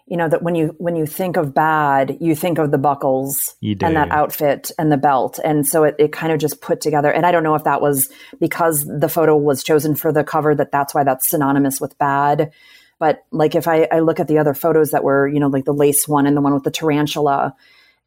you 0.07 0.17
know 0.17 0.29
that 0.29 0.43
when 0.43 0.55
you 0.55 0.75
when 0.79 0.97
you 0.97 1.07
think 1.07 1.37
of 1.37 1.55
bad, 1.55 2.19
you 2.21 2.35
think 2.35 2.59
of 2.59 2.73
the 2.73 2.79
buckles 2.79 3.55
and 3.63 3.97
that 3.97 4.11
outfit 4.11 4.71
and 4.77 4.91
the 4.91 4.97
belt, 4.97 5.39
and 5.43 5.67
so 5.67 5.85
it, 5.85 5.95
it 5.99 6.13
kind 6.13 6.33
of 6.33 6.39
just 6.41 6.61
put 6.61 6.81
together. 6.81 7.11
And 7.11 7.25
I 7.25 7.33
don't 7.33 7.45
know 7.45 7.55
if 7.55 7.65
that 7.65 7.81
was 7.81 8.11
because 8.41 8.85
the 8.85 9.09
photo 9.09 9.37
was 9.37 9.63
chosen 9.63 9.95
for 9.95 10.13
the 10.13 10.25
cover 10.25 10.55
that 10.55 10.73
that's 10.73 10.95
why 10.95 11.05
that's 11.05 11.31
synonymous 11.31 11.81
with 11.81 11.97
bad. 11.97 12.53
But 12.99 13.25
like 13.31 13.55
if 13.55 13.67
I, 13.67 13.89
I 13.91 14.01
look 14.01 14.21
at 14.21 14.29
the 14.29 14.39
other 14.39 14.53
photos 14.53 14.91
that 14.91 15.05
were 15.05 15.29
you 15.29 15.41
know 15.41 15.49
like 15.49 15.65
the 15.65 15.73
lace 15.73 16.07
one 16.07 16.27
and 16.27 16.37
the 16.37 16.41
one 16.43 16.53
with 16.53 16.65
the 16.65 16.73
tarantula, 16.73 17.55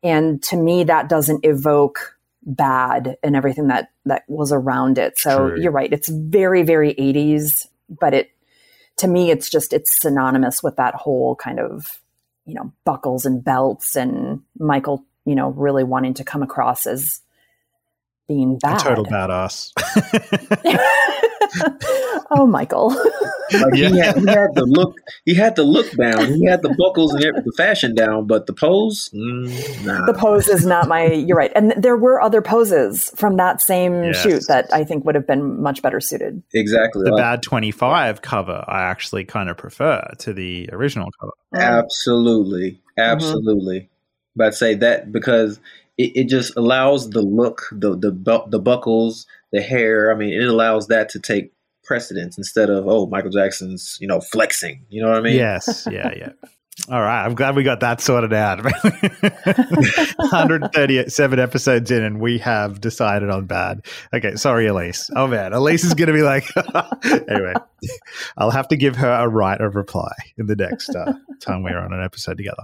and 0.03 0.43
to 0.43 0.57
me 0.57 0.83
that 0.83 1.09
doesn't 1.09 1.45
evoke 1.45 2.17
bad 2.45 3.17
and 3.23 3.35
everything 3.35 3.67
that 3.67 3.89
that 4.05 4.23
was 4.27 4.51
around 4.51 4.97
it. 4.97 5.17
So 5.17 5.49
True. 5.49 5.61
you're 5.61 5.71
right. 5.71 5.91
It's 5.91 6.09
very 6.09 6.63
very 6.63 6.93
80s, 6.93 7.67
but 7.89 8.13
it 8.13 8.31
to 8.97 9.07
me 9.07 9.31
it's 9.31 9.49
just 9.49 9.73
it's 9.73 9.99
synonymous 10.01 10.61
with 10.61 10.75
that 10.75 10.95
whole 10.95 11.35
kind 11.35 11.59
of 11.59 11.99
you 12.45 12.53
know 12.53 12.71
buckles 12.85 13.25
and 13.25 13.43
belts 13.43 13.95
and 13.95 14.41
Michael 14.57 15.05
you 15.25 15.35
know 15.35 15.49
really 15.49 15.83
wanting 15.83 16.13
to 16.15 16.23
come 16.23 16.43
across 16.43 16.85
as 16.85 17.21
being 18.27 18.57
bad. 18.57 18.81
A 18.81 18.83
total 18.83 19.05
badass. 19.05 19.71
oh, 22.31 22.47
Michael. 22.47 22.89
Like 22.89 23.75
yeah. 23.75 23.89
he, 23.89 23.97
had, 23.99 24.17
he, 24.17 24.27
had, 24.27 24.55
the 24.55 24.65
look. 24.65 24.95
He 25.25 25.35
had 25.35 25.55
the 25.55 25.63
look 25.63 25.91
down. 25.91 26.33
He 26.33 26.45
had 26.45 26.61
the 26.61 26.73
buckles 26.77 27.13
and 27.13 27.23
the 27.23 27.53
fashion 27.55 27.93
down, 27.93 28.25
but 28.25 28.47
the 28.47 28.53
pose, 28.53 29.09
mm, 29.13 29.85
nah. 29.85 30.05
The 30.05 30.13
pose 30.13 30.47
is 30.47 30.65
not 30.65 30.87
my. 30.87 31.11
You're 31.11 31.37
right, 31.37 31.51
and 31.55 31.73
there 31.77 31.97
were 31.97 32.21
other 32.21 32.41
poses 32.41 33.11
from 33.15 33.37
that 33.37 33.61
same 33.61 34.03
yes. 34.05 34.21
shoot 34.21 34.43
that 34.47 34.73
I 34.73 34.83
think 34.83 35.05
would 35.05 35.15
have 35.15 35.27
been 35.27 35.61
much 35.61 35.81
better 35.81 35.99
suited. 35.99 36.41
Exactly. 36.53 37.03
The 37.03 37.11
like, 37.11 37.21
Bad 37.21 37.43
Twenty 37.43 37.71
Five 37.71 38.21
cover, 38.21 38.63
I 38.67 38.83
actually 38.83 39.25
kind 39.25 39.49
of 39.49 39.57
prefer 39.57 40.01
to 40.19 40.33
the 40.33 40.69
original 40.71 41.09
cover. 41.19 41.33
Absolutely, 41.53 42.71
mm-hmm. 42.71 43.01
absolutely. 43.01 43.79
Mm-hmm. 43.81 43.87
But 44.35 44.47
I'd 44.47 44.55
say 44.55 44.73
that 44.75 45.11
because 45.11 45.59
it, 45.97 46.11
it 46.15 46.29
just 46.29 46.55
allows 46.57 47.09
the 47.09 47.21
look, 47.21 47.63
the 47.71 47.91
the 47.97 48.43
the 48.49 48.59
buckles, 48.59 49.25
the 49.51 49.61
hair. 49.61 50.11
I 50.13 50.17
mean, 50.17 50.33
it 50.33 50.47
allows 50.47 50.87
that 50.87 51.09
to 51.09 51.19
take 51.19 51.53
precedence 51.83 52.37
instead 52.37 52.69
of 52.69 52.87
oh 52.87 53.07
Michael 53.07 53.31
Jackson's 53.31 53.97
you 53.99 54.07
know 54.07 54.21
flexing. 54.21 54.85
You 54.89 55.01
know 55.03 55.09
what 55.09 55.17
I 55.17 55.21
mean? 55.21 55.35
Yes. 55.35 55.87
Yeah. 55.91 56.13
Yeah. 56.15 56.31
All 56.89 57.01
right. 57.01 57.23
I'm 57.23 57.35
glad 57.35 57.55
we 57.55 57.63
got 57.63 57.81
that 57.81 58.01
sorted 58.01 58.33
out. 58.33 58.63
137 60.17 61.39
episodes 61.39 61.91
in, 61.91 62.03
and 62.03 62.19
we 62.19 62.39
have 62.39 62.81
decided 62.81 63.29
on 63.29 63.45
bad. 63.45 63.85
Okay. 64.13 64.35
Sorry, 64.35 64.65
Elise. 64.65 65.09
Oh, 65.15 65.27
man. 65.27 65.53
Elise 65.53 65.83
is 65.83 65.93
going 65.93 66.07
to 66.07 66.13
be 66.13 66.23
like, 66.23 66.45
anyway, 67.29 67.53
I'll 68.37 68.49
have 68.49 68.67
to 68.69 68.75
give 68.75 68.95
her 68.95 69.11
a 69.11 69.27
right 69.27 69.61
of 69.61 69.75
reply 69.75 70.13
in 70.37 70.47
the 70.47 70.55
next 70.55 70.89
uh, 70.89 71.13
time 71.41 71.61
we're 71.61 71.77
on 71.77 71.93
an 71.93 72.03
episode 72.03 72.37
together. 72.37 72.63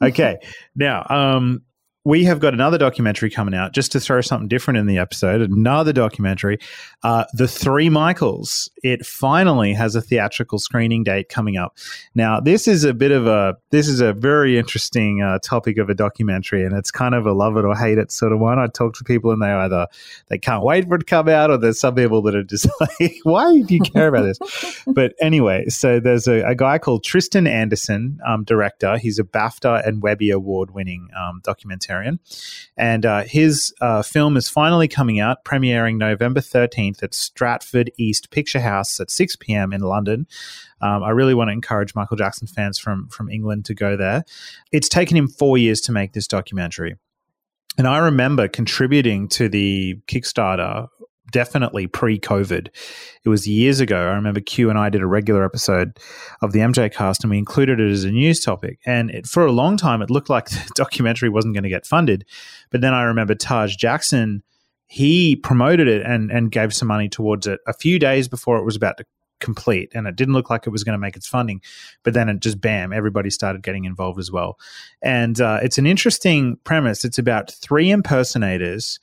Okay. 0.00 0.38
Now, 0.74 1.06
um, 1.10 1.62
we 2.04 2.24
have 2.24 2.40
got 2.40 2.54
another 2.54 2.78
documentary 2.78 3.28
coming 3.28 3.54
out 3.54 3.74
just 3.74 3.92
to 3.92 4.00
throw 4.00 4.20
something 4.20 4.48
different 4.48 4.78
in 4.78 4.86
the 4.86 4.98
episode. 4.98 5.42
Another 5.42 5.92
documentary, 5.92 6.58
uh, 7.02 7.24
The 7.34 7.48
Three 7.48 7.90
Michaels. 7.90 8.70
It 8.82 9.04
finally 9.04 9.74
has 9.74 9.94
a 9.94 10.00
theatrical 10.00 10.58
screening 10.58 11.04
date 11.04 11.28
coming 11.28 11.56
up. 11.56 11.76
Now, 12.14 12.40
this 12.40 12.68
is 12.68 12.84
a 12.84 12.94
bit 12.94 13.10
of 13.10 13.26
a 13.26 13.56
this 13.70 13.88
is 13.88 14.00
a 14.00 14.12
very 14.12 14.56
interesting 14.56 15.22
uh, 15.22 15.38
topic 15.40 15.78
of 15.78 15.90
a 15.90 15.94
documentary, 15.94 16.64
and 16.64 16.74
it's 16.74 16.90
kind 16.90 17.14
of 17.14 17.26
a 17.26 17.32
love 17.32 17.56
it 17.56 17.64
or 17.64 17.76
hate 17.76 17.98
it 17.98 18.12
sort 18.12 18.32
of 18.32 18.38
one. 18.38 18.58
I 18.58 18.68
talk 18.68 18.94
to 18.94 19.04
people, 19.04 19.30
and 19.32 19.42
they 19.42 19.50
either 19.50 19.86
they 20.28 20.38
can't 20.38 20.64
wait 20.64 20.88
for 20.88 20.94
it 20.94 21.00
to 21.00 21.04
come 21.04 21.28
out, 21.28 21.50
or 21.50 21.58
there's 21.58 21.80
some 21.80 21.94
people 21.94 22.22
that 22.22 22.34
are 22.34 22.44
just 22.44 22.68
like, 22.80 23.16
"Why 23.24 23.60
do 23.60 23.74
you 23.74 23.80
care 23.80 24.08
about 24.08 24.22
this?" 24.22 24.84
but 24.86 25.14
anyway, 25.20 25.66
so 25.68 26.00
there's 26.00 26.26
a, 26.26 26.42
a 26.42 26.54
guy 26.54 26.78
called 26.78 27.04
Tristan 27.04 27.46
Anderson, 27.46 28.18
um, 28.26 28.44
director. 28.44 28.96
He's 28.96 29.18
a 29.18 29.24
BAFTA 29.24 29.86
and 29.86 30.02
Webby 30.02 30.30
Award 30.30 30.70
winning 30.70 31.08
um, 31.16 31.40
and 32.76 33.06
uh, 33.06 33.22
his 33.22 33.74
uh, 33.80 34.02
film 34.02 34.36
is 34.36 34.48
finally 34.48 34.88
coming 34.88 35.20
out, 35.20 35.44
premiering 35.44 35.96
November 35.96 36.40
13th 36.40 37.02
at 37.02 37.14
Stratford 37.14 37.90
East 37.96 38.30
Picture 38.30 38.60
House 38.60 39.00
at 39.00 39.10
6 39.10 39.36
p.m. 39.36 39.72
in 39.72 39.80
London. 39.80 40.26
Um, 40.80 41.02
I 41.02 41.10
really 41.10 41.34
want 41.34 41.48
to 41.48 41.52
encourage 41.52 41.94
Michael 41.94 42.16
Jackson 42.16 42.46
fans 42.46 42.78
from, 42.78 43.08
from 43.08 43.28
England 43.28 43.64
to 43.66 43.74
go 43.74 43.96
there. 43.96 44.24
It's 44.72 44.88
taken 44.88 45.16
him 45.16 45.28
four 45.28 45.58
years 45.58 45.80
to 45.82 45.92
make 45.92 46.12
this 46.12 46.26
documentary. 46.26 46.96
And 47.76 47.86
I 47.86 47.98
remember 47.98 48.48
contributing 48.48 49.28
to 49.28 49.48
the 49.48 50.00
Kickstarter 50.08 50.88
definitely 51.30 51.86
pre 51.86 52.18
COVID. 52.18 52.68
It 53.24 53.28
was 53.28 53.46
years 53.46 53.80
ago. 53.80 53.96
I 53.96 54.14
remember 54.14 54.40
Q 54.40 54.70
and 54.70 54.78
I 54.78 54.88
did 54.88 55.02
a 55.02 55.06
regular 55.06 55.44
episode 55.44 55.98
of 56.42 56.52
the 56.52 56.60
MJ 56.60 56.92
cast 56.92 57.24
and 57.24 57.30
we 57.30 57.38
included 57.38 57.80
it 57.80 57.90
as 57.90 58.04
a 58.04 58.10
news 58.10 58.40
topic. 58.40 58.78
And 58.86 59.10
it, 59.10 59.26
for 59.26 59.44
a 59.44 59.52
long 59.52 59.76
time, 59.76 60.02
it 60.02 60.10
looked 60.10 60.30
like 60.30 60.48
the 60.50 60.70
documentary 60.74 61.28
wasn't 61.28 61.54
going 61.54 61.64
to 61.64 61.68
get 61.68 61.86
funded. 61.86 62.24
But 62.70 62.80
then 62.80 62.94
I 62.94 63.02
remember 63.02 63.34
Taj 63.34 63.76
Jackson, 63.76 64.42
he 64.86 65.36
promoted 65.36 65.88
it 65.88 66.02
and, 66.04 66.30
and 66.30 66.50
gave 66.50 66.74
some 66.74 66.88
money 66.88 67.08
towards 67.08 67.46
it 67.46 67.60
a 67.66 67.72
few 67.72 67.98
days 67.98 68.28
before 68.28 68.58
it 68.58 68.64
was 68.64 68.76
about 68.76 68.96
to 68.98 69.04
complete 69.40 69.92
and 69.94 70.06
it 70.06 70.16
didn't 70.16 70.34
look 70.34 70.50
like 70.50 70.66
it 70.66 70.70
was 70.70 70.82
going 70.82 70.94
to 70.94 70.98
make 70.98 71.14
its 71.16 71.26
funding 71.26 71.60
but 72.02 72.12
then 72.12 72.28
it 72.28 72.40
just 72.40 72.60
bam 72.60 72.92
everybody 72.92 73.30
started 73.30 73.62
getting 73.62 73.84
involved 73.84 74.18
as 74.18 74.32
well 74.32 74.58
and 75.00 75.40
uh, 75.40 75.60
it's 75.62 75.78
an 75.78 75.86
interesting 75.86 76.56
premise 76.64 77.04
it's 77.04 77.18
about 77.18 77.50
three 77.52 77.90
impersonators 77.90 78.98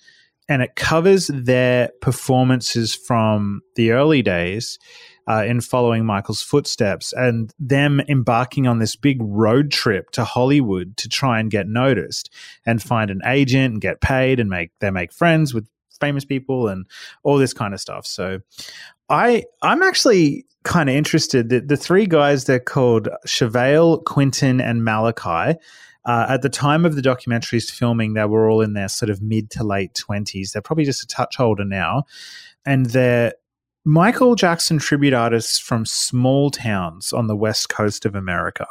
and 0.48 0.62
it 0.62 0.76
covers 0.76 1.28
their 1.34 1.90
performances 2.02 2.94
from 2.94 3.62
the 3.76 3.92
early 3.92 4.22
days 4.22 4.78
uh, 5.28 5.44
in 5.46 5.60
following 5.60 6.06
Michael's 6.06 6.42
footsteps 6.42 7.14
and 7.14 7.54
them 7.60 8.00
embarking 8.08 8.68
on 8.68 8.80
this 8.80 8.96
big 8.96 9.18
road 9.22 9.72
trip 9.72 10.12
to 10.12 10.24
Hollywood 10.24 10.98
to 10.98 11.10
try 11.10 11.40
and 11.40 11.50
get 11.50 11.68
noticed 11.68 12.32
and 12.66 12.82
find 12.82 13.10
an 13.10 13.22
agent 13.26 13.74
and 13.74 13.82
get 13.82 14.02
paid 14.02 14.40
and 14.40 14.50
make 14.50 14.72
they 14.80 14.92
make 14.92 15.12
friends 15.12 15.54
with 15.54 15.68
famous 16.00 16.26
people 16.26 16.68
and 16.68 16.86
all 17.24 17.38
this 17.38 17.54
kind 17.54 17.74
of 17.74 17.82
stuff. 17.82 18.06
So 18.06 18.40
I 19.10 19.46
I'm 19.62 19.82
actually 19.82 20.46
kind 20.64 20.90
of 20.90 20.96
interested 20.96 21.50
that 21.50 21.68
the 21.68 21.78
three 21.78 22.06
guys 22.06 22.46
they're 22.46 22.60
called 22.60 23.10
Chevale, 23.28 24.04
Quinton, 24.04 24.62
and 24.62 24.84
Malachi 24.84 25.58
uh, 26.06 26.28
at 26.30 26.42
the 26.42 26.50
time 26.50 26.86
of 26.86 26.96
the 26.96 27.02
documentary's 27.02 27.70
filming, 27.70 28.14
they 28.14 28.26
were 28.26 28.50
all 28.50 28.62
in 28.62 28.74
their 28.74 28.90
sort 28.90 29.10
of 29.10 29.22
mid 29.22 29.50
to 29.52 29.64
late 29.64 29.94
20s. 29.94 30.52
They're 30.52 30.62
probably 30.62 30.86
just 30.86 31.04
a 31.04 31.08
touch 31.08 31.40
older 31.40 31.66
now. 31.66 32.04
And 32.66 32.88
they're 32.88 33.34
Michael 33.88 34.34
Jackson 34.34 34.80
tribute 34.80 35.14
artists 35.14 35.60
from 35.60 35.86
small 35.86 36.50
towns 36.50 37.14
on 37.14 37.28
the 37.28 37.36
west 37.36 37.70
coast 37.70 38.04
of 38.04 38.16
America. 38.16 38.66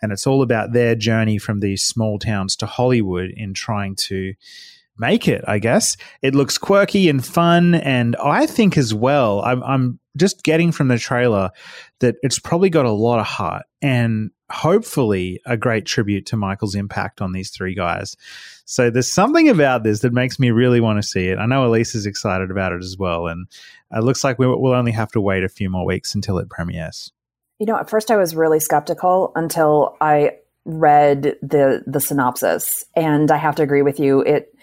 And 0.00 0.10
it's 0.10 0.26
all 0.26 0.40
about 0.40 0.72
their 0.72 0.94
journey 0.94 1.36
from 1.36 1.60
these 1.60 1.82
small 1.82 2.18
towns 2.18 2.56
to 2.56 2.66
Hollywood 2.66 3.30
in 3.36 3.52
trying 3.52 3.94
to 3.96 4.32
make 4.98 5.28
it, 5.28 5.44
I 5.46 5.58
guess. 5.58 5.96
It 6.22 6.34
looks 6.34 6.58
quirky 6.58 7.08
and 7.08 7.24
fun. 7.24 7.74
And 7.74 8.16
I 8.16 8.46
think 8.46 8.76
as 8.76 8.94
well, 8.94 9.40
I'm, 9.42 9.62
I'm 9.62 9.98
just 10.16 10.44
getting 10.44 10.72
from 10.72 10.88
the 10.88 10.98
trailer 10.98 11.50
that 12.00 12.16
it's 12.22 12.38
probably 12.38 12.70
got 12.70 12.86
a 12.86 12.92
lot 12.92 13.18
of 13.18 13.26
heart 13.26 13.64
and 13.82 14.30
hopefully 14.50 15.40
a 15.46 15.56
great 15.56 15.86
tribute 15.86 16.26
to 16.26 16.36
Michael's 16.36 16.74
impact 16.74 17.20
on 17.20 17.32
these 17.32 17.50
three 17.50 17.74
guys. 17.74 18.16
So 18.66 18.90
there's 18.90 19.10
something 19.10 19.48
about 19.48 19.82
this 19.82 20.00
that 20.00 20.12
makes 20.12 20.38
me 20.38 20.50
really 20.50 20.80
want 20.80 21.02
to 21.02 21.08
see 21.08 21.28
it. 21.28 21.38
I 21.38 21.46
know 21.46 21.66
Elise 21.66 21.94
is 21.94 22.06
excited 22.06 22.50
about 22.50 22.72
it 22.72 22.82
as 22.82 22.96
well. 22.98 23.26
And 23.26 23.46
it 23.90 24.04
looks 24.04 24.22
like 24.22 24.38
we'll 24.38 24.72
only 24.72 24.92
have 24.92 25.12
to 25.12 25.20
wait 25.20 25.44
a 25.44 25.48
few 25.48 25.70
more 25.70 25.84
weeks 25.84 26.14
until 26.14 26.38
it 26.38 26.48
premieres. 26.48 27.12
You 27.58 27.66
know, 27.66 27.76
at 27.76 27.90
first 27.90 28.10
I 28.10 28.16
was 28.16 28.34
really 28.34 28.60
skeptical 28.60 29.32
until 29.34 29.96
I 30.00 30.32
read 30.64 31.36
the 31.42 31.82
the 31.86 32.00
synopsis 32.00 32.84
and 32.96 33.30
I 33.30 33.36
have 33.36 33.54
to 33.56 33.62
agree 33.62 33.82
with 33.82 34.00
you 34.00 34.22
it 34.22 34.54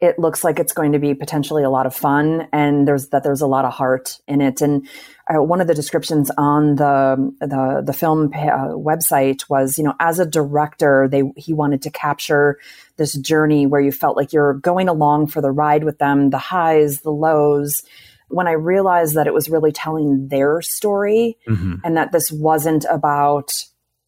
it 0.00 0.18
looks 0.18 0.44
like 0.44 0.58
it's 0.58 0.74
going 0.74 0.92
to 0.92 0.98
be 0.98 1.14
potentially 1.14 1.62
a 1.62 1.70
lot 1.70 1.86
of 1.86 1.94
fun 1.94 2.48
and 2.52 2.86
there's 2.86 3.08
that 3.08 3.22
there's 3.22 3.40
a 3.40 3.46
lot 3.46 3.64
of 3.64 3.72
heart 3.72 4.18
in 4.28 4.40
it 4.40 4.60
and 4.60 4.86
uh, 5.28 5.42
one 5.42 5.60
of 5.60 5.66
the 5.66 5.74
descriptions 5.74 6.30
on 6.36 6.76
the 6.76 7.32
the, 7.40 7.82
the 7.84 7.92
film 7.92 8.30
uh, 8.34 8.74
website 8.74 9.48
was 9.48 9.78
you 9.78 9.84
know 9.84 9.94
as 9.98 10.18
a 10.18 10.26
director 10.26 11.08
they 11.10 11.22
he 11.36 11.52
wanted 11.52 11.82
to 11.82 11.90
capture 11.90 12.58
this 12.96 13.14
journey 13.14 13.66
where 13.66 13.80
you 13.80 13.92
felt 13.92 14.16
like 14.16 14.32
you're 14.32 14.54
going 14.54 14.88
along 14.88 15.26
for 15.26 15.40
the 15.40 15.50
ride 15.50 15.84
with 15.84 15.98
them 15.98 16.30
the 16.30 16.38
highs 16.38 17.00
the 17.00 17.10
lows 17.10 17.82
when 18.28 18.46
i 18.46 18.52
realized 18.52 19.14
that 19.14 19.26
it 19.26 19.34
was 19.34 19.48
really 19.48 19.72
telling 19.72 20.28
their 20.28 20.60
story 20.60 21.38
mm-hmm. 21.48 21.74
and 21.84 21.96
that 21.96 22.12
this 22.12 22.30
wasn't 22.30 22.84
about 22.90 23.52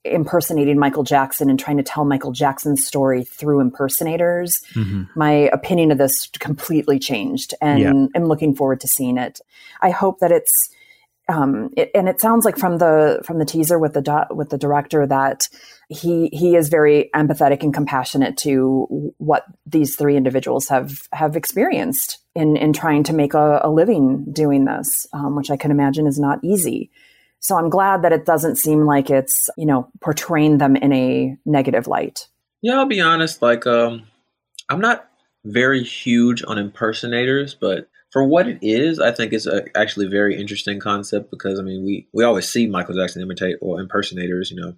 impersonating 0.05 0.79
Michael 0.79 1.03
Jackson 1.03 1.51
and 1.51 1.59
trying 1.59 1.77
to 1.77 1.83
tell 1.83 2.05
Michael 2.05 2.33
Jackson's 2.33 2.87
story 2.87 3.25
through 3.25 3.61
impersonators, 3.61 4.59
mm-hmm. 4.75 5.05
my 5.15 5.33
opinion 5.53 5.91
of 5.91 5.99
this 5.99 6.29
completely 6.39 6.99
changed, 6.99 7.55
and 7.61 7.81
yeah. 7.81 8.07
I'm 8.15 8.27
looking 8.27 8.55
forward 8.55 8.81
to 8.81 8.89
seeing 8.89 9.19
it. 9.19 9.41
I 9.81 9.91
hope 9.91 10.21
that 10.21 10.33
it's. 10.33 10.71
Um, 11.31 11.69
it, 11.77 11.91
and 11.95 12.09
it 12.09 12.23
sounds 12.23 12.47
like 12.47 12.57
from 12.57 12.79
the 12.79 13.21
from 13.23 13.39
the 13.39 13.45
teaser 13.45 13.79
with 13.79 13.93
the 13.93 14.01
do, 14.01 14.35
with 14.35 14.49
the 14.49 14.57
director 14.57 15.07
that 15.07 15.47
he 15.91 16.31
he 16.33 16.57
is 16.57 16.71
very 16.71 17.11
empathetic 17.15 17.63
and 17.63 17.75
compassionate 17.75 18.39
to 18.39 19.13
what 19.19 19.45
these 19.67 19.95
three 19.95 20.17
individuals 20.17 20.69
have 20.69 21.07
have 21.13 21.37
experienced 21.37 22.17
in 22.35 22.57
in 22.57 22.73
trying 22.73 23.03
to 23.03 23.13
make 23.13 23.35
a, 23.35 23.61
a 23.63 23.71
living 23.71 24.25
doing 24.33 24.65
this, 24.65 25.07
um, 25.13 25.37
which 25.37 25.51
I 25.51 25.59
can 25.59 25.71
imagine 25.71 26.07
is 26.07 26.19
not 26.19 26.39
easy. 26.43 26.91
So 27.41 27.57
I'm 27.57 27.71
glad 27.71 28.03
that 28.03 28.13
it 28.13 28.25
doesn't 28.25 28.57
seem 28.57 28.85
like 28.85 29.11
it's, 29.11 29.49
you 29.57 29.67
know, 29.67 29.89
portraying 30.01 30.59
them 30.59 30.77
in 30.77 30.93
a 30.93 31.37
negative 31.47 31.87
light. 31.87 32.29
Yeah, 32.63 32.75
I'll 32.75 32.87
be 32.87 33.01
honest. 33.01 33.41
Like, 33.43 33.67
um, 33.67 34.05
I'm 34.69 34.81
not 34.81 35.09
very 35.45 35.83
huge 35.83 36.43
on 36.47 36.59
impersonators, 36.59 37.55
but 37.55 37.89
for 38.11 38.25
what 38.25 38.49
it 38.49 38.59
is, 38.63 38.99
I 38.99 39.13
think 39.13 39.33
it's 39.33 39.47
a, 39.47 39.65
actually 39.77 40.07
a 40.07 40.11
very 40.11 40.39
interesting 40.39 40.81
concept 40.81 41.31
because 41.31 41.59
I 41.59 41.63
mean, 41.63 41.85
we 41.85 42.09
we 42.13 42.25
always 42.25 42.49
see 42.49 42.67
Michael 42.67 42.95
Jackson 42.95 43.23
imitate 43.23 43.57
or 43.61 43.81
impersonators. 43.81 44.51
You 44.51 44.61
know, 44.61 44.75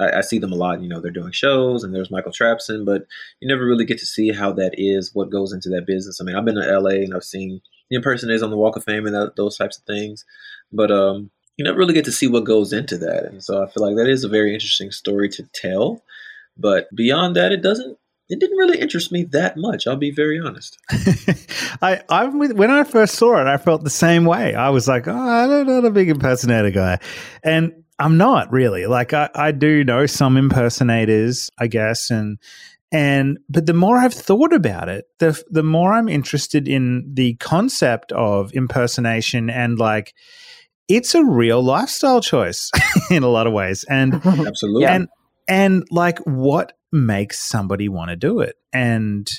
I, 0.00 0.18
I, 0.18 0.20
see 0.20 0.38
them 0.38 0.52
a 0.52 0.56
lot. 0.56 0.82
You 0.82 0.88
know, 0.88 1.00
they're 1.00 1.10
doing 1.10 1.32
shows, 1.32 1.84
and 1.84 1.94
there's 1.94 2.10
Michael 2.10 2.32
Trapson, 2.32 2.84
but 2.84 3.06
you 3.40 3.48
never 3.48 3.64
really 3.64 3.84
get 3.84 3.98
to 3.98 4.06
see 4.06 4.32
how 4.32 4.52
that 4.54 4.74
is, 4.76 5.14
what 5.14 5.30
goes 5.30 5.52
into 5.52 5.68
that 5.70 5.86
business. 5.86 6.20
I 6.20 6.24
mean, 6.24 6.34
I've 6.34 6.44
been 6.44 6.56
to 6.56 6.78
LA 6.78 6.90
and 6.90 7.14
I've 7.14 7.24
seen 7.24 7.60
the 7.88 7.96
impersonators 7.96 8.42
on 8.42 8.50
the 8.50 8.56
Walk 8.56 8.76
of 8.76 8.84
Fame 8.84 9.06
and 9.06 9.14
that, 9.14 9.36
those 9.36 9.56
types 9.56 9.78
of 9.78 9.84
things, 9.84 10.24
but 10.72 10.90
um, 10.90 11.30
you 11.56 11.64
never 11.64 11.78
really 11.78 11.94
get 11.94 12.04
to 12.06 12.12
see 12.12 12.26
what 12.26 12.44
goes 12.44 12.72
into 12.72 12.98
that. 12.98 13.24
And 13.24 13.42
so 13.42 13.62
I 13.62 13.70
feel 13.70 13.86
like 13.86 13.96
that 13.96 14.08
is 14.08 14.24
a 14.24 14.28
very 14.28 14.54
interesting 14.54 14.90
story 14.90 15.28
to 15.30 15.48
tell. 15.54 16.02
But 16.56 16.88
beyond 16.94 17.36
that, 17.36 17.52
it 17.52 17.62
doesn't 17.62 17.98
it 18.28 18.40
didn't 18.40 18.56
really 18.56 18.80
interest 18.80 19.12
me 19.12 19.24
that 19.32 19.56
much. 19.56 19.86
I'll 19.86 19.96
be 19.96 20.10
very 20.10 20.40
honest. 20.40 20.78
I, 21.82 22.02
I 22.08 22.26
when 22.26 22.70
I 22.70 22.84
first 22.84 23.16
saw 23.16 23.40
it, 23.40 23.46
I 23.46 23.58
felt 23.58 23.84
the 23.84 23.90
same 23.90 24.24
way. 24.24 24.54
I 24.54 24.70
was 24.70 24.88
like, 24.88 25.06
oh, 25.06 25.12
I'm 25.12 25.66
not 25.66 25.84
a 25.84 25.90
big 25.90 26.08
impersonator 26.08 26.70
guy, 26.70 26.98
and 27.42 27.72
I'm 27.98 28.16
not 28.16 28.50
really. 28.50 28.86
Like, 28.86 29.12
I, 29.12 29.28
I 29.34 29.52
do 29.52 29.84
know 29.84 30.06
some 30.06 30.36
impersonators, 30.36 31.50
I 31.58 31.66
guess, 31.66 32.10
and 32.10 32.38
and 32.90 33.38
but 33.48 33.66
the 33.66 33.74
more 33.74 33.98
I've 33.98 34.14
thought 34.14 34.54
about 34.54 34.88
it, 34.88 35.04
the 35.18 35.42
the 35.50 35.62
more 35.62 35.92
I'm 35.92 36.08
interested 36.08 36.68
in 36.68 37.10
the 37.12 37.34
concept 37.34 38.12
of 38.12 38.52
impersonation 38.54 39.50
and 39.50 39.78
like 39.78 40.14
it's 40.96 41.14
a 41.14 41.24
real 41.24 41.62
lifestyle 41.62 42.20
choice 42.20 42.70
in 43.10 43.22
a 43.22 43.28
lot 43.28 43.46
of 43.46 43.52
ways. 43.52 43.84
And 43.88 44.14
absolutely. 44.24 44.86
And 44.86 45.08
and 45.48 45.84
like 45.90 46.18
what 46.20 46.72
makes 46.92 47.40
somebody 47.40 47.88
want 47.88 48.10
to 48.10 48.16
do 48.16 48.40
it? 48.40 48.56
And 48.72 49.30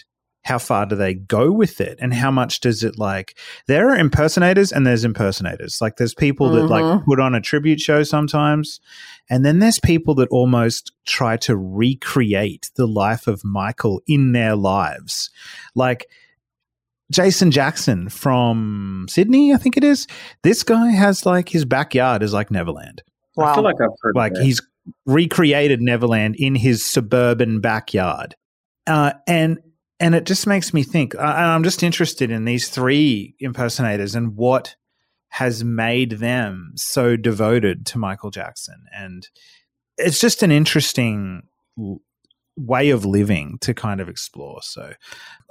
how 0.44 0.58
far 0.58 0.86
do 0.86 0.96
they 0.96 1.14
go 1.14 1.52
with 1.52 1.80
it 1.80 1.98
and 2.02 2.14
how 2.14 2.30
much 2.30 2.60
does 2.60 2.84
it 2.84 3.00
like 3.00 3.38
there 3.68 3.90
are 3.90 3.98
impersonators 3.98 4.74
and 4.74 4.86
there's 4.86 5.06
impersonators 5.06 5.78
like 5.80 5.96
there's 5.96 6.14
people 6.14 6.50
that 6.50 6.64
mm-hmm. 6.64 6.98
like 6.98 7.06
put 7.06 7.20
on 7.20 7.34
a 7.34 7.40
tribute 7.40 7.80
show 7.80 8.04
sometimes 8.04 8.82
and 9.30 9.46
then 9.46 9.60
there's 9.60 9.80
people 9.80 10.14
that 10.14 10.28
almost 10.30 10.92
try 11.06 11.38
to 11.38 11.56
recreate 11.56 12.70
the 12.76 12.86
life 12.86 13.26
of 13.26 13.46
michael 13.46 14.02
in 14.06 14.34
their 14.34 14.54
lives 14.56 15.30
like 15.76 16.08
Jason 17.14 17.52
Jackson 17.52 18.10
from 18.10 19.06
Sydney, 19.10 19.54
I 19.54 19.58
think 19.58 19.78
it 19.78 19.84
is. 19.84 20.08
This 20.44 20.64
guy 20.64 20.90
has 20.90 21.26
like 21.26 21.50
his 21.50 21.66
backyard 21.66 22.24
is 22.24 22.34
like 22.34 22.52
Neverland. 22.52 23.04
Wow. 23.36 23.52
I 23.52 23.56
feel 23.56 23.64
like 23.64 23.82
I've 23.82 23.90
heard 24.02 24.16
like 24.16 24.38
he's 24.38 24.62
recreated 25.06 25.82
Neverland 25.82 26.36
in 26.38 26.56
his 26.56 26.84
suburban 26.84 27.62
backyard. 27.62 28.36
Uh, 28.86 29.14
and 29.28 29.60
and 30.00 30.16
it 30.16 30.26
just 30.26 30.48
makes 30.48 30.74
me 30.74 30.84
think. 30.84 31.16
Uh, 31.16 31.22
I'm 31.22 31.64
just 31.64 31.84
interested 31.84 32.32
in 32.32 32.46
these 32.46 32.70
three 32.70 33.36
impersonators 33.40 34.16
and 34.16 34.36
what 34.36 34.76
has 35.30 35.64
made 35.64 36.12
them 36.12 36.74
so 36.76 37.16
devoted 37.16 37.86
to 37.88 37.98
Michael 37.98 38.30
Jackson. 38.30 38.86
And 38.96 39.28
it's 39.98 40.20
just 40.20 40.44
an 40.44 40.52
interesting 40.52 41.44
way 42.58 42.90
of 42.90 43.06
living 43.06 43.58
to 43.62 43.74
kind 43.74 44.00
of 44.00 44.10
explore. 44.10 44.62
So 44.62 44.94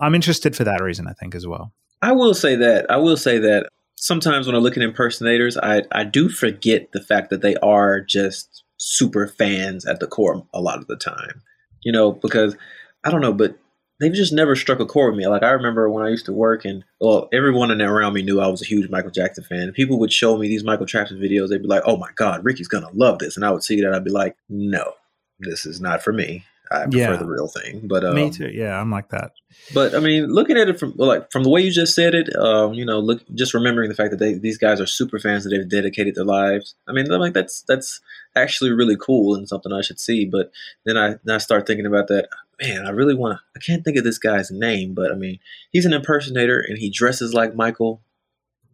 I'm 0.00 0.14
interested 0.14 0.56
for 0.56 0.64
that 0.64 0.82
reason, 0.82 1.06
I 1.06 1.12
think, 1.12 1.34
as 1.34 1.46
well. 1.46 1.72
I 2.00 2.12
will 2.12 2.34
say 2.34 2.56
that. 2.56 2.90
I 2.90 2.96
will 2.96 3.16
say 3.16 3.38
that 3.38 3.68
sometimes 3.96 4.46
when 4.46 4.56
I 4.56 4.58
look 4.58 4.76
at 4.76 4.82
impersonators, 4.82 5.56
I, 5.56 5.82
I 5.92 6.04
do 6.04 6.28
forget 6.28 6.92
the 6.92 7.00
fact 7.00 7.30
that 7.30 7.42
they 7.42 7.56
are 7.56 8.00
just 8.00 8.64
super 8.76 9.28
fans 9.28 9.86
at 9.86 10.00
the 10.00 10.06
core 10.06 10.44
a 10.52 10.60
lot 10.60 10.78
of 10.78 10.88
the 10.88 10.96
time. 10.96 11.42
You 11.82 11.92
know, 11.92 12.12
because 12.12 12.56
I 13.04 13.10
don't 13.10 13.20
know, 13.20 13.32
but 13.32 13.56
they've 14.00 14.12
just 14.12 14.32
never 14.32 14.56
struck 14.56 14.80
a 14.80 14.86
chord 14.86 15.14
with 15.14 15.18
me. 15.18 15.26
Like 15.28 15.42
I 15.44 15.50
remember 15.50 15.88
when 15.88 16.04
I 16.04 16.10
used 16.10 16.26
to 16.26 16.32
work 16.32 16.64
and 16.64 16.84
well, 17.00 17.28
everyone 17.32 17.70
in 17.70 17.80
around 17.80 18.14
me 18.14 18.22
knew 18.22 18.40
I 18.40 18.48
was 18.48 18.62
a 18.62 18.66
huge 18.66 18.90
Michael 18.90 19.10
Jackson 19.10 19.44
fan. 19.44 19.72
People 19.72 19.98
would 20.00 20.12
show 20.12 20.36
me 20.36 20.48
these 20.48 20.64
Michael 20.64 20.86
Jackson 20.86 21.18
videos. 21.18 21.48
They'd 21.48 21.62
be 21.62 21.68
like, 21.68 21.84
"Oh 21.86 21.96
my 21.96 22.10
God, 22.16 22.44
Rickey's 22.44 22.68
gonna 22.68 22.90
love 22.92 23.18
this," 23.20 23.36
and 23.36 23.44
I 23.44 23.50
would 23.50 23.62
see 23.62 23.80
that. 23.80 23.94
I'd 23.94 24.04
be 24.04 24.10
like, 24.10 24.36
"No, 24.48 24.94
this 25.38 25.64
is 25.64 25.80
not 25.80 26.02
for 26.02 26.12
me." 26.12 26.44
I 26.72 26.84
prefer 26.84 27.12
yeah. 27.12 27.16
the 27.16 27.26
real 27.26 27.48
thing. 27.48 27.82
But 27.84 28.04
um, 28.04 28.14
me 28.14 28.30
too. 28.30 28.48
Yeah, 28.48 28.80
I'm 28.80 28.90
like 28.90 29.10
that. 29.10 29.32
But 29.74 29.94
I 29.94 30.00
mean, 30.00 30.26
looking 30.26 30.56
at 30.56 30.68
it 30.68 30.78
from 30.78 30.94
like 30.96 31.30
from 31.30 31.42
the 31.42 31.50
way 31.50 31.60
you 31.60 31.70
just 31.70 31.94
said 31.94 32.14
it, 32.14 32.34
um, 32.36 32.74
you 32.74 32.84
know, 32.84 32.98
look, 32.98 33.22
just 33.34 33.54
remembering 33.54 33.88
the 33.88 33.94
fact 33.94 34.10
that 34.10 34.18
they, 34.18 34.34
these 34.34 34.58
guys 34.58 34.80
are 34.80 34.86
super 34.86 35.18
fans 35.18 35.44
that 35.44 35.50
they've 35.50 35.68
dedicated 35.68 36.14
their 36.14 36.24
lives. 36.24 36.74
I 36.88 36.92
mean, 36.92 37.10
I'm 37.10 37.20
like 37.20 37.34
that's 37.34 37.62
that's 37.62 38.00
actually 38.34 38.72
really 38.72 38.96
cool 38.96 39.34
and 39.34 39.48
something 39.48 39.72
I 39.72 39.82
should 39.82 40.00
see. 40.00 40.24
But 40.24 40.50
then 40.84 40.96
I 40.96 41.16
then 41.24 41.36
I 41.36 41.38
start 41.38 41.66
thinking 41.66 41.86
about 41.86 42.08
that. 42.08 42.28
Man, 42.60 42.86
I 42.86 42.90
really 42.90 43.14
want 43.14 43.38
to. 43.38 43.42
I 43.56 43.60
can't 43.60 43.84
think 43.84 43.96
of 43.96 44.04
this 44.04 44.18
guy's 44.18 44.50
name, 44.50 44.94
but 44.94 45.10
I 45.12 45.14
mean, 45.14 45.38
he's 45.70 45.86
an 45.86 45.92
impersonator 45.92 46.60
and 46.60 46.78
he 46.78 46.90
dresses 46.90 47.34
like 47.34 47.54
Michael, 47.54 48.02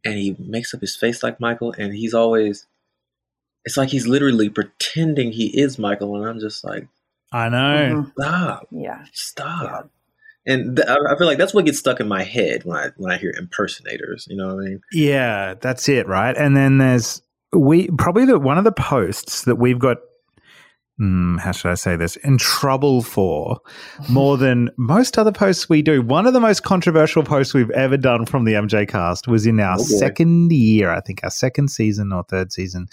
and 0.05 0.15
he 0.15 0.37
makes 0.39 0.75
up 0.75 0.81
his 0.81 0.97
face 0.97 1.23
like 1.23 1.41
Michael, 1.41 1.75
and 1.79 1.93
he's 1.93 2.15
always. 2.15 2.67
It's 3.65 3.77
like 3.77 3.91
he's 3.91 4.07
literally 4.07 4.49
pretending 4.49 5.33
he 5.33 5.47
is 5.49 5.79
Michael, 5.79 6.17
and 6.17 6.27
I'm 6.27 6.41
just 6.41 6.65
like, 6.65 6.89
I 7.33 7.49
know. 7.49 7.57
Mm-hmm. 7.57 8.11
Stop. 8.21 8.69
Yeah. 8.71 9.05
Stop. 9.13 9.63
Yeah. 9.63 10.55
And 10.55 10.77
th- 10.77 10.89
I 10.89 11.17
feel 11.19 11.27
like 11.27 11.37
that's 11.37 11.53
what 11.53 11.67
gets 11.67 11.79
stuck 11.79 12.01
in 12.01 12.09
my 12.09 12.23
head 12.23 12.65
when 12.65 12.79
I 12.79 12.89
when 12.97 13.13
I 13.13 13.19
hear 13.19 13.35
impersonators. 13.37 14.27
You 14.31 14.37
know 14.37 14.55
what 14.55 14.65
I 14.65 14.69
mean? 14.69 14.81
Yeah, 14.93 15.55
that's 15.61 15.89
it, 15.89 16.09
right? 16.09 16.35
And 16.37 16.57
then 16.57 16.79
there's 16.79 17.21
we 17.53 17.89
probably 17.99 18.25
the 18.25 18.39
one 18.39 18.57
of 18.57 18.65
the 18.65 18.73
posts 18.73 19.45
that 19.45 19.57
we've 19.57 19.79
got 19.79 19.99
mm, 21.01 21.39
how 21.41 21.53
should 21.53 21.71
I 21.71 21.75
say 21.75 21.97
this, 21.97 22.17
in 22.17 22.39
trouble 22.39 23.03
for 23.03 23.61
more 24.09 24.37
than 24.37 24.71
most 24.77 25.19
other 25.19 25.33
posts 25.33 25.69
we 25.69 25.83
do. 25.83 26.03
One 26.03 26.27
of 26.27 26.33
the 26.33 26.41
most 26.41 26.63
controversial 26.63 27.23
posts 27.23 27.55
we've 27.55 27.71
ever 27.71 27.97
done 27.97 28.27
from 28.27 28.45
the 28.45 28.55
MJ 28.55 28.89
cast 28.89 29.29
was 29.29 29.47
in 29.47 29.61
our 29.61 29.77
oh 29.79 29.83
second 29.83 30.53
year, 30.53 30.91
I 30.91 31.01
think 31.01 31.21
our 31.23 31.31
second 31.31 31.69
season 31.69 32.13
or 32.13 32.25
third 32.25 32.53
season. 32.53 32.89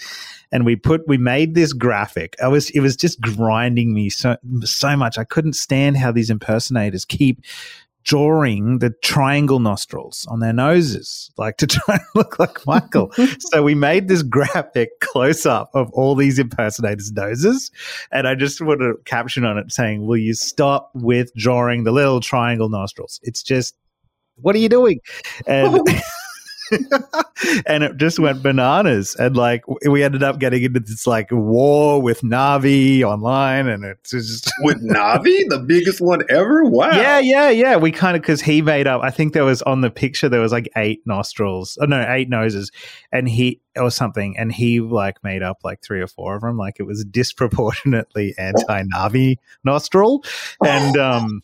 And 0.52 0.66
we 0.66 0.76
put, 0.76 1.08
we 1.08 1.18
made 1.18 1.56
this 1.56 1.74
graphic. 1.74 2.36
I 2.42 2.48
was, 2.48 2.70
it 2.72 2.80
was 2.80 2.96
just 2.96 3.20
grinding 3.22 3.94
me 3.94 4.10
so, 4.10 4.38
so 4.62 4.96
much. 4.96 5.18
I 5.18 5.24
couldn't 5.24 5.54
stand 5.54 5.98
how 5.98 6.12
these 6.12 6.30
impersonators 6.30 7.06
keep 7.06 7.42
drawing 8.06 8.80
the 8.80 8.92
triangle 9.02 9.60
nostrils 9.60 10.26
on 10.30 10.40
their 10.40 10.54
noses, 10.54 11.32
like 11.38 11.58
to 11.58 11.68
try 11.68 11.96
and 11.96 12.04
look 12.14 12.40
like 12.40 12.66
Michael. 12.66 13.12
so 13.40 13.64
we 13.64 13.76
made 13.76 14.08
this 14.08 14.24
graphic 14.24 15.00
close 15.02 15.46
up 15.46 15.72
of 15.74 15.92
all 15.92 16.16
these 16.16 16.40
impersonators' 16.40 17.12
noses. 17.12 17.72
And 18.12 18.28
I 18.28 18.36
just 18.36 18.60
put 18.60 18.82
a 18.82 18.94
caption 19.06 19.44
on 19.44 19.58
it 19.58 19.72
saying, 19.72 20.06
Will 20.06 20.18
you 20.18 20.34
stop 20.34 20.92
with 20.94 21.34
drawing 21.36 21.84
the 21.84 21.92
little 21.92 22.22
triangle 22.22 22.70
nostrils? 22.70 23.20
It's 23.24 23.44
just, 23.44 23.76
what 24.36 24.56
are 24.56 24.60
you 24.60 24.70
doing? 24.70 25.00
And 25.48 25.80
and 27.66 27.84
it 27.84 27.98
just 27.98 28.20
went 28.20 28.44
bananas. 28.44 29.16
And 29.16 29.36
like 29.36 29.64
we 29.88 30.04
ended 30.04 30.24
up 30.24 30.40
getting 30.40 30.64
into 30.64 30.80
this 30.80 31.08
like 31.08 31.30
war 31.32 32.02
with 32.02 32.22
Navi 32.22 33.04
online, 33.04 33.68
and 33.68 33.84
it's 33.84 34.12
just 34.12 34.52
with 34.62 34.82
Navi, 34.84 35.48
the 35.50 35.64
biggest 35.66 36.02
one 36.02 36.24
ever. 36.30 36.64
Wow. 36.66 36.92
Yeah, 36.92 37.20
yeah, 37.20 37.50
yeah. 37.50 37.76
We 37.78 37.92
kind 37.92 38.16
of 38.16 38.22
because 38.22 38.42
he 38.42 38.62
made 38.62 38.88
up. 38.88 39.02
I 39.04 39.12
think 39.12 39.34
there 39.34 39.46
was 39.46 39.62
on 39.64 39.82
the 39.82 39.92
picture 39.92 40.30
there 40.30 40.42
was 40.42 40.52
like 40.52 40.70
eight 40.76 41.02
nostrils. 41.06 41.78
Oh 41.82 41.86
no, 41.86 42.06
eight 42.08 42.30
noses, 42.30 42.72
and 43.12 43.28
he 43.28 43.62
or 43.78 43.92
something, 43.92 44.38
and 44.38 44.52
he 44.52 44.80
like 44.80 45.24
made 45.24 45.44
up 45.44 45.60
like 45.64 45.82
three 45.82 46.02
or 46.02 46.08
four 46.08 46.36
of 46.36 46.42
them. 46.42 46.58
Like 46.58 46.80
it 46.80 46.84
was 46.84 47.04
disproportionately 47.06 48.34
anti 48.38 48.84
Navi 48.84 49.38
nostril, 49.64 50.24
and 50.64 50.98
um, 50.98 51.42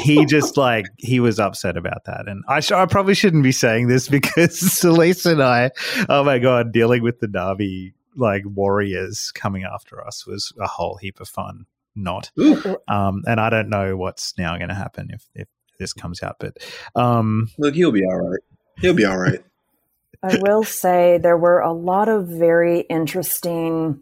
he 0.00 0.24
just 0.24 0.56
like 0.56 0.86
he 0.98 1.20
was 1.20 1.38
upset 1.38 1.76
about 1.76 2.04
that. 2.04 2.28
And 2.28 2.44
I, 2.48 2.60
sh- 2.60 2.72
I 2.72 2.86
probably 2.86 3.14
shouldn't 3.14 3.42
be 3.42 3.52
saying 3.52 3.88
this 3.88 4.08
because 4.08 4.63
Celeste 4.72 5.26
and 5.26 5.42
I, 5.42 5.70
oh 6.08 6.24
my 6.24 6.38
god, 6.38 6.72
dealing 6.72 7.02
with 7.02 7.20
the 7.20 7.28
Navi 7.28 7.92
like 8.16 8.42
warriors 8.46 9.32
coming 9.32 9.64
after 9.64 10.04
us 10.06 10.26
was 10.26 10.52
a 10.60 10.66
whole 10.66 10.96
heap 10.96 11.20
of 11.20 11.28
fun. 11.28 11.66
Not, 11.96 12.32
um, 12.88 13.22
and 13.26 13.40
I 13.40 13.50
don't 13.50 13.68
know 13.68 13.96
what's 13.96 14.36
now 14.36 14.56
going 14.56 14.68
to 14.68 14.74
happen 14.74 15.10
if 15.12 15.28
if 15.34 15.48
this 15.78 15.92
comes 15.92 16.22
out, 16.22 16.36
but 16.40 16.58
um, 16.96 17.50
look, 17.56 17.74
he'll 17.74 17.92
be 17.92 18.04
all 18.04 18.30
right. 18.30 18.40
He'll 18.80 18.94
be 18.94 19.04
all 19.04 19.16
right. 19.16 19.44
I 20.22 20.38
will 20.40 20.64
say 20.64 21.18
there 21.18 21.36
were 21.36 21.60
a 21.60 21.72
lot 21.72 22.08
of 22.08 22.26
very 22.26 22.80
interesting, 22.80 24.00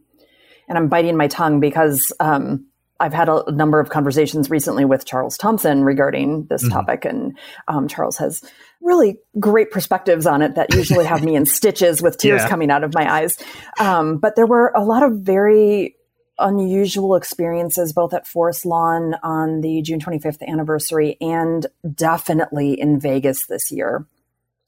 and 0.69 0.79
I'm 0.79 0.89
biting 0.89 1.17
my 1.17 1.27
tongue 1.27 1.61
because 1.61 2.13
um, 2.21 2.67
I've 3.01 3.13
had 3.13 3.29
a 3.29 3.51
number 3.51 3.81
of 3.81 3.91
conversations 3.91 4.49
recently 4.49 4.85
with 4.85 5.05
Charles 5.05 5.37
Thomson 5.37 5.83
regarding 5.83 6.47
this 6.47 6.63
mm-hmm. 6.63 6.73
topic, 6.73 7.05
and 7.05 7.37
um, 7.67 7.89
Charles 7.89 8.17
has 8.19 8.43
really 8.83 9.19
great 9.39 9.71
perspectives 9.71 10.27
on 10.27 10.43
it 10.43 10.55
that 10.57 10.75
usually 10.75 11.05
have 11.05 11.23
me 11.23 11.37
in 11.37 11.47
stitches 11.47 12.03
with 12.03 12.19
tears 12.19 12.43
yeah. 12.43 12.49
coming 12.49 12.71
out 12.71 12.85
of 12.85 12.95
my 12.95 13.11
eyes. 13.11 13.39
Um, 13.79 14.19
but 14.19 14.37
there 14.37 14.47
were 14.47 14.73
a 14.75 14.85
lot 14.85 15.03
of 15.03 15.19
very 15.19 15.97
unusual 16.39 17.15
experiences 17.15 17.93
both 17.93 18.13
at 18.13 18.27
Forest 18.27 18.67
Lawn 18.67 19.15
on 19.23 19.61
the 19.61 19.83
June 19.83 20.01
25th 20.01 20.47
anniversary 20.47 21.17
and 21.21 21.67
definitely 21.95 22.79
in 22.79 22.99
Vegas 22.99 23.47
this 23.47 23.71
year. 23.71 24.07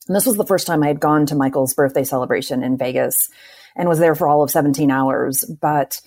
And 0.06 0.14
this 0.14 0.26
was 0.26 0.36
the 0.36 0.46
first 0.46 0.66
time 0.66 0.82
I 0.82 0.88
had 0.88 1.00
gone 1.00 1.26
to 1.26 1.34
Michael's 1.34 1.74
birthday 1.74 2.04
celebration 2.04 2.62
in 2.62 2.76
Vegas 2.76 3.28
and 3.74 3.88
was 3.88 3.98
there 3.98 4.14
for 4.14 4.28
all 4.28 4.42
of 4.42 4.50
17 4.50 4.90
hours. 4.90 5.44
But 5.60 6.00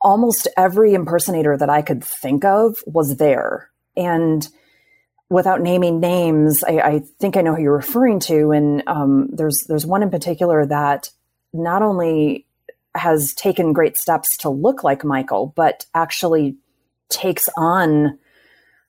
almost 0.00 0.48
every 0.56 0.94
impersonator 0.94 1.56
that 1.56 1.70
I 1.70 1.82
could 1.82 2.04
think 2.04 2.44
of 2.44 2.78
was 2.86 3.16
there. 3.16 3.70
And 3.96 4.46
without 5.30 5.60
naming 5.60 6.00
names, 6.00 6.64
I, 6.64 6.78
I 6.78 6.98
think 7.20 7.36
I 7.36 7.42
know 7.42 7.54
who 7.54 7.62
you're 7.62 7.76
referring 7.76 8.20
to. 8.20 8.52
And 8.52 8.82
um, 8.86 9.28
there's 9.32 9.64
there's 9.68 9.86
one 9.86 10.02
in 10.02 10.10
particular 10.10 10.64
that 10.66 11.10
not 11.52 11.82
only 11.82 12.46
has 12.94 13.34
taken 13.34 13.72
great 13.72 13.96
steps 13.96 14.36
to 14.38 14.48
look 14.48 14.82
like 14.82 15.04
Michael, 15.04 15.52
but 15.54 15.86
actually 15.94 16.56
takes 17.08 17.48
on 17.56 18.18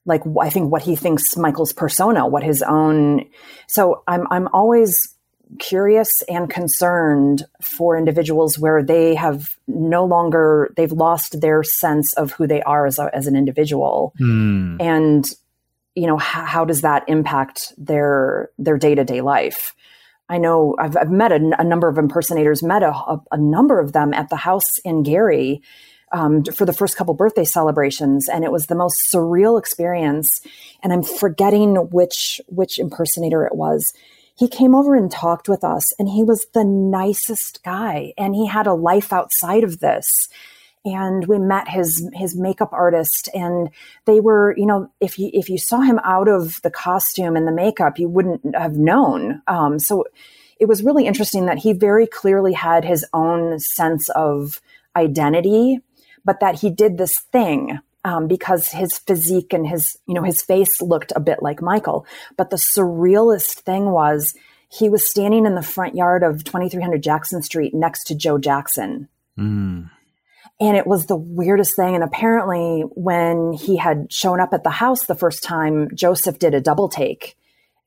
like 0.05 0.21
I 0.41 0.49
think 0.49 0.71
what 0.71 0.81
he 0.81 0.95
thinks 0.95 1.37
Michael's 1.37 1.73
persona, 1.73 2.27
what 2.27 2.43
his 2.43 2.61
own. 2.63 3.25
So 3.67 4.03
I'm 4.07 4.25
I'm 4.31 4.47
always 4.49 5.15
curious 5.57 6.21
and 6.29 6.49
concerned 6.49 7.43
for 7.61 7.97
individuals 7.97 8.59
where 8.59 8.83
they 8.83 9.15
have 9.15 9.49
no 9.67 10.05
longer 10.05 10.71
they've 10.77 10.91
lost 10.91 11.41
their 11.41 11.63
sense 11.63 12.13
of 12.13 12.31
who 12.33 12.45
they 12.45 12.61
are 12.61 12.85
as 12.85 12.99
a, 12.99 13.09
as 13.13 13.27
an 13.27 13.35
individual, 13.35 14.13
mm. 14.19 14.77
and 14.79 15.25
you 15.95 16.07
know, 16.07 16.17
how, 16.17 16.45
how 16.45 16.65
does 16.65 16.81
that 16.81 17.03
impact 17.07 17.73
their 17.77 18.49
their 18.57 18.77
day 18.77 18.95
to 18.95 19.03
day 19.03 19.21
life? 19.21 19.75
I 20.29 20.37
know 20.37 20.75
I've, 20.79 20.95
I've 20.95 21.09
met 21.09 21.31
a, 21.31 21.63
number 21.63 21.89
of 21.89 21.97
impersonators, 21.97 22.61
met 22.61 22.83
a, 22.83 22.91
a, 22.91 23.19
a, 23.31 23.37
number 23.37 23.79
of 23.79 23.93
them 23.93 24.13
at 24.13 24.29
the 24.29 24.35
house 24.35 24.77
in 24.85 25.01
Gary 25.01 25.63
um, 26.11 26.43
for 26.43 26.65
the 26.65 26.73
first 26.73 26.97
couple 26.97 27.15
birthday 27.15 27.43
celebrations, 27.43 28.29
and 28.29 28.43
it 28.43 28.51
was 28.51 28.67
the 28.67 28.75
most 28.75 29.11
surreal 29.11 29.57
experience. 29.57 30.39
And 30.83 30.93
I'm 30.93 31.03
forgetting 31.03 31.75
which 31.91 32.39
which 32.47 32.77
impersonator 32.77 33.45
it 33.45 33.55
was. 33.55 33.91
He 34.35 34.47
came 34.47 34.73
over 34.73 34.95
and 34.95 35.11
talked 35.11 35.49
with 35.49 35.63
us, 35.63 35.91
and 35.99 36.07
he 36.07 36.23
was 36.23 36.45
the 36.53 36.63
nicest 36.63 37.63
guy, 37.63 38.13
and 38.17 38.35
he 38.35 38.47
had 38.47 38.67
a 38.67 38.73
life 38.73 39.11
outside 39.11 39.63
of 39.63 39.79
this 39.79 40.29
and 40.85 41.27
we 41.27 41.37
met 41.37 41.67
his 41.67 42.09
his 42.13 42.35
makeup 42.35 42.69
artist 42.71 43.29
and 43.33 43.69
they 44.05 44.19
were 44.19 44.55
you 44.57 44.65
know 44.65 44.91
if 44.99 45.19
you 45.19 45.29
if 45.33 45.49
you 45.49 45.57
saw 45.57 45.81
him 45.81 45.99
out 46.03 46.27
of 46.27 46.61
the 46.61 46.71
costume 46.71 47.35
and 47.35 47.47
the 47.47 47.51
makeup 47.51 47.99
you 47.99 48.07
wouldn't 48.07 48.55
have 48.55 48.73
known. 48.73 49.41
Um, 49.47 49.79
so 49.79 50.05
it 50.59 50.67
was 50.67 50.83
really 50.83 51.05
interesting 51.05 51.45
that 51.45 51.59
he 51.59 51.73
very 51.73 52.07
clearly 52.07 52.53
had 52.53 52.83
his 52.83 53.05
own 53.13 53.59
sense 53.59 54.09
of 54.09 54.61
identity 54.95 55.79
but 56.25 56.39
that 56.39 56.55
he 56.55 56.69
did 56.69 56.97
this 56.97 57.19
thing 57.31 57.79
um, 58.05 58.27
because 58.27 58.69
his 58.69 58.97
physique 58.97 59.53
and 59.53 59.67
his 59.67 59.97
you 60.07 60.13
know 60.13 60.23
his 60.23 60.41
face 60.41 60.81
looked 60.81 61.11
a 61.15 61.19
bit 61.19 61.41
like 61.41 61.61
michael. 61.61 62.05
But 62.37 62.51
the 62.51 62.57
surrealist 62.57 63.59
thing 63.59 63.91
was 63.91 64.33
he 64.71 64.87
was 64.87 65.09
standing 65.09 65.45
in 65.45 65.55
the 65.55 65.61
front 65.61 65.95
yard 65.95 66.23
of 66.23 66.43
2300 66.45 67.03
jackson 67.03 67.41
street 67.41 67.73
next 67.73 68.05
to 68.05 68.15
joe 68.15 68.37
jackson. 68.37 69.09
Mm 69.37 69.89
and 70.59 70.75
it 70.75 70.85
was 70.85 71.05
the 71.05 71.15
weirdest 71.15 71.75
thing. 71.75 71.95
And 71.95 72.03
apparently, 72.03 72.81
when 72.95 73.53
he 73.53 73.77
had 73.77 74.11
shown 74.11 74.39
up 74.39 74.53
at 74.53 74.63
the 74.63 74.69
house 74.69 75.05
the 75.05 75.15
first 75.15 75.43
time, 75.43 75.89
Joseph 75.93 76.39
did 76.39 76.53
a 76.53 76.61
double 76.61 76.89
take. 76.89 77.37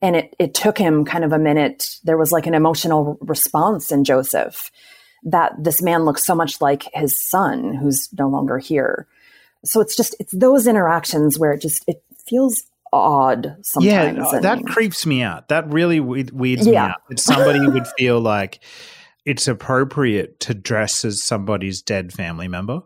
And 0.01 0.17
it, 0.17 0.35
it 0.39 0.55
took 0.55 0.79
him 0.79 1.05
kind 1.05 1.23
of 1.23 1.33
a 1.33 1.39
minute. 1.39 2.01
There 2.03 2.17
was 2.17 2.33
like 2.33 2.47
an 2.47 2.55
emotional 2.55 3.19
response 3.21 3.93
in 3.93 4.05
Joseph 4.05 4.73
that 5.25 5.53
this 5.57 5.81
man 5.81 6.05
looks 6.05 6.27
so 6.27 6.35
much 6.35 6.61
like 6.61 6.89
his 6.93 7.21
son, 7.21 7.75
who's 7.75 8.09
no 8.19 8.29
longer 8.29 8.59
here. 8.59 9.07
So 9.65 9.81
it's 9.81 9.97
just, 9.97 10.17
it's 10.19 10.33
those 10.33 10.67
interactions 10.67 11.39
where 11.39 11.53
it 11.53 11.61
just, 11.61 11.85
it 11.87 12.03
feels 12.27 12.65
odd 12.93 13.57
sometimes. 13.63 14.19
Yeah, 14.33 14.41
that 14.41 14.65
creeps 14.67 15.07
me 15.07 15.23
out. 15.23 15.49
That 15.49 15.73
really 15.73 16.01
weirds 16.01 16.67
yeah. 16.67 16.73
me 16.73 16.77
out. 16.77 17.09
That 17.09 17.21
somebody 17.21 17.65
would 17.65 17.87
feel 17.97 18.19
like, 18.21 18.59
it's 19.25 19.49
appropriate 19.49 20.41
to 20.41 20.55
dress 20.55 21.05
as 21.05 21.23
somebody's 21.23 21.83
dead 21.83 22.13
family 22.13 22.49
member 22.49 22.81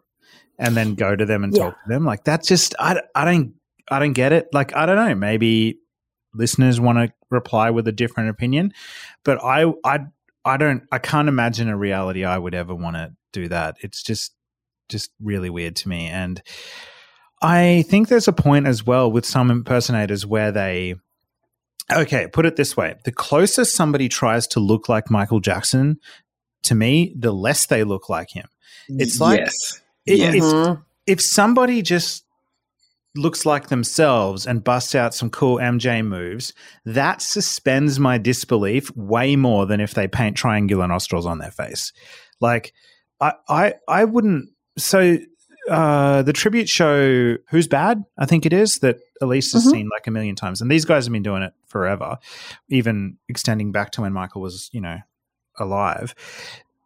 and 0.58 0.76
then 0.76 0.94
go 0.94 1.14
to 1.14 1.24
them 1.24 1.44
and 1.44 1.54
yeah. 1.56 1.64
talk 1.64 1.74
to 1.84 1.88
them. 1.88 2.04
Like 2.04 2.24
that's 2.24 2.48
just 2.48 2.74
I, 2.78 3.00
I 3.14 3.24
don't 3.24 3.54
I 3.90 3.98
don't 3.98 4.12
get 4.12 4.32
it. 4.32 4.48
Like 4.52 4.74
I 4.76 4.86
don't 4.86 4.96
know. 4.96 5.14
Maybe 5.14 5.78
listeners 6.34 6.80
want 6.80 6.98
to 6.98 7.12
reply 7.30 7.70
with 7.70 7.88
a 7.88 7.92
different 7.92 8.30
opinion, 8.30 8.72
but 9.24 9.42
I 9.42 9.72
I 9.84 10.00
I 10.44 10.56
don't 10.56 10.84
I 10.92 10.98
can't 10.98 11.28
imagine 11.28 11.68
a 11.68 11.76
reality 11.76 12.24
I 12.24 12.38
would 12.38 12.54
ever 12.54 12.74
want 12.74 12.96
to 12.96 13.12
do 13.32 13.48
that. 13.48 13.76
It's 13.80 14.02
just 14.02 14.34
just 14.88 15.10
really 15.20 15.50
weird 15.50 15.74
to 15.76 15.88
me 15.88 16.06
and 16.06 16.40
I 17.42 17.84
think 17.88 18.08
there's 18.08 18.28
a 18.28 18.32
point 18.32 18.66
as 18.66 18.86
well 18.86 19.10
with 19.10 19.26
some 19.26 19.50
impersonators 19.50 20.24
where 20.24 20.52
they 20.52 20.94
okay, 21.92 22.26
put 22.26 22.46
it 22.46 22.56
this 22.56 22.76
way. 22.76 22.96
The 23.04 23.12
closer 23.12 23.64
somebody 23.64 24.08
tries 24.08 24.46
to 24.48 24.60
look 24.60 24.88
like 24.88 25.10
Michael 25.10 25.40
Jackson, 25.40 25.98
to 26.66 26.74
me, 26.74 27.14
the 27.16 27.32
less 27.32 27.66
they 27.66 27.84
look 27.84 28.08
like 28.08 28.30
him. 28.30 28.46
It's 28.88 29.20
like 29.20 29.40
yes. 29.40 29.80
It, 30.06 30.18
yes. 30.18 30.34
Mm-hmm. 30.36 30.80
if 31.06 31.20
somebody 31.20 31.82
just 31.82 32.24
looks 33.16 33.46
like 33.46 33.68
themselves 33.68 34.46
and 34.46 34.62
busts 34.62 34.94
out 34.94 35.14
some 35.14 35.30
cool 35.30 35.56
MJ 35.56 36.06
moves, 36.06 36.52
that 36.84 37.22
suspends 37.22 37.98
my 37.98 38.18
disbelief 38.18 38.94
way 38.96 39.34
more 39.34 39.66
than 39.66 39.80
if 39.80 39.94
they 39.94 40.06
paint 40.06 40.36
triangular 40.36 40.86
nostrils 40.86 41.26
on 41.26 41.38
their 41.38 41.50
face. 41.50 41.92
Like 42.40 42.72
I 43.20 43.32
I 43.48 43.74
I 43.88 44.04
wouldn't 44.04 44.50
so 44.78 45.18
uh, 45.68 46.22
the 46.22 46.32
tribute 46.32 46.68
show 46.68 47.36
Who's 47.50 47.66
Bad, 47.66 48.04
I 48.18 48.26
think 48.26 48.46
it 48.46 48.52
is, 48.52 48.78
that 48.80 48.98
Elise 49.20 49.52
has 49.52 49.62
mm-hmm. 49.62 49.70
seen 49.70 49.88
like 49.88 50.06
a 50.06 50.10
million 50.10 50.36
times. 50.36 50.60
And 50.60 50.70
these 50.70 50.84
guys 50.84 51.06
have 51.06 51.12
been 51.12 51.22
doing 51.22 51.42
it 51.42 51.54
forever, 51.66 52.18
even 52.68 53.18
extending 53.28 53.72
back 53.72 53.90
to 53.92 54.02
when 54.02 54.12
Michael 54.12 54.42
was, 54.42 54.70
you 54.72 54.80
know, 54.80 54.98
alive 55.58 56.14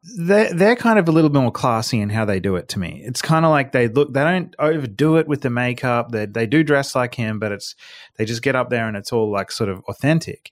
they're, 0.02 0.52
they're 0.52 0.76
kind 0.76 0.98
of 0.98 1.08
a 1.08 1.12
little 1.12 1.30
bit 1.30 1.40
more 1.40 1.52
classy 1.52 2.00
in 2.00 2.08
how 2.08 2.24
they 2.24 2.40
do 2.40 2.56
it 2.56 2.68
to 2.70 2.78
me. 2.78 3.02
It's 3.04 3.20
kind 3.20 3.44
of 3.44 3.50
like 3.50 3.72
they 3.72 3.88
look, 3.88 4.12
they 4.12 4.24
don't 4.24 4.54
overdo 4.58 5.16
it 5.16 5.28
with 5.28 5.42
the 5.42 5.50
makeup. 5.50 6.10
They, 6.10 6.26
they 6.26 6.46
do 6.46 6.64
dress 6.64 6.94
like 6.94 7.14
him, 7.14 7.38
but 7.38 7.52
it's, 7.52 7.74
they 8.16 8.24
just 8.24 8.42
get 8.42 8.56
up 8.56 8.70
there 8.70 8.88
and 8.88 8.96
it's 8.96 9.12
all 9.12 9.30
like 9.30 9.52
sort 9.52 9.68
of 9.68 9.82
authentic. 9.88 10.50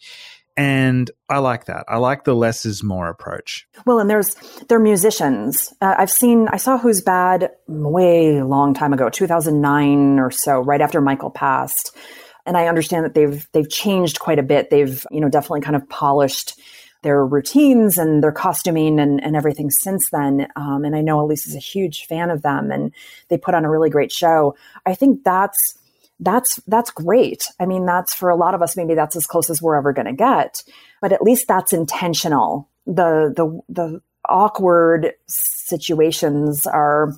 And 0.56 1.10
I 1.28 1.38
like 1.38 1.66
that. 1.66 1.84
I 1.88 1.98
like 1.98 2.24
the 2.24 2.34
less 2.34 2.66
is 2.66 2.82
more 2.82 3.08
approach. 3.08 3.66
Well, 3.86 4.00
and 4.00 4.10
there's, 4.10 4.34
they're 4.68 4.80
musicians. 4.80 5.72
Uh, 5.80 5.94
I've 5.96 6.10
seen, 6.10 6.48
I 6.48 6.56
saw 6.56 6.76
Who's 6.76 7.00
Bad 7.00 7.50
way 7.68 8.42
long 8.42 8.74
time 8.74 8.92
ago, 8.92 9.08
2009 9.08 10.18
or 10.18 10.32
so, 10.32 10.58
right 10.60 10.80
after 10.80 11.00
Michael 11.00 11.30
passed. 11.30 11.96
And 12.44 12.56
I 12.56 12.66
understand 12.66 13.04
that 13.04 13.14
they've, 13.14 13.46
they've 13.52 13.70
changed 13.70 14.18
quite 14.18 14.40
a 14.40 14.42
bit. 14.42 14.68
They've, 14.68 15.06
you 15.12 15.20
know, 15.20 15.28
definitely 15.28 15.60
kind 15.60 15.76
of 15.76 15.88
polished 15.88 16.58
their 17.02 17.24
routines 17.24 17.96
and 17.96 18.22
their 18.22 18.32
costuming 18.32 18.98
and, 18.98 19.22
and 19.22 19.36
everything 19.36 19.70
since 19.70 20.10
then. 20.10 20.48
Um, 20.56 20.84
and 20.84 20.96
I 20.96 21.00
know 21.00 21.20
Elise 21.20 21.46
is 21.46 21.54
a 21.54 21.60
huge 21.60 22.06
fan 22.06 22.30
of 22.30 22.42
them 22.42 22.70
and 22.70 22.92
they 23.28 23.38
put 23.38 23.54
on 23.54 23.64
a 23.64 23.70
really 23.70 23.90
great 23.90 24.10
show. 24.10 24.56
I 24.84 24.94
think 24.94 25.22
that's 25.24 25.78
that's 26.20 26.56
that's 26.66 26.90
great. 26.90 27.44
I 27.60 27.66
mean, 27.66 27.86
that's 27.86 28.14
for 28.14 28.28
a 28.28 28.36
lot 28.36 28.54
of 28.54 28.62
us, 28.62 28.76
maybe 28.76 28.94
that's 28.94 29.16
as 29.16 29.26
close 29.26 29.50
as 29.50 29.62
we're 29.62 29.76
ever 29.76 29.92
going 29.92 30.06
to 30.06 30.12
get. 30.12 30.62
But 31.00 31.12
at 31.12 31.22
least 31.22 31.46
that's 31.46 31.72
intentional. 31.72 32.68
The 32.86 33.32
the 33.36 33.60
the 33.68 34.02
awkward 34.28 35.12
situations 35.26 36.66
are, 36.66 37.14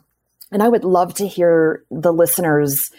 and 0.52 0.62
I 0.62 0.69
would 0.69 0.85
love 0.85 1.15
to 1.15 1.27
hear 1.27 1.85
the 1.90 2.12
listeners, 2.12 2.90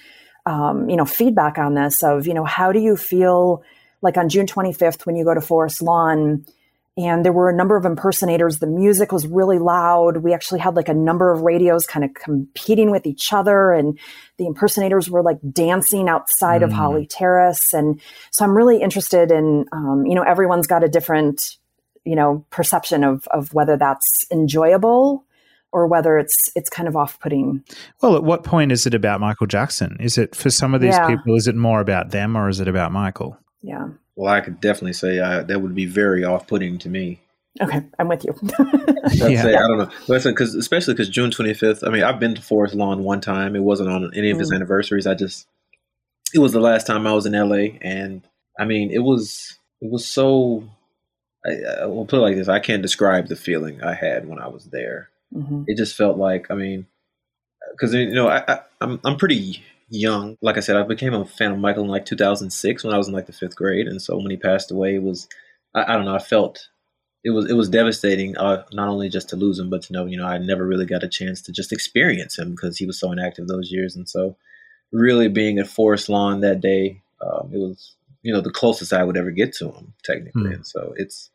um, 0.46 0.90
you 0.90 0.96
know, 0.96 1.06
feedback 1.06 1.60
on 1.60 1.76
this. 1.76 2.02
Of 2.02 2.26
you 2.26 2.34
know, 2.34 2.46
how 2.46 2.72
do 2.72 2.80
you 2.80 2.98
feel 2.98 3.64
like 4.02 4.18
on 4.18 4.30
June 4.30 4.48
25th 4.48 5.06
when 5.06 5.16
you 5.16 5.24
go 5.24 5.36
to 5.36 5.42
Forest 5.42 5.84
Lawn? 5.84 6.46
And 6.98 7.24
there 7.24 7.32
were 7.32 7.50
a 7.50 7.56
number 7.56 7.78
of 7.78 7.86
impersonators. 7.86 8.60
The 8.60 8.68
music 8.68 9.12
was 9.12 9.26
really 9.26 9.60
loud. 9.60 10.18
We 10.18 10.34
actually 10.34 10.60
had 10.60 10.76
like 10.76 10.90
a 10.90 10.94
number 10.94 11.32
of 11.32 11.42
radios 11.42 11.86
kind 11.86 12.04
of 12.04 12.14
competing 12.14 12.92
with 12.92 13.06
each 13.06 13.32
other, 13.32 13.72
and 13.72 13.98
the 14.38 14.46
impersonators 14.46 15.10
were 15.10 15.24
like 15.24 15.38
dancing 15.52 16.10
outside 16.10 16.62
mm. 16.62 16.66
of 16.66 16.72
Holly 16.72 17.06
Terrace. 17.06 17.74
And 17.74 18.02
so 18.32 18.44
I'm 18.44 18.56
really 18.58 18.82
interested 18.82 19.32
in, 19.32 19.66
um, 19.72 20.06
you 20.06 20.16
know, 20.16 20.24
everyone's 20.24 20.68
got 20.68 20.84
a 20.84 20.90
different, 20.90 21.58
you 22.04 22.16
know, 22.16 22.46
perception 22.50 23.04
of 23.04 23.28
of 23.28 23.54
whether 23.54 23.78
that's 23.78 24.26
enjoyable 24.32 25.26
or 25.72 25.88
whether 25.88 26.18
it's 26.18 26.36
it's 26.56 26.70
kind 26.70 26.90
of 26.90 26.98
off-putting. 26.98 27.64
Well, 28.02 28.18
at 28.18 28.24
what 28.24 28.44
point 28.44 28.74
is 28.74 28.86
it 28.86 28.94
about 28.94 29.22
Michael 29.22 29.48
Jackson? 29.48 29.96
Is 30.02 30.18
it 30.18 30.36
for 30.36 30.50
some 30.50 30.74
of 30.74 30.82
these 30.82 30.96
yeah. 30.96 31.08
people? 31.08 31.38
Is 31.38 31.48
it 31.48 31.56
more 31.56 31.80
about 31.80 32.10
them, 32.12 32.36
or 32.36 32.50
is 32.50 32.60
it 32.60 32.68
about 32.68 32.92
Michael? 32.92 33.38
Yeah. 33.62 33.88
Well, 34.16 34.34
I 34.34 34.42
could 34.42 34.60
definitely 34.60 34.94
say 34.94 35.20
uh, 35.20 35.44
that 35.44 35.62
would 35.62 35.76
be 35.76 35.86
very 35.86 36.24
off-putting 36.24 36.80
to 36.80 36.90
me. 36.90 37.22
Okay, 37.62 37.82
I'm 38.00 38.08
with 38.08 38.24
you. 38.24 38.36
yeah. 39.12 39.42
say, 39.42 39.56
I 39.56 39.68
don't 39.68 39.78
know. 39.78 39.90
Listen, 40.08 40.32
because 40.32 40.56
especially 40.56 40.94
because 40.94 41.10
June 41.10 41.32
25th. 41.32 41.86
I 41.86 41.92
mean, 41.92 42.04
I've 42.04 42.20
been 42.20 42.36
to 42.36 42.42
Forest 42.42 42.76
Lawn 42.76 43.04
one 43.04 43.20
time. 43.20 43.56
It 43.56 43.64
wasn't 43.64 43.90
on 43.90 44.10
any 44.16 44.32
of 44.32 44.40
his 44.40 44.52
mm. 44.52 44.56
anniversaries. 44.56 45.06
I 45.06 45.16
just 45.16 45.48
it 46.34 46.40
was 46.40 46.54
the 46.54 46.62
last 46.62 46.88
time 46.88 47.06
I 47.06 47.14
was 47.14 47.26
in 47.26 47.34
LA, 47.34 47.78
and 47.82 48.22
I 48.60 48.66
mean, 48.66 48.92
it 48.92 49.00
was 49.00 49.58
it 49.82 49.92
was 49.92 50.06
so. 50.06 50.64
I, 51.46 51.82
I 51.82 51.86
will 51.88 52.06
put 52.06 52.20
it 52.20 52.22
like 52.22 52.36
this: 52.36 52.48
I 52.48 52.60
can't 52.60 52.82
describe 52.82 53.28
the 53.28 53.36
feeling 53.36 53.84
I 53.84 53.96
had 53.96 54.28
when 54.28 54.40
I 54.40 54.48
was 54.48 54.66
there. 54.66 55.10
Mm-hmm. 55.34 55.64
It 55.68 55.78
just 55.78 55.96
felt 55.96 56.18
like, 56.18 56.52
I 56.52 56.56
mean, 56.56 56.86
because 57.72 57.94
you 57.94 58.14
know, 58.14 58.28
I, 58.30 58.44
I 58.48 58.60
I'm 58.80 59.00
I'm 59.04 59.18
pretty 59.18 59.64
young. 59.92 60.38
Like 60.42 60.58
I 60.58 60.62
said, 60.62 60.78
I 60.78 60.84
became 60.84 61.14
a 61.14 61.26
fan 61.26 61.52
of 61.52 61.60
Michael 61.60 61.84
in 61.84 61.90
like 61.90 62.06
2006 62.06 62.84
when 62.84 62.94
I 62.94 62.98
was 62.98 63.08
in 63.08 63.14
like 63.14 63.28
the 63.28 63.34
fifth 63.34 63.56
grade, 63.56 63.88
and 63.88 64.02
so 64.02 64.18
when 64.18 64.32
he 64.32 64.38
passed 64.38 64.72
away, 64.72 64.96
it 64.96 65.04
was 65.04 65.28
I, 65.76 65.94
I 65.94 65.96
don't 65.96 66.06
know. 66.06 66.16
I 66.16 66.20
felt 66.20 66.68
it 67.24 67.32
was 67.32 67.50
it 67.50 67.54
was 67.54 67.70
devastating, 67.70 68.36
uh, 68.38 68.64
not 68.72 68.90
only 68.90 69.10
just 69.10 69.30
to 69.30 69.36
lose 69.36 69.60
him, 69.60 69.70
but 69.70 69.84
to 69.84 69.94
know 69.94 70.06
you 70.06 70.18
know 70.18 70.26
I 70.26 70.38
never 70.40 70.66
really 70.66 70.86
got 70.86 71.04
a 71.04 71.10
chance 71.10 71.42
to 71.44 71.52
just 71.52 71.72
experience 71.72 72.40
him 72.40 72.52
because 72.52 72.78
he 72.78 72.86
was 72.86 73.00
so 73.00 73.12
inactive 73.12 73.48
those 73.48 73.72
years, 73.72 73.96
and 73.96 74.10
so 74.10 74.36
really 74.92 75.28
being 75.28 75.60
at 75.60 75.68
Forest 75.68 76.10
Lawn 76.10 76.42
that 76.42 76.62
day, 76.62 77.02
um, 77.22 77.52
it 77.54 77.60
was 77.60 77.96
you 78.24 78.34
know 78.34 78.42
the 78.42 78.52
closest 78.52 78.94
I 78.94 79.04
would 79.04 79.18
ever 79.18 79.32
get 79.32 79.54
to 79.56 79.72
him 79.72 79.94
technically, 80.04 80.44
mm. 80.44 80.56
and 80.56 80.66
so 80.66 80.94
it's 80.98 81.30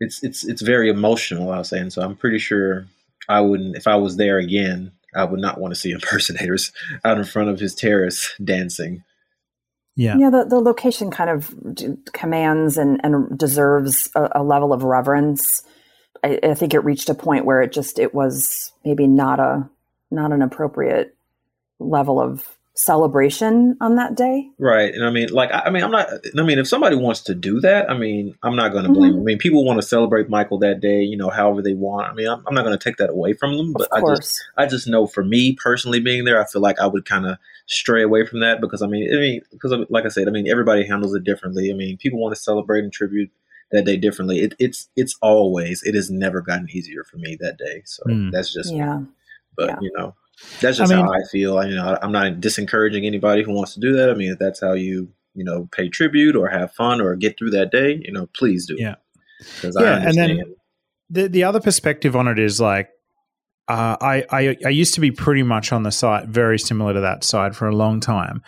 it's 0.00 0.22
it's 0.22 0.44
it's 0.44 0.62
very 0.62 0.90
emotional. 0.90 1.50
I 1.50 1.58
was 1.58 1.68
saying, 1.68 1.90
so 1.90 2.02
I'm 2.02 2.16
pretty 2.16 2.38
sure 2.38 2.86
I 3.28 3.40
wouldn't 3.40 3.76
if 3.76 3.86
I 3.86 3.96
was 3.96 4.16
there 4.16 4.38
again. 4.38 4.92
I 5.14 5.24
would 5.24 5.40
not 5.40 5.60
want 5.60 5.74
to 5.74 5.80
see 5.80 5.90
impersonators 5.92 6.72
out 7.04 7.18
in 7.18 7.24
front 7.24 7.50
of 7.50 7.60
his 7.60 7.74
terrace 7.74 8.34
dancing. 8.42 9.04
Yeah. 9.96 10.16
Yeah, 10.16 10.30
the, 10.30 10.44
the 10.44 10.60
location 10.60 11.10
kind 11.10 11.28
of 11.28 11.52
commands 12.12 12.76
and, 12.76 13.00
and 13.02 13.36
deserves 13.36 14.08
a, 14.14 14.28
a 14.36 14.42
level 14.44 14.72
of 14.72 14.84
reverence. 14.84 15.64
I, 16.22 16.38
I, 16.40 16.54
think 16.54 16.72
it 16.72 16.84
reached 16.84 17.08
a 17.08 17.14
point 17.14 17.44
where 17.44 17.62
it 17.62 17.72
just 17.72 17.98
it 17.98 18.14
was 18.14 18.72
maybe 18.84 19.08
not 19.08 19.40
a 19.40 19.68
not 20.12 20.30
an 20.32 20.40
appropriate 20.40 21.16
level 21.80 22.20
of 22.20 22.57
celebration 22.78 23.76
on 23.80 23.96
that 23.96 24.14
day. 24.14 24.48
Right. 24.58 24.94
And 24.94 25.04
I 25.04 25.10
mean, 25.10 25.28
like, 25.30 25.50
I, 25.52 25.64
I 25.66 25.70
mean, 25.70 25.82
I'm 25.82 25.90
not, 25.90 26.08
I 26.38 26.42
mean, 26.42 26.58
if 26.58 26.68
somebody 26.68 26.96
wants 26.96 27.20
to 27.22 27.34
do 27.34 27.60
that, 27.60 27.90
I 27.90 27.96
mean, 27.96 28.36
I'm 28.42 28.56
not 28.56 28.72
going 28.72 28.84
to 28.84 28.92
blame 28.92 29.12
Mhm. 29.12 29.14
them. 29.16 29.20
I 29.22 29.24
mean, 29.24 29.38
people 29.38 29.64
want 29.64 29.80
to 29.80 29.86
celebrate 29.86 30.28
Michael 30.28 30.58
that 30.60 30.80
day, 30.80 31.02
you 31.02 31.16
know, 31.16 31.28
however 31.28 31.60
they 31.60 31.74
want. 31.74 32.08
I 32.08 32.14
mean, 32.14 32.28
I'm, 32.28 32.42
I'm 32.46 32.54
not 32.54 32.64
going 32.64 32.78
to 32.78 32.82
take 32.82 32.96
that 32.98 33.10
away 33.10 33.32
from 33.34 33.56
them, 33.56 33.72
but 33.72 33.88
of 33.92 34.04
I 34.04 34.14
just, 34.14 34.44
I 34.56 34.66
just 34.66 34.86
know 34.88 35.06
for 35.06 35.24
me 35.24 35.54
personally 35.54 36.00
being 36.00 36.24
there, 36.24 36.40
I 36.40 36.46
feel 36.46 36.62
like 36.62 36.78
I 36.78 36.86
would 36.86 37.04
kind 37.04 37.26
of 37.26 37.38
stray 37.66 38.02
away 38.02 38.24
from 38.24 38.40
that 38.40 38.60
because 38.60 38.80
I 38.80 38.86
mean, 38.86 39.12
I 39.12 39.18
mean, 39.18 39.42
because 39.50 39.74
like 39.90 40.04
I 40.04 40.08
said, 40.08 40.28
I 40.28 40.30
mean, 40.30 40.48
everybody 40.48 40.86
handles 40.86 41.14
it 41.14 41.24
differently. 41.24 41.70
I 41.70 41.74
mean, 41.74 41.96
people 41.98 42.20
want 42.20 42.34
to 42.34 42.40
celebrate 42.40 42.84
and 42.84 42.92
tribute 42.92 43.30
that 43.72 43.84
day 43.84 43.96
differently. 43.96 44.38
It, 44.40 44.54
it's, 44.58 44.88
it's 44.96 45.16
always, 45.20 45.82
it 45.82 45.94
has 45.94 46.10
never 46.10 46.40
gotten 46.40 46.68
easier 46.70 47.04
for 47.04 47.18
me 47.18 47.36
that 47.40 47.58
day. 47.58 47.82
So 47.84 48.02
Mm. 48.08 48.30
that's 48.32 48.52
just, 48.54 48.72
me. 48.72 48.78
yeah. 48.78 49.02
but 49.56 49.68
yeah. 49.68 49.76
you 49.82 49.92
know, 49.96 50.14
that's 50.60 50.78
I 50.78 50.82
just 50.82 50.92
mean- 50.92 51.04
how 51.04 51.12
I 51.12 51.20
feel. 51.30 51.58
I, 51.58 51.66
you 51.66 51.74
know, 51.76 51.84
I- 51.84 51.98
I'm 52.04 52.12
not 52.12 52.32
disencouraging 52.34 53.06
anybody 53.06 53.42
who 53.42 53.52
wants 53.52 53.74
to 53.74 53.80
do 53.80 53.92
that. 53.96 54.10
I 54.10 54.14
mean, 54.14 54.32
if 54.32 54.38
that's 54.38 54.60
how 54.60 54.72
you, 54.74 55.08
you 55.34 55.44
know, 55.44 55.68
pay 55.72 55.88
tribute 55.88 56.36
or 56.36 56.48
have 56.48 56.72
fun 56.72 57.00
or 57.00 57.14
get 57.16 57.38
through 57.38 57.50
that 57.50 57.70
day, 57.70 58.00
you 58.04 58.12
know, 58.12 58.28
please 58.36 58.66
do. 58.66 58.76
Yeah. 58.78 58.96
Because 59.38 59.76
Yeah, 59.78 59.96
I 59.96 59.98
and 60.04 60.14
then- 60.14 60.54
the 61.10 61.28
the 61.28 61.44
other 61.44 61.60
perspective 61.60 62.14
on 62.16 62.28
it 62.28 62.38
is 62.38 62.60
like 62.60 62.90
uh, 63.68 63.96
I, 64.00 64.24
I 64.30 64.56
I 64.66 64.68
used 64.70 64.94
to 64.94 65.00
be 65.00 65.10
pretty 65.10 65.42
much 65.42 65.72
on 65.72 65.82
the 65.82 65.90
side 65.90 66.28
very 66.28 66.58
similar 66.58 66.92
to 66.94 67.00
that 67.00 67.22
side 67.24 67.54
for 67.56 67.68
a 67.68 67.74
long 67.74 68.00
time, 68.00 68.42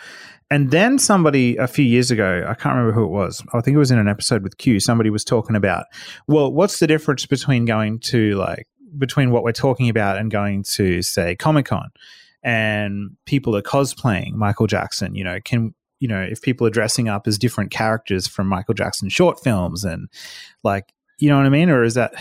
and 0.49 0.69
then 0.71 0.99
somebody 0.99 1.57
a 1.57 1.67
few 1.67 1.85
years 1.85 2.11
ago 2.11 2.43
I 2.47 2.53
can't 2.55 2.75
remember 2.75 2.91
who 2.93 3.05
it 3.05 3.09
was 3.11 3.41
I 3.53 3.61
think 3.61 3.73
it 3.75 3.79
was 3.79 3.89
in 3.91 3.99
an 3.99 4.07
episode 4.07 4.43
with 4.43 4.57
Q 4.57 4.79
somebody 4.79 5.09
was 5.09 5.23
talking 5.23 5.55
about 5.55 5.85
well 6.27 6.51
what's 6.51 6.79
the 6.79 6.87
difference 6.87 7.25
between 7.25 7.65
going 7.65 7.99
to 8.11 8.35
like 8.35 8.67
between 8.97 9.31
what 9.31 9.43
we're 9.43 9.51
talking 9.51 9.89
about 9.89 10.17
and 10.17 10.31
going 10.31 10.63
to 10.63 11.01
say 11.01 11.35
Comic 11.35 11.67
Con 11.67 11.91
and 12.43 13.15
people 13.25 13.55
are 13.55 13.61
cosplaying 13.61 14.33
Michael 14.33 14.67
Jackson 14.67 15.15
you 15.15 15.23
know 15.23 15.39
can 15.43 15.73
you 15.99 16.07
know 16.07 16.21
if 16.21 16.41
people 16.41 16.65
are 16.67 16.71
dressing 16.71 17.07
up 17.07 17.27
as 17.27 17.37
different 17.37 17.71
characters 17.71 18.27
from 18.27 18.47
Michael 18.47 18.73
Jackson 18.73 19.09
short 19.09 19.41
films 19.43 19.83
and 19.83 20.09
like 20.63 20.91
you 21.19 21.29
know 21.29 21.37
what 21.37 21.45
I 21.45 21.49
mean 21.49 21.69
or 21.69 21.83
is 21.83 21.93
that 21.93 22.13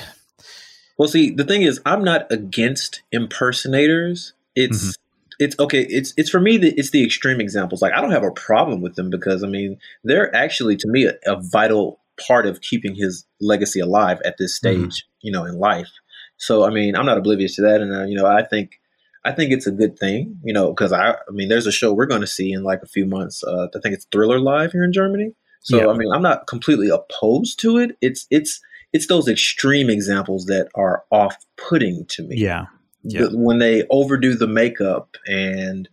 Well, 0.99 1.09
see, 1.09 1.31
the 1.31 1.45
thing 1.45 1.63
is, 1.63 1.81
I'm 1.87 2.05
not 2.05 2.31
against 2.31 3.01
impersonators. 3.11 4.35
It's 4.55 4.83
Mm-hmm. 4.83 5.45
it's 5.45 5.59
okay. 5.59 5.83
It's 5.89 6.13
it's 6.19 6.29
for 6.29 6.41
me. 6.41 6.59
The, 6.59 6.75
it's 6.79 6.91
the 6.91 7.03
extreme 7.05 7.41
examples. 7.41 7.81
Like 7.81 7.95
I 7.95 8.03
don't 8.03 8.11
have 8.11 8.23
a 8.25 8.31
problem 8.33 8.83
with 8.83 8.97
them 8.97 9.09
because 9.09 9.43
I 9.43 9.47
mean 9.47 9.79
they're 10.05 10.35
actually 10.37 10.77
to 10.77 10.89
me 10.89 11.07
a, 11.07 11.15
a 11.27 11.41
vital 11.41 12.01
part 12.27 12.45
of 12.47 12.61
keeping 12.61 12.95
his 12.95 13.25
legacy 13.41 13.81
alive 13.81 14.21
at 14.27 14.37
this 14.39 14.61
Mm-hmm. 14.61 14.85
stage. 14.91 15.07
You 15.23 15.33
know, 15.33 15.45
in 15.47 15.59
life. 15.59 15.89
So 16.41 16.65
I 16.65 16.71
mean, 16.71 16.97
I'm 16.97 17.07
not 17.07 17.19
oblivious 17.19 17.55
to 17.57 17.63
that, 17.63 17.81
and 17.81 17.95
uh, 17.95 18.05
you 18.05 18.17
know, 18.17 18.27
I 18.27 18.43
think 18.43 18.81
I 19.25 19.33
think 19.33 19.53
it's 19.53 19.67
a 19.67 19.71
good 19.71 19.99
thing. 19.99 20.41
You 20.43 20.55
know, 20.55 20.69
because 20.71 20.93
I 20.93 21.13
I 21.13 21.31
mean, 21.31 21.49
there's 21.49 21.67
a 21.67 21.73
show 21.73 21.93
we're 21.93 22.07
going 22.07 22.23
to 22.23 22.27
see 22.27 22.51
in 22.51 22.65
like 22.65 22.83
a 22.83 22.89
few 22.89 23.07
months. 23.07 23.45
Uh, 23.45 23.69
I 23.75 23.79
think 23.81 23.95
it's 23.95 24.07
Thriller 24.11 24.41
Live 24.41 24.73
here 24.73 24.83
in 24.83 24.93
Germany. 24.93 25.33
So 25.61 25.79
Yeah. 25.79 25.89
I 25.89 25.97
mean, 25.97 26.11
I'm 26.13 26.23
not 26.23 26.47
completely 26.47 26.89
opposed 26.89 27.61
to 27.61 27.77
it. 27.77 27.97
It's 28.01 28.27
it's 28.31 28.61
it's 28.93 29.07
those 29.07 29.29
extreme 29.29 29.91
examples 29.91 30.47
that 30.47 30.69
are 30.75 31.05
off-putting 31.13 32.07
to 32.09 32.23
me. 32.23 32.37
yeah 32.39 32.67
Yeah. 33.05 33.29
When 33.33 33.59
they 33.59 33.87
overdo 33.91 34.35
the 34.35 34.49
makeup 34.49 35.17
and 35.27 35.89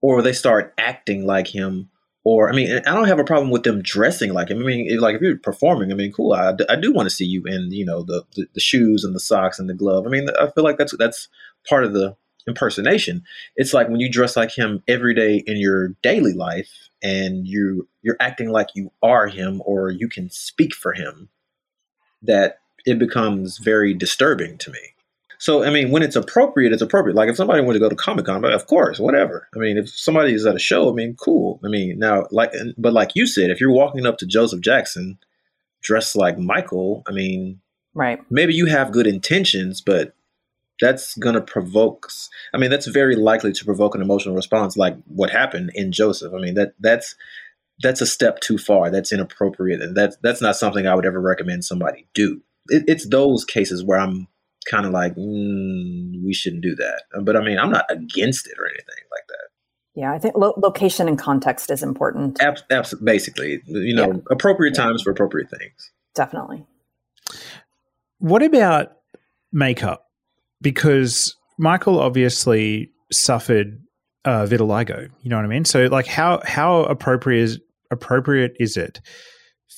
or 0.00 0.22
they 0.22 0.32
start 0.32 0.74
acting 0.78 1.26
like 1.26 1.48
him 1.48 1.90
or 2.28 2.50
I 2.50 2.52
mean 2.52 2.70
I 2.70 2.94
don't 2.94 3.08
have 3.08 3.18
a 3.18 3.24
problem 3.24 3.50
with 3.50 3.62
them 3.62 3.80
dressing 3.80 4.34
like 4.34 4.50
him. 4.50 4.58
I 4.58 4.64
mean 4.64 5.00
like 5.00 5.16
if 5.16 5.22
you're 5.22 5.38
performing, 5.38 5.90
I 5.90 5.94
mean 5.94 6.12
cool. 6.12 6.34
I, 6.34 6.52
I 6.68 6.76
do 6.76 6.92
want 6.92 7.08
to 7.08 7.14
see 7.14 7.24
you 7.24 7.42
in, 7.46 7.70
you 7.72 7.86
know, 7.86 8.02
the, 8.02 8.24
the 8.36 8.46
the 8.52 8.60
shoes 8.60 9.02
and 9.02 9.14
the 9.14 9.20
socks 9.20 9.58
and 9.58 9.68
the 9.68 9.74
glove. 9.74 10.06
I 10.06 10.10
mean 10.10 10.28
I 10.38 10.50
feel 10.50 10.62
like 10.62 10.76
that's 10.76 10.94
that's 10.98 11.28
part 11.66 11.84
of 11.84 11.94
the 11.94 12.16
impersonation. 12.46 13.24
It's 13.56 13.72
like 13.72 13.88
when 13.88 14.00
you 14.00 14.10
dress 14.12 14.36
like 14.36 14.50
him 14.50 14.82
every 14.86 15.14
day 15.14 15.42
in 15.46 15.56
your 15.56 15.88
daily 16.02 16.34
life 16.34 16.90
and 17.02 17.46
you 17.46 17.88
you're 18.02 18.18
acting 18.20 18.50
like 18.50 18.68
you 18.74 18.92
are 19.02 19.28
him 19.28 19.62
or 19.64 19.90
you 19.90 20.08
can 20.08 20.28
speak 20.28 20.74
for 20.74 20.92
him 20.92 21.30
that 22.20 22.58
it 22.84 22.98
becomes 22.98 23.56
very 23.56 23.94
disturbing 23.94 24.58
to 24.58 24.70
me. 24.70 24.80
So, 25.38 25.62
I 25.62 25.70
mean, 25.70 25.90
when 25.90 26.02
it's 26.02 26.16
appropriate, 26.16 26.72
it's 26.72 26.82
appropriate. 26.82 27.14
Like 27.14 27.28
if 27.28 27.36
somebody 27.36 27.62
wanted 27.62 27.78
to 27.78 27.84
go 27.84 27.88
to 27.88 27.94
Comic 27.94 28.26
Con, 28.26 28.44
of 28.44 28.66
course, 28.66 28.98
whatever. 28.98 29.48
I 29.54 29.58
mean, 29.58 29.78
if 29.78 29.88
somebody 29.88 30.34
is 30.34 30.44
at 30.44 30.56
a 30.56 30.60
show, 30.60 30.90
I 30.90 30.92
mean, 30.92 31.14
cool. 31.14 31.60
I 31.64 31.68
mean, 31.68 31.98
now, 31.98 32.26
like, 32.32 32.52
but 32.76 32.92
like 32.92 33.12
you 33.14 33.26
said, 33.26 33.50
if 33.50 33.60
you're 33.60 33.70
walking 33.70 34.04
up 34.04 34.18
to 34.18 34.26
Joseph 34.26 34.60
Jackson 34.60 35.18
dressed 35.80 36.16
like 36.16 36.38
Michael, 36.38 37.02
I 37.06 37.12
mean, 37.12 37.60
Right. 37.94 38.20
maybe 38.30 38.54
you 38.54 38.66
have 38.66 38.92
good 38.92 39.06
intentions, 39.06 39.80
but 39.80 40.14
that's 40.80 41.16
going 41.16 41.34
to 41.34 41.40
provoke, 41.40 42.08
I 42.54 42.58
mean, 42.58 42.70
that's 42.70 42.86
very 42.86 43.16
likely 43.16 43.52
to 43.52 43.64
provoke 43.64 43.94
an 43.94 44.02
emotional 44.02 44.36
response 44.36 44.76
like 44.76 44.96
what 45.06 45.30
happened 45.30 45.70
in 45.74 45.90
Joseph. 45.90 46.32
I 46.32 46.38
mean, 46.38 46.54
that 46.54 46.74
that's, 46.78 47.16
that's 47.82 48.00
a 48.00 48.06
step 48.06 48.40
too 48.40 48.58
far. 48.58 48.90
That's 48.90 49.12
inappropriate. 49.12 49.80
And 49.80 49.96
that's, 49.96 50.16
that's 50.22 50.40
not 50.40 50.56
something 50.56 50.86
I 50.86 50.94
would 50.94 51.06
ever 51.06 51.20
recommend 51.20 51.64
somebody 51.64 52.06
do. 52.14 52.40
It, 52.68 52.84
it's 52.86 53.08
those 53.08 53.44
cases 53.44 53.84
where 53.84 53.98
I'm 53.98 54.28
kind 54.70 54.86
of 54.86 54.92
like, 54.92 55.14
mm, 55.14 56.12
we 56.24 56.32
shouldn't 56.32 56.62
do 56.62 56.74
that. 56.76 57.02
But 57.22 57.36
I 57.36 57.44
mean, 57.44 57.58
I'm 57.58 57.70
not 57.70 57.84
against 57.90 58.46
it 58.46 58.54
or 58.58 58.66
anything 58.66 59.04
like 59.10 59.26
that. 59.28 59.48
Yeah, 59.94 60.12
I 60.12 60.18
think 60.18 60.36
lo- 60.36 60.54
location 60.56 61.08
and 61.08 61.18
context 61.18 61.70
is 61.70 61.82
important. 61.82 62.40
Abs- 62.40 62.62
abs- 62.70 62.94
basically, 63.02 63.60
you 63.66 63.94
know, 63.94 64.12
Yeah. 64.12 64.18
appropriate 64.30 64.74
Yeah. 64.76 64.84
times 64.84 65.02
for 65.02 65.10
appropriate 65.10 65.50
things. 65.50 65.90
Definitely. 66.14 66.64
What 68.18 68.42
about 68.42 68.92
makeup? 69.52 70.04
Because 70.60 71.34
Michael 71.58 72.00
obviously 72.00 72.90
suffered 73.12 73.80
uh, 74.24 74.44
vitiligo. 74.46 75.08
You 75.22 75.30
know 75.30 75.36
what 75.36 75.44
I 75.44 75.48
mean? 75.48 75.64
So, 75.64 75.86
like, 75.86 76.06
how 76.06 76.40
how 76.44 76.80
appropriate 76.84 77.42
is 77.44 77.60
appropriate 77.90 78.52
is 78.60 78.76
it 78.76 79.00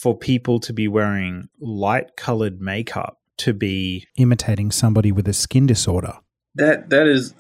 for 0.01 0.17
people 0.17 0.59
to 0.61 0.73
be 0.73 0.89
wearing 0.89 1.49
light 1.61 2.17
colored 2.17 2.61
makeup 2.61 3.19
to 3.41 3.53
be 3.53 4.07
imitating 4.17 4.71
somebody 4.71 5.12
with 5.12 5.29
a 5.29 5.33
skin 5.33 5.67
disorder? 5.67 6.15
That 6.55 6.91
that 6.91 7.07
is 7.07 7.35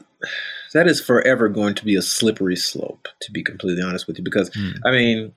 that 0.72 0.86
is 0.86 1.00
forever 1.00 1.48
going 1.48 1.74
to 1.74 1.84
be 1.84 1.96
a 1.96 2.02
slippery 2.02 2.56
slope. 2.56 3.08
To 3.22 3.32
be 3.32 3.42
completely 3.42 3.82
honest 3.82 4.06
with 4.06 4.18
you, 4.18 4.24
because 4.24 4.50
Hmm. 4.54 4.70
I 4.84 4.90
mean, 4.90 5.32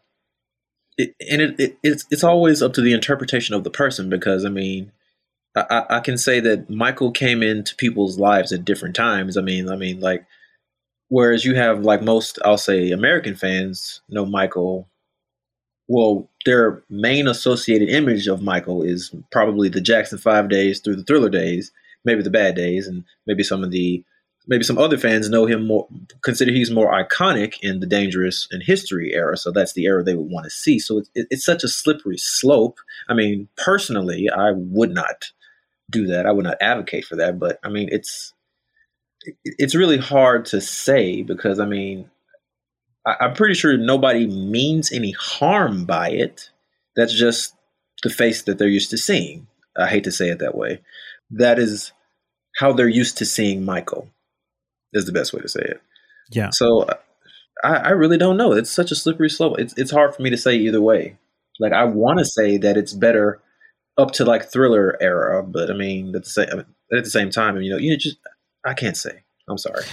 it, 0.97 1.15
and 1.29 1.41
it, 1.41 1.59
it 1.59 1.77
it's 1.83 2.05
it's 2.11 2.23
always 2.23 2.61
up 2.61 2.73
to 2.73 2.81
the 2.81 2.93
interpretation 2.93 3.55
of 3.55 3.63
the 3.63 3.71
person. 3.71 4.09
Because 4.09 4.45
I 4.45 4.49
mean, 4.49 4.91
I, 5.55 5.65
I 5.69 5.97
I 5.97 5.99
can 5.99 6.17
say 6.17 6.39
that 6.39 6.69
Michael 6.69 7.11
came 7.11 7.43
into 7.43 7.75
people's 7.75 8.19
lives 8.19 8.51
at 8.51 8.65
different 8.65 8.95
times. 8.95 9.37
I 9.37 9.41
mean, 9.41 9.69
I 9.69 9.75
mean, 9.75 9.99
like 9.99 10.25
whereas 11.09 11.45
you 11.45 11.55
have 11.55 11.81
like 11.81 12.01
most, 12.01 12.39
I'll 12.45 12.57
say, 12.57 12.91
American 12.91 13.35
fans 13.35 14.01
know 14.09 14.25
Michael. 14.25 14.87
Well, 15.87 16.29
their 16.45 16.83
main 16.89 17.27
associated 17.27 17.89
image 17.89 18.27
of 18.27 18.41
Michael 18.41 18.83
is 18.83 19.13
probably 19.31 19.69
the 19.69 19.81
Jackson 19.81 20.17
Five 20.17 20.49
days 20.49 20.79
through 20.79 20.95
the 20.97 21.03
Thriller 21.03 21.29
days, 21.29 21.71
maybe 22.05 22.21
the 22.23 22.29
bad 22.29 22.55
days, 22.55 22.87
and 22.87 23.03
maybe 23.27 23.43
some 23.43 23.63
of 23.63 23.71
the 23.71 24.03
maybe 24.47 24.63
some 24.63 24.77
other 24.77 24.97
fans 24.97 25.29
know 25.29 25.45
him 25.45 25.65
more 25.65 25.87
consider 26.21 26.51
he's 26.51 26.69
more 26.71 26.91
iconic 26.91 27.55
in 27.61 27.79
the 27.79 27.87
dangerous 27.87 28.45
and 28.51 28.61
history 28.61 29.13
era 29.13 29.37
so 29.37 29.51
that's 29.51 29.71
the 29.73 29.85
era 29.85 30.03
they 30.03 30.15
would 30.15 30.29
want 30.29 30.43
to 30.43 30.49
see. 30.49 30.79
So 30.79 30.97
it's, 30.97 31.09
it, 31.15 31.27
it's 31.29 31.45
such 31.45 31.63
a 31.63 31.69
slippery 31.69 32.17
slope. 32.17 32.77
I 33.07 33.13
mean 33.13 33.47
personally 33.57 34.29
i 34.29 34.51
would 34.53 34.91
not 34.91 35.31
do 35.91 36.07
that. 36.07 36.25
I 36.25 36.31
would 36.31 36.45
not 36.45 36.57
advocate 36.61 37.05
for 37.05 37.15
that 37.17 37.39
but 37.39 37.59
i 37.63 37.69
mean 37.69 37.89
it's 37.91 38.33
it- 39.25 39.35
it's 39.45 39.75
really 39.75 39.97
hard 39.97 40.45
to 40.45 40.61
say 40.61 41.21
because 41.23 41.59
i 41.59 41.65
mean 41.65 42.09
I, 43.05 43.15
i'm 43.21 43.33
pretty 43.33 43.53
sure 43.53 43.77
nobody 43.77 44.27
means 44.27 44.91
any 44.91 45.11
harm 45.11 45.85
by 45.85 46.09
it 46.09 46.49
that's 46.95 47.13
just 47.13 47.55
the 48.03 48.09
face 48.09 48.43
that 48.43 48.57
they're 48.57 48.67
used 48.67 48.89
to 48.91 48.97
seeing 48.97 49.47
i 49.77 49.87
hate 49.87 50.03
to 50.03 50.11
say 50.11 50.29
it 50.29 50.39
that 50.39 50.55
way 50.55 50.81
that 51.31 51.59
is 51.59 51.91
how 52.57 52.73
they're 52.73 52.87
used 52.87 53.17
to 53.17 53.25
seeing 53.25 53.65
michael 53.65 54.09
is 54.93 55.05
the 55.05 55.11
best 55.11 55.33
way 55.33 55.41
to 55.41 55.49
say 55.49 55.61
it. 55.61 55.81
Yeah. 56.31 56.49
So 56.51 56.83
uh, 56.83 56.95
I, 57.63 57.75
I 57.75 57.89
really 57.89 58.17
don't 58.17 58.37
know. 58.37 58.53
It's 58.53 58.71
such 58.71 58.91
a 58.91 58.95
slippery 58.95 59.29
slope. 59.29 59.59
It's 59.59 59.77
it's 59.77 59.91
hard 59.91 60.15
for 60.15 60.21
me 60.21 60.29
to 60.29 60.37
say 60.37 60.55
either 60.55 60.81
way. 60.81 61.17
Like 61.59 61.73
I 61.73 61.83
want 61.83 62.19
to 62.19 62.25
say 62.25 62.57
that 62.57 62.77
it's 62.77 62.93
better 62.93 63.41
up 63.97 64.11
to 64.11 64.25
like 64.25 64.51
thriller 64.51 64.97
era, 65.01 65.43
but 65.43 65.69
I 65.69 65.73
mean 65.73 66.15
at 66.15 66.23
the 66.23 66.29
same 66.29 66.47
at 66.49 67.03
the 67.03 67.09
same 67.09 67.29
time, 67.29 67.55
and 67.55 67.65
you 67.65 67.71
know, 67.71 67.77
you 67.77 67.97
just 67.97 68.17
I 68.65 68.73
can't 68.73 68.97
say. 68.97 69.23
I'm 69.49 69.57
sorry. 69.57 69.83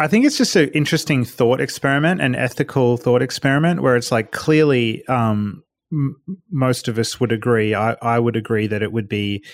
I 0.00 0.08
think 0.08 0.24
it's 0.24 0.38
just 0.38 0.56
an 0.56 0.70
interesting 0.70 1.26
thought 1.26 1.60
experiment, 1.60 2.22
an 2.22 2.34
ethical 2.34 2.96
thought 2.96 3.20
experiment, 3.20 3.82
where 3.82 3.96
it's 3.96 4.10
like 4.10 4.32
clearly 4.32 5.06
um, 5.08 5.62
m- 5.92 6.16
most 6.50 6.88
of 6.88 6.98
us 6.98 7.20
would 7.20 7.32
agree. 7.32 7.74
I, 7.74 7.92
I 8.00 8.18
would 8.18 8.34
agree 8.34 8.66
that 8.66 8.82
it 8.82 8.92
would 8.92 9.10
be 9.10 9.44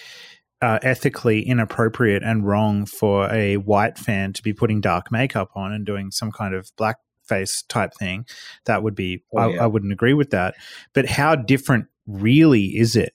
uh, 0.63 0.79
ethically 0.83 1.43
inappropriate 1.43 2.23
and 2.23 2.47
wrong 2.47 2.87
for 2.87 3.29
a 3.33 3.57
white 3.57 3.99
fan 3.99 4.33
to 4.35 4.43
be 4.43 4.53
putting 4.53 4.81
dark 4.81 5.11
makeup 5.11 5.51
on 5.57 5.73
and 5.73 5.85
doing 5.85 6.13
some 6.13 6.31
kind 6.31 6.55
of 6.55 6.71
blackface 6.77 7.65
type 7.69 7.93
thing. 7.95 8.25
That 8.67 8.85
would 8.85 8.95
be, 8.95 9.25
Oh, 9.35 9.39
I. 9.39 9.65
I 9.65 9.67
wouldn't 9.67 9.93
agree 9.93 10.15
with 10.15 10.31
that. 10.31 10.55
But 10.95 11.07
how 11.07 11.35
different 11.35 11.87
really 12.07 12.67
is 12.79 12.95
it? 12.95 13.15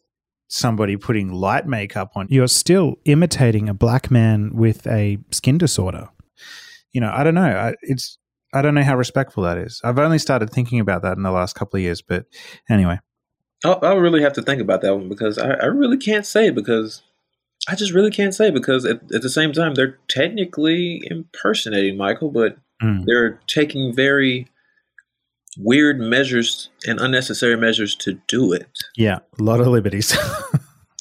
Somebody 0.49 0.97
putting 0.97 1.31
light 1.31 1.65
makeup 1.65 2.11
on, 2.13 2.27
you're 2.29 2.49
still 2.49 2.95
imitating 3.05 3.69
a 3.69 3.73
black 3.73 4.11
man 4.11 4.53
with 4.53 4.85
a 4.85 5.17
skin 5.31 5.57
disorder 5.57 6.09
you 6.93 7.01
know, 7.01 7.11
I 7.13 7.23
don't 7.23 7.35
know. 7.35 7.43
I, 7.43 7.75
it's 7.81 8.17
I 8.53 8.61
don't 8.61 8.75
know 8.75 8.83
how 8.83 8.97
respectful 8.97 9.43
that 9.43 9.57
is. 9.57 9.79
I've 9.83 9.99
only 9.99 10.19
started 10.19 10.49
thinking 10.49 10.79
about 10.79 11.03
that 11.03 11.17
in 11.17 11.23
the 11.23 11.31
last 11.31 11.55
couple 11.55 11.77
of 11.77 11.81
years, 11.83 12.01
but 12.01 12.25
anyway. 12.69 12.99
I'll, 13.63 13.79
I'll 13.83 13.97
really 13.97 14.23
have 14.23 14.33
to 14.33 14.41
think 14.41 14.61
about 14.61 14.81
that 14.81 14.95
one 14.95 15.07
because 15.07 15.37
I, 15.37 15.51
I 15.51 15.65
really 15.65 15.97
can't 15.97 16.25
say 16.25 16.49
because 16.49 17.03
I 17.69 17.75
just 17.75 17.93
really 17.93 18.09
can't 18.09 18.33
say 18.33 18.49
because 18.49 18.85
at, 18.85 19.01
at 19.13 19.21
the 19.21 19.29
same 19.29 19.53
time 19.53 19.75
they're 19.75 19.99
technically 20.09 21.01
impersonating 21.09 21.97
Michael, 21.97 22.29
but 22.31 22.57
Mm. 22.81 23.05
they're 23.05 23.39
taking 23.45 23.93
very 23.95 24.47
weird 25.55 25.99
measures 25.99 26.69
and 26.87 26.99
unnecessary 26.99 27.55
measures 27.55 27.95
to 27.97 28.19
do 28.27 28.51
it. 28.53 28.65
Yeah, 28.95 29.19
a 29.39 29.43
lot 29.43 29.59
of 29.59 29.67
liberties. 29.67 30.17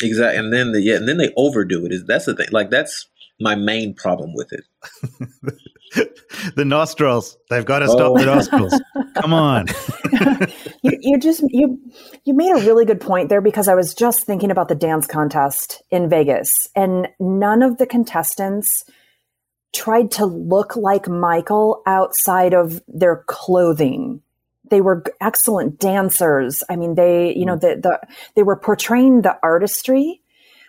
Exactly, 0.02 0.38
and 0.38 0.50
then 0.50 0.72
the, 0.72 0.80
yeah, 0.80 0.96
and 0.96 1.06
then 1.06 1.18
they 1.18 1.30
overdo 1.36 1.84
it. 1.84 1.92
Is 1.92 2.04
that's 2.06 2.24
the 2.24 2.34
thing? 2.34 2.48
Like 2.50 2.70
that's 2.70 3.06
my 3.38 3.54
main 3.54 3.92
problem 3.92 4.32
with 4.34 4.50
it. 4.50 4.64
the 6.54 6.64
nostrils. 6.64 7.36
They've 7.48 7.64
got 7.64 7.80
to 7.80 7.86
oh. 7.86 7.92
stop 7.92 8.12
Oh. 8.12 8.18
the 8.18 8.26
nostrils. 8.26 8.80
Come 9.20 9.34
on. 9.34 9.66
you, 10.82 10.98
you 11.00 11.18
just 11.18 11.42
you 11.48 11.78
you 12.24 12.34
made 12.34 12.50
a 12.50 12.66
really 12.66 12.84
good 12.84 13.00
point 13.00 13.28
there 13.28 13.40
because 13.40 13.68
I 13.68 13.74
was 13.74 13.94
just 13.94 14.24
thinking 14.24 14.50
about 14.50 14.68
the 14.68 14.74
dance 14.74 15.06
contest 15.06 15.82
in 15.90 16.08
Vegas, 16.08 16.52
and 16.76 17.08
none 17.18 17.62
of 17.62 17.78
the 17.78 17.86
contestants 17.86 18.84
tried 19.74 20.10
to 20.12 20.26
look 20.26 20.76
like 20.76 21.08
Michael 21.08 21.82
outside 21.86 22.54
of 22.54 22.82
their 22.88 23.24
clothing. 23.26 24.22
They 24.70 24.80
were 24.80 25.02
excellent 25.20 25.80
dancers. 25.80 26.62
I 26.68 26.76
mean, 26.76 26.94
they 26.94 27.34
you 27.34 27.46
know 27.46 27.56
mm. 27.56 27.60
the, 27.60 27.80
the 27.82 28.08
they 28.36 28.42
were 28.44 28.56
portraying 28.56 29.22
the 29.22 29.36
artistry, 29.42 30.22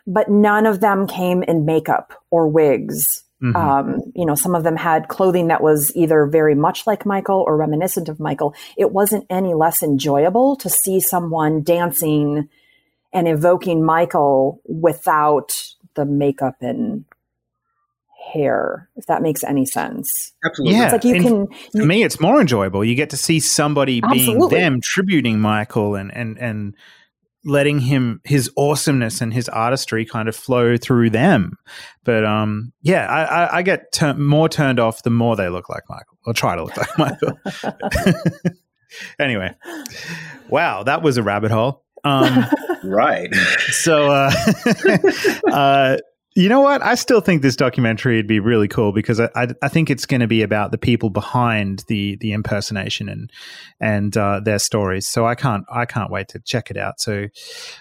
but 0.08 0.30
none 0.30 0.66
of 0.66 0.80
them 0.80 1.06
came 1.06 1.44
in 1.44 1.66
makeup 1.66 2.14
or 2.32 2.48
wigs. 2.48 3.24
Mhm. 3.42 3.56
Um, 3.56 4.02
you 4.16 4.26
know, 4.26 4.36
some 4.36 4.54
of 4.54 4.64
them 4.64 4.76
had 4.76 5.08
clothing 5.08 5.48
that 5.48 5.64
was 5.64 5.92
either 5.96 6.26
very 6.28 6.54
much 6.54 6.86
like 6.86 7.06
Michael 7.06 7.44
or 7.48 7.58
reminiscent 7.58 8.08
of 8.08 8.20
Michael. 8.20 8.54
It 8.78 8.92
wasn't 8.92 9.26
any 9.30 9.54
less 9.54 9.82
enjoyable 9.82 10.56
to 10.58 10.70
see 10.70 11.00
someone 11.00 11.64
dancing 11.64 12.50
and 13.12 13.28
evoking 13.28 13.84
Michael 13.84 14.62
without 14.66 15.74
the 15.96 16.06
makeup 16.06 16.58
and 16.62 17.04
hair, 18.32 18.88
if 18.96 19.06
that 19.08 19.22
makes 19.22 19.44
any 19.44 19.66
sense. 19.66 20.32
Absolutely. 20.46 20.78
Yeah. 20.78 20.84
It's 20.86 20.94
like 20.94 21.04
you 21.04 21.16
in- 21.16 21.24
can, 21.24 21.48
For 21.72 21.86
me, 21.86 22.04
it's 22.04 22.20
more 22.20 22.40
enjoyable. 22.40 22.86
You 22.86 22.96
get 22.96 23.10
to 23.10 23.18
see 23.18 23.40
somebody 23.40 24.02
being 24.12 24.48
them, 24.50 24.80
tributing 24.82 25.40
Michael 25.40 25.96
and 25.96 26.14
and 26.16 26.38
and 26.38 26.76
letting 27.44 27.80
him 27.80 28.22
his 28.24 28.52
awesomeness 28.58 29.22
and 29.22 29.34
his 29.34 29.50
artistry 29.50 30.06
kind 30.06 30.30
of 30.30 30.36
flow 30.36 30.78
through 30.78 31.10
them. 31.10 31.58
But 32.04 32.26
um, 32.26 32.72
yeah, 32.82 33.08
I, 33.08 33.24
I, 33.24 33.58
I 33.58 33.62
get 33.62 33.92
tur- 33.92 34.14
more 34.14 34.50
turned 34.50 34.80
off 34.80 35.04
the 35.04 35.10
more 35.10 35.36
they 35.36 35.50
look 35.50 35.70
like 35.70 35.84
Michael 35.90 36.18
or 36.26 36.34
try 36.34 36.56
to 36.56 36.64
look 36.64 36.78
like 36.78 36.98
Michael. 36.98 37.40
anyway, 39.20 39.54
wow, 40.50 40.84
that 40.84 41.02
was 41.02 41.18
a 41.18 41.24
rabbit 41.24 41.52
hole. 41.52 41.84
Um, 42.04 42.46
right. 42.84 43.34
so 43.70 44.10
uh, 44.10 44.32
uh 45.52 45.98
you 46.36 46.48
know 46.48 46.62
what 46.62 46.82
i 46.82 46.96
still 46.96 47.20
think 47.20 47.42
this 47.42 47.56
documentary 47.56 48.16
would 48.16 48.28
be 48.28 48.40
really 48.40 48.68
cool 48.68 48.92
because 48.94 49.20
i 49.20 49.30
i, 49.36 49.48
I 49.62 49.68
think 49.68 49.90
it's 49.90 50.06
going 50.06 50.22
to 50.22 50.28
be 50.28 50.42
about 50.42 50.72
the 50.72 50.78
people 50.78 51.10
behind 51.10 51.84
the 51.88 52.18
the 52.22 52.32
impersonation 52.34 53.10
and 53.10 53.32
and 53.80 54.16
uh, 54.16 54.40
their 54.40 54.60
stories 54.60 55.08
so 55.08 55.26
i 55.26 55.36
can't 55.36 55.66
i 55.72 55.86
can't 55.86 56.12
wait 56.12 56.30
to 56.30 56.40
check 56.40 56.72
it 56.72 56.78
out 56.78 57.02
so 57.02 57.26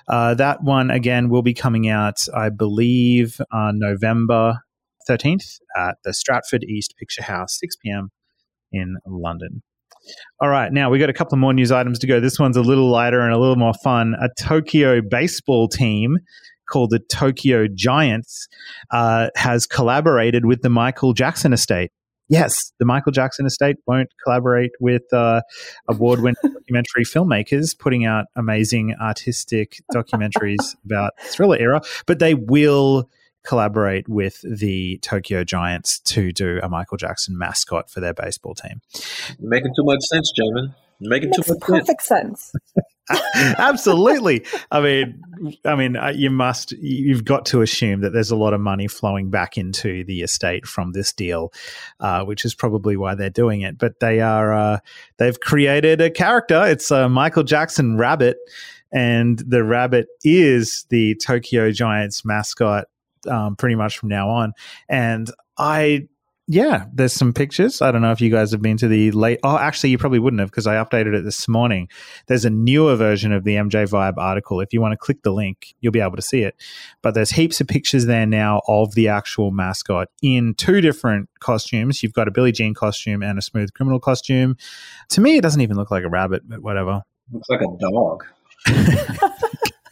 uh, 0.09 0.35
that 0.35 0.62
one 0.62 0.90
again 0.90 1.28
will 1.28 1.43
be 1.43 1.55
coming 1.55 1.89
out 1.89 2.18
i 2.35 2.48
believe 2.48 3.40
on 3.52 3.78
november 3.78 4.59
13th 5.09 5.60
at 5.77 5.97
the 6.05 6.12
stratford 6.12 6.64
east 6.64 6.94
picture 6.98 7.22
house 7.22 7.59
6 7.60 7.77
p.m 7.77 8.10
in 8.72 8.97
london 9.06 9.62
all 10.40 10.48
right, 10.48 10.72
now 10.72 10.89
we 10.89 10.98
got 10.98 11.10
a 11.10 11.12
couple 11.12 11.36
more 11.36 11.52
news 11.52 11.70
items 11.70 11.98
to 11.98 12.06
go. 12.06 12.20
This 12.20 12.39
one's 12.39 12.56
a 12.56 12.62
little 12.62 12.89
lighter 12.89 13.20
and 13.20 13.35
a 13.35 13.39
little 13.39 13.55
more 13.56 13.74
fun. 13.85 14.14
A 14.14 14.31
Tokyo 14.43 15.02
baseball 15.02 15.68
team 15.68 16.16
called 16.71 16.91
the 16.91 16.99
Tokyo 16.99 17.67
Giants 17.67 18.49
uh, 18.91 19.29
has 19.37 19.67
collaborated 19.67 20.47
with 20.47 20.63
the 20.63 20.71
Michael 20.71 21.13
Jackson 21.13 21.53
estate. 21.53 21.91
Yes, 22.29 22.73
the 22.79 22.85
Michael 22.85 23.11
Jackson 23.11 23.45
estate 23.45 23.77
won't 23.87 24.09
collaborate 24.23 24.71
with 24.79 25.03
uh, 25.13 25.43
award 25.89 26.21
winning 26.21 26.37
documentary 26.43 27.05
filmmakers 27.05 27.77
putting 27.77 28.07
out 28.07 28.27
amazing 28.37 28.95
artistic 29.01 29.83
documentaries 29.93 30.77
about 30.85 31.13
thriller 31.23 31.59
era, 31.59 31.83
but 32.07 32.21
they 32.21 32.35
will 32.35 33.11
collaborate 33.45 34.09
with 34.09 34.41
the 34.43 34.99
Tokyo 34.99 35.43
Giants 35.43 35.99
to 36.01 36.31
do 36.31 36.61
a 36.63 36.69
Michael 36.69 36.99
Jackson 36.99 37.37
mascot 37.37 37.91
for 37.91 37.99
their 37.99 38.15
baseball 38.15 38.55
team. 38.55 38.81
Making 39.41 39.73
too 39.75 39.85
much 39.85 40.03
sense, 40.03 40.33
Jamon. 40.39 40.75
Making 41.01 41.33
too 41.33 41.39
makes 41.39 41.49
much 41.49 41.59
sense. 41.59 41.81
perfect 41.81 42.03
sense. 42.03 42.53
Absolutely. 43.59 44.45
I 44.70 44.81
mean, 44.81 45.23
I 45.65 45.74
mean, 45.74 45.97
uh, 45.97 46.12
you 46.15 46.31
must, 46.31 46.73
you've 46.73 47.24
got 47.24 47.47
to 47.47 47.62
assume 47.62 48.03
that 48.03 48.12
there's 48.12 48.31
a 48.31 48.37
lot 48.37 48.53
of 48.53 48.61
money 48.61 48.89
flowing 48.89 49.31
back 49.31 49.57
into 49.57 50.05
the 50.05 50.23
estate 50.23 50.66
from 50.66 50.93
this 50.93 51.12
deal, 51.12 51.53
uh, 52.01 52.24
which 52.24 52.45
is 52.45 52.55
probably 52.55 52.97
why 52.97 53.15
they're 53.15 53.31
doing 53.31 53.62
it. 53.62 53.78
But 53.78 54.01
they 54.01 54.20
are, 54.20 54.53
uh, 54.53 54.78
they've 55.19 55.41
created 55.41 56.01
a 56.01 56.11
character. 56.11 56.66
It's 56.66 56.91
a 56.91 57.09
Michael 57.09 57.43
Jackson 57.43 57.97
rabbit, 57.97 58.37
and 58.93 59.39
the 59.39 59.65
rabbit 59.65 60.09
is 60.24 60.85
the 60.91 61.15
Tokyo 61.16 61.70
Giants 61.70 62.24
mascot, 62.24 62.87
um, 63.28 63.57
pretty 63.57 63.77
much 63.77 63.99
from 63.99 64.11
now 64.11 64.28
on. 64.28 64.53
And 64.89 65.31
I 65.57 66.09
yeah, 66.52 66.86
there's 66.93 67.12
some 67.12 67.32
pictures. 67.32 67.81
I 67.81 67.93
don't 67.93 68.02
know 68.02 68.10
if 68.10 68.20
you 68.20 68.28
guys 68.28 68.51
have 68.51 68.60
been 68.60 68.77
to 68.78 68.89
the 68.89 69.12
late. 69.12 69.39
Oh, 69.44 69.56
actually, 69.56 69.90
you 69.90 69.98
probably 69.98 70.18
wouldn't 70.18 70.40
have 70.40 70.51
because 70.51 70.66
I 70.66 70.82
updated 70.82 71.14
it 71.14 71.22
this 71.22 71.47
morning. 71.47 71.89
There's 72.27 72.44
a 72.44 72.51
newer 72.51 72.97
version 72.97 73.31
of 73.32 73.44
the 73.44 73.55
MJ 73.55 73.89
Vibe 73.89 74.14
article. 74.16 74.60
If 74.60 74.72
you 74.72 74.81
want 74.81 74.90
to 74.90 74.97
click 74.97 75.22
the 75.22 75.31
link, 75.31 75.77
you'll 75.81 75.93
be 75.93 76.01
able 76.01 76.16
to 76.16 76.22
see 76.22 76.43
it. 76.43 76.60
But 77.02 77.14
there's 77.14 77.31
heaps 77.31 77.60
of 77.60 77.68
pictures 77.68 78.06
there 78.06 78.27
now 78.27 78.62
of 78.66 78.97
the 78.97 79.06
actual 79.06 79.52
mascot 79.52 80.09
in 80.22 80.55
two 80.55 80.81
different 80.81 81.28
costumes. 81.39 82.02
You've 82.02 82.14
got 82.14 82.27
a 82.27 82.32
Billie 82.32 82.51
Jean 82.51 82.74
costume 82.74 83.22
and 83.22 83.39
a 83.39 83.43
Smooth 83.43 83.72
Criminal 83.74 84.01
costume. 84.01 84.56
To 85.10 85.20
me, 85.20 85.36
it 85.36 85.43
doesn't 85.43 85.60
even 85.60 85.77
look 85.77 85.93
like 85.93 86.02
a 86.02 86.10
rabbit, 86.10 86.43
but 86.48 86.64
whatever. 86.64 87.02
Looks 87.31 87.48
like 87.48 87.60
a 87.60 87.78
dog. 87.78 88.24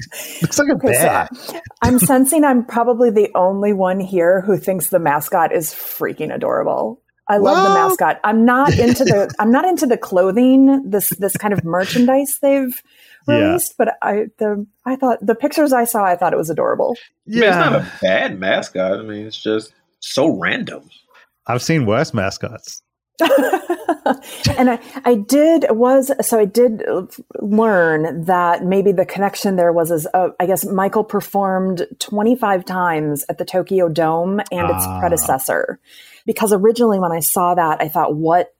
Looks 0.42 0.58
like 0.58 0.68
a 0.68 0.72
Okay, 0.74 0.92
so. 0.94 1.08
I- 1.08 1.60
I'm 1.82 1.98
sensing 1.98 2.44
I'm 2.44 2.64
probably 2.64 3.10
the 3.10 3.30
only 3.34 3.72
one 3.72 4.00
here 4.00 4.40
who 4.42 4.56
thinks 4.58 4.90
the 4.90 4.98
mascot 4.98 5.52
is 5.52 5.70
freaking 5.70 6.34
adorable. 6.34 7.00
I 7.30 7.36
love 7.36 7.62
the 7.68 7.74
mascot. 7.74 8.20
I'm 8.24 8.44
not 8.44 8.78
into 8.78 9.04
the 9.04 9.32
I'm 9.38 9.50
not 9.52 9.64
into 9.66 9.86
the 9.86 9.98
clothing, 9.98 10.88
this 10.88 11.10
this 11.10 11.36
kind 11.36 11.52
of 11.52 11.62
merchandise 11.64 12.38
they've 12.40 12.82
Yeah. 13.28 13.34
released, 13.48 13.74
but 13.76 13.96
I 14.00 14.26
the 14.38 14.66
I 14.86 14.96
thought 14.96 15.18
the 15.20 15.34
pictures 15.34 15.72
I 15.72 15.84
saw, 15.84 16.04
I 16.04 16.16
thought 16.16 16.32
it 16.32 16.38
was 16.38 16.48
adorable. 16.50 16.96
I 17.26 17.30
mean, 17.30 17.42
it's 17.44 17.56
not 17.56 17.72
a 17.74 17.92
bad 18.00 18.38
mascot. 18.40 18.98
I 18.98 19.02
mean, 19.02 19.26
it's 19.26 19.40
just 19.42 19.72
so 20.00 20.38
random. 20.38 20.88
I've 21.46 21.62
seen 21.62 21.84
worse 21.86 22.14
mascots. 22.14 22.82
and 24.58 24.70
I, 24.70 24.78
I 25.04 25.14
did 25.14 25.66
was 25.70 26.10
so 26.20 26.38
I 26.38 26.44
did 26.44 26.84
learn 27.40 28.24
that 28.24 28.64
maybe 28.64 28.92
the 28.92 29.04
connection 29.04 29.56
there 29.56 29.72
was 29.72 29.90
as 29.90 30.06
uh, 30.14 30.28
I 30.38 30.46
guess 30.46 30.64
Michael 30.64 31.04
performed 31.04 31.86
25 31.98 32.64
times 32.64 33.24
at 33.28 33.38
the 33.38 33.44
Tokyo 33.44 33.88
Dome 33.88 34.40
and 34.52 34.70
its 34.70 34.84
Ah. 34.86 35.00
predecessor 35.00 35.80
because 36.26 36.52
originally 36.52 36.98
when 36.98 37.12
I 37.12 37.20
saw 37.20 37.54
that 37.54 37.80
I 37.82 37.88
thought 37.88 38.14
what 38.14 38.54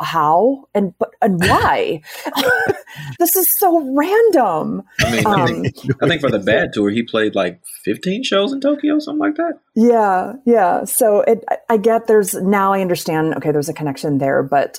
how 0.00 0.64
and 0.74 0.92
but 0.98 1.10
and 1.20 1.40
why 1.40 2.00
this 3.18 3.34
is 3.36 3.48
so 3.58 3.80
random 3.96 4.82
I 5.00 5.10
mean, 5.12 5.26
I, 5.26 5.42
um, 5.42 5.46
think, 5.62 5.74
I 6.02 6.08
think 6.08 6.20
for 6.20 6.30
the 6.30 6.38
bad 6.38 6.72
tour, 6.72 6.90
he 6.90 7.02
played 7.02 7.34
like 7.34 7.60
15 7.84 8.22
shows 8.24 8.52
in 8.52 8.60
Tokyo, 8.60 8.98
something 8.98 9.18
like 9.20 9.36
that. 9.36 9.54
Yeah, 9.74 10.34
yeah. 10.46 10.84
So 10.84 11.20
it, 11.22 11.44
I- 11.50 11.58
I 11.70 11.76
get 11.76 12.06
there's 12.06 12.34
now 12.34 12.72
I 12.72 12.80
understand. 12.80 13.34
Okay, 13.36 13.50
there's 13.52 13.68
a 13.68 13.74
connection 13.74 14.18
there, 14.18 14.42
but 14.42 14.78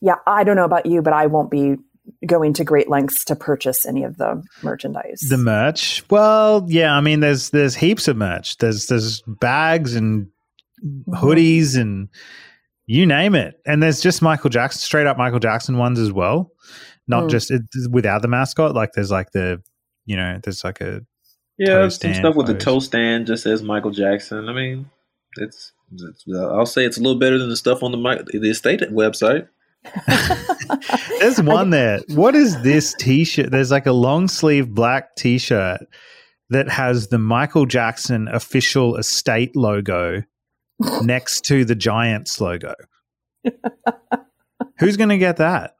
yeah, 0.00 0.16
I 0.26 0.44
don't 0.44 0.56
know 0.56 0.64
about 0.64 0.86
you, 0.86 1.02
but 1.02 1.12
I 1.12 1.26
won't 1.26 1.50
be 1.50 1.76
going 2.26 2.52
to 2.54 2.64
great 2.64 2.88
lengths 2.90 3.24
to 3.26 3.36
purchase 3.36 3.86
any 3.86 4.02
of 4.02 4.16
the 4.16 4.42
merchandise. 4.62 5.20
The 5.28 5.36
merch. 5.36 6.02
Well, 6.10 6.66
yeah, 6.68 6.92
I 6.94 7.00
mean 7.00 7.20
there's 7.20 7.50
there's 7.50 7.76
heaps 7.76 8.08
of 8.08 8.16
merch. 8.16 8.56
There's 8.58 8.86
there's 8.86 9.22
bags 9.26 9.94
and 9.94 10.28
hoodies 11.08 11.76
and 11.80 12.08
you 12.92 13.06
name 13.06 13.34
it. 13.34 13.54
And 13.66 13.82
there's 13.82 14.00
just 14.00 14.20
Michael 14.22 14.50
Jackson, 14.50 14.80
straight 14.80 15.06
up 15.06 15.16
Michael 15.16 15.38
Jackson 15.38 15.78
ones 15.78 15.98
as 15.98 16.12
well. 16.12 16.50
Not 17.08 17.24
Mm. 17.24 17.30
just 17.30 17.50
it, 17.50 17.62
without 17.90 18.22
the 18.22 18.28
mascot. 18.28 18.74
Like 18.74 18.92
there's 18.92 19.10
like 19.10 19.32
the 19.32 19.62
you 20.04 20.16
know, 20.16 20.38
there's 20.42 20.64
like 20.64 20.80
a 20.80 21.00
Yeah, 21.58 21.74
Toe 21.74 21.88
some 21.88 22.14
stuff 22.14 22.34
with 22.36 22.46
the 22.46 22.54
toe 22.54 22.80
stand 22.80 23.26
just 23.26 23.44
says 23.44 23.62
Michael 23.62 23.90
Jackson. 23.92 24.48
I 24.48 24.52
mean, 24.52 24.90
it's, 25.36 25.72
it's 25.92 26.24
I'll 26.36 26.66
say 26.66 26.84
it's 26.84 26.96
a 26.98 27.00
little 27.00 27.18
better 27.18 27.38
than 27.38 27.48
the 27.48 27.56
stuff 27.56 27.82
on 27.82 27.92
the 27.92 27.98
Mi- 27.98 28.38
the 28.38 28.50
estate 28.50 28.80
website. 28.90 29.48
There's 31.20 31.40
one 31.42 31.70
there. 31.70 32.00
What 32.08 32.34
is 32.34 32.60
this 32.62 32.94
t-shirt? 32.98 33.50
There's 33.50 33.70
like 33.70 33.86
a 33.86 33.92
long 33.92 34.28
sleeve 34.28 34.70
black 34.74 35.16
t-shirt 35.16 35.80
that 36.50 36.68
has 36.68 37.08
the 37.08 37.18
Michael 37.18 37.66
Jackson 37.66 38.28
official 38.28 38.96
estate 38.96 39.54
logo 39.56 40.22
next 41.02 41.44
to 41.46 41.64
the 41.64 41.74
Giants 41.74 42.40
logo. 42.40 42.74
Who's 44.78 44.96
going 44.96 45.10
to 45.10 45.18
get 45.18 45.36
that? 45.38 45.76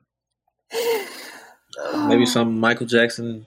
Uh, 0.73 2.07
maybe 2.09 2.27
some 2.27 2.59
Michael 2.59 2.87
Jackson, 2.87 3.47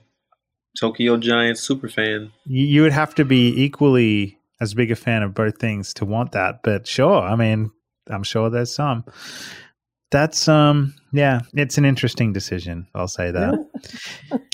Tokyo 0.78 1.16
Giants 1.16 1.60
super 1.60 1.88
fan. 1.88 2.32
You, 2.44 2.66
you 2.66 2.82
would 2.82 2.92
have 2.92 3.14
to 3.16 3.24
be 3.24 3.52
equally 3.62 4.38
as 4.60 4.74
big 4.74 4.90
a 4.90 4.96
fan 4.96 5.22
of 5.22 5.34
both 5.34 5.58
things 5.58 5.94
to 5.94 6.04
want 6.04 6.32
that. 6.32 6.62
But 6.62 6.86
sure, 6.86 7.22
I 7.22 7.36
mean, 7.36 7.70
I'm 8.08 8.22
sure 8.22 8.50
there's 8.50 8.74
some. 8.74 9.04
That's 10.16 10.48
um, 10.48 10.94
yeah, 11.12 11.40
it's 11.52 11.76
an 11.76 11.84
interesting 11.84 12.32
decision. 12.32 12.86
I'll 12.94 13.06
say 13.06 13.30
that. 13.32 13.68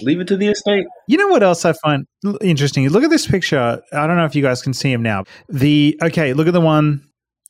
Leave 0.02 0.18
it 0.18 0.26
to 0.26 0.36
the 0.36 0.48
estate. 0.48 0.86
You 1.06 1.18
know 1.18 1.28
what 1.28 1.44
else 1.44 1.64
I 1.64 1.72
find 1.74 2.04
interesting? 2.40 2.88
Look 2.88 3.04
at 3.04 3.10
this 3.10 3.28
picture. 3.28 3.80
I 3.92 4.06
don't 4.08 4.16
know 4.16 4.24
if 4.24 4.34
you 4.34 4.42
guys 4.42 4.60
can 4.60 4.74
see 4.74 4.90
him 4.90 5.04
now. 5.04 5.22
The 5.48 5.96
okay, 6.02 6.32
look 6.32 6.48
at 6.48 6.52
the 6.52 6.60
one 6.60 7.06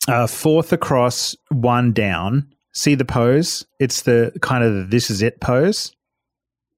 uh, 0.09 0.27
fourth 0.27 0.75
across, 0.75 1.35
one 1.49 1.93
down. 1.93 2.53
See 2.75 2.95
the 2.95 3.07
pose? 3.07 3.65
It's 3.81 4.03
the 4.03 4.31
kind 4.43 4.63
of 4.63 4.75
the, 4.75 4.83
this 4.83 5.09
is 5.09 5.23
it 5.23 5.41
pose. 5.41 5.97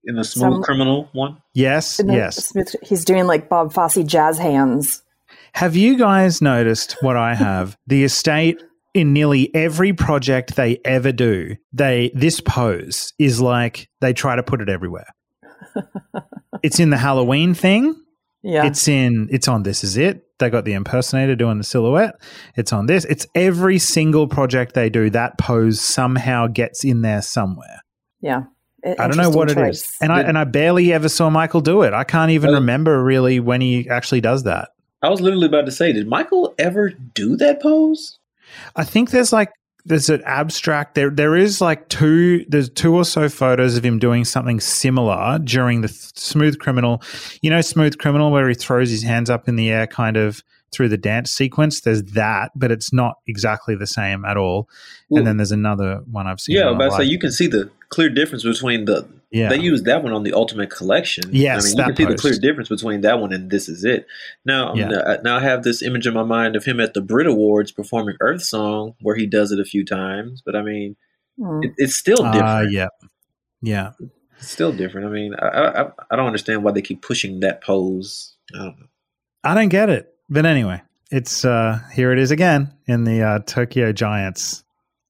In 0.04 0.14
the 0.14 0.22
smooth 0.22 0.52
Some- 0.52 0.62
criminal 0.62 1.08
one. 1.14 1.38
Yes, 1.52 1.98
And 1.98 2.12
yes. 2.12 2.46
Smith- 2.46 2.76
He's 2.80 3.04
doing 3.04 3.26
like 3.26 3.48
Bob 3.48 3.72
Fosse 3.72 4.04
jazz 4.04 4.38
hands. 4.38 5.02
Have 5.54 5.74
you 5.74 5.98
guys 5.98 6.40
noticed 6.40 6.96
what 7.00 7.16
I 7.16 7.34
have? 7.34 7.76
the 7.88 8.04
estate 8.04 8.62
in 8.94 9.12
nearly 9.12 9.52
every 9.54 9.92
project 9.92 10.56
they 10.56 10.78
ever 10.84 11.12
do, 11.12 11.56
they 11.72 12.10
this 12.14 12.40
pose 12.40 13.12
is 13.18 13.40
like 13.40 13.88
they 14.00 14.12
try 14.12 14.36
to 14.36 14.42
put 14.42 14.60
it 14.60 14.68
everywhere. 14.68 15.06
it's 16.62 16.80
in 16.80 16.90
the 16.90 16.96
Halloween 16.98 17.54
thing. 17.54 17.94
Yeah. 18.42 18.66
It's 18.66 18.86
in 18.88 19.28
it's 19.30 19.48
on 19.48 19.62
This 19.62 19.82
Is 19.84 19.96
It. 19.96 20.22
They 20.38 20.50
got 20.50 20.64
the 20.64 20.74
impersonator 20.74 21.34
doing 21.36 21.58
the 21.58 21.64
silhouette. 21.64 22.14
It's 22.56 22.72
on 22.72 22.86
this. 22.86 23.04
It's 23.06 23.26
every 23.34 23.78
single 23.78 24.26
project 24.28 24.74
they 24.74 24.90
do, 24.90 25.08
that 25.10 25.38
pose 25.38 25.80
somehow 25.80 26.46
gets 26.48 26.84
in 26.84 27.02
there 27.02 27.22
somewhere. 27.22 27.80
yeah. 28.20 28.44
I- 28.86 28.96
I 28.98 29.08
don't 29.08 29.16
know 29.16 29.30
what 29.30 29.48
it 29.50 29.56
interesting 29.56 29.70
is. 29.70 29.82
choice. 29.82 29.96
And 30.02 30.12
I 30.12 30.20
and 30.20 30.36
I 30.36 30.44
barely 30.44 30.92
ever 30.92 31.08
saw 31.08 31.30
Michael 31.30 31.62
do 31.62 31.80
it. 31.82 31.94
I 31.94 32.04
can't 32.04 32.32
even 32.32 32.50
Oh. 32.50 32.54
remember 32.54 33.02
really 33.02 33.40
when 33.40 33.62
he 33.62 33.88
actually 33.88 34.20
does 34.20 34.42
that. 34.42 34.68
I 35.02 35.08
was 35.08 35.22
literally 35.22 35.46
about 35.46 35.64
to 35.64 35.72
say, 35.72 35.90
did 35.94 36.06
Michael 36.06 36.54
ever 36.58 36.90
do 36.90 37.34
that 37.38 37.62
pose? 37.62 38.18
I 38.76 38.84
think 38.84 39.10
there's 39.10 39.32
like 39.32 39.50
there's 39.86 40.08
an 40.08 40.22
abstract 40.24 40.94
there 40.94 41.10
there 41.10 41.36
is 41.36 41.60
like 41.60 41.88
two 41.88 42.44
there's 42.48 42.70
two 42.70 42.94
or 42.94 43.04
so 43.04 43.28
photos 43.28 43.76
of 43.76 43.84
him 43.84 43.98
doing 43.98 44.24
something 44.24 44.58
similar 44.60 45.38
during 45.40 45.82
the 45.82 45.88
th- 45.88 46.16
smooth 46.16 46.58
criminal. 46.58 47.02
You 47.42 47.50
know 47.50 47.60
smooth 47.60 47.98
criminal 47.98 48.30
where 48.30 48.48
he 48.48 48.54
throws 48.54 48.90
his 48.90 49.02
hands 49.02 49.30
up 49.30 49.48
in 49.48 49.56
the 49.56 49.70
air 49.70 49.86
kind 49.86 50.16
of 50.16 50.42
through 50.72 50.88
the 50.88 50.98
dance 50.98 51.30
sequence? 51.30 51.82
There's 51.82 52.02
that 52.14 52.52
but 52.56 52.70
it's 52.70 52.92
not 52.92 53.16
exactly 53.26 53.74
the 53.74 53.86
same 53.86 54.24
at 54.24 54.36
all. 54.36 54.68
And 55.10 55.26
then 55.26 55.36
there's 55.36 55.52
another 55.52 56.02
one 56.10 56.26
i've 56.26 56.40
seen 56.40 56.56
yeah, 56.56 56.62
that 56.62 56.68
I 56.68 56.70
was 56.70 56.76
about 56.76 56.98
to 56.98 57.04
say 57.04 57.10
you 57.10 57.18
can 57.18 57.30
see 57.30 57.46
the 57.46 57.70
clear 57.94 58.08
difference 58.08 58.42
between 58.42 58.86
the. 58.86 59.06
Yeah 59.34 59.48
They 59.50 59.58
used 59.58 59.84
that 59.86 60.02
one 60.04 60.12
on 60.12 60.22
the 60.22 60.32
Ultimate 60.32 60.70
Collection. 60.70 61.24
Yes, 61.32 61.58
I 61.58 61.68
mean, 61.68 61.70
you 61.72 61.76
that 61.82 61.86
can 61.88 61.96
see 61.96 62.04
the 62.12 62.16
clear 62.16 62.38
difference 62.38 62.68
between 62.68 63.00
that 63.02 63.20
one 63.20 63.32
and 63.32 63.50
This 63.50 63.68
Is 63.68 63.84
It. 63.84 64.06
Now, 64.44 64.68
I'm 64.70 64.78
Yeah. 64.78 64.88
gonna- 64.88 65.20
now 65.24 65.36
I 65.36 65.40
have 65.40 65.62
this 65.64 65.82
image 65.82 66.06
in 66.06 66.14
my 66.14 66.22
mind 66.22 66.54
of 66.56 66.64
him 66.64 66.78
at 66.80 66.94
the 66.94 67.00
Brit 67.02 67.26
Awards 67.26 67.72
performing 67.72 68.16
Earth 68.20 68.42
Song, 68.42 68.94
where 69.02 69.16
he 69.16 69.26
does 69.26 69.50
it 69.52 69.58
a 69.60 69.64
few 69.64 69.84
times. 69.84 70.42
But 70.46 70.54
I 70.56 70.62
mean, 70.62 70.96
Hmm. 71.38 71.60
it, 71.64 71.72
it's 71.78 71.96
still 71.96 72.22
Ah, 72.24 72.30
different. 72.32 72.72
yeah 72.72 72.88
yeah 73.60 73.90
It's 74.38 74.50
still 74.50 74.72
different. 74.72 75.06
I 75.08 75.10
mean, 75.10 75.34
I, 75.34 75.46
I 75.48 75.82
I 76.10 76.16
don't 76.16 76.26
understand 76.26 76.62
why 76.62 76.70
they 76.72 76.82
keep 76.82 77.02
pushing 77.02 77.40
that 77.40 77.62
pose. 77.62 78.36
I 78.54 78.58
don't 78.58 78.78
know. 78.78 78.86
i 79.42 79.54
don't 79.54 79.68
get 79.70 79.88
it 79.90 80.14
but 80.30 80.44
anyway 80.46 80.80
it's 81.10 81.44
uh 81.44 81.78
here 81.92 82.12
it 82.12 82.18
is 82.18 82.30
again 82.30 82.72
in 82.86 83.04
the 83.04 83.20
uh 83.22 83.38
tokyo 83.40 83.90
giants 83.92 84.62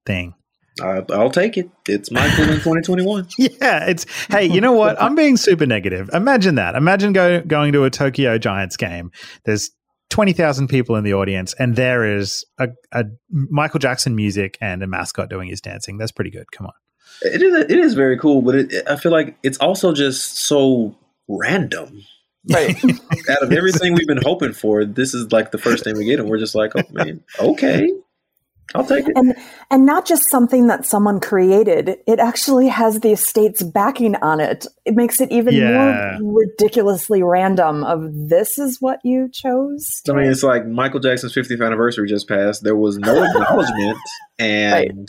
thing 0.07 0.35
I, 0.81 1.03
I'll 1.11 1.31
take 1.31 1.57
it. 1.57 1.71
It's 1.89 2.11
Michael 2.11 2.45
in 2.45 2.57
2021. 2.57 3.29
Yeah, 3.39 3.87
it's 3.87 4.07
hey, 4.29 4.47
you 4.47 4.61
know 4.61 4.73
what? 4.73 5.01
I'm 5.01 5.15
being 5.15 5.37
super 5.37 5.67
negative. 5.67 6.11
Imagine 6.13 6.57
that. 6.57 6.75
Imagine 6.75 7.13
go, 7.13 7.41
going 7.41 7.73
to 7.73 7.85
a 7.85 7.91
Tokyo 7.91 8.39
Giants 8.39 8.77
game. 8.77 9.13
There's 9.45 9.71
twenty 10.11 10.33
thousand 10.33 10.69
people 10.69 10.97
in 10.97 11.05
the 11.05 11.15
audience, 11.15 11.55
and 11.59 11.77
there 11.77 12.17
is 12.17 12.45
a, 12.59 12.69
a 12.93 13.05
Michael 13.31 13.79
Jackson 13.79 14.17
music 14.17 14.59
and 14.61 14.83
a 14.83 14.87
mascot 14.87 15.31
doing 15.31 15.49
his 15.49 15.61
dancing. 15.61 15.99
That's 15.99 16.13
pretty 16.13 16.31
good. 16.31 16.51
Come 16.53 16.67
on. 16.67 16.73
It 17.23 17.43
is 17.43 17.55
it 17.55 17.79
is 17.79 17.95
very 17.95 18.19
cool, 18.19 18.43
but 18.43 18.55
it, 18.55 18.89
I 18.89 18.97
feel 18.97 19.13
like 19.13 19.37
it's 19.43 19.59
also 19.59 19.93
just 19.93 20.39
so 20.39 20.97
random. 21.29 22.03
Right. 22.51 22.77
Out 23.31 23.43
of 23.43 23.53
everything 23.53 23.95
we've 23.95 24.07
been 24.07 24.23
hoping 24.23 24.53
for, 24.53 24.85
this 24.85 25.15
is 25.15 25.33
like 25.33 25.51
the 25.51 25.59
first 25.59 25.85
thing 25.85 25.97
we 25.97 26.05
get, 26.05 26.21
and 26.21 26.29
we're 26.29 26.39
just 26.39 26.55
like, 26.55 26.73
oh 26.77 26.83
man, 26.91 27.23
okay, 27.39 27.91
I'll 28.75 28.85
take 28.87 29.07
it. 29.07 29.13
and 29.17 29.35
and 29.71 29.85
not 29.87 30.07
just 30.07 30.31
something 30.31 30.67
that 30.69 30.87
someone 30.87 31.21
created 31.21 31.97
it 32.07 32.19
actually 32.19 32.69
has 32.69 33.01
the 33.01 33.13
estate's 33.13 33.63
backing 33.63 34.17
on 34.17 34.41
it 34.41 34.67
it 34.85 34.95
makes 34.95 35.21
it 35.21 35.31
even 35.31 35.55
Yeah. 35.55 36.17
more 36.21 36.43
ridiculously 36.43 37.23
random 37.23 37.85
of 37.85 38.03
this 38.29 38.59
is 38.59 38.79
what 38.81 39.01
you 39.05 39.29
chose 39.33 40.03
I 40.09 40.13
mean, 40.15 40.31
it's 40.31 40.43
like 40.43 40.67
Michael 40.67 41.01
Jackson's 41.01 41.35
50th 41.35 41.65
anniversary 41.65 42.09
just 42.09 42.27
passed. 42.29 42.63
There 42.65 42.77
was 42.77 42.97
no 42.99 43.23
acknowledgement, 43.25 43.99
and 44.39 45.09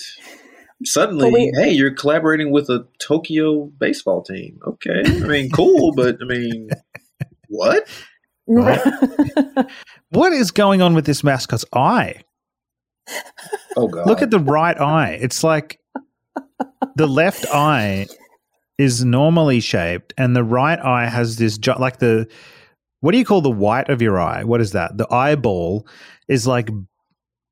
suddenly, 0.83 1.31
we- 1.31 1.51
hey, 1.55 1.71
you're 1.71 1.93
collaborating 1.93 2.51
with 2.51 2.69
a 2.69 2.85
Tokyo 2.99 3.65
baseball 3.79 4.21
team. 4.23 4.59
Okay, 4.67 5.01
I 5.05 5.27
mean, 5.27 5.49
cool, 5.51 5.93
but 5.95 6.17
I 6.21 6.25
mean, 6.25 6.69
what? 7.47 7.87
What 10.09 10.31
is 10.33 10.51
going 10.51 10.81
on 10.81 10.93
with 10.93 11.05
this 11.05 11.23
mascot's 11.23 11.65
eye? 11.73 12.21
Oh 13.77 13.87
god! 13.87 14.07
Look 14.07 14.21
at 14.21 14.31
the 14.31 14.39
right 14.39 14.79
eye. 14.79 15.17
It's 15.21 15.43
like 15.43 15.79
the 16.95 17.07
left 17.07 17.45
eye 17.53 18.07
is 18.77 19.03
normally 19.05 19.59
shaped, 19.59 20.13
and 20.17 20.35
the 20.35 20.43
right 20.43 20.79
eye 20.79 21.07
has 21.07 21.37
this 21.37 21.57
gi- 21.57 21.73
like 21.79 21.99
the 21.99 22.27
what 23.01 23.11
do 23.11 23.17
you 23.17 23.25
call 23.25 23.41
the 23.41 23.51
white 23.51 23.89
of 23.89 24.01
your 24.01 24.19
eye? 24.19 24.43
What 24.43 24.61
is 24.61 24.71
that? 24.71 24.97
The 24.97 25.11
eyeball 25.13 25.87
is 26.27 26.47
like 26.47 26.69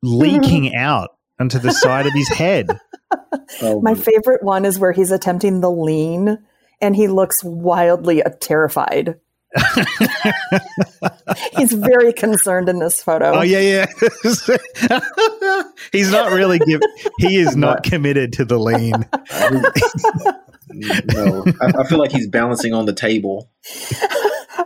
leaking 0.01 0.75
out 0.75 1.11
onto 1.39 1.59
the 1.59 1.71
side 1.71 2.07
of 2.07 2.13
his 2.13 2.29
head. 2.29 2.67
Oh, 3.61 3.81
my 3.81 3.93
favorite 3.93 4.43
one 4.43 4.65
is 4.65 4.79
where 4.79 4.91
he's 4.91 5.11
attempting 5.11 5.61
the 5.61 5.69
lean 5.69 6.39
and 6.81 6.95
he 6.95 7.07
looks 7.07 7.43
wildly 7.43 8.23
uh, 8.23 8.29
terrified 8.39 9.19
he's 11.57 11.73
very 11.73 12.11
concerned 12.11 12.67
in 12.69 12.79
this 12.79 13.03
photo 13.03 13.33
Oh 13.33 13.41
yeah, 13.41 13.59
yeah. 13.59 13.85
He's 15.91 16.11
not 16.11 16.31
really 16.31 16.59
give. 16.59 16.81
He 17.19 17.37
is 17.37 17.55
not 17.55 17.83
committed 17.83 18.33
to 18.33 18.45
the 18.45 18.57
lean. 18.57 19.05
no, 21.13 21.45
I, 21.61 21.81
I 21.81 21.87
feel 21.87 21.99
like 21.99 22.11
he's 22.11 22.27
balancing 22.27 22.73
on 22.73 22.85
the 22.85 22.93
table. 22.93 23.51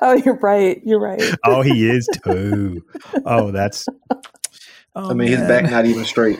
oh 0.02 0.14
you're 0.14 0.38
right 0.38 0.82
you're 0.86 1.00
right 1.00 1.22
Oh, 1.44 1.62
he 1.62 1.90
is 1.90 2.08
too. 2.24 2.84
Oh, 3.26 3.52
that's. 3.52 3.86
Oh, 4.96 5.12
I 5.12 5.14
mean, 5.14 5.28
his 5.28 5.42
back 5.42 5.70
not 5.70 5.86
even 5.86 6.06
straight. 6.06 6.40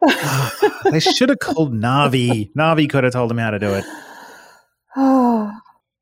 they 0.90 1.00
should 1.00 1.28
have 1.28 1.38
called 1.38 1.74
Navi. 1.74 2.50
Navi 2.54 2.88
could 2.88 3.04
have 3.04 3.12
told 3.12 3.30
him 3.30 3.38
how 3.38 3.50
to 3.50 3.58
do 3.58 3.74
it. 3.74 3.84
oh 4.96 5.52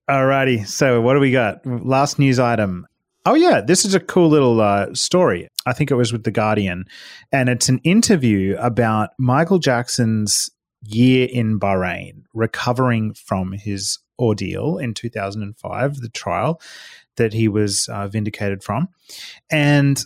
Alrighty. 0.09 0.67
So 0.67 1.01
what 1.01 1.15
do 1.15 1.21
we 1.21 1.33
got? 1.33 1.67
Last 1.67 2.19
news 2.19 2.39
item. 2.39 2.87
Oh 3.25 3.35
yeah, 3.35 3.61
this 3.61 3.85
is 3.85 3.93
a 3.93 4.01
cool 4.01 4.29
little 4.29 4.61
uh, 4.61 4.95
story. 4.95 5.49
I 5.67 5.73
think 5.73 5.91
it 5.91 5.97
was 5.97 6.13
with 6.13 6.23
the 6.23 6.31
Guardian, 6.31 6.85
and 7.33 7.49
it's 7.49 7.69
an 7.69 7.79
interview 7.79 8.57
about 8.61 9.11
Michael 9.19 9.59
Jackson's 9.59 10.49
year 10.83 11.27
in 11.29 11.59
Bahrain, 11.59 12.23
recovering 12.33 13.15
from 13.15 13.51
his 13.51 13.99
ordeal 14.17 14.79
in 14.79 14.95
2005, 14.95 15.97
the 15.97 16.09
trial 16.11 16.61
that 17.17 17.33
he 17.33 17.49
was 17.49 17.89
uh, 17.91 18.07
vindicated 18.07 18.63
from, 18.63 18.89
and 19.51 20.05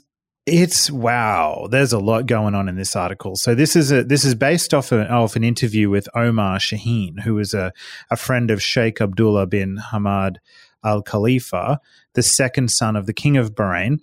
it's 0.51 0.91
wow. 0.91 1.69
There's 1.71 1.93
a 1.93 1.99
lot 1.99 2.27
going 2.27 2.55
on 2.55 2.69
in 2.69 2.77
this 2.77 2.97
article. 2.97 3.37
So 3.37 3.55
this 3.55 3.77
is 3.77 3.93
a 3.93 4.05
this 4.05 4.25
is 4.25 4.35
based 4.35 4.75
off 4.75 4.93
a, 4.93 5.09
off 5.09 5.37
an 5.37 5.45
interview 5.45 5.89
with 5.89 6.09
Omar 6.15 6.59
Shaheen, 6.59 7.21
who 7.21 7.39
is 7.39 7.55
a 7.55 7.73
a 8.11 8.17
friend 8.17 8.51
of 8.51 8.63
Sheikh 8.63 9.01
Abdullah 9.01 9.47
bin 9.47 9.79
Hamad 9.93 10.37
Al 10.85 11.03
Khalifa, 11.03 11.81
the 12.15 12.23
second 12.23 12.71
son 12.71 12.97
of 12.97 13.07
the 13.07 13.13
King 13.13 13.37
of 13.37 13.55
Bahrain. 13.55 14.01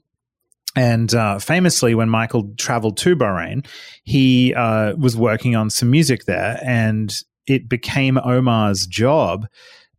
And 0.75 1.13
uh, 1.13 1.39
famously, 1.39 1.95
when 1.95 2.09
Michael 2.09 2.53
traveled 2.57 2.97
to 2.97 3.15
Bahrain, 3.15 3.65
he 4.03 4.53
uh, 4.53 4.93
was 4.95 5.17
working 5.17 5.55
on 5.55 5.69
some 5.69 5.89
music 5.89 6.25
there, 6.25 6.59
and 6.63 7.13
it 7.47 7.67
became 7.67 8.17
Omar's 8.17 8.85
job 8.85 9.47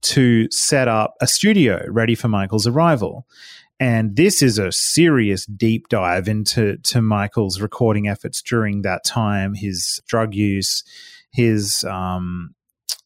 to 0.01 0.49
set 0.51 0.87
up 0.87 1.15
a 1.21 1.27
studio 1.27 1.85
ready 1.89 2.15
for 2.15 2.29
Michael's 2.29 2.67
arrival. 2.67 3.27
And 3.81 4.17
this 4.17 4.43
is 4.43 4.59
a 4.59 4.73
serious 4.73 5.47
deep 5.47 5.89
dive 5.89 6.27
into 6.27 6.79
to 6.79 7.01
Michael's 7.01 7.61
recording 7.61 8.09
efforts 8.09 8.43
during 8.43 8.83
that 8.83 9.05
time, 9.05 9.55
his 9.55 10.01
drug 10.09 10.35
use, 10.35 10.83
his 11.31 11.85
um, 11.85 12.55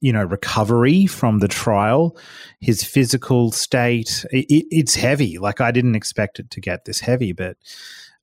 you 0.01 0.12
know 0.12 0.24
recovery 0.24 1.07
from 1.07 1.40
the 1.40 1.49
trial, 1.49 2.16
his 2.61 2.82
physical 2.82 3.53
state. 3.53 4.24
It, 4.31 4.47
it, 4.49 4.66
it's 4.70 4.94
heavy. 4.94 5.39
Like 5.39 5.61
I 5.61 5.73
didn't 5.73 5.94
expect 5.94 6.39
it 6.39 6.51
to 6.51 6.61
get 6.61 6.86
this 6.86 7.01
heavy, 7.01 7.32
but 7.32 7.59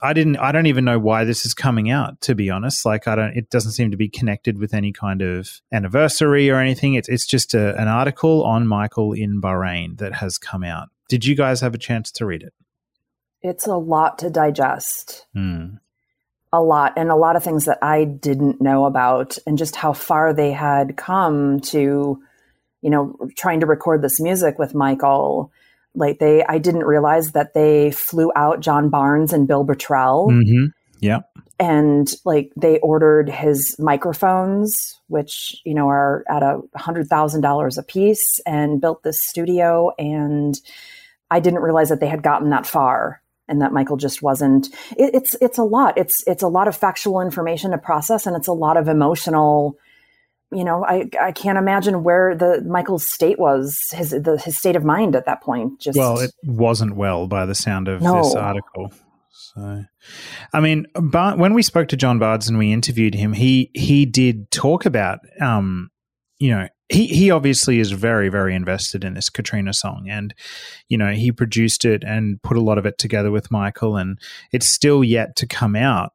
I 0.01 0.13
didn't. 0.13 0.37
I 0.37 0.51
don't 0.51 0.67
even 0.67 0.85
know 0.85 0.97
why 0.97 1.25
this 1.25 1.45
is 1.45 1.53
coming 1.53 1.91
out. 1.91 2.19
To 2.21 2.35
be 2.35 2.49
honest, 2.49 2.85
like 2.85 3.07
I 3.07 3.15
don't. 3.15 3.35
It 3.35 3.49
doesn't 3.49 3.73
seem 3.73 3.91
to 3.91 3.97
be 3.97 4.09
connected 4.09 4.57
with 4.57 4.73
any 4.73 4.91
kind 4.91 5.21
of 5.21 5.61
anniversary 5.71 6.49
or 6.49 6.59
anything. 6.59 6.95
It's 6.95 7.09
it's 7.09 7.27
just 7.27 7.53
a, 7.53 7.79
an 7.79 7.87
article 7.87 8.43
on 8.43 8.67
Michael 8.67 9.13
in 9.13 9.41
Bahrain 9.41 9.97
that 9.99 10.15
has 10.15 10.37
come 10.37 10.63
out. 10.63 10.89
Did 11.09 11.25
you 11.25 11.35
guys 11.35 11.59
have 11.59 11.75
a 11.75 11.79
chance 11.79 12.11
to 12.13 12.25
read 12.25 12.43
it? 12.43 12.53
It's 13.41 13.67
a 13.67 13.75
lot 13.75 14.19
to 14.19 14.29
digest. 14.29 15.25
Hmm. 15.33 15.75
A 16.53 16.61
lot, 16.61 16.93
and 16.97 17.11
a 17.11 17.15
lot 17.15 17.35
of 17.35 17.43
things 17.43 17.65
that 17.65 17.77
I 17.81 18.05
didn't 18.05 18.61
know 18.61 18.85
about, 18.85 19.37
and 19.45 19.57
just 19.57 19.75
how 19.75 19.93
far 19.93 20.33
they 20.33 20.51
had 20.51 20.97
come 20.97 21.59
to, 21.59 22.19
you 22.81 22.89
know, 22.89 23.15
trying 23.37 23.59
to 23.59 23.67
record 23.67 24.01
this 24.01 24.19
music 24.19 24.57
with 24.57 24.73
Michael 24.73 25.51
like 25.95 26.19
they 26.19 26.43
i 26.45 26.57
didn't 26.57 26.85
realize 26.85 27.31
that 27.31 27.53
they 27.53 27.91
flew 27.91 28.31
out 28.35 28.59
john 28.59 28.89
barnes 28.89 29.33
and 29.33 29.47
bill 29.47 29.65
Bottrell. 29.65 30.29
Mm-hmm. 30.29 30.65
Yeah. 31.01 31.19
and 31.59 32.11
like 32.25 32.51
they 32.57 32.79
ordered 32.79 33.29
his 33.29 33.75
microphones 33.79 34.99
which 35.07 35.55
you 35.65 35.73
know 35.73 35.87
are 35.87 36.23
at 36.29 36.43
a 36.43 36.61
hundred 36.75 37.07
thousand 37.07 37.41
dollars 37.41 37.77
a 37.77 37.83
piece 37.83 38.39
and 38.45 38.81
built 38.81 39.03
this 39.03 39.25
studio 39.25 39.91
and 39.97 40.55
i 41.31 41.39
didn't 41.39 41.61
realize 41.61 41.89
that 41.89 41.99
they 41.99 42.07
had 42.07 42.23
gotten 42.23 42.49
that 42.49 42.65
far 42.65 43.21
and 43.47 43.61
that 43.61 43.73
michael 43.73 43.97
just 43.97 44.21
wasn't 44.21 44.67
it, 44.97 45.13
it's 45.13 45.35
it's 45.41 45.57
a 45.57 45.63
lot 45.63 45.97
it's 45.97 46.23
it's 46.27 46.43
a 46.43 46.47
lot 46.47 46.67
of 46.67 46.75
factual 46.75 47.21
information 47.21 47.71
to 47.71 47.77
process 47.77 48.25
and 48.25 48.35
it's 48.35 48.47
a 48.47 48.53
lot 48.53 48.77
of 48.77 48.87
emotional 48.87 49.77
you 50.51 50.63
know, 50.63 50.83
I 50.83 51.09
I 51.21 51.31
can't 51.31 51.57
imagine 51.57 52.03
where 52.03 52.35
the 52.35 52.61
Michael's 52.67 53.07
state 53.07 53.37
was, 53.37 53.77
his 53.91 54.11
the 54.11 54.41
his 54.43 54.57
state 54.57 54.75
of 54.75 54.83
mind 54.83 55.15
at 55.15 55.25
that 55.25 55.41
point. 55.41 55.79
Just 55.79 55.97
Well, 55.97 56.19
it 56.19 56.31
wasn't 56.43 56.95
well 56.95 57.27
by 57.27 57.45
the 57.45 57.55
sound 57.55 57.87
of 57.87 58.01
No. 58.01 58.17
this 58.17 58.33
article. 58.35 58.91
So, 59.31 59.85
I 60.53 60.59
mean, 60.59 60.87
but 60.95 61.37
when 61.37 61.53
we 61.53 61.61
spoke 61.61 61.87
to 61.89 61.97
John 61.97 62.19
Barnes 62.19 62.49
and 62.49 62.57
we 62.57 62.73
interviewed 62.73 63.13
him, 63.13 63.33
he 63.33 63.69
he 63.73 64.05
did 64.05 64.49
talk 64.49 64.85
about, 64.85 65.19
um, 65.39 65.91
you 66.39 66.49
know, 66.49 66.67
he 66.89 67.07
he 67.07 67.31
obviously 67.31 67.79
is 67.79 67.91
very 67.91 68.29
very 68.29 68.55
invested 68.55 69.03
in 69.03 69.13
this 69.13 69.29
Katrina 69.29 69.73
song, 69.73 70.07
and 70.09 70.33
you 70.87 70.97
know 70.97 71.11
he 71.11 71.31
produced 71.31 71.85
it 71.85 72.03
and 72.03 72.41
put 72.41 72.57
a 72.57 72.61
lot 72.61 72.77
of 72.77 72.85
it 72.85 72.97
together 72.97 73.31
with 73.31 73.51
Michael, 73.51 73.95
and 73.95 74.19
it's 74.51 74.67
still 74.67 75.03
yet 75.03 75.35
to 75.37 75.47
come 75.47 75.75
out. 75.75 76.13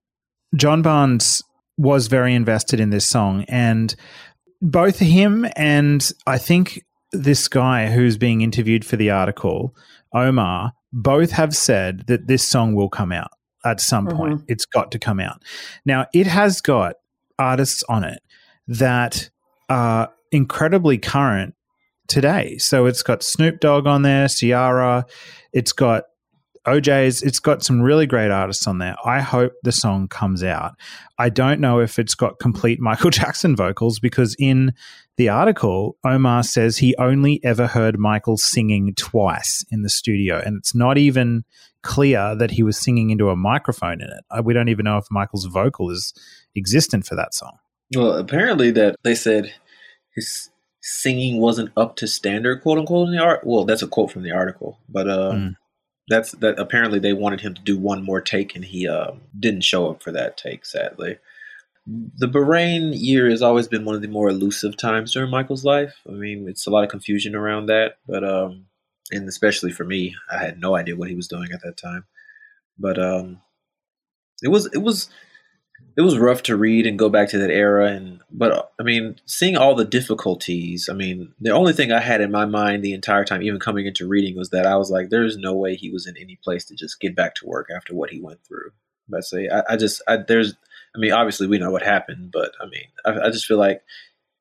John 0.55 0.83
Barnes 0.83 1.43
was 1.77 2.07
very 2.07 2.35
invested 2.35 2.81
in 2.81 2.91
this 2.91 3.09
song, 3.09 3.45
and 3.49 3.95
both 4.61 4.99
him 4.99 5.47
and 5.57 6.11
I 6.27 6.39
think 6.39 6.85
this 7.13 7.49
guy 7.49 7.91
who's 7.91 8.17
being 8.17 8.41
interviewed 8.41 8.85
for 8.85 8.97
the 8.97 9.11
article, 9.11 9.75
Omar, 10.13 10.73
both 10.93 11.31
have 11.33 11.55
said 11.55 12.07
that 12.07 12.27
this 12.27 12.47
song 12.47 12.75
will 12.75 12.89
come 12.89 13.13
out 13.13 13.31
at 13.65 13.81
some 13.81 14.07
Mhm. 14.07 14.17
point. 14.17 14.45
It's 14.49 14.67
got 14.67 14.91
to 14.93 14.99
come 14.99 15.21
out. 15.21 15.43
Now, 15.85 16.07
it 16.13 16.27
has 16.27 16.61
got 16.61 16.97
artists 17.39 17.83
on 17.89 18.05
it 18.05 18.21
that 18.67 19.31
are 19.69 20.11
incredibly 20.35 20.99
current 20.99 21.55
today. 22.09 22.59
So 22.59 22.87
it's 22.87 23.03
got 23.03 23.23
Snoop 23.23 23.61
Dogg 23.61 23.87
on 23.87 24.03
there, 24.03 24.29
Ciara, 24.29 25.07
it's 25.53 25.73
got 25.73 26.05
O'Jays, 26.67 27.23
it's 27.23 27.39
got 27.39 27.63
some 27.63 27.81
really 27.81 28.07
great 28.07 28.31
artists 28.31 28.67
on 28.67 28.79
there. 28.79 28.97
I 29.05 29.21
hope 29.21 29.53
the 29.63 29.73
song 29.73 30.09
comes 30.09 30.43
out. 30.43 30.73
I 31.19 31.29
don't 31.29 31.61
know 31.61 31.81
if 31.81 31.99
it's 31.99 32.15
got 32.15 32.39
complete 32.39 32.81
Michael 32.81 33.11
Jackson 33.11 33.55
vocals 33.55 33.99
because 34.01 34.35
in 34.39 34.73
the 35.17 35.29
article, 35.29 35.97
Omar 36.05 36.43
says 36.43 36.79
he 36.79 36.97
only 36.97 37.41
ever 37.45 37.67
heard 37.67 37.99
Michael 37.99 38.37
singing 38.37 38.95
twice 38.97 39.65
in 39.71 39.83
the 39.83 39.89
studio, 39.89 40.43
and 40.45 40.57
it's 40.57 40.75
not 40.75 40.99
even 40.99 41.45
clear 41.83 42.35
that 42.35 42.51
he 42.51 42.63
was 42.63 42.79
singing 42.79 43.11
into 43.11 43.29
a 43.29 43.37
microphone 43.37 44.01
in 44.01 44.09
it. 44.09 44.25
Uh, 44.31 44.43
We 44.43 44.55
don't 44.55 44.71
even 44.71 44.85
know 44.85 44.97
if 44.97 45.05
Michael's 45.11 45.45
vocal 45.45 45.91
is 45.91 46.13
existent 46.57 47.07
for 47.07 47.15
that 47.15 47.35
song. 47.35 47.59
Well, 47.95 48.13
apparently 48.13 48.71
that 48.73 48.97
they 49.05 49.15
said 49.15 49.53
his 50.15 50.51
singing 50.81 51.41
wasn't 51.41 51.71
up 51.77 51.97
to 51.97 52.07
standard, 52.07 52.63
quote 52.63 52.79
unquote, 52.79 53.09
in 53.09 53.15
the 53.15 53.23
art. 53.23 53.41
Well, 53.45 53.65
that's 53.65 53.83
a 53.83 53.89
quote 53.89 54.13
from 54.13 54.23
the 54.23 54.33
article, 54.33 54.79
but 54.89 55.09
uh, 55.09 55.33
Mm. 55.33 55.57
that's 56.09 56.33
that. 56.33 56.59
Apparently, 56.59 56.99
they 56.99 57.13
wanted 57.13 57.41
him 57.41 57.55
to 57.55 57.63
do 57.63 57.79
one 57.79 58.03
more 58.03 58.21
take, 58.21 58.55
and 58.55 58.65
he 58.65 58.87
uh, 58.89 59.13
didn't 59.39 59.63
show 59.65 59.91
up 59.91 60.03
for 60.03 60.13
that 60.13 60.37
take. 60.37 60.67
Sadly, 60.67 61.19
the 61.87 62.29
Bahrain 62.29 62.93
year 62.95 63.29
has 63.31 63.43
always 63.43 63.69
been 63.69 63.85
one 63.85 63.95
of 63.95 64.03
the 64.03 64.09
more 64.09 64.29
elusive 64.29 64.77
times 64.77 65.13
during 65.13 65.31
Michael's 65.31 65.65
life. 65.65 65.95
I 66.09 66.13
mean, 66.13 66.49
it's 66.49 66.67
a 66.67 66.71
lot 66.71 66.85
of 66.85 66.91
confusion 66.91 67.35
around 67.35 67.67
that, 67.67 67.99
but 68.07 68.23
um, 68.25 68.67
and 69.11 69.29
especially 69.29 69.71
for 69.73 69.85
me, 69.85 70.15
I 70.31 70.39
had 70.39 70.59
no 70.61 70.77
idea 70.77 70.97
what 70.97 71.09
he 71.09 71.15
was 71.15 71.29
doing 71.29 71.49
at 71.53 71.63
that 71.63 71.77
time. 71.77 72.05
But 72.79 72.99
um, 72.99 73.41
it 74.43 74.49
was 74.49 74.67
it 74.73 74.83
was 74.83 75.09
it 75.97 76.03
was 76.03 76.19
rough 76.19 76.43
to 76.43 76.57
read 76.57 76.87
and 76.87 76.99
go 76.99 77.09
back 77.09 77.29
to 77.29 77.39
that 77.39 77.51
era 77.51 77.87
and 77.87 78.21
but 78.31 78.73
i 78.81 78.83
mean 78.83 79.17
seeing 79.27 79.57
all 79.57 79.75
the 79.75 79.85
difficulties 79.85 80.89
i 80.91 80.95
mean 80.95 81.33
the 81.41 81.51
only 81.51 81.73
thing 81.73 81.93
i 81.93 82.01
had 82.01 82.21
in 82.21 82.31
my 82.31 82.45
mind 82.45 82.83
the 82.83 82.93
entire 82.93 83.25
time 83.25 83.43
even 83.43 83.61
coming 83.61 83.87
into 83.87 84.09
reading 84.09 84.37
was 84.37 84.51
that 84.51 84.67
i 84.67 84.77
was 84.77 84.91
like 84.91 85.11
there's 85.11 85.37
no 85.37 85.55
way 85.55 85.75
he 85.75 85.91
was 85.91 86.07
in 86.07 86.17
any 86.17 86.39
place 86.43 86.65
to 86.65 86.75
just 86.75 87.01
get 87.01 87.17
back 87.17 87.35
to 87.35 87.47
work 87.47 87.69
after 87.75 87.95
what 87.95 88.11
he 88.11 88.21
went 88.21 88.41
through. 88.47 88.71
But 89.09 89.25
say 89.25 89.49
I, 89.49 89.75
I 89.75 89.77
just 89.77 90.03
I, 90.09 90.17
there's 90.17 90.55
i 90.95 90.99
mean 90.99 91.13
obviously 91.13 91.47
we 91.47 91.59
know 91.59 91.71
what 91.71 91.83
happened 91.83 92.31
but 92.33 92.53
i 92.61 92.67
mean 92.67 92.87
I, 93.05 93.27
I 93.27 93.31
just 93.31 93.47
feel 93.47 93.59
like 93.59 93.83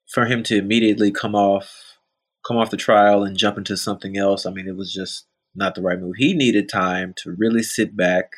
for 0.08 0.26
him 0.26 0.44
to 0.44 0.58
immediately 0.58 1.12
come 1.12 1.36
off 1.36 1.98
come 2.46 2.58
off 2.58 2.70
the 2.70 2.78
trial 2.78 3.24
and 3.24 3.38
jump 3.38 3.58
into 3.58 3.76
something 3.76 4.18
else 4.18 4.46
i 4.46 4.52
mean 4.52 4.68
it 4.68 4.78
was 4.78 4.94
just 4.94 5.26
not 5.56 5.76
the 5.76 5.82
right 5.82 6.00
move. 6.00 6.16
He 6.18 6.34
needed 6.34 6.70
time 6.70 7.14
to 7.18 7.36
really 7.38 7.64
sit 7.64 7.96
back 7.96 8.32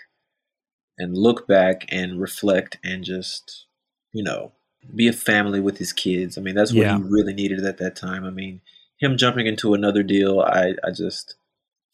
and 0.98 1.18
look 1.18 1.48
back 1.48 1.86
and 1.90 2.20
reflect 2.22 2.78
and 2.84 3.04
just 3.04 3.66
you 4.14 4.24
know 4.24 4.52
be 4.96 5.08
a 5.08 5.14
family 5.14 5.60
with 5.60 5.78
his 5.78 5.92
kids 5.94 6.38
i 6.38 6.42
mean 6.42 6.56
that's 6.56 6.74
what 6.74 6.84
Yeah. 6.86 6.98
he 6.98 7.04
really 7.04 7.34
needed 7.34 7.66
at 7.66 7.78
that 7.80 7.96
time 7.96 8.24
i 8.26 8.30
mean 8.30 8.62
him 9.00 9.18
jumping 9.18 9.48
into 9.48 9.74
another 9.74 10.04
deal 10.04 10.40
i 10.42 10.74
i 10.84 10.92
just 10.92 11.36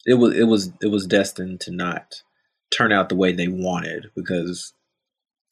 it 0.06 0.14
was 0.14 0.36
it 0.36 0.44
was 0.44 0.72
it 0.82 0.88
was 0.88 1.06
destined 1.06 1.60
to 1.60 1.70
not 1.70 2.22
turn 2.76 2.92
out 2.92 3.08
the 3.08 3.16
way 3.16 3.32
they 3.32 3.48
wanted 3.48 4.06
because 4.14 4.72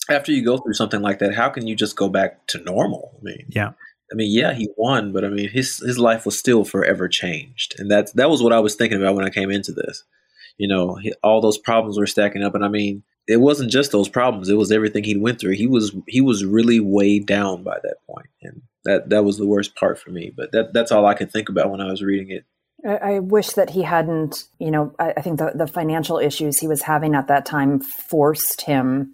after 0.09 0.33
you 0.33 0.45
go 0.45 0.59
through 0.59 0.75
something 0.75 1.03
like 1.03 1.19
that 1.19 1.35
how 1.35 1.49
can 1.49 1.67
you 1.67 1.75
just 1.75 1.97
go 1.97 2.09
back 2.09 2.47
to 2.47 2.59
normal 2.63 3.17
i 3.21 3.23
mean 3.23 3.47
Yeah. 3.51 3.73
I 4.13 4.17
mean, 4.17 4.37
yeah, 4.37 4.55
he 4.55 4.69
won, 4.77 5.13
but 5.13 5.25
I 5.25 5.29
mean, 5.29 5.49
his 5.51 5.77
his 5.79 5.97
life 5.97 6.27
was 6.27 6.37
still 6.37 6.65
forever 6.65 7.07
changed, 7.07 7.77
and 7.79 7.89
that's 7.89 8.11
that 8.15 8.29
was 8.29 8.43
what 8.43 8.53
I 8.53 8.59
was 8.59 8.75
thinking 8.75 9.01
about 9.01 9.15
when 9.15 9.25
I 9.25 9.31
came 9.31 9.53
into 9.53 9.71
this. 9.71 10.03
You 10.59 10.67
know, 10.67 10.99
all 11.23 11.41
those 11.41 11.59
problems 11.59 11.97
were 11.97 12.09
stacking 12.09 12.43
up, 12.43 12.57
and 12.57 12.65
I 12.65 12.69
mean, 12.69 13.05
it 13.31 13.41
wasn't 13.41 13.71
just 13.71 13.93
those 13.93 14.09
problems; 14.09 14.49
it 14.49 14.57
was 14.57 14.73
everything 14.73 15.05
he 15.05 15.17
went 15.17 15.41
through. 15.41 15.53
He 15.53 15.67
was 15.67 15.95
he 16.09 16.21
was 16.21 16.45
really 16.45 16.81
weighed 16.81 17.27
down 17.27 17.63
by 17.63 17.79
that 17.83 17.97
point, 18.07 18.27
and 18.43 18.63
that 18.85 19.11
that 19.11 19.25
was 19.25 19.39
the 19.39 19.47
worst 19.47 19.77
part 19.77 19.99
for 19.99 20.11
me. 20.11 20.33
But 20.37 20.53
that 20.53 20.73
that's 20.73 20.91
all 20.91 21.07
I 21.07 21.15
could 21.15 21.31
think 21.31 21.49
about 21.49 21.71
when 21.71 21.81
I 21.81 21.91
was 21.91 22.03
reading 22.03 22.31
it. 22.31 22.45
I, 22.85 23.15
I 23.15 23.19
wish 23.21 23.51
that 23.51 23.71
he 23.71 23.83
hadn't, 23.83 24.45
you 24.59 24.71
know, 24.71 24.95
I, 24.99 25.15
I 25.17 25.21
think 25.23 25.39
the, 25.39 25.53
the 25.55 25.67
financial 25.67 26.19
issues 26.19 26.59
he 26.59 26.69
was 26.69 26.83
having 26.83 27.15
at 27.15 27.29
that 27.29 27.47
time 27.47 27.81
forced 27.81 28.63
him. 28.63 29.13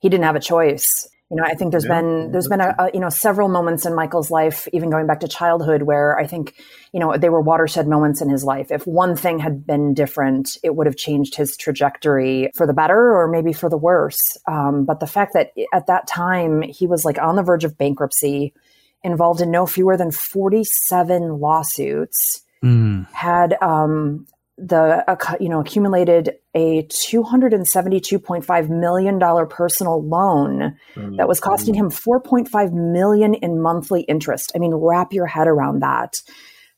He 0.00 0.08
didn't 0.08 0.24
have 0.24 0.36
a 0.36 0.40
choice. 0.40 1.08
You 1.30 1.36
know, 1.38 1.42
I 1.44 1.54
think 1.54 1.72
there's 1.72 1.84
Yeah. 1.84 2.00
been 2.00 2.30
there's 2.30 2.46
been 2.46 2.60
a, 2.60 2.74
a 2.78 2.90
you 2.94 3.00
know 3.00 3.08
several 3.08 3.48
moments 3.48 3.84
in 3.84 3.94
Michael's 3.96 4.30
life, 4.30 4.68
even 4.72 4.90
going 4.90 5.08
back 5.08 5.18
to 5.20 5.28
childhood, 5.28 5.82
where 5.82 6.16
I 6.18 6.26
think 6.26 6.54
you 6.92 7.00
know 7.00 7.16
they 7.16 7.28
were 7.28 7.40
watershed 7.40 7.88
moments 7.88 8.20
in 8.20 8.28
his 8.28 8.44
life. 8.44 8.70
If 8.70 8.86
one 8.86 9.16
thing 9.16 9.40
had 9.40 9.66
been 9.66 9.92
different, 9.92 10.56
it 10.62 10.76
would 10.76 10.86
have 10.86 10.96
changed 10.96 11.34
his 11.34 11.56
trajectory 11.56 12.50
for 12.54 12.64
the 12.64 12.72
better 12.72 13.16
or 13.16 13.26
maybe 13.28 13.52
for 13.52 13.68
the 13.68 13.76
worse. 13.76 14.20
Um, 14.46 14.84
but 14.84 15.00
the 15.00 15.08
fact 15.08 15.32
that 15.34 15.50
at 15.74 15.88
that 15.88 16.06
time 16.06 16.62
he 16.62 16.86
was 16.86 17.04
like 17.04 17.18
on 17.18 17.34
the 17.34 17.42
verge 17.42 17.64
of 17.64 17.76
bankruptcy, 17.76 18.54
involved 19.02 19.40
in 19.40 19.50
no 19.50 19.66
fewer 19.66 19.96
than 19.96 20.10
47 20.12 21.40
lawsuits 21.40 22.42
Mm. 22.64 23.06
had 23.12 23.54
um, 23.60 24.26
the 24.58 25.04
you 25.38 25.48
know 25.48 25.60
accumulated 25.60 26.36
a 26.54 26.86
two 26.88 27.22
hundred 27.22 27.52
and 27.52 27.66
seventy 27.66 28.00
two 28.00 28.18
point 28.18 28.44
five 28.44 28.70
million 28.70 29.18
dollar 29.18 29.44
personal 29.46 30.02
loan 30.02 30.76
hmm. 30.94 31.16
that 31.16 31.28
was 31.28 31.40
costing 31.40 31.74
him 31.74 31.90
four 31.90 32.20
point 32.20 32.48
five 32.48 32.72
million 32.72 33.34
in 33.34 33.60
monthly 33.60 34.02
interest. 34.02 34.52
I 34.54 34.58
mean, 34.58 34.74
wrap 34.74 35.12
your 35.12 35.26
head 35.26 35.48
around 35.48 35.80
that. 35.80 36.14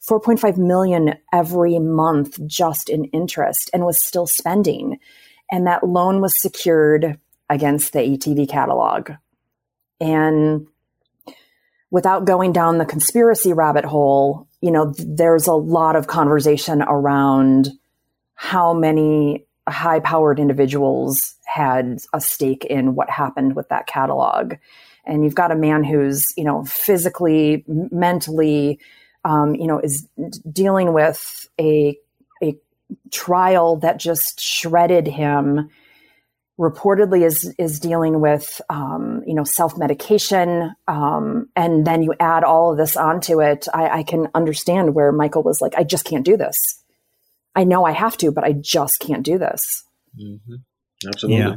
4.5 0.09 0.57
million 0.57 1.15
every 1.33 1.79
month 1.79 2.39
just 2.47 2.89
in 2.89 3.05
interest 3.07 3.69
and 3.75 3.85
was 3.85 4.03
still 4.03 4.27
spending. 4.27 4.99
And 5.51 5.67
that 5.67 5.85
loan 5.85 6.21
was 6.21 6.41
secured 6.41 7.19
against 7.51 7.93
the 7.93 8.01
ATV 8.01 8.49
catalog. 8.49 9.13
And 10.01 10.69
without 11.91 12.25
going 12.25 12.53
down 12.53 12.79
the 12.79 12.87
conspiracy 12.87 13.53
rabbit 13.53 13.85
hole, 13.85 14.48
you 14.61 14.71
know, 14.71 14.95
there's 14.99 15.47
a 15.47 15.53
lot 15.53 15.97
of 15.97 16.07
conversation 16.07 16.83
around 16.83 17.71
how 18.35 18.73
many 18.73 19.47
high 19.69 20.01
powered 20.01 20.41
individuals 20.41 21.35
had 21.45 21.99
a 22.13 22.21
stake 22.21 22.65
in 22.65 22.95
what 22.95 23.11
happened 23.11 23.55
with 23.55 23.69
that 23.69 23.87
catalog. 23.87 24.55
And 25.05 25.25
you've 25.25 25.35
got 25.35 25.53
a 25.53 25.57
man 25.57 25.85
who's, 25.85 26.25
you 26.37 26.45
know, 26.45 26.65
physically, 26.65 27.65
mentally, 27.67 28.79
um, 29.25 29.55
you 29.55 29.67
know, 29.67 29.79
is 29.79 30.07
dealing 30.51 30.93
with 30.93 31.49
a, 31.61 31.97
a 32.43 32.57
trial 33.11 33.77
that 33.77 33.99
just 33.99 34.41
shredded 34.41 35.07
him 35.07 35.71
reportedly 36.59 37.25
is 37.25 37.55
is 37.59 37.79
dealing 37.79 38.21
with 38.21 38.61
um, 38.69 39.23
you 39.27 39.35
know 39.35 39.45
self 39.45 39.79
medication, 39.79 40.75
um, 40.89 41.49
and 41.55 41.87
then 41.87 42.03
you 42.03 42.15
add 42.19 42.45
all 42.45 42.73
of 42.73 42.79
this 42.79 42.97
onto 42.97 43.41
it. 43.41 43.67
I, 43.73 43.99
I 43.99 44.03
can 44.03 44.29
understand 44.35 44.95
where 44.95 45.13
Michael 45.13 45.43
was 45.43 45.61
like, 45.61 45.75
I 45.77 45.85
just 45.85 46.05
can't 46.05 46.25
do 46.25 46.37
this. 46.37 46.57
I 47.55 47.65
know 47.65 47.85
I 47.85 47.93
have 47.93 48.17
to, 48.19 48.31
but 48.31 48.45
I 48.45 48.53
just 48.53 49.01
can't 49.01 49.25
do 49.25 49.39
this. 49.39 49.85
Mm-hmm. 50.21 50.57
Absolutely. 51.07 51.39
Yeah. 51.39 51.57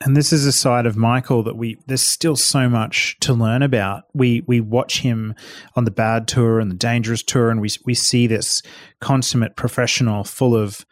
And 0.00 0.14
this 0.14 0.34
is 0.34 0.44
a 0.44 0.52
side 0.52 0.84
of 0.84 0.96
Michael 0.96 1.42
that 1.44 1.56
we 1.56 1.78
there's 1.86 2.02
still 2.02 2.36
so 2.36 2.68
much 2.68 3.16
to 3.20 3.32
learn 3.32 3.62
about. 3.62 4.04
We 4.12 4.42
we 4.46 4.60
watch 4.60 5.00
him 5.00 5.34
on 5.76 5.84
the 5.84 5.90
bad 5.90 6.28
tour 6.28 6.60
and 6.60 6.70
the 6.70 6.76
dangerous 6.76 7.22
tour, 7.22 7.50
and 7.50 7.60
we 7.60 7.70
we 7.86 7.94
see 7.94 8.26
this 8.26 8.62
consummate 9.00 9.56
professional 9.56 10.24
full 10.24 10.54
of 10.54 10.84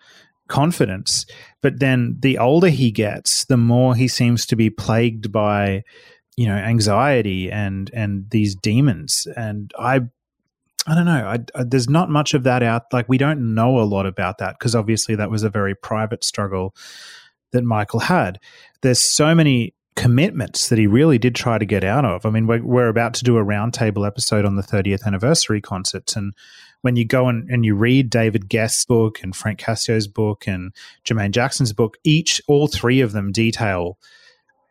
confidence. 0.52 1.24
But 1.62 1.80
then 1.80 2.16
the 2.20 2.38
older 2.38 2.68
he 2.68 2.90
gets, 2.90 3.46
the 3.46 3.56
more 3.56 3.94
he 3.94 4.06
seems 4.06 4.44
to 4.46 4.56
be 4.56 4.68
plagued 4.68 5.32
by, 5.32 5.82
you 6.36 6.46
know, 6.46 6.54
anxiety 6.56 7.50
and 7.50 7.90
and 7.94 8.28
these 8.30 8.54
demons. 8.54 9.26
And 9.34 9.72
I, 9.78 10.02
I 10.86 10.94
don't 10.94 11.06
know. 11.06 11.26
I, 11.26 11.38
I, 11.58 11.64
there's 11.64 11.88
not 11.88 12.10
much 12.10 12.34
of 12.34 12.42
that 12.44 12.62
out. 12.62 12.84
Like 12.92 13.08
we 13.08 13.18
don't 13.18 13.54
know 13.54 13.80
a 13.80 13.88
lot 13.88 14.06
about 14.06 14.38
that 14.38 14.58
because 14.58 14.74
obviously 14.74 15.14
that 15.16 15.30
was 15.30 15.42
a 15.42 15.50
very 15.50 15.74
private 15.74 16.22
struggle 16.22 16.74
that 17.52 17.64
Michael 17.64 18.00
had. 18.00 18.38
There's 18.82 19.00
so 19.00 19.34
many 19.34 19.74
commitments 19.96 20.68
that 20.68 20.78
he 20.78 20.86
really 20.86 21.18
did 21.18 21.34
try 21.34 21.58
to 21.58 21.66
get 21.66 21.84
out 21.84 22.04
of. 22.04 22.26
I 22.26 22.30
mean, 22.30 22.46
we're, 22.46 22.64
we're 22.64 22.88
about 22.88 23.14
to 23.14 23.24
do 23.24 23.36
a 23.36 23.44
roundtable 23.44 24.06
episode 24.06 24.44
on 24.44 24.56
the 24.56 24.62
30th 24.62 25.04
anniversary 25.06 25.60
concerts, 25.60 26.16
and 26.16 26.32
when 26.82 26.96
you 26.96 27.04
go 27.04 27.28
and, 27.28 27.48
and 27.48 27.64
you 27.64 27.74
read 27.74 28.10
David 28.10 28.50
Gest's 28.50 28.84
book 28.84 29.22
and 29.22 29.34
Frank 29.34 29.58
Cascio's 29.58 30.06
book 30.06 30.46
and 30.46 30.72
Jermaine 31.04 31.30
Jackson's 31.30 31.72
book, 31.72 31.96
each, 32.04 32.42
all 32.46 32.66
three 32.66 33.00
of 33.00 33.12
them 33.12 33.32
detail 33.32 33.98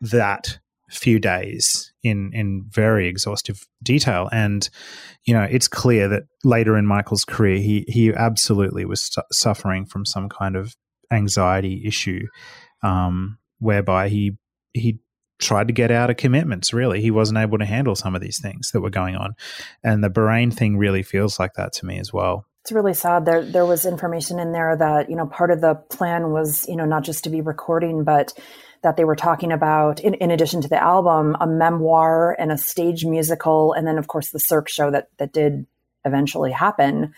that 0.00 0.58
few 0.90 1.18
days 1.18 1.92
in 2.02 2.30
in 2.34 2.64
very 2.68 3.08
exhaustive 3.08 3.66
detail. 3.82 4.28
And 4.30 4.68
you 5.24 5.32
know 5.32 5.42
it's 5.42 5.68
clear 5.68 6.08
that 6.08 6.24
later 6.44 6.76
in 6.76 6.86
Michael's 6.86 7.24
career 7.24 7.56
he 7.56 7.84
he 7.88 8.12
absolutely 8.12 8.84
was 8.84 9.12
su- 9.12 9.22
suffering 9.32 9.86
from 9.86 10.04
some 10.04 10.28
kind 10.28 10.54
of 10.54 10.76
anxiety 11.10 11.82
issue 11.86 12.26
um, 12.82 13.38
whereby 13.58 14.08
he 14.08 14.36
he 14.74 14.98
tried 15.42 15.68
to 15.68 15.74
get 15.74 15.90
out 15.90 16.10
of 16.10 16.16
commitments 16.16 16.72
really. 16.72 17.02
He 17.02 17.10
wasn't 17.10 17.38
able 17.38 17.58
to 17.58 17.64
handle 17.64 17.94
some 17.94 18.14
of 18.14 18.22
these 18.22 18.40
things 18.40 18.70
that 18.70 18.80
were 18.80 18.90
going 18.90 19.16
on. 19.16 19.34
And 19.82 20.02
the 20.02 20.10
Bahrain 20.10 20.52
thing 20.52 20.78
really 20.78 21.02
feels 21.02 21.38
like 21.38 21.54
that 21.54 21.72
to 21.74 21.86
me 21.86 21.98
as 21.98 22.12
well. 22.12 22.46
It's 22.62 22.72
really 22.72 22.94
sad. 22.94 23.24
There 23.24 23.44
there 23.44 23.66
was 23.66 23.84
information 23.84 24.38
in 24.38 24.52
there 24.52 24.76
that 24.76 25.10
you 25.10 25.16
know 25.16 25.26
part 25.26 25.50
of 25.50 25.60
the 25.60 25.74
plan 25.74 26.30
was 26.30 26.66
you 26.68 26.76
know 26.76 26.84
not 26.84 27.02
just 27.02 27.24
to 27.24 27.30
be 27.30 27.40
recording 27.40 28.04
but 28.04 28.32
that 28.82 28.96
they 28.96 29.04
were 29.04 29.16
talking 29.16 29.52
about 29.52 30.00
in, 30.00 30.14
in 30.14 30.30
addition 30.30 30.60
to 30.60 30.68
the 30.68 30.80
album 30.80 31.36
a 31.40 31.46
memoir 31.46 32.36
and 32.38 32.52
a 32.52 32.58
stage 32.58 33.04
musical 33.04 33.72
and 33.72 33.86
then 33.86 33.98
of 33.98 34.06
course 34.06 34.30
the 34.30 34.38
cirque 34.38 34.68
show 34.68 34.92
that 34.92 35.08
that 35.18 35.32
did 35.32 35.66
eventually 36.04 36.52
happen. 36.52 37.14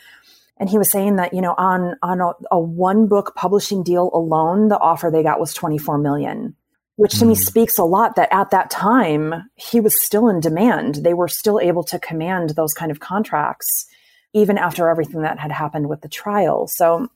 And 0.57 0.71
he 0.71 0.79
was 0.79 0.91
saying 0.91 1.17
that 1.17 1.35
you 1.35 1.43
know 1.43 1.55
on 1.59 1.97
on 2.03 2.23
a, 2.23 2.33
a 2.51 2.59
one 2.59 3.07
book 3.07 3.35
publishing 3.37 3.83
deal 3.83 4.11
alone 4.15 4.69
the 4.69 4.79
offer 4.79 5.11
they 5.11 5.23
got 5.23 5.41
was 5.41 5.53
24 5.53 5.99
million 5.99 6.57
which 6.97 7.19
to 7.19 7.25
me 7.25 7.35
hmm. 7.35 7.41
speaks 7.41 7.79
a 7.79 7.85
lot 7.85 8.17
that 8.17 8.33
at 8.33 8.51
that 8.51 8.71
time 8.71 9.49
he 9.57 9.81
was 9.81 10.03
still 10.05 10.29
in 10.29 10.41
demand. 10.41 10.97
They 10.97 11.15
were 11.15 11.29
still 11.29 11.61
able 11.61 11.85
to 11.85 11.99
command 11.99 12.51
those 12.51 12.73
kind 12.73 12.91
of 12.91 13.01
contracts 13.01 13.87
even 14.33 14.59
after 14.59 14.89
everything 14.89 15.23
that 15.23 15.39
had 15.39 15.53
happened 15.53 15.89
with 15.89 16.01
the 16.01 16.09
trial. 16.09 16.67
So, 16.69 17.09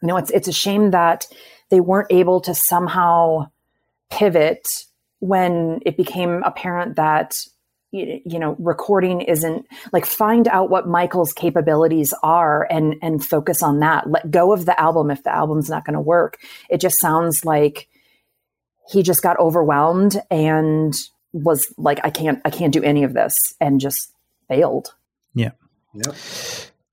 you 0.00 0.08
know, 0.08 0.16
it's 0.16 0.30
it's 0.30 0.48
a 0.48 0.52
shame 0.52 0.90
that 0.90 1.26
they 1.70 1.80
weren't 1.80 2.12
able 2.12 2.40
to 2.42 2.54
somehow 2.54 3.48
pivot 4.10 4.84
when 5.20 5.80
it 5.86 5.96
became 5.96 6.42
apparent 6.42 6.96
that 6.96 7.38
you 7.92 8.38
know 8.38 8.56
recording 8.58 9.20
isn't 9.20 9.66
like 9.92 10.06
find 10.06 10.48
out 10.48 10.70
what 10.70 10.88
michael's 10.88 11.32
capabilities 11.34 12.14
are 12.22 12.66
and 12.70 12.96
and 13.02 13.22
focus 13.22 13.62
on 13.62 13.80
that 13.80 14.08
let 14.08 14.30
go 14.30 14.50
of 14.50 14.64
the 14.64 14.80
album 14.80 15.10
if 15.10 15.22
the 15.24 15.34
album's 15.34 15.68
not 15.68 15.84
going 15.84 15.92
to 15.92 16.00
work 16.00 16.38
it 16.70 16.80
just 16.80 16.98
sounds 16.98 17.44
like 17.44 17.90
he 18.90 19.02
just 19.02 19.22
got 19.22 19.38
overwhelmed 19.38 20.20
and 20.30 20.94
was 21.32 21.72
like, 21.78 22.00
I 22.04 22.10
can't, 22.10 22.40
I 22.44 22.50
can't 22.50 22.72
do 22.72 22.82
any 22.82 23.04
of 23.04 23.14
this 23.14 23.34
and 23.60 23.80
just 23.80 24.12
failed. 24.48 24.94
Yeah. 25.34 25.52
Yep. 25.94 26.14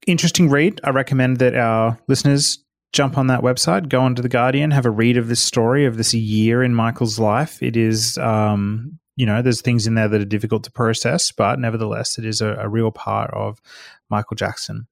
Interesting 0.07 0.49
read. 0.49 0.81
I 0.83 0.91
recommend 0.91 1.37
that 1.37 1.55
our 1.55 1.99
listeners 2.07 2.59
jump 2.91 3.17
on 3.17 3.27
that 3.27 3.41
website, 3.41 3.89
go 3.89 4.01
onto 4.01 4.21
the 4.21 4.29
Guardian, 4.29 4.71
have 4.71 4.85
a 4.85 4.91
read 4.91 5.17
of 5.17 5.27
this 5.27 5.41
story 5.41 5.85
of 5.85 5.97
this 5.97 6.13
year 6.13 6.63
in 6.63 6.73
Michael's 6.73 7.19
life. 7.19 7.61
It 7.61 7.77
is, 7.77 8.17
um, 8.17 8.99
you 9.15 9.25
know, 9.25 9.41
there's 9.41 9.61
things 9.61 9.85
in 9.85 9.95
there 9.95 10.07
that 10.07 10.21
are 10.21 10.25
difficult 10.25 10.63
to 10.63 10.71
process, 10.71 11.31
but 11.31 11.59
nevertheless, 11.59 12.17
it 12.17 12.25
is 12.25 12.41
a, 12.41 12.55
a 12.55 12.69
real 12.69 12.91
part 12.91 13.31
of 13.31 13.61
Michael 14.09 14.35
Jackson. 14.35 14.87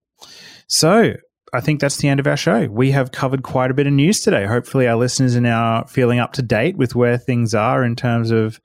So, 0.67 1.13
I 1.53 1.61
think 1.61 1.79
that's 1.79 1.97
the 1.97 2.09
end 2.09 2.19
of 2.19 2.27
our 2.27 2.37
show. 2.37 2.67
We 2.67 2.91
have 2.91 3.11
covered 3.11 3.43
quite 3.43 3.71
a 3.71 3.73
bit 3.73 3.87
of 3.87 3.93
news 3.93 4.19
today. 4.19 4.45
Hopefully, 4.45 4.87
our 4.87 4.97
listeners 4.97 5.35
are 5.35 5.41
now 5.41 5.83
feeling 5.83 6.19
up 6.19 6.33
to 6.33 6.41
date 6.41 6.77
with 6.77 6.95
where 6.95 7.17
things 7.17 7.53
are 7.53 7.83
in 7.83 7.95
terms 7.95 8.31
of 8.31 8.59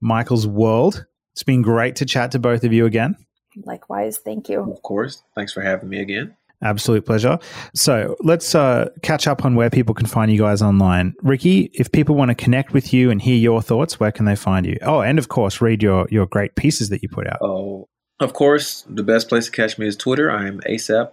Michael's 0.00 0.46
world. 0.46 1.06
It's 1.32 1.42
been 1.42 1.62
great 1.62 1.96
to 1.96 2.04
chat 2.04 2.32
to 2.32 2.38
both 2.38 2.64
of 2.64 2.72
you 2.72 2.84
again. 2.84 3.16
Likewise. 3.64 4.18
Thank 4.18 4.48
you. 4.48 4.60
Of 4.60 4.82
course. 4.82 5.22
Thanks 5.34 5.52
for 5.52 5.62
having 5.62 5.88
me 5.88 6.00
again. 6.00 6.36
Absolute 6.60 7.06
pleasure. 7.06 7.38
So 7.74 8.16
let's 8.20 8.54
uh, 8.54 8.88
catch 9.02 9.28
up 9.28 9.44
on 9.44 9.54
where 9.54 9.70
people 9.70 9.94
can 9.94 10.06
find 10.06 10.30
you 10.30 10.38
guys 10.38 10.60
online. 10.60 11.14
Rickey, 11.22 11.70
if 11.72 11.92
people 11.92 12.16
want 12.16 12.30
to 12.30 12.34
connect 12.34 12.72
with 12.72 12.92
you 12.92 13.10
and 13.10 13.22
hear 13.22 13.36
your 13.36 13.62
thoughts, 13.62 14.00
where 14.00 14.10
can 14.10 14.24
they 14.24 14.34
find 14.34 14.66
you? 14.66 14.76
Oh, 14.82 15.00
and 15.00 15.18
of 15.18 15.28
course, 15.28 15.60
read 15.60 15.82
your, 15.82 16.08
your 16.10 16.26
great 16.26 16.56
pieces 16.56 16.88
that 16.88 17.02
you 17.02 17.08
put 17.08 17.28
out. 17.28 17.38
Oh, 17.40 17.88
of 18.18 18.32
course, 18.32 18.84
the 18.88 19.04
best 19.04 19.28
place 19.28 19.46
to 19.46 19.52
catch 19.52 19.78
me 19.78 19.86
is 19.86 19.96
Twitter. 19.96 20.30
I 20.30 20.48
am 20.48 20.60
ASAP 20.62 21.12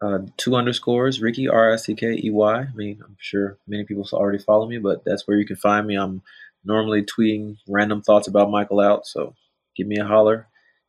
uh, 0.00 0.18
two 0.36 0.54
underscores, 0.54 1.20
Rickey 1.20 1.48
R 1.48 1.72
I 1.72 1.76
C 1.76 1.94
K 1.94 2.20
E 2.22 2.30
Y. 2.30 2.60
I 2.60 2.74
mean, 2.74 3.00
I'm 3.04 3.16
sure 3.18 3.58
many 3.66 3.84
people 3.84 4.06
already 4.12 4.38
follow 4.38 4.68
me, 4.68 4.78
but 4.78 5.04
that's 5.04 5.26
where 5.26 5.38
you 5.38 5.46
can 5.46 5.56
find 5.56 5.86
me. 5.86 5.96
I'm 5.96 6.22
normally 6.64 7.02
tweeting 7.02 7.56
random 7.68 8.02
thoughts 8.02 8.28
about 8.28 8.50
Michael 8.50 8.80
out, 8.80 9.06
so 9.06 9.34
give 9.76 9.86
me 9.86 9.98
a 9.98 10.06
holler. 10.06 10.46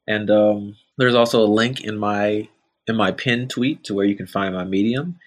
And 0.07 0.29
um, 0.29 0.75
there's 0.97 1.15
also 1.15 1.43
a 1.43 1.47
link 1.47 1.81
in 1.81 1.97
my 1.97 2.47
in 2.87 2.95
my 2.95 3.11
pinned 3.11 3.49
tweet 3.49 3.83
to 3.85 3.93
where 3.93 4.05
you 4.05 4.15
can 4.15 4.27
find 4.27 4.53
my 4.53 4.63
medium. 4.63 5.17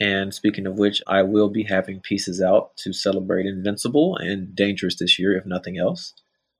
And 0.00 0.32
speaking 0.32 0.66
of 0.66 0.78
which, 0.78 1.02
I 1.08 1.22
will 1.22 1.48
be 1.48 1.64
having 1.64 2.00
pieces 2.00 2.40
out 2.40 2.76
to 2.78 2.92
celebrate 2.92 3.46
Invincible 3.46 4.16
and 4.16 4.54
Dangerous 4.54 4.96
this 4.96 5.18
year, 5.18 5.36
if 5.36 5.44
nothing 5.44 5.76
else. 5.76 6.14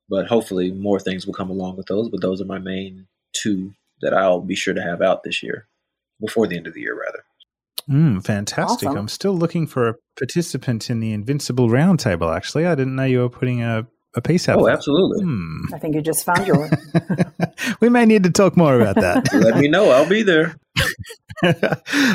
But 0.09 0.26
hopefully, 0.26 0.72
more 0.72 0.98
things 0.98 1.26
will 1.26 1.34
come 1.34 1.50
along 1.50 1.76
with 1.76 1.86
those. 1.86 2.09
But 2.09 2.20
those 2.20 2.40
are 2.40 2.46
my 2.46 2.59
main 2.59 3.06
two 3.32 3.74
that 4.00 4.14
I'll 4.14 4.40
be 4.40 4.55
sure 4.55 4.74
to 4.74 4.82
have 4.82 5.02
out 5.02 5.22
this 5.22 5.42
year 5.42 5.68
before 6.20 6.46
the 6.46 6.56
end 6.56 6.66
of 6.66 6.74
the 6.74 6.80
year, 6.80 6.98
rather. 6.98 7.22
Mm, 7.88 8.24
fantastic. 8.24 8.88
Awesome. 8.88 8.98
I'm 8.98 9.08
still 9.08 9.36
looking 9.36 9.66
for 9.66 9.88
a 9.88 9.94
participant 10.18 10.90
in 10.90 11.00
the 11.00 11.12
Invincible 11.12 11.68
Roundtable, 11.68 12.34
actually. 12.34 12.66
I 12.66 12.74
didn't 12.74 12.96
know 12.96 13.04
you 13.04 13.20
were 13.20 13.30
putting 13.30 13.62
a, 13.62 13.86
a 14.14 14.20
piece 14.20 14.48
out. 14.48 14.58
Oh, 14.60 14.68
absolutely. 14.68 15.24
Hmm. 15.24 15.74
I 15.74 15.78
think 15.78 15.94
you 15.94 16.02
just 16.02 16.24
found 16.24 16.46
your 16.46 16.58
one. 16.58 16.70
we 17.80 17.88
may 17.88 18.04
need 18.04 18.24
to 18.24 18.30
talk 18.30 18.56
more 18.56 18.78
about 18.78 18.96
that. 18.96 19.32
Let 19.32 19.56
me 19.56 19.68
know. 19.68 19.90
I'll 19.90 20.08
be 20.08 20.22
there. 20.22 20.56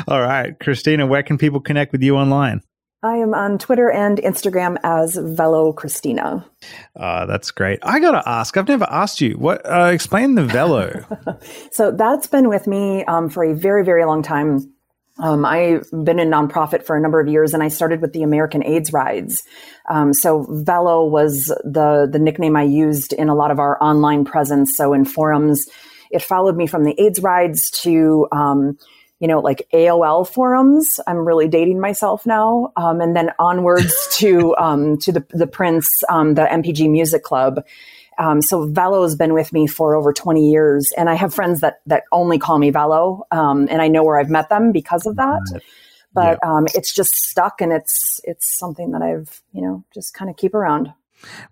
All 0.08 0.22
right. 0.22 0.56
Kristina, 0.60 1.08
where 1.08 1.22
can 1.24 1.38
people 1.38 1.60
connect 1.60 1.90
with 1.90 2.02
you 2.02 2.16
online? 2.16 2.60
I 3.04 3.16
am 3.16 3.34
on 3.34 3.58
Twitter 3.58 3.90
and 3.90 4.16
Instagram 4.16 4.78
as 4.82 5.16
Velo 5.16 5.74
Kristina. 5.74 6.42
Uh, 6.96 7.26
that's 7.26 7.50
great. 7.50 7.78
I 7.82 8.00
got 8.00 8.12
to 8.12 8.26
ask. 8.26 8.56
I've 8.56 8.66
never 8.66 8.86
asked 8.88 9.20
you. 9.20 9.32
What? 9.32 9.60
Uh, 9.70 9.90
explain 9.92 10.36
the 10.36 10.44
Velo. 10.44 11.04
so 11.70 11.90
that's 11.92 12.26
been 12.28 12.48
with 12.48 12.66
me 12.66 13.04
um, 13.04 13.28
for 13.28 13.44
a 13.44 13.54
very, 13.54 13.84
very 13.84 14.06
long 14.06 14.22
time. 14.22 14.72
Um, 15.18 15.44
I've 15.44 15.86
been 15.90 16.18
in 16.18 16.30
nonprofit 16.30 16.86
for 16.86 16.96
a 16.96 17.00
number 17.00 17.20
of 17.20 17.28
years, 17.28 17.52
and 17.52 17.62
I 17.62 17.68
started 17.68 18.00
with 18.00 18.14
the 18.14 18.22
American 18.22 18.64
AIDS 18.64 18.90
rides. 18.90 19.42
Um, 19.90 20.14
so 20.14 20.46
Velo 20.48 21.04
was 21.04 21.54
the 21.62 22.08
the 22.10 22.18
nickname 22.18 22.56
I 22.56 22.62
used 22.62 23.12
in 23.12 23.28
a 23.28 23.34
lot 23.34 23.50
of 23.50 23.58
our 23.58 23.76
online 23.82 24.24
presence. 24.24 24.78
So 24.78 24.94
in 24.94 25.04
forums, 25.04 25.66
it 26.10 26.22
followed 26.22 26.56
me 26.56 26.66
from 26.66 26.84
the 26.84 26.98
AIDS 26.98 27.20
rides 27.20 27.70
to 27.82 28.26
um, 28.32 28.78
you 29.20 29.28
know, 29.28 29.40
like 29.40 29.66
AOL 29.72 30.28
forums. 30.28 31.00
I'm 31.06 31.18
really 31.18 31.48
dating 31.48 31.80
myself 31.80 32.26
now. 32.26 32.72
Um, 32.76 33.00
and 33.00 33.14
then 33.14 33.30
onwards 33.38 33.94
to, 34.18 34.56
um, 34.56 34.98
to 34.98 35.12
the, 35.12 35.26
the 35.30 35.46
Prince, 35.46 35.88
um, 36.08 36.34
the 36.34 36.42
NPG 36.42 36.90
Music 36.90 37.22
Club. 37.22 37.64
Um, 38.18 38.40
so 38.42 38.66
Velo's 38.66 39.16
been 39.16 39.34
with 39.34 39.52
me 39.52 39.66
for 39.66 39.96
over 39.96 40.12
20 40.12 40.48
years 40.48 40.92
and 40.96 41.10
I 41.10 41.14
have 41.14 41.34
friends 41.34 41.60
that, 41.62 41.80
that 41.86 42.04
only 42.12 42.38
call 42.38 42.58
me 42.58 42.70
Velo. 42.70 43.26
Um, 43.32 43.66
and 43.70 43.82
I 43.82 43.88
know 43.88 44.04
where 44.04 44.18
I've 44.18 44.30
met 44.30 44.48
them 44.50 44.72
because 44.72 45.06
of 45.06 45.16
that. 45.16 45.60
But. 46.12 46.38
Um, 46.44 46.66
it's 46.74 46.94
just 46.94 47.12
stuck 47.16 47.60
and 47.60 47.72
it's, 47.72 48.20
it's 48.22 48.56
something 48.56 48.92
that 48.92 49.02
I've, 49.02 49.42
you 49.52 49.62
know, 49.62 49.82
just 49.92 50.14
kind 50.14 50.30
of 50.30 50.36
keep 50.36 50.54
around. 50.54 50.92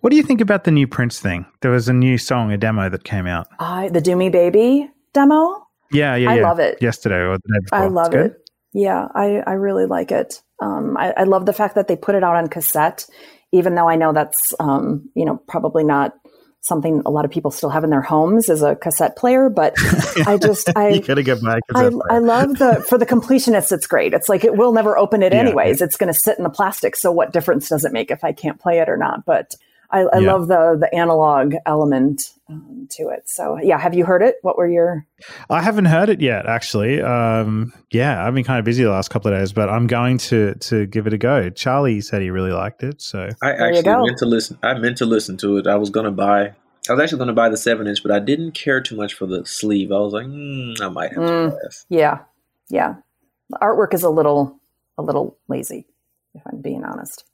What 0.00 0.10
do 0.10 0.16
you 0.16 0.22
think 0.22 0.40
about 0.40 0.64
the 0.64 0.70
new 0.70 0.86
Prince 0.86 1.20
thing? 1.20 1.46
There 1.60 1.70
was 1.70 1.88
a 1.88 1.92
new 1.92 2.18
song, 2.18 2.52
a 2.52 2.56
demo 2.56 2.88
that 2.88 3.04
came 3.04 3.26
out. 3.26 3.48
Uh, 3.58 3.88
the 3.88 4.00
Do 4.00 4.14
Me 4.16 4.28
Baby 4.28 4.90
demo. 5.12 5.61
Yeah, 5.92 6.16
yeah, 6.16 6.30
I 6.30 6.36
yeah. 6.36 6.42
love 6.42 6.58
it. 6.58 6.80
Yesterday 6.80 7.16
or 7.16 7.38
the 7.38 7.52
day 7.52 7.60
before. 7.64 7.78
I 7.78 7.86
love 7.88 8.14
it. 8.14 8.48
Yeah, 8.72 9.06
I, 9.14 9.42
I 9.46 9.52
really 9.52 9.86
like 9.86 10.10
it. 10.10 10.42
Um, 10.60 10.96
I, 10.96 11.12
I, 11.16 11.24
love 11.24 11.44
the 11.44 11.52
fact 11.52 11.74
that 11.74 11.88
they 11.88 11.96
put 11.96 12.14
it 12.14 12.24
out 12.24 12.36
on 12.36 12.48
cassette, 12.48 13.06
even 13.52 13.74
though 13.74 13.88
I 13.88 13.96
know 13.96 14.12
that's 14.12 14.54
um, 14.60 15.10
you 15.14 15.24
know 15.24 15.42
probably 15.46 15.84
not 15.84 16.14
something 16.62 17.02
a 17.04 17.10
lot 17.10 17.24
of 17.24 17.30
people 17.30 17.50
still 17.50 17.70
have 17.70 17.82
in 17.82 17.90
their 17.90 18.00
homes 18.00 18.48
as 18.48 18.62
a 18.62 18.76
cassette 18.76 19.16
player. 19.16 19.50
But 19.50 19.74
I 20.26 20.38
just 20.38 20.74
I 20.76 20.90
you 20.90 21.00
gotta 21.00 21.22
get 21.22 21.42
back. 21.42 21.62
I, 21.74 21.90
I, 22.10 22.18
love 22.18 22.58
the 22.58 22.84
for 22.88 22.96
the 22.96 23.06
completionists. 23.06 23.72
It's 23.72 23.86
great. 23.86 24.14
It's 24.14 24.28
like 24.28 24.44
it 24.44 24.56
will 24.56 24.72
never 24.72 24.96
open 24.96 25.22
it 25.22 25.32
yeah, 25.32 25.40
anyways. 25.40 25.82
It's 25.82 25.96
going 25.96 26.12
to 26.12 26.18
sit 26.18 26.38
in 26.38 26.44
the 26.44 26.50
plastic. 26.50 26.96
So 26.96 27.10
what 27.12 27.32
difference 27.32 27.68
does 27.68 27.84
it 27.84 27.92
make 27.92 28.10
if 28.10 28.24
I 28.24 28.32
can't 28.32 28.60
play 28.60 28.78
it 28.78 28.88
or 28.88 28.96
not? 28.96 29.26
But 29.26 29.54
I, 29.92 30.00
I 30.04 30.18
yeah. 30.18 30.32
love 30.32 30.48
the 30.48 30.78
the 30.80 30.92
analog 30.94 31.54
element 31.66 32.22
um, 32.48 32.88
to 32.92 33.10
it. 33.10 33.28
So 33.28 33.58
yeah, 33.60 33.78
have 33.78 33.92
you 33.94 34.04
heard 34.04 34.22
it? 34.22 34.36
What 34.40 34.56
were 34.56 34.66
your? 34.66 35.06
I 35.50 35.60
haven't 35.60 35.84
heard 35.84 36.08
it 36.08 36.20
yet, 36.20 36.46
actually. 36.46 37.02
Um, 37.02 37.74
yeah, 37.90 38.26
I've 38.26 38.34
been 38.34 38.44
kind 38.44 38.58
of 38.58 38.64
busy 38.64 38.82
the 38.82 38.90
last 38.90 39.10
couple 39.10 39.32
of 39.32 39.38
days, 39.38 39.52
but 39.52 39.68
I'm 39.68 39.86
going 39.86 40.18
to 40.18 40.54
to 40.54 40.86
give 40.86 41.06
it 41.06 41.12
a 41.12 41.18
go. 41.18 41.50
Charlie 41.50 42.00
said 42.00 42.22
he 42.22 42.30
really 42.30 42.52
liked 42.52 42.82
it, 42.82 43.02
so 43.02 43.28
I 43.42 43.52
there 43.52 43.68
actually 43.68 44.06
meant 44.06 44.18
to 44.18 44.26
listen. 44.26 44.58
I 44.62 44.74
meant 44.74 44.96
to 44.98 45.06
listen 45.06 45.36
to 45.38 45.58
it. 45.58 45.66
I 45.66 45.76
was 45.76 45.90
going 45.90 46.06
to 46.06 46.12
buy. 46.12 46.54
I 46.88 46.94
was 46.94 47.00
actually 47.00 47.18
going 47.18 47.28
to 47.28 47.34
buy 47.34 47.48
the 47.50 47.58
seven 47.58 47.86
inch, 47.86 48.02
but 48.02 48.10
I 48.10 48.18
didn't 48.18 48.52
care 48.52 48.80
too 48.80 48.96
much 48.96 49.14
for 49.14 49.26
the 49.26 49.44
sleeve. 49.44 49.92
I 49.92 49.98
was 49.98 50.12
like, 50.14 50.26
mm, 50.26 50.80
I 50.80 50.88
might 50.88 51.12
have 51.12 51.22
mm, 51.22 51.50
to 51.50 51.56
pass. 51.62 51.86
Yeah, 51.88 52.20
yeah. 52.70 52.96
The 53.50 53.58
artwork 53.60 53.92
is 53.92 54.02
a 54.02 54.10
little 54.10 54.58
a 54.96 55.02
little 55.02 55.36
lazy, 55.48 55.86
if 56.34 56.42
I'm 56.46 56.62
being 56.62 56.82
honest. 56.82 57.24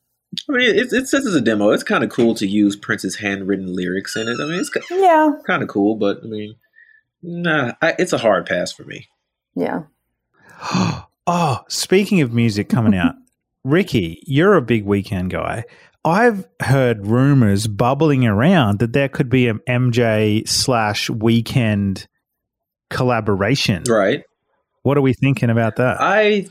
I 0.49 0.53
mean, 0.53 0.77
it, 0.77 0.93
it 0.93 1.09
says 1.09 1.27
it's 1.27 1.35
a 1.35 1.41
demo. 1.41 1.71
It's 1.71 1.83
kind 1.83 2.05
of 2.05 2.11
cool 2.11 2.35
to 2.35 2.47
use 2.47 2.77
Prince's 2.77 3.17
handwritten 3.17 3.75
lyrics 3.75 4.15
in 4.15 4.29
it. 4.29 4.39
I 4.41 4.45
mean, 4.45 4.61
it's 4.61 4.71
yeah, 4.91 5.33
kind 5.47 5.63
of 5.63 5.69
cool, 5.69 5.95
but 5.95 6.21
I 6.23 6.27
mean, 6.27 6.55
nah, 7.23 7.73
I, 7.81 7.95
it's 7.99 8.13
a 8.13 8.19
hard 8.19 8.47
pass 8.47 8.71
for 8.71 8.85
me. 8.85 9.09
Yeah. 9.55 9.85
oh, 11.27 11.65
speaking 11.69 12.21
of 12.21 12.33
music 12.33 12.69
coming 12.69 12.95
out, 12.95 13.15
Rickey, 13.65 14.23
you're 14.27 14.55
a 14.55 14.63
big 14.63 14.87
Weeknd 14.87 15.31
guy. 15.31 15.65
I've 16.05 16.47
heard 16.63 17.07
rumors 17.07 17.67
bubbling 17.67 18.27
around 18.27 18.79
that 18.79 18.93
there 18.93 19.09
could 19.09 19.29
be 19.29 19.49
an 19.49 19.61
MJ 19.69 20.47
slash 20.49 21.09
Weeknd 21.09 22.07
collaboration. 22.91 23.83
Right. 23.89 24.23
What 24.83 24.97
are 24.97 25.03
we 25.03 25.13
thinking 25.13 25.51
about 25.51 25.77
that? 25.77 25.99
I 26.01 26.47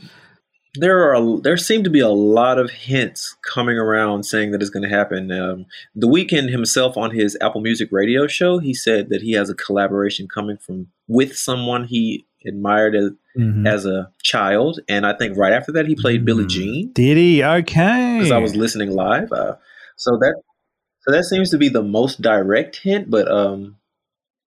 there 0.74 1.14
are 1.14 1.40
there 1.40 1.56
seem 1.56 1.84
to 1.84 1.90
be 1.90 2.00
a 2.00 2.08
lot 2.08 2.58
of 2.58 2.70
hints 2.70 3.36
coming 3.42 3.78
around 3.78 4.24
saying 4.24 4.52
that 4.52 4.60
it's 4.60 4.70
going 4.70 4.88
to 4.88 4.94
happen. 4.94 5.30
Um, 5.32 5.66
the 5.94 6.06
Weeknd 6.06 6.50
himself 6.50 6.96
on 6.96 7.10
his 7.10 7.36
Apple 7.40 7.60
Music 7.60 7.88
radio 7.90 8.26
show, 8.26 8.58
he 8.58 8.74
said 8.74 9.08
that 9.10 9.22
he 9.22 9.32
has 9.32 9.50
a 9.50 9.54
collaboration 9.54 10.28
coming 10.32 10.58
from 10.58 10.88
with 11.06 11.36
someone 11.36 11.84
he 11.84 12.26
admired 12.46 12.94
as, 12.94 13.10
mm-hmm. 13.36 13.66
as 13.66 13.86
a 13.86 14.10
child, 14.22 14.80
and 14.88 15.06
I 15.06 15.16
think 15.16 15.36
right 15.36 15.52
after 15.52 15.72
that 15.72 15.86
he 15.86 15.94
played 15.94 16.20
mm-hmm. 16.20 16.26
Billie 16.26 16.46
Jean. 16.46 16.92
Did 16.92 17.16
he? 17.16 17.42
Okay, 17.42 18.18
because 18.18 18.32
I 18.32 18.38
was 18.38 18.54
listening 18.54 18.90
live. 18.90 19.32
Uh, 19.32 19.56
so 19.96 20.16
that 20.18 20.40
so 21.00 21.12
that 21.12 21.24
seems 21.24 21.50
to 21.50 21.58
be 21.58 21.68
the 21.68 21.82
most 21.82 22.20
direct 22.20 22.76
hint, 22.76 23.10
but 23.10 23.30
um, 23.30 23.76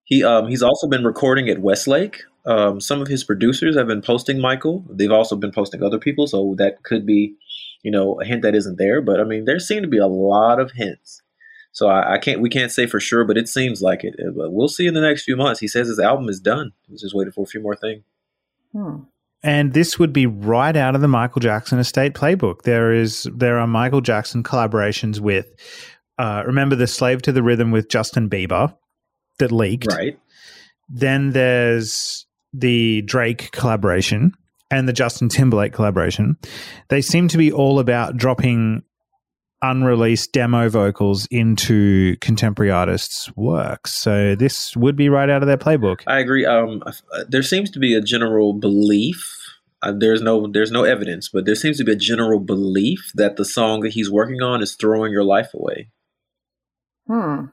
he 0.04 0.24
um, 0.24 0.48
he's 0.48 0.64
also 0.64 0.88
been 0.88 1.04
recording 1.04 1.50
at 1.50 1.60
Westlake 1.60 2.24
um, 2.46 2.82
some 2.82 3.02
of 3.02 3.08
his 3.08 3.24
producers 3.24 3.76
have 3.78 3.88
been 3.88 4.02
posting 4.02 4.40
Michael. 4.40 4.86
They've 4.90 5.12
also 5.12 5.36
been 5.36 5.52
posting 5.52 5.84
other 5.84 6.00
people, 6.00 6.28
so 6.28 6.56
that 6.58 6.84
could 6.84 7.06
be, 7.06 7.36
you 7.84 7.92
know, 7.92 8.20
a 8.20 8.26
hint 8.26 8.42
that 8.42 8.56
isn't 8.56 8.78
there. 8.78 9.02
But 9.02 9.20
I 9.20 9.24
mean, 9.24 9.46
there 9.46 9.60
seem 9.60 9.82
to 9.82 9.88
be 9.88 10.00
a 10.00 10.08
lot 10.08 10.60
of 10.60 10.72
hints. 10.72 11.22
So 11.74 11.88
I, 11.88 12.16
I 12.16 12.18
can't, 12.18 12.42
we 12.42 12.50
can't 12.50 12.72
say 12.72 12.86
for 12.86 13.00
sure, 13.00 13.24
but 13.24 13.38
it 13.38 13.48
seems 13.48 13.82
like 13.82 14.04
it. 14.04 14.16
But 14.36 14.52
we'll 14.52 14.68
see 14.68 14.88
in 14.88 14.94
the 14.94 15.02
next 15.02 15.24
few 15.24 15.36
months. 15.36 15.60
He 15.60 15.68
says 15.68 15.88
his 15.88 16.00
album 16.00 16.28
is 16.30 16.40
done. 16.40 16.74
He's 16.90 17.02
just 17.02 17.16
waiting 17.16 17.32
for 17.32 17.44
a 17.44 17.48
few 17.48 17.62
more 17.62 17.76
things. 17.76 18.04
Hmm. 18.74 19.04
And 19.44 19.74
this 19.74 19.98
would 19.98 20.14
be 20.14 20.28
right 20.28 20.76
out 20.76 20.94
of 20.94 21.02
the 21.02 21.08
Michael 21.08 21.40
Jackson 21.40 21.80
estate 21.80 22.14
playbook. 22.14 22.62
There 22.62 22.94
is 22.94 23.28
there 23.34 23.58
are 23.60 23.68
Michael 23.68 24.02
Jackson 24.02 24.44
collaborations 24.44 25.20
with. 25.20 25.48
Uh, 26.20 26.44
remember 26.46 26.76
the 26.76 26.86
"Slave 26.86 27.24
to 27.24 27.32
the 27.32 27.42
Rhythm" 27.42 27.72
with 27.72 27.90
Justin 27.90 28.30
Bieber 28.30 28.76
that 29.40 29.52
leaked. 29.52 29.88
Right. 29.88 30.20
Then 30.90 31.32
there's 31.32 32.28
the 32.54 33.02
Drake 33.04 33.52
collaboration 33.52 34.34
and 34.70 34.88
the 34.88 34.94
Justin 34.94 35.30
Timberlake 35.30 35.74
collaboration, 35.74 36.38
they 36.90 37.02
seem 37.02 37.28
to 37.30 37.38
be 37.38 37.52
all 37.52 37.80
about 37.80 38.18
dropping 38.18 38.84
unreleased 39.62 40.32
demo 40.32 40.70
vocals 40.70 41.28
into 41.30 42.16
contemporary 42.18 42.72
artists' 42.72 43.32
works. 43.36 43.94
So 43.94 44.36
this 44.36 44.76
would 44.76 44.96
be 44.96 45.10
right 45.10 45.30
out 45.30 45.44
of 45.44 45.48
their 45.48 45.58
playbook. 45.58 46.02
I 46.08 46.20
agree. 46.20 46.46
Um, 46.46 46.84
there 47.28 47.44
seems 47.44 47.70
to 47.72 47.80
be 47.80 47.94
a 47.94 48.02
general 48.02 48.54
belief. 48.54 49.38
Uh, 49.84 49.94
there's 49.96 50.22
no 50.22 50.48
there's 50.48 50.72
no 50.72 50.84
evidence, 50.84 51.30
but 51.30 51.46
there 51.46 51.56
seems 51.56 51.78
to 51.78 51.84
be 51.84 51.92
a 51.92 51.96
general 51.96 52.40
belief 52.40 53.12
that 53.16 53.36
the 53.36 53.46
song 53.46 53.82
that 53.82 53.94
he's 53.94 54.12
working 54.12 54.42
on 54.42 54.62
is 54.62 54.76
throwing 54.76 55.12
your 55.12 55.24
life 55.24 55.54
away. 55.54 55.90
Hmm. 57.08 57.46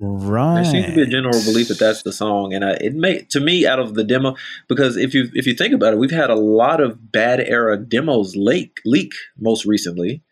Right. 0.00 0.62
There 0.62 0.64
seems 0.64 0.86
to 0.86 0.94
be 0.94 1.02
a 1.02 1.06
general 1.06 1.42
belief 1.42 1.68
that 1.68 1.80
that's 1.80 2.02
the 2.02 2.12
song, 2.12 2.54
and 2.54 2.62
uh, 2.62 2.76
it 2.80 2.94
may 2.94 3.22
to 3.30 3.40
me 3.40 3.66
out 3.66 3.80
of 3.80 3.94
the 3.94 4.04
demo 4.04 4.36
because 4.68 4.96
if 4.96 5.12
you 5.12 5.28
if 5.34 5.44
you 5.44 5.54
think 5.54 5.74
about 5.74 5.92
it, 5.92 5.98
we've 5.98 6.12
had 6.12 6.30
a 6.30 6.36
lot 6.36 6.80
of 6.80 7.10
bad 7.10 7.40
era 7.40 7.76
demos 7.76 8.36
leak 8.36 8.80
leak 8.84 9.12
most 9.36 9.64
recently, 9.64 10.22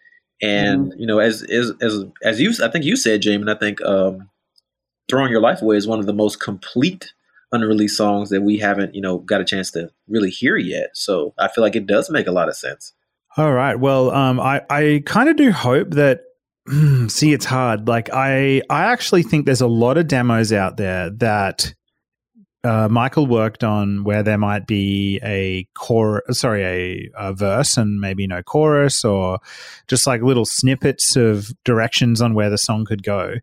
and 0.40 0.92
mm-hmm. 0.92 1.00
you 1.00 1.06
know 1.06 1.18
as 1.18 1.42
as 1.42 1.72
as 1.80 2.04
as 2.22 2.40
you 2.40 2.52
I 2.62 2.68
think 2.68 2.84
you 2.84 2.94
said, 2.94 3.22
Jamon, 3.22 3.52
I 3.52 3.58
think 3.58 3.82
um, 3.82 4.30
"Throwing 5.08 5.32
Your 5.32 5.40
Life 5.40 5.62
Away" 5.62 5.76
is 5.76 5.88
one 5.88 5.98
of 5.98 6.06
the 6.06 6.14
most 6.14 6.38
complete 6.38 7.12
unreleased 7.50 7.96
songs 7.96 8.30
that 8.30 8.42
we 8.42 8.58
haven't 8.58 8.94
you 8.94 9.00
know 9.00 9.18
got 9.18 9.40
a 9.40 9.44
chance 9.44 9.72
to 9.72 9.90
really 10.06 10.30
hear 10.30 10.56
yet. 10.56 10.90
So 10.94 11.34
I 11.40 11.48
feel 11.48 11.64
like 11.64 11.74
it 11.74 11.88
does 11.88 12.08
make 12.08 12.28
a 12.28 12.32
lot 12.32 12.48
of 12.48 12.56
sense. 12.56 12.92
All 13.36 13.52
right. 13.52 13.74
Well, 13.74 14.12
um, 14.12 14.38
I 14.38 14.62
I 14.70 15.02
kind 15.06 15.28
of 15.28 15.34
do 15.34 15.50
hope 15.50 15.90
that 15.94 16.25
see 17.08 17.32
it's 17.32 17.44
hard. 17.44 17.88
Like 17.88 18.10
i 18.12 18.62
i 18.70 18.84
actually 18.84 19.22
think 19.22 19.46
there's 19.46 19.60
a 19.60 19.66
lot 19.66 19.98
of 19.98 20.08
demos 20.08 20.52
out 20.52 20.76
there 20.76 21.10
that 21.10 21.74
uh, 22.64 22.88
michael 22.88 23.28
worked 23.28 23.62
on 23.62 24.02
where 24.02 24.24
there 24.24 24.38
might 24.38 24.66
be 24.66 25.20
a 25.22 25.68
core 25.74 26.24
sorry 26.30 26.64
a, 26.64 27.10
a, 27.16 27.32
verse 27.32 27.76
and 27.76 28.00
maybe 28.00 28.26
no 28.26 28.42
chorus 28.42 29.04
or 29.04 29.38
just 29.86 30.06
like 30.06 30.20
little 30.22 30.44
snippets 30.44 31.14
of 31.14 31.52
directions 31.64 32.20
on 32.20 32.34
where 32.34 32.50
the 32.50 32.58
song 32.58 32.84
could 32.84 33.04
go 33.04 33.34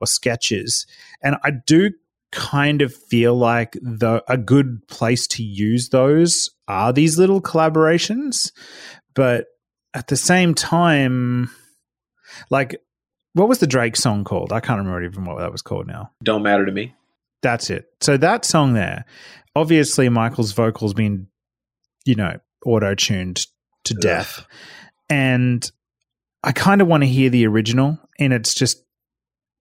or 0.00 0.06
sketches. 0.06 0.86
And 1.22 1.36
i 1.44 1.50
do 1.50 1.90
kind 2.32 2.80
of 2.80 2.94
feel 2.94 3.34
like 3.34 3.72
the 3.82 4.22
a 4.28 4.38
good 4.38 4.86
place 4.88 5.26
to 5.26 5.42
use 5.42 5.88
those 5.88 6.48
are 6.68 6.92
these 6.92 7.18
little 7.18 7.42
collaborations 7.42 8.52
but 9.14 9.46
at 9.94 10.06
the 10.06 10.16
same 10.16 10.54
time 10.54 11.50
like, 12.48 12.80
what 13.34 13.48
was 13.48 13.58
the 13.58 13.66
Drake 13.66 13.96
song 13.96 14.24
called? 14.24 14.52
I 14.52 14.60
can't 14.60 14.78
remember 14.78 15.04
even 15.04 15.24
what 15.24 15.38
that 15.38 15.52
was 15.52 15.62
called 15.62 15.86
now. 15.86 16.10
Don't 16.22 16.42
matter 16.42 16.66
to 16.66 16.72
me. 16.72 16.94
That's 17.42 17.70
it. 17.70 17.86
So 18.00 18.16
that 18.16 18.44
song 18.44 18.74
there, 18.74 19.04
obviously 19.54 20.08
Michael's 20.08 20.52
vocals 20.52 20.94
been, 20.94 21.28
you 22.04 22.14
know, 22.14 22.38
auto 22.64 22.94
tuned 22.94 23.46
to 23.84 23.94
Ugh. 23.94 24.00
death, 24.00 24.46
and 25.08 25.70
I 26.42 26.52
kind 26.52 26.80
of 26.80 26.88
want 26.88 27.02
to 27.02 27.08
hear 27.08 27.30
the 27.30 27.46
original 27.46 27.98
in 28.18 28.32
its 28.32 28.54
just 28.54 28.82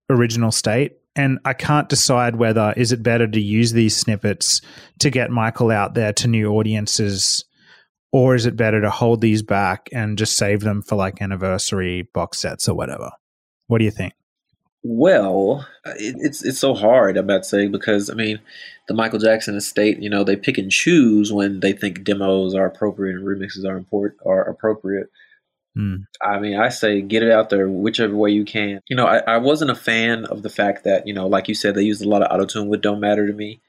original 0.10 0.52
state. 0.52 0.94
And 1.16 1.40
I 1.44 1.54
can't 1.54 1.90
decide 1.90 2.38
whether 2.38 2.74
is 2.78 2.92
it 2.92 3.04
better 3.04 3.28
to 3.28 3.42
use 3.42 3.74
these 3.74 3.98
snippets 3.98 4.62
to 5.00 5.10
get 5.10 5.32
Michael 5.32 5.72
out 5.72 5.94
there 5.94 6.14
to 6.14 6.28
new 6.28 6.52
audiences 6.52 7.44
or 8.12 8.36
is 8.36 8.46
it 8.46 8.56
better 8.56 8.82
to 8.82 8.90
hold 8.90 9.22
these 9.22 9.44
back 9.44 9.90
and 9.92 10.18
just 10.18 10.38
save 10.38 10.62
them 10.62 10.82
for 10.82 10.96
like 10.96 11.22
anniversary 11.22 12.04
box 12.14 12.40
sets 12.40 12.68
or 12.68 12.76
whatever? 12.76 13.12
What 13.68 13.80
do 13.80 13.86
you 13.86 13.92
think? 13.92 14.14
Well, 14.82 15.68
it, 15.86 16.16
it's 16.20 16.44
it's 16.44 16.60
so 16.60 16.74
hard. 16.74 17.18
I'm 17.18 17.26
about 17.26 17.44
to 17.44 17.50
say 17.50 17.68
because 17.68 18.10
I 18.10 18.14
mean, 18.14 18.40
the 18.88 18.94
Michael 18.94 19.20
Jackson 19.20 19.56
estate, 19.56 20.02
you 20.02 20.10
know, 20.10 20.24
they 20.24 20.36
pick 20.36 20.58
and 20.58 20.72
choose 20.72 21.34
when 21.34 21.60
they 21.60 21.74
think 21.74 22.04
demos 22.04 22.56
are 22.56 22.66
appropriate 22.66 23.16
and 23.16 23.26
remixes 23.26 23.66
are 23.66 23.78
import 23.78 24.18
are 24.26 24.42
appropriate. 24.42 25.10
Mm. 25.78 26.06
I 26.22 26.40
mean, 26.40 26.58
I 26.58 26.70
say 26.70 27.02
get 27.02 27.24
it 27.24 27.32
out 27.32 27.50
there 27.50 27.70
whichever 27.70 28.16
way 28.16 28.32
you 28.32 28.46
can. 28.46 28.80
You 28.90 28.96
know, 28.96 29.06
I, 29.06 29.18
I 29.20 29.38
wasn't 29.38 29.72
a 29.72 29.76
fan 29.76 30.26
of 30.26 30.44
the 30.44 30.50
fact 30.50 30.86
that 30.86 31.06
you 31.06 31.14
know, 31.14 31.28
like 31.28 31.50
you 31.50 31.56
said, 31.56 31.76
they 31.76 31.84
used 31.84 32.04
a 32.04 32.10
lot 32.10 32.24
of 32.24 32.32
auto 32.32 32.46
tune 32.46 32.70
with 32.70 32.82
"Don't 32.82 33.02
Matter 33.02 33.28
to 33.28 33.34
Me" 33.34 33.62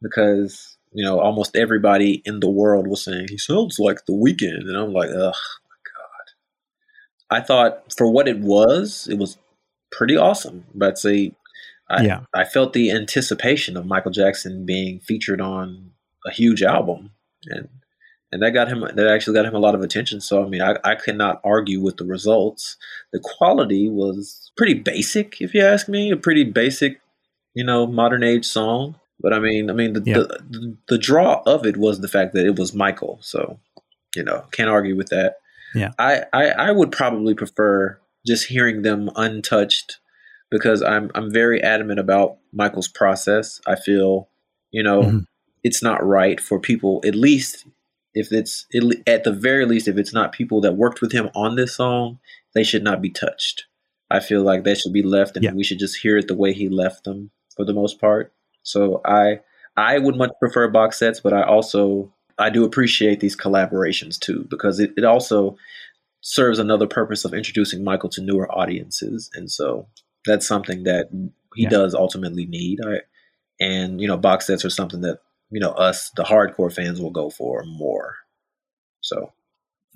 because 0.00 0.71
you 0.92 1.04
know, 1.04 1.20
almost 1.20 1.56
everybody 1.56 2.22
in 2.24 2.40
the 2.40 2.50
world 2.50 2.86
was 2.86 3.04
saying 3.04 3.26
he 3.28 3.38
sounds 3.38 3.78
like 3.78 4.04
The 4.06 4.12
Weeknd, 4.12 4.68
and 4.68 4.76
I'm 4.76 4.92
like, 4.92 5.10
oh 5.10 5.32
my 5.32 5.78
god. 5.90 6.26
I 7.30 7.40
thought 7.40 7.92
for 7.96 8.10
what 8.10 8.28
it 8.28 8.40
was, 8.40 9.08
it 9.10 9.18
was 9.18 9.38
pretty 9.90 10.16
awesome. 10.16 10.64
But 10.74 10.98
see, 10.98 11.34
I, 11.88 12.02
yeah. 12.02 12.20
I 12.34 12.44
felt 12.44 12.72
the 12.72 12.90
anticipation 12.90 13.76
of 13.76 13.86
Michael 13.86 14.10
Jackson 14.10 14.66
being 14.66 15.00
featured 15.00 15.40
on 15.40 15.92
a 16.26 16.32
huge 16.32 16.62
album, 16.62 17.12
and 17.46 17.68
and 18.30 18.42
that 18.42 18.52
got 18.52 18.68
him 18.68 18.80
that 18.80 19.08
actually 19.08 19.34
got 19.34 19.44
him 19.44 19.54
a 19.54 19.60
lot 19.60 19.74
of 19.74 19.82
attention. 19.82 20.20
So 20.20 20.44
I 20.44 20.48
mean, 20.48 20.62
I, 20.62 20.76
I 20.84 20.94
cannot 20.94 21.40
argue 21.44 21.80
with 21.80 21.98
the 21.98 22.04
results. 22.04 22.76
The 23.12 23.20
quality 23.20 23.88
was 23.88 24.50
pretty 24.56 24.74
basic, 24.74 25.40
if 25.40 25.54
you 25.54 25.62
ask 25.62 25.88
me, 25.88 26.10
a 26.10 26.16
pretty 26.16 26.44
basic, 26.44 27.00
you 27.54 27.64
know, 27.64 27.86
modern 27.86 28.22
age 28.22 28.46
song. 28.46 28.96
But 29.20 29.32
I 29.32 29.38
mean, 29.38 29.70
I 29.70 29.72
mean, 29.72 29.92
the, 29.92 30.02
yeah. 30.04 30.14
the, 30.18 30.76
the 30.88 30.98
draw 30.98 31.42
of 31.46 31.64
it 31.66 31.76
was 31.76 32.00
the 32.00 32.08
fact 32.08 32.34
that 32.34 32.44
it 32.46 32.58
was 32.58 32.74
Michael. 32.74 33.18
So, 33.22 33.60
you 34.16 34.24
know, 34.24 34.44
can't 34.52 34.70
argue 34.70 34.96
with 34.96 35.08
that. 35.08 35.36
Yeah. 35.74 35.90
I, 35.98 36.24
I, 36.32 36.48
I 36.50 36.70
would 36.72 36.90
probably 36.92 37.34
prefer 37.34 37.98
just 38.26 38.46
hearing 38.46 38.82
them 38.82 39.10
untouched 39.16 39.98
because 40.50 40.82
I'm 40.82 41.10
I'm 41.14 41.32
very 41.32 41.62
adamant 41.62 41.98
about 41.98 42.38
Michael's 42.52 42.88
process. 42.88 43.60
I 43.66 43.76
feel, 43.76 44.28
you 44.70 44.82
know, 44.82 45.02
Mhm. 45.02 45.24
it's 45.64 45.82
not 45.82 46.04
right 46.04 46.38
for 46.40 46.58
people 46.60 47.00
at 47.06 47.14
least 47.14 47.64
if 48.14 48.28
it's 48.32 48.66
at 49.06 49.24
the 49.24 49.32
very 49.32 49.64
least 49.64 49.88
if 49.88 49.96
it's 49.96 50.12
not 50.12 50.32
people 50.32 50.60
that 50.60 50.76
worked 50.76 51.00
with 51.00 51.12
him 51.12 51.30
on 51.34 51.56
this 51.56 51.74
song, 51.76 52.18
they 52.54 52.62
should 52.62 52.84
not 52.84 53.00
be 53.00 53.08
touched. 53.10 53.64
I 54.10 54.20
feel 54.20 54.42
like 54.42 54.64
they 54.64 54.74
should 54.74 54.92
be 54.92 55.02
left 55.02 55.36
and 55.36 55.44
Yeah. 55.44 55.52
we 55.54 55.64
should 55.64 55.78
just 55.78 55.96
hear 56.00 56.18
it 56.18 56.28
the 56.28 56.34
way 56.36 56.52
he 56.52 56.68
left 56.68 57.04
them 57.04 57.30
for 57.56 57.64
the 57.64 57.72
most 57.72 57.98
part. 57.98 58.34
So 58.62 59.00
I 59.04 59.40
I 59.76 59.98
would 59.98 60.16
much 60.16 60.30
prefer 60.40 60.68
box 60.68 60.98
sets, 60.98 61.20
but 61.20 61.32
I 61.32 61.42
also 61.42 62.12
I 62.38 62.50
do 62.50 62.64
appreciate 62.64 63.20
these 63.20 63.36
collaborations 63.36 64.18
too 64.18 64.46
because 64.50 64.80
it, 64.80 64.92
it 64.96 65.04
also 65.04 65.56
serves 66.20 66.58
another 66.58 66.86
purpose 66.86 67.24
of 67.24 67.34
introducing 67.34 67.82
Michael 67.84 68.08
to 68.10 68.22
newer 68.22 68.50
audiences, 68.50 69.30
and 69.34 69.50
so 69.50 69.86
that's 70.26 70.46
something 70.46 70.84
that 70.84 71.08
he 71.54 71.64
Yeah. 71.64 71.68
does 71.68 71.94
ultimately 71.94 72.46
need. 72.46 72.78
I, 72.84 73.00
and 73.60 74.00
you 74.00 74.08
know, 74.08 74.16
box 74.16 74.46
sets 74.46 74.64
are 74.64 74.70
something 74.70 75.00
that 75.02 75.18
you 75.50 75.60
know 75.60 75.70
us, 75.72 76.10
the 76.16 76.22
hardcore 76.24 76.72
fans, 76.72 77.00
will 77.00 77.10
go 77.10 77.28
for 77.30 77.64
more. 77.64 78.16
So 79.00 79.32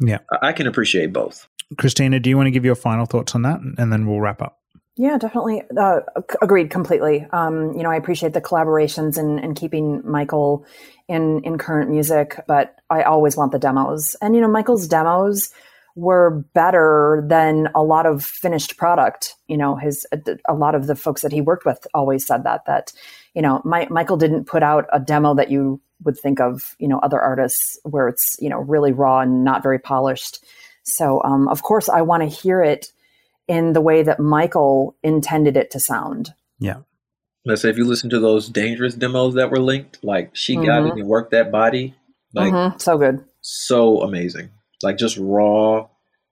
Yeah. 0.00 0.18
I, 0.30 0.48
I 0.48 0.52
can 0.52 0.66
appreciate 0.66 1.12
both. 1.12 1.48
Kristina, 1.74 2.20
do 2.22 2.30
you 2.30 2.36
want 2.36 2.46
to 2.46 2.52
give 2.52 2.64
your 2.64 2.74
final 2.74 3.06
thoughts 3.06 3.34
on 3.34 3.42
that, 3.42 3.60
and 3.60 3.92
then 3.92 4.06
we'll 4.06 4.20
wrap 4.20 4.42
up? 4.42 4.60
Yeah, 4.98 5.18
definitely. 5.18 5.62
Uh, 5.76 6.00
agreed 6.40 6.70
completely. 6.70 7.26
Um, 7.30 7.74
you 7.74 7.82
know, 7.82 7.90
I 7.90 7.96
appreciate 7.96 8.32
the 8.32 8.40
collaborations 8.40 9.18
and, 9.18 9.38
and 9.38 9.54
keeping 9.54 10.00
Michael 10.08 10.64
in 11.06 11.42
in 11.44 11.58
current 11.58 11.90
music, 11.90 12.40
but 12.48 12.76
I 12.88 13.02
always 13.02 13.36
want 13.36 13.52
the 13.52 13.58
demos. 13.58 14.16
And 14.22 14.34
you 14.34 14.40
know, 14.40 14.48
Michael's 14.48 14.88
demos 14.88 15.50
were 15.96 16.44
better 16.54 17.24
than 17.28 17.68
a 17.74 17.82
lot 17.82 18.06
of 18.06 18.24
finished 18.24 18.78
product. 18.78 19.34
You 19.48 19.58
know, 19.58 19.76
his 19.76 20.06
a 20.48 20.54
lot 20.54 20.74
of 20.74 20.86
the 20.86 20.96
folks 20.96 21.20
that 21.20 21.32
he 21.32 21.42
worked 21.42 21.66
with 21.66 21.86
always 21.92 22.26
said 22.26 22.44
that 22.44 22.64
that 22.66 22.92
you 23.34 23.42
know, 23.42 23.60
my, 23.66 23.86
Michael 23.90 24.16
didn't 24.16 24.46
put 24.46 24.62
out 24.62 24.86
a 24.94 24.98
demo 24.98 25.34
that 25.34 25.50
you 25.50 25.78
would 26.04 26.18
think 26.18 26.40
of, 26.40 26.74
you 26.78 26.88
know, 26.88 26.98
other 27.00 27.20
artists 27.20 27.78
where 27.82 28.08
it's 28.08 28.36
you 28.40 28.48
know 28.48 28.60
really 28.60 28.92
raw 28.92 29.20
and 29.20 29.44
not 29.44 29.62
very 29.62 29.78
polished. 29.78 30.42
So, 30.84 31.20
um, 31.22 31.48
of 31.48 31.62
course, 31.62 31.90
I 31.90 32.00
want 32.00 32.22
to 32.22 32.28
hear 32.28 32.62
it 32.62 32.86
in 33.48 33.72
the 33.72 33.80
way 33.80 34.02
that 34.02 34.20
Michael 34.20 34.96
intended 35.02 35.56
it 35.56 35.70
to 35.72 35.80
sound. 35.80 36.34
Yeah. 36.58 36.78
Let's 37.44 37.62
say 37.62 37.70
if 37.70 37.76
you 37.78 37.84
listen 37.84 38.10
to 38.10 38.18
those 38.18 38.48
dangerous 38.48 38.94
demos 38.94 39.34
that 39.34 39.50
were 39.50 39.60
linked, 39.60 40.02
like 40.02 40.34
she 40.34 40.56
got 40.56 40.82
Mhm. 40.82 40.88
it 40.88 40.94
and 40.98 41.06
worked 41.08 41.30
that 41.30 41.52
body, 41.52 41.94
like 42.34 42.52
Mhm, 42.52 42.80
So 42.80 42.98
good. 42.98 43.24
so 43.40 44.02
amazing, 44.02 44.50
like 44.82 44.96
just 44.98 45.16
raw 45.18 45.88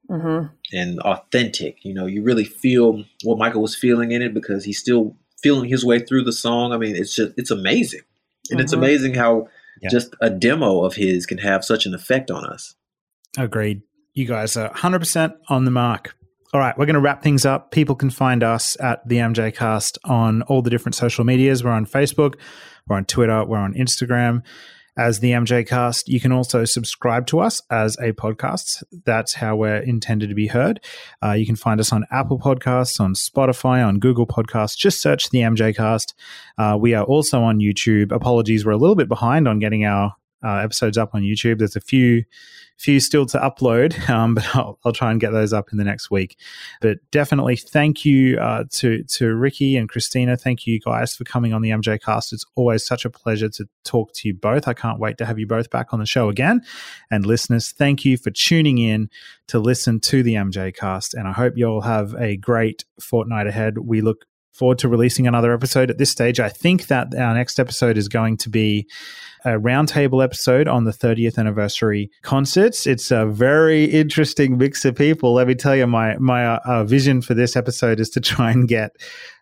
hmm 0.09 0.47
and 0.73 0.99
authentic. 1.01 1.83
You 1.85 1.95
know, 1.95 2.07
you 2.07 2.23
really 2.23 2.45
feel 2.45 3.05
what 3.23 3.39
Michael 3.39 3.63
was 3.63 3.75
feeling 3.77 4.11
in 4.13 4.21
it 4.23 4.35
because 4.35 4.65
he's 4.65 4.79
still 4.79 5.17
feeling 5.43 5.69
his 5.71 5.85
way 5.85 5.99
through 6.01 6.25
the 6.25 6.33
song. 6.33 6.73
I 6.73 6.79
mean, 6.79 6.97
it's 6.97 7.15
just 7.15 7.33
it's 7.39 7.51
amazing, 7.51 8.01
and 8.51 8.61
it's 8.61 8.75
Mhm. 8.75 8.79
amazing 8.79 9.15
how 9.15 9.49
Yeah. 9.81 9.89
just 9.91 10.15
a 10.21 10.31
demo 10.31 10.83
of 10.85 10.95
his 10.97 11.27
can 11.27 11.39
have 11.39 11.65
such 11.65 11.87
an 11.87 11.95
effect 11.95 12.31
on 12.31 12.45
us. 12.45 12.75
Agreed. 13.39 13.83
You 14.15 14.27
guys 14.27 14.57
are 14.57 14.71
100% 14.73 15.35
on 15.49 15.65
the 15.65 15.71
mark. 15.71 16.17
All 16.55 16.61
right, 16.61 16.79
we're 16.79 16.87
going 16.87 16.95
to 16.95 17.01
wrap 17.01 17.21
things 17.21 17.45
up. 17.45 17.73
People 17.73 17.97
can 17.97 18.11
find 18.11 18.45
us 18.45 18.77
at 18.79 19.07
the 19.09 19.17
MJ 19.17 19.53
Cast 19.53 19.99
on 20.05 20.43
all 20.43 20.63
the 20.63 20.71
different 20.71 20.95
social 20.95 21.25
medias. 21.25 21.65
We're 21.65 21.73
on 21.73 21.85
Facebook, 21.85 22.37
we're 22.87 22.95
on 22.95 23.07
Twitter, 23.07 23.45
we're 23.45 23.59
on 23.59 23.75
Instagram 23.75 24.41
as 24.97 25.19
the 25.19 25.33
MJ 25.33 25.67
Cast. 25.67 26.09
You 26.09 26.21
can 26.21 26.31
also 26.31 26.65
subscribe 26.65 27.27
to 27.27 27.41
us 27.41 27.61
as 27.73 27.97
a 27.97 28.13
podcast. 28.13 28.85
That's 29.05 29.35
how 29.35 29.57
we're 29.57 29.79
intended 29.79 30.29
to 30.29 30.37
be 30.37 30.47
heard. 30.47 30.79
Uh, 31.21 31.33
you 31.33 31.45
can 31.45 31.57
find 31.57 31.81
us 31.81 31.93
on 31.93 32.05
Apple 32.13 32.39
Podcasts, 32.39 33.01
on 33.01 33.15
Spotify, 33.15 33.85
on 33.85 33.99
Google 33.99 34.29
Podcasts. 34.29 34.77
Just 34.77 35.03
search 35.03 35.31
the 35.31 35.41
MJ 35.41 35.75
Cast. 35.75 36.15
Uh, 36.57 36.79
we 36.81 36.95
are 36.95 37.03
also 37.03 37.43
on 37.43 37.59
YouTube. 37.59 38.13
Apologies, 38.13 38.65
we're 38.65 38.71
a 38.71 38.77
little 38.77 38.95
bit 38.95 39.09
behind 39.09 39.49
on 39.49 39.59
getting 39.59 39.85
our 39.85 40.15
uh, 40.45 40.57
episodes 40.57 40.99
up 40.99 41.15
on 41.15 41.23
YouTube. 41.23 41.59
There's 41.59 41.77
a 41.77 41.81
few 41.81 42.25
few 42.77 42.99
still 42.99 43.25
to 43.25 43.39
upload, 43.39 44.09
um, 44.11 44.35
but 44.35 44.45
I'll, 44.55 44.79
I'll 44.85 44.93
try 44.93 45.11
and 45.11 45.21
get 45.21 45.31
those 45.31 45.53
up 45.53 45.71
in 45.73 45.79
the 45.79 45.85
next 45.85 46.11
week. 46.11 46.37
But 46.81 46.99
definitely, 47.11 47.57
thank 47.57 48.05
you 48.05 48.39
uh, 48.39 48.65
to 48.73 49.03
to 49.05 49.35
Rickey 49.35 49.77
and 49.77 49.89
Kristina. 49.91 50.41
Thank 50.41 50.67
you 50.67 50.81
guys 50.81 51.15
for 51.15 51.25
coming 51.25 51.53
on 51.53 51.63
the 51.63 51.71
MJ 51.71 52.01
Cast. 52.03 52.33
It's 52.33 52.45
always 52.57 52.85
such 52.85 53.05
a 53.05 53.11
pleasure 53.11 53.49
to 53.51 53.69
talk 53.85 54.13
to 54.15 54.29
you 54.29 54.35
both. 54.35 54.69
I 54.69 54.75
can't 54.75 54.99
wait 54.99 55.19
to 55.19 55.27
have 55.27 55.39
you 55.39 55.47
both 55.47 55.71
back 55.71 55.93
on 55.93 56.01
the 56.01 56.07
show 56.07 56.29
again. 56.29 56.63
And 57.11 57.25
listeners, 57.25 57.71
thank 57.71 58.05
you 58.05 58.17
for 58.17 58.31
tuning 58.31 58.79
in 58.79 59.09
to 59.49 59.59
listen 59.59 60.01
to 60.01 60.23
the 60.23 60.35
MJ 60.35 60.75
Cast. 60.75 61.15
And 61.15 61.29
I 61.29 61.33
hope 61.33 61.55
you 61.57 61.67
all 61.67 61.83
have 61.83 62.15
a 62.15 62.37
great 62.37 62.85
fortnight 63.01 63.47
ahead. 63.47 63.79
We 63.79 64.01
look 64.01 64.27
forward 64.55 64.79
to 64.79 64.89
releasing 64.89 65.27
another 65.27 65.53
episode 65.53 65.91
at 65.91 65.99
this 65.99 66.11
stage. 66.11 66.41
I 66.41 66.49
think 66.49 66.87
that 66.87 67.15
our 67.15 67.35
next 67.35 67.59
episode 67.59 67.99
is 67.99 68.09
going 68.09 68.37
to 68.39 68.49
be 68.49 68.89
a 69.45 69.59
roundtable 69.59 70.25
episode 70.25 70.69
on 70.69 70.85
the 70.85 70.93
30th 70.93 71.37
anniversary 71.37 72.11
concerts. 72.23 72.87
It's 72.87 73.11
a 73.11 73.27
very 73.27 73.85
interesting 73.85 74.57
mix 74.57 74.85
of 74.85 74.95
people. 74.95 75.35
Let 75.35 75.49
me 75.49 75.55
tell 75.55 75.77
you, 75.77 75.87
my 75.87 76.17
my 76.19 76.47
uh, 76.47 76.61
uh, 76.65 76.85
vision 76.85 77.21
for 77.21 77.35
this 77.35 77.57
episode 77.57 78.01
is 78.01 78.09
to 78.11 78.21
try 78.21 78.53
and 78.53 78.67
get 78.67 78.97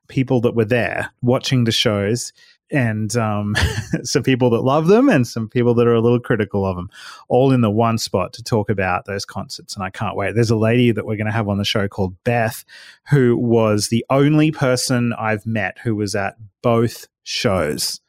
people 0.09 0.41
that 0.41 0.57
were 0.57 0.65
there 0.65 1.11
watching 1.23 1.65
the 1.65 1.73
shows 1.73 2.33
and 2.73 3.15
um, 3.17 3.55
some 4.03 4.23
people 4.23 4.51
that 4.51 4.63
love 4.63 4.87
them 4.87 5.09
and 5.09 5.27
some 5.27 5.49
people 5.49 5.75
that 5.75 5.87
are 5.87 5.95
a 5.95 6.01
little 6.01 6.21
critical 6.21 6.65
of 6.65 6.77
them, 6.77 6.91
all 7.29 7.53
in 7.53 7.61
the 7.61 7.71
one 7.71 7.99
spot 7.99 8.33
to 8.35 8.43
talk 8.43 8.71
about 8.71 9.05
those 9.05 9.25
concerts. 9.25 9.75
And 9.75 9.85
I 9.85 9.91
can't 9.91 10.17
wait. 10.17 10.35
There's 10.35 10.51
a 10.51 10.57
lady 10.57 10.91
that 10.93 11.07
we're 11.07 11.17
going 11.17 11.27
to 11.27 11.33
have 11.33 11.49
on 11.49 11.59
the 11.59 11.65
show 11.65 11.87
called 11.89 12.17
Beth, 12.25 12.65
who 13.11 13.37
was 13.37 13.89
the 13.89 14.05
only 14.11 14.51
person 14.51 15.13
I've 15.19 15.47
met 15.47 15.79
who 15.83 15.95
was 15.95 16.15
at 16.15 16.37
both 16.63 17.07
shows. 17.23 18.01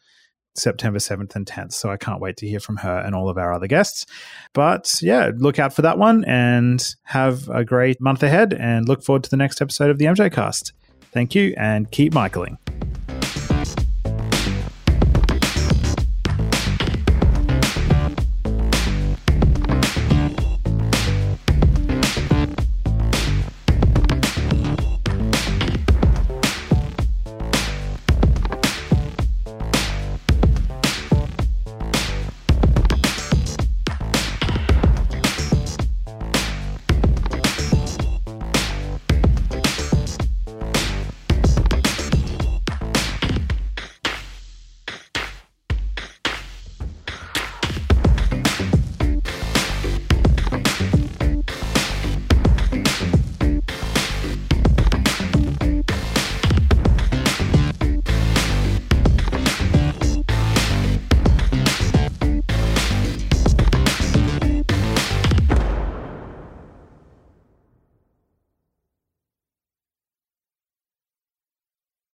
September 0.55 0.99
7th 0.99 1.35
and 1.35 1.47
10th. 1.47 1.73
So 1.73 1.89
I 1.89 1.97
can't 1.97 2.21
wait 2.21 2.37
to 2.37 2.47
hear 2.47 2.59
from 2.59 2.77
her 2.77 2.99
and 2.99 3.15
all 3.15 3.27
of 3.27 3.39
our 3.39 3.51
other 3.51 3.65
guests. 3.65 4.05
But 4.53 4.99
yeah, 5.01 5.31
look 5.35 5.57
out 5.57 5.73
for 5.73 5.81
that 5.81 5.97
one 5.97 6.23
and 6.25 6.83
have 7.05 7.49
a 7.49 7.65
great 7.65 7.99
month 7.99 8.21
ahead 8.21 8.53
and 8.53 8.87
look 8.87 9.03
forward 9.03 9.23
to 9.23 9.31
the 9.31 9.37
next 9.37 9.63
episode 9.63 9.89
of 9.89 9.97
the 9.97 10.05
MJ 10.05 10.31
Cast. 10.31 10.73
Thank 11.11 11.33
you 11.33 11.55
and 11.57 11.89
keep 11.89 12.13
Michaeling. 12.13 12.59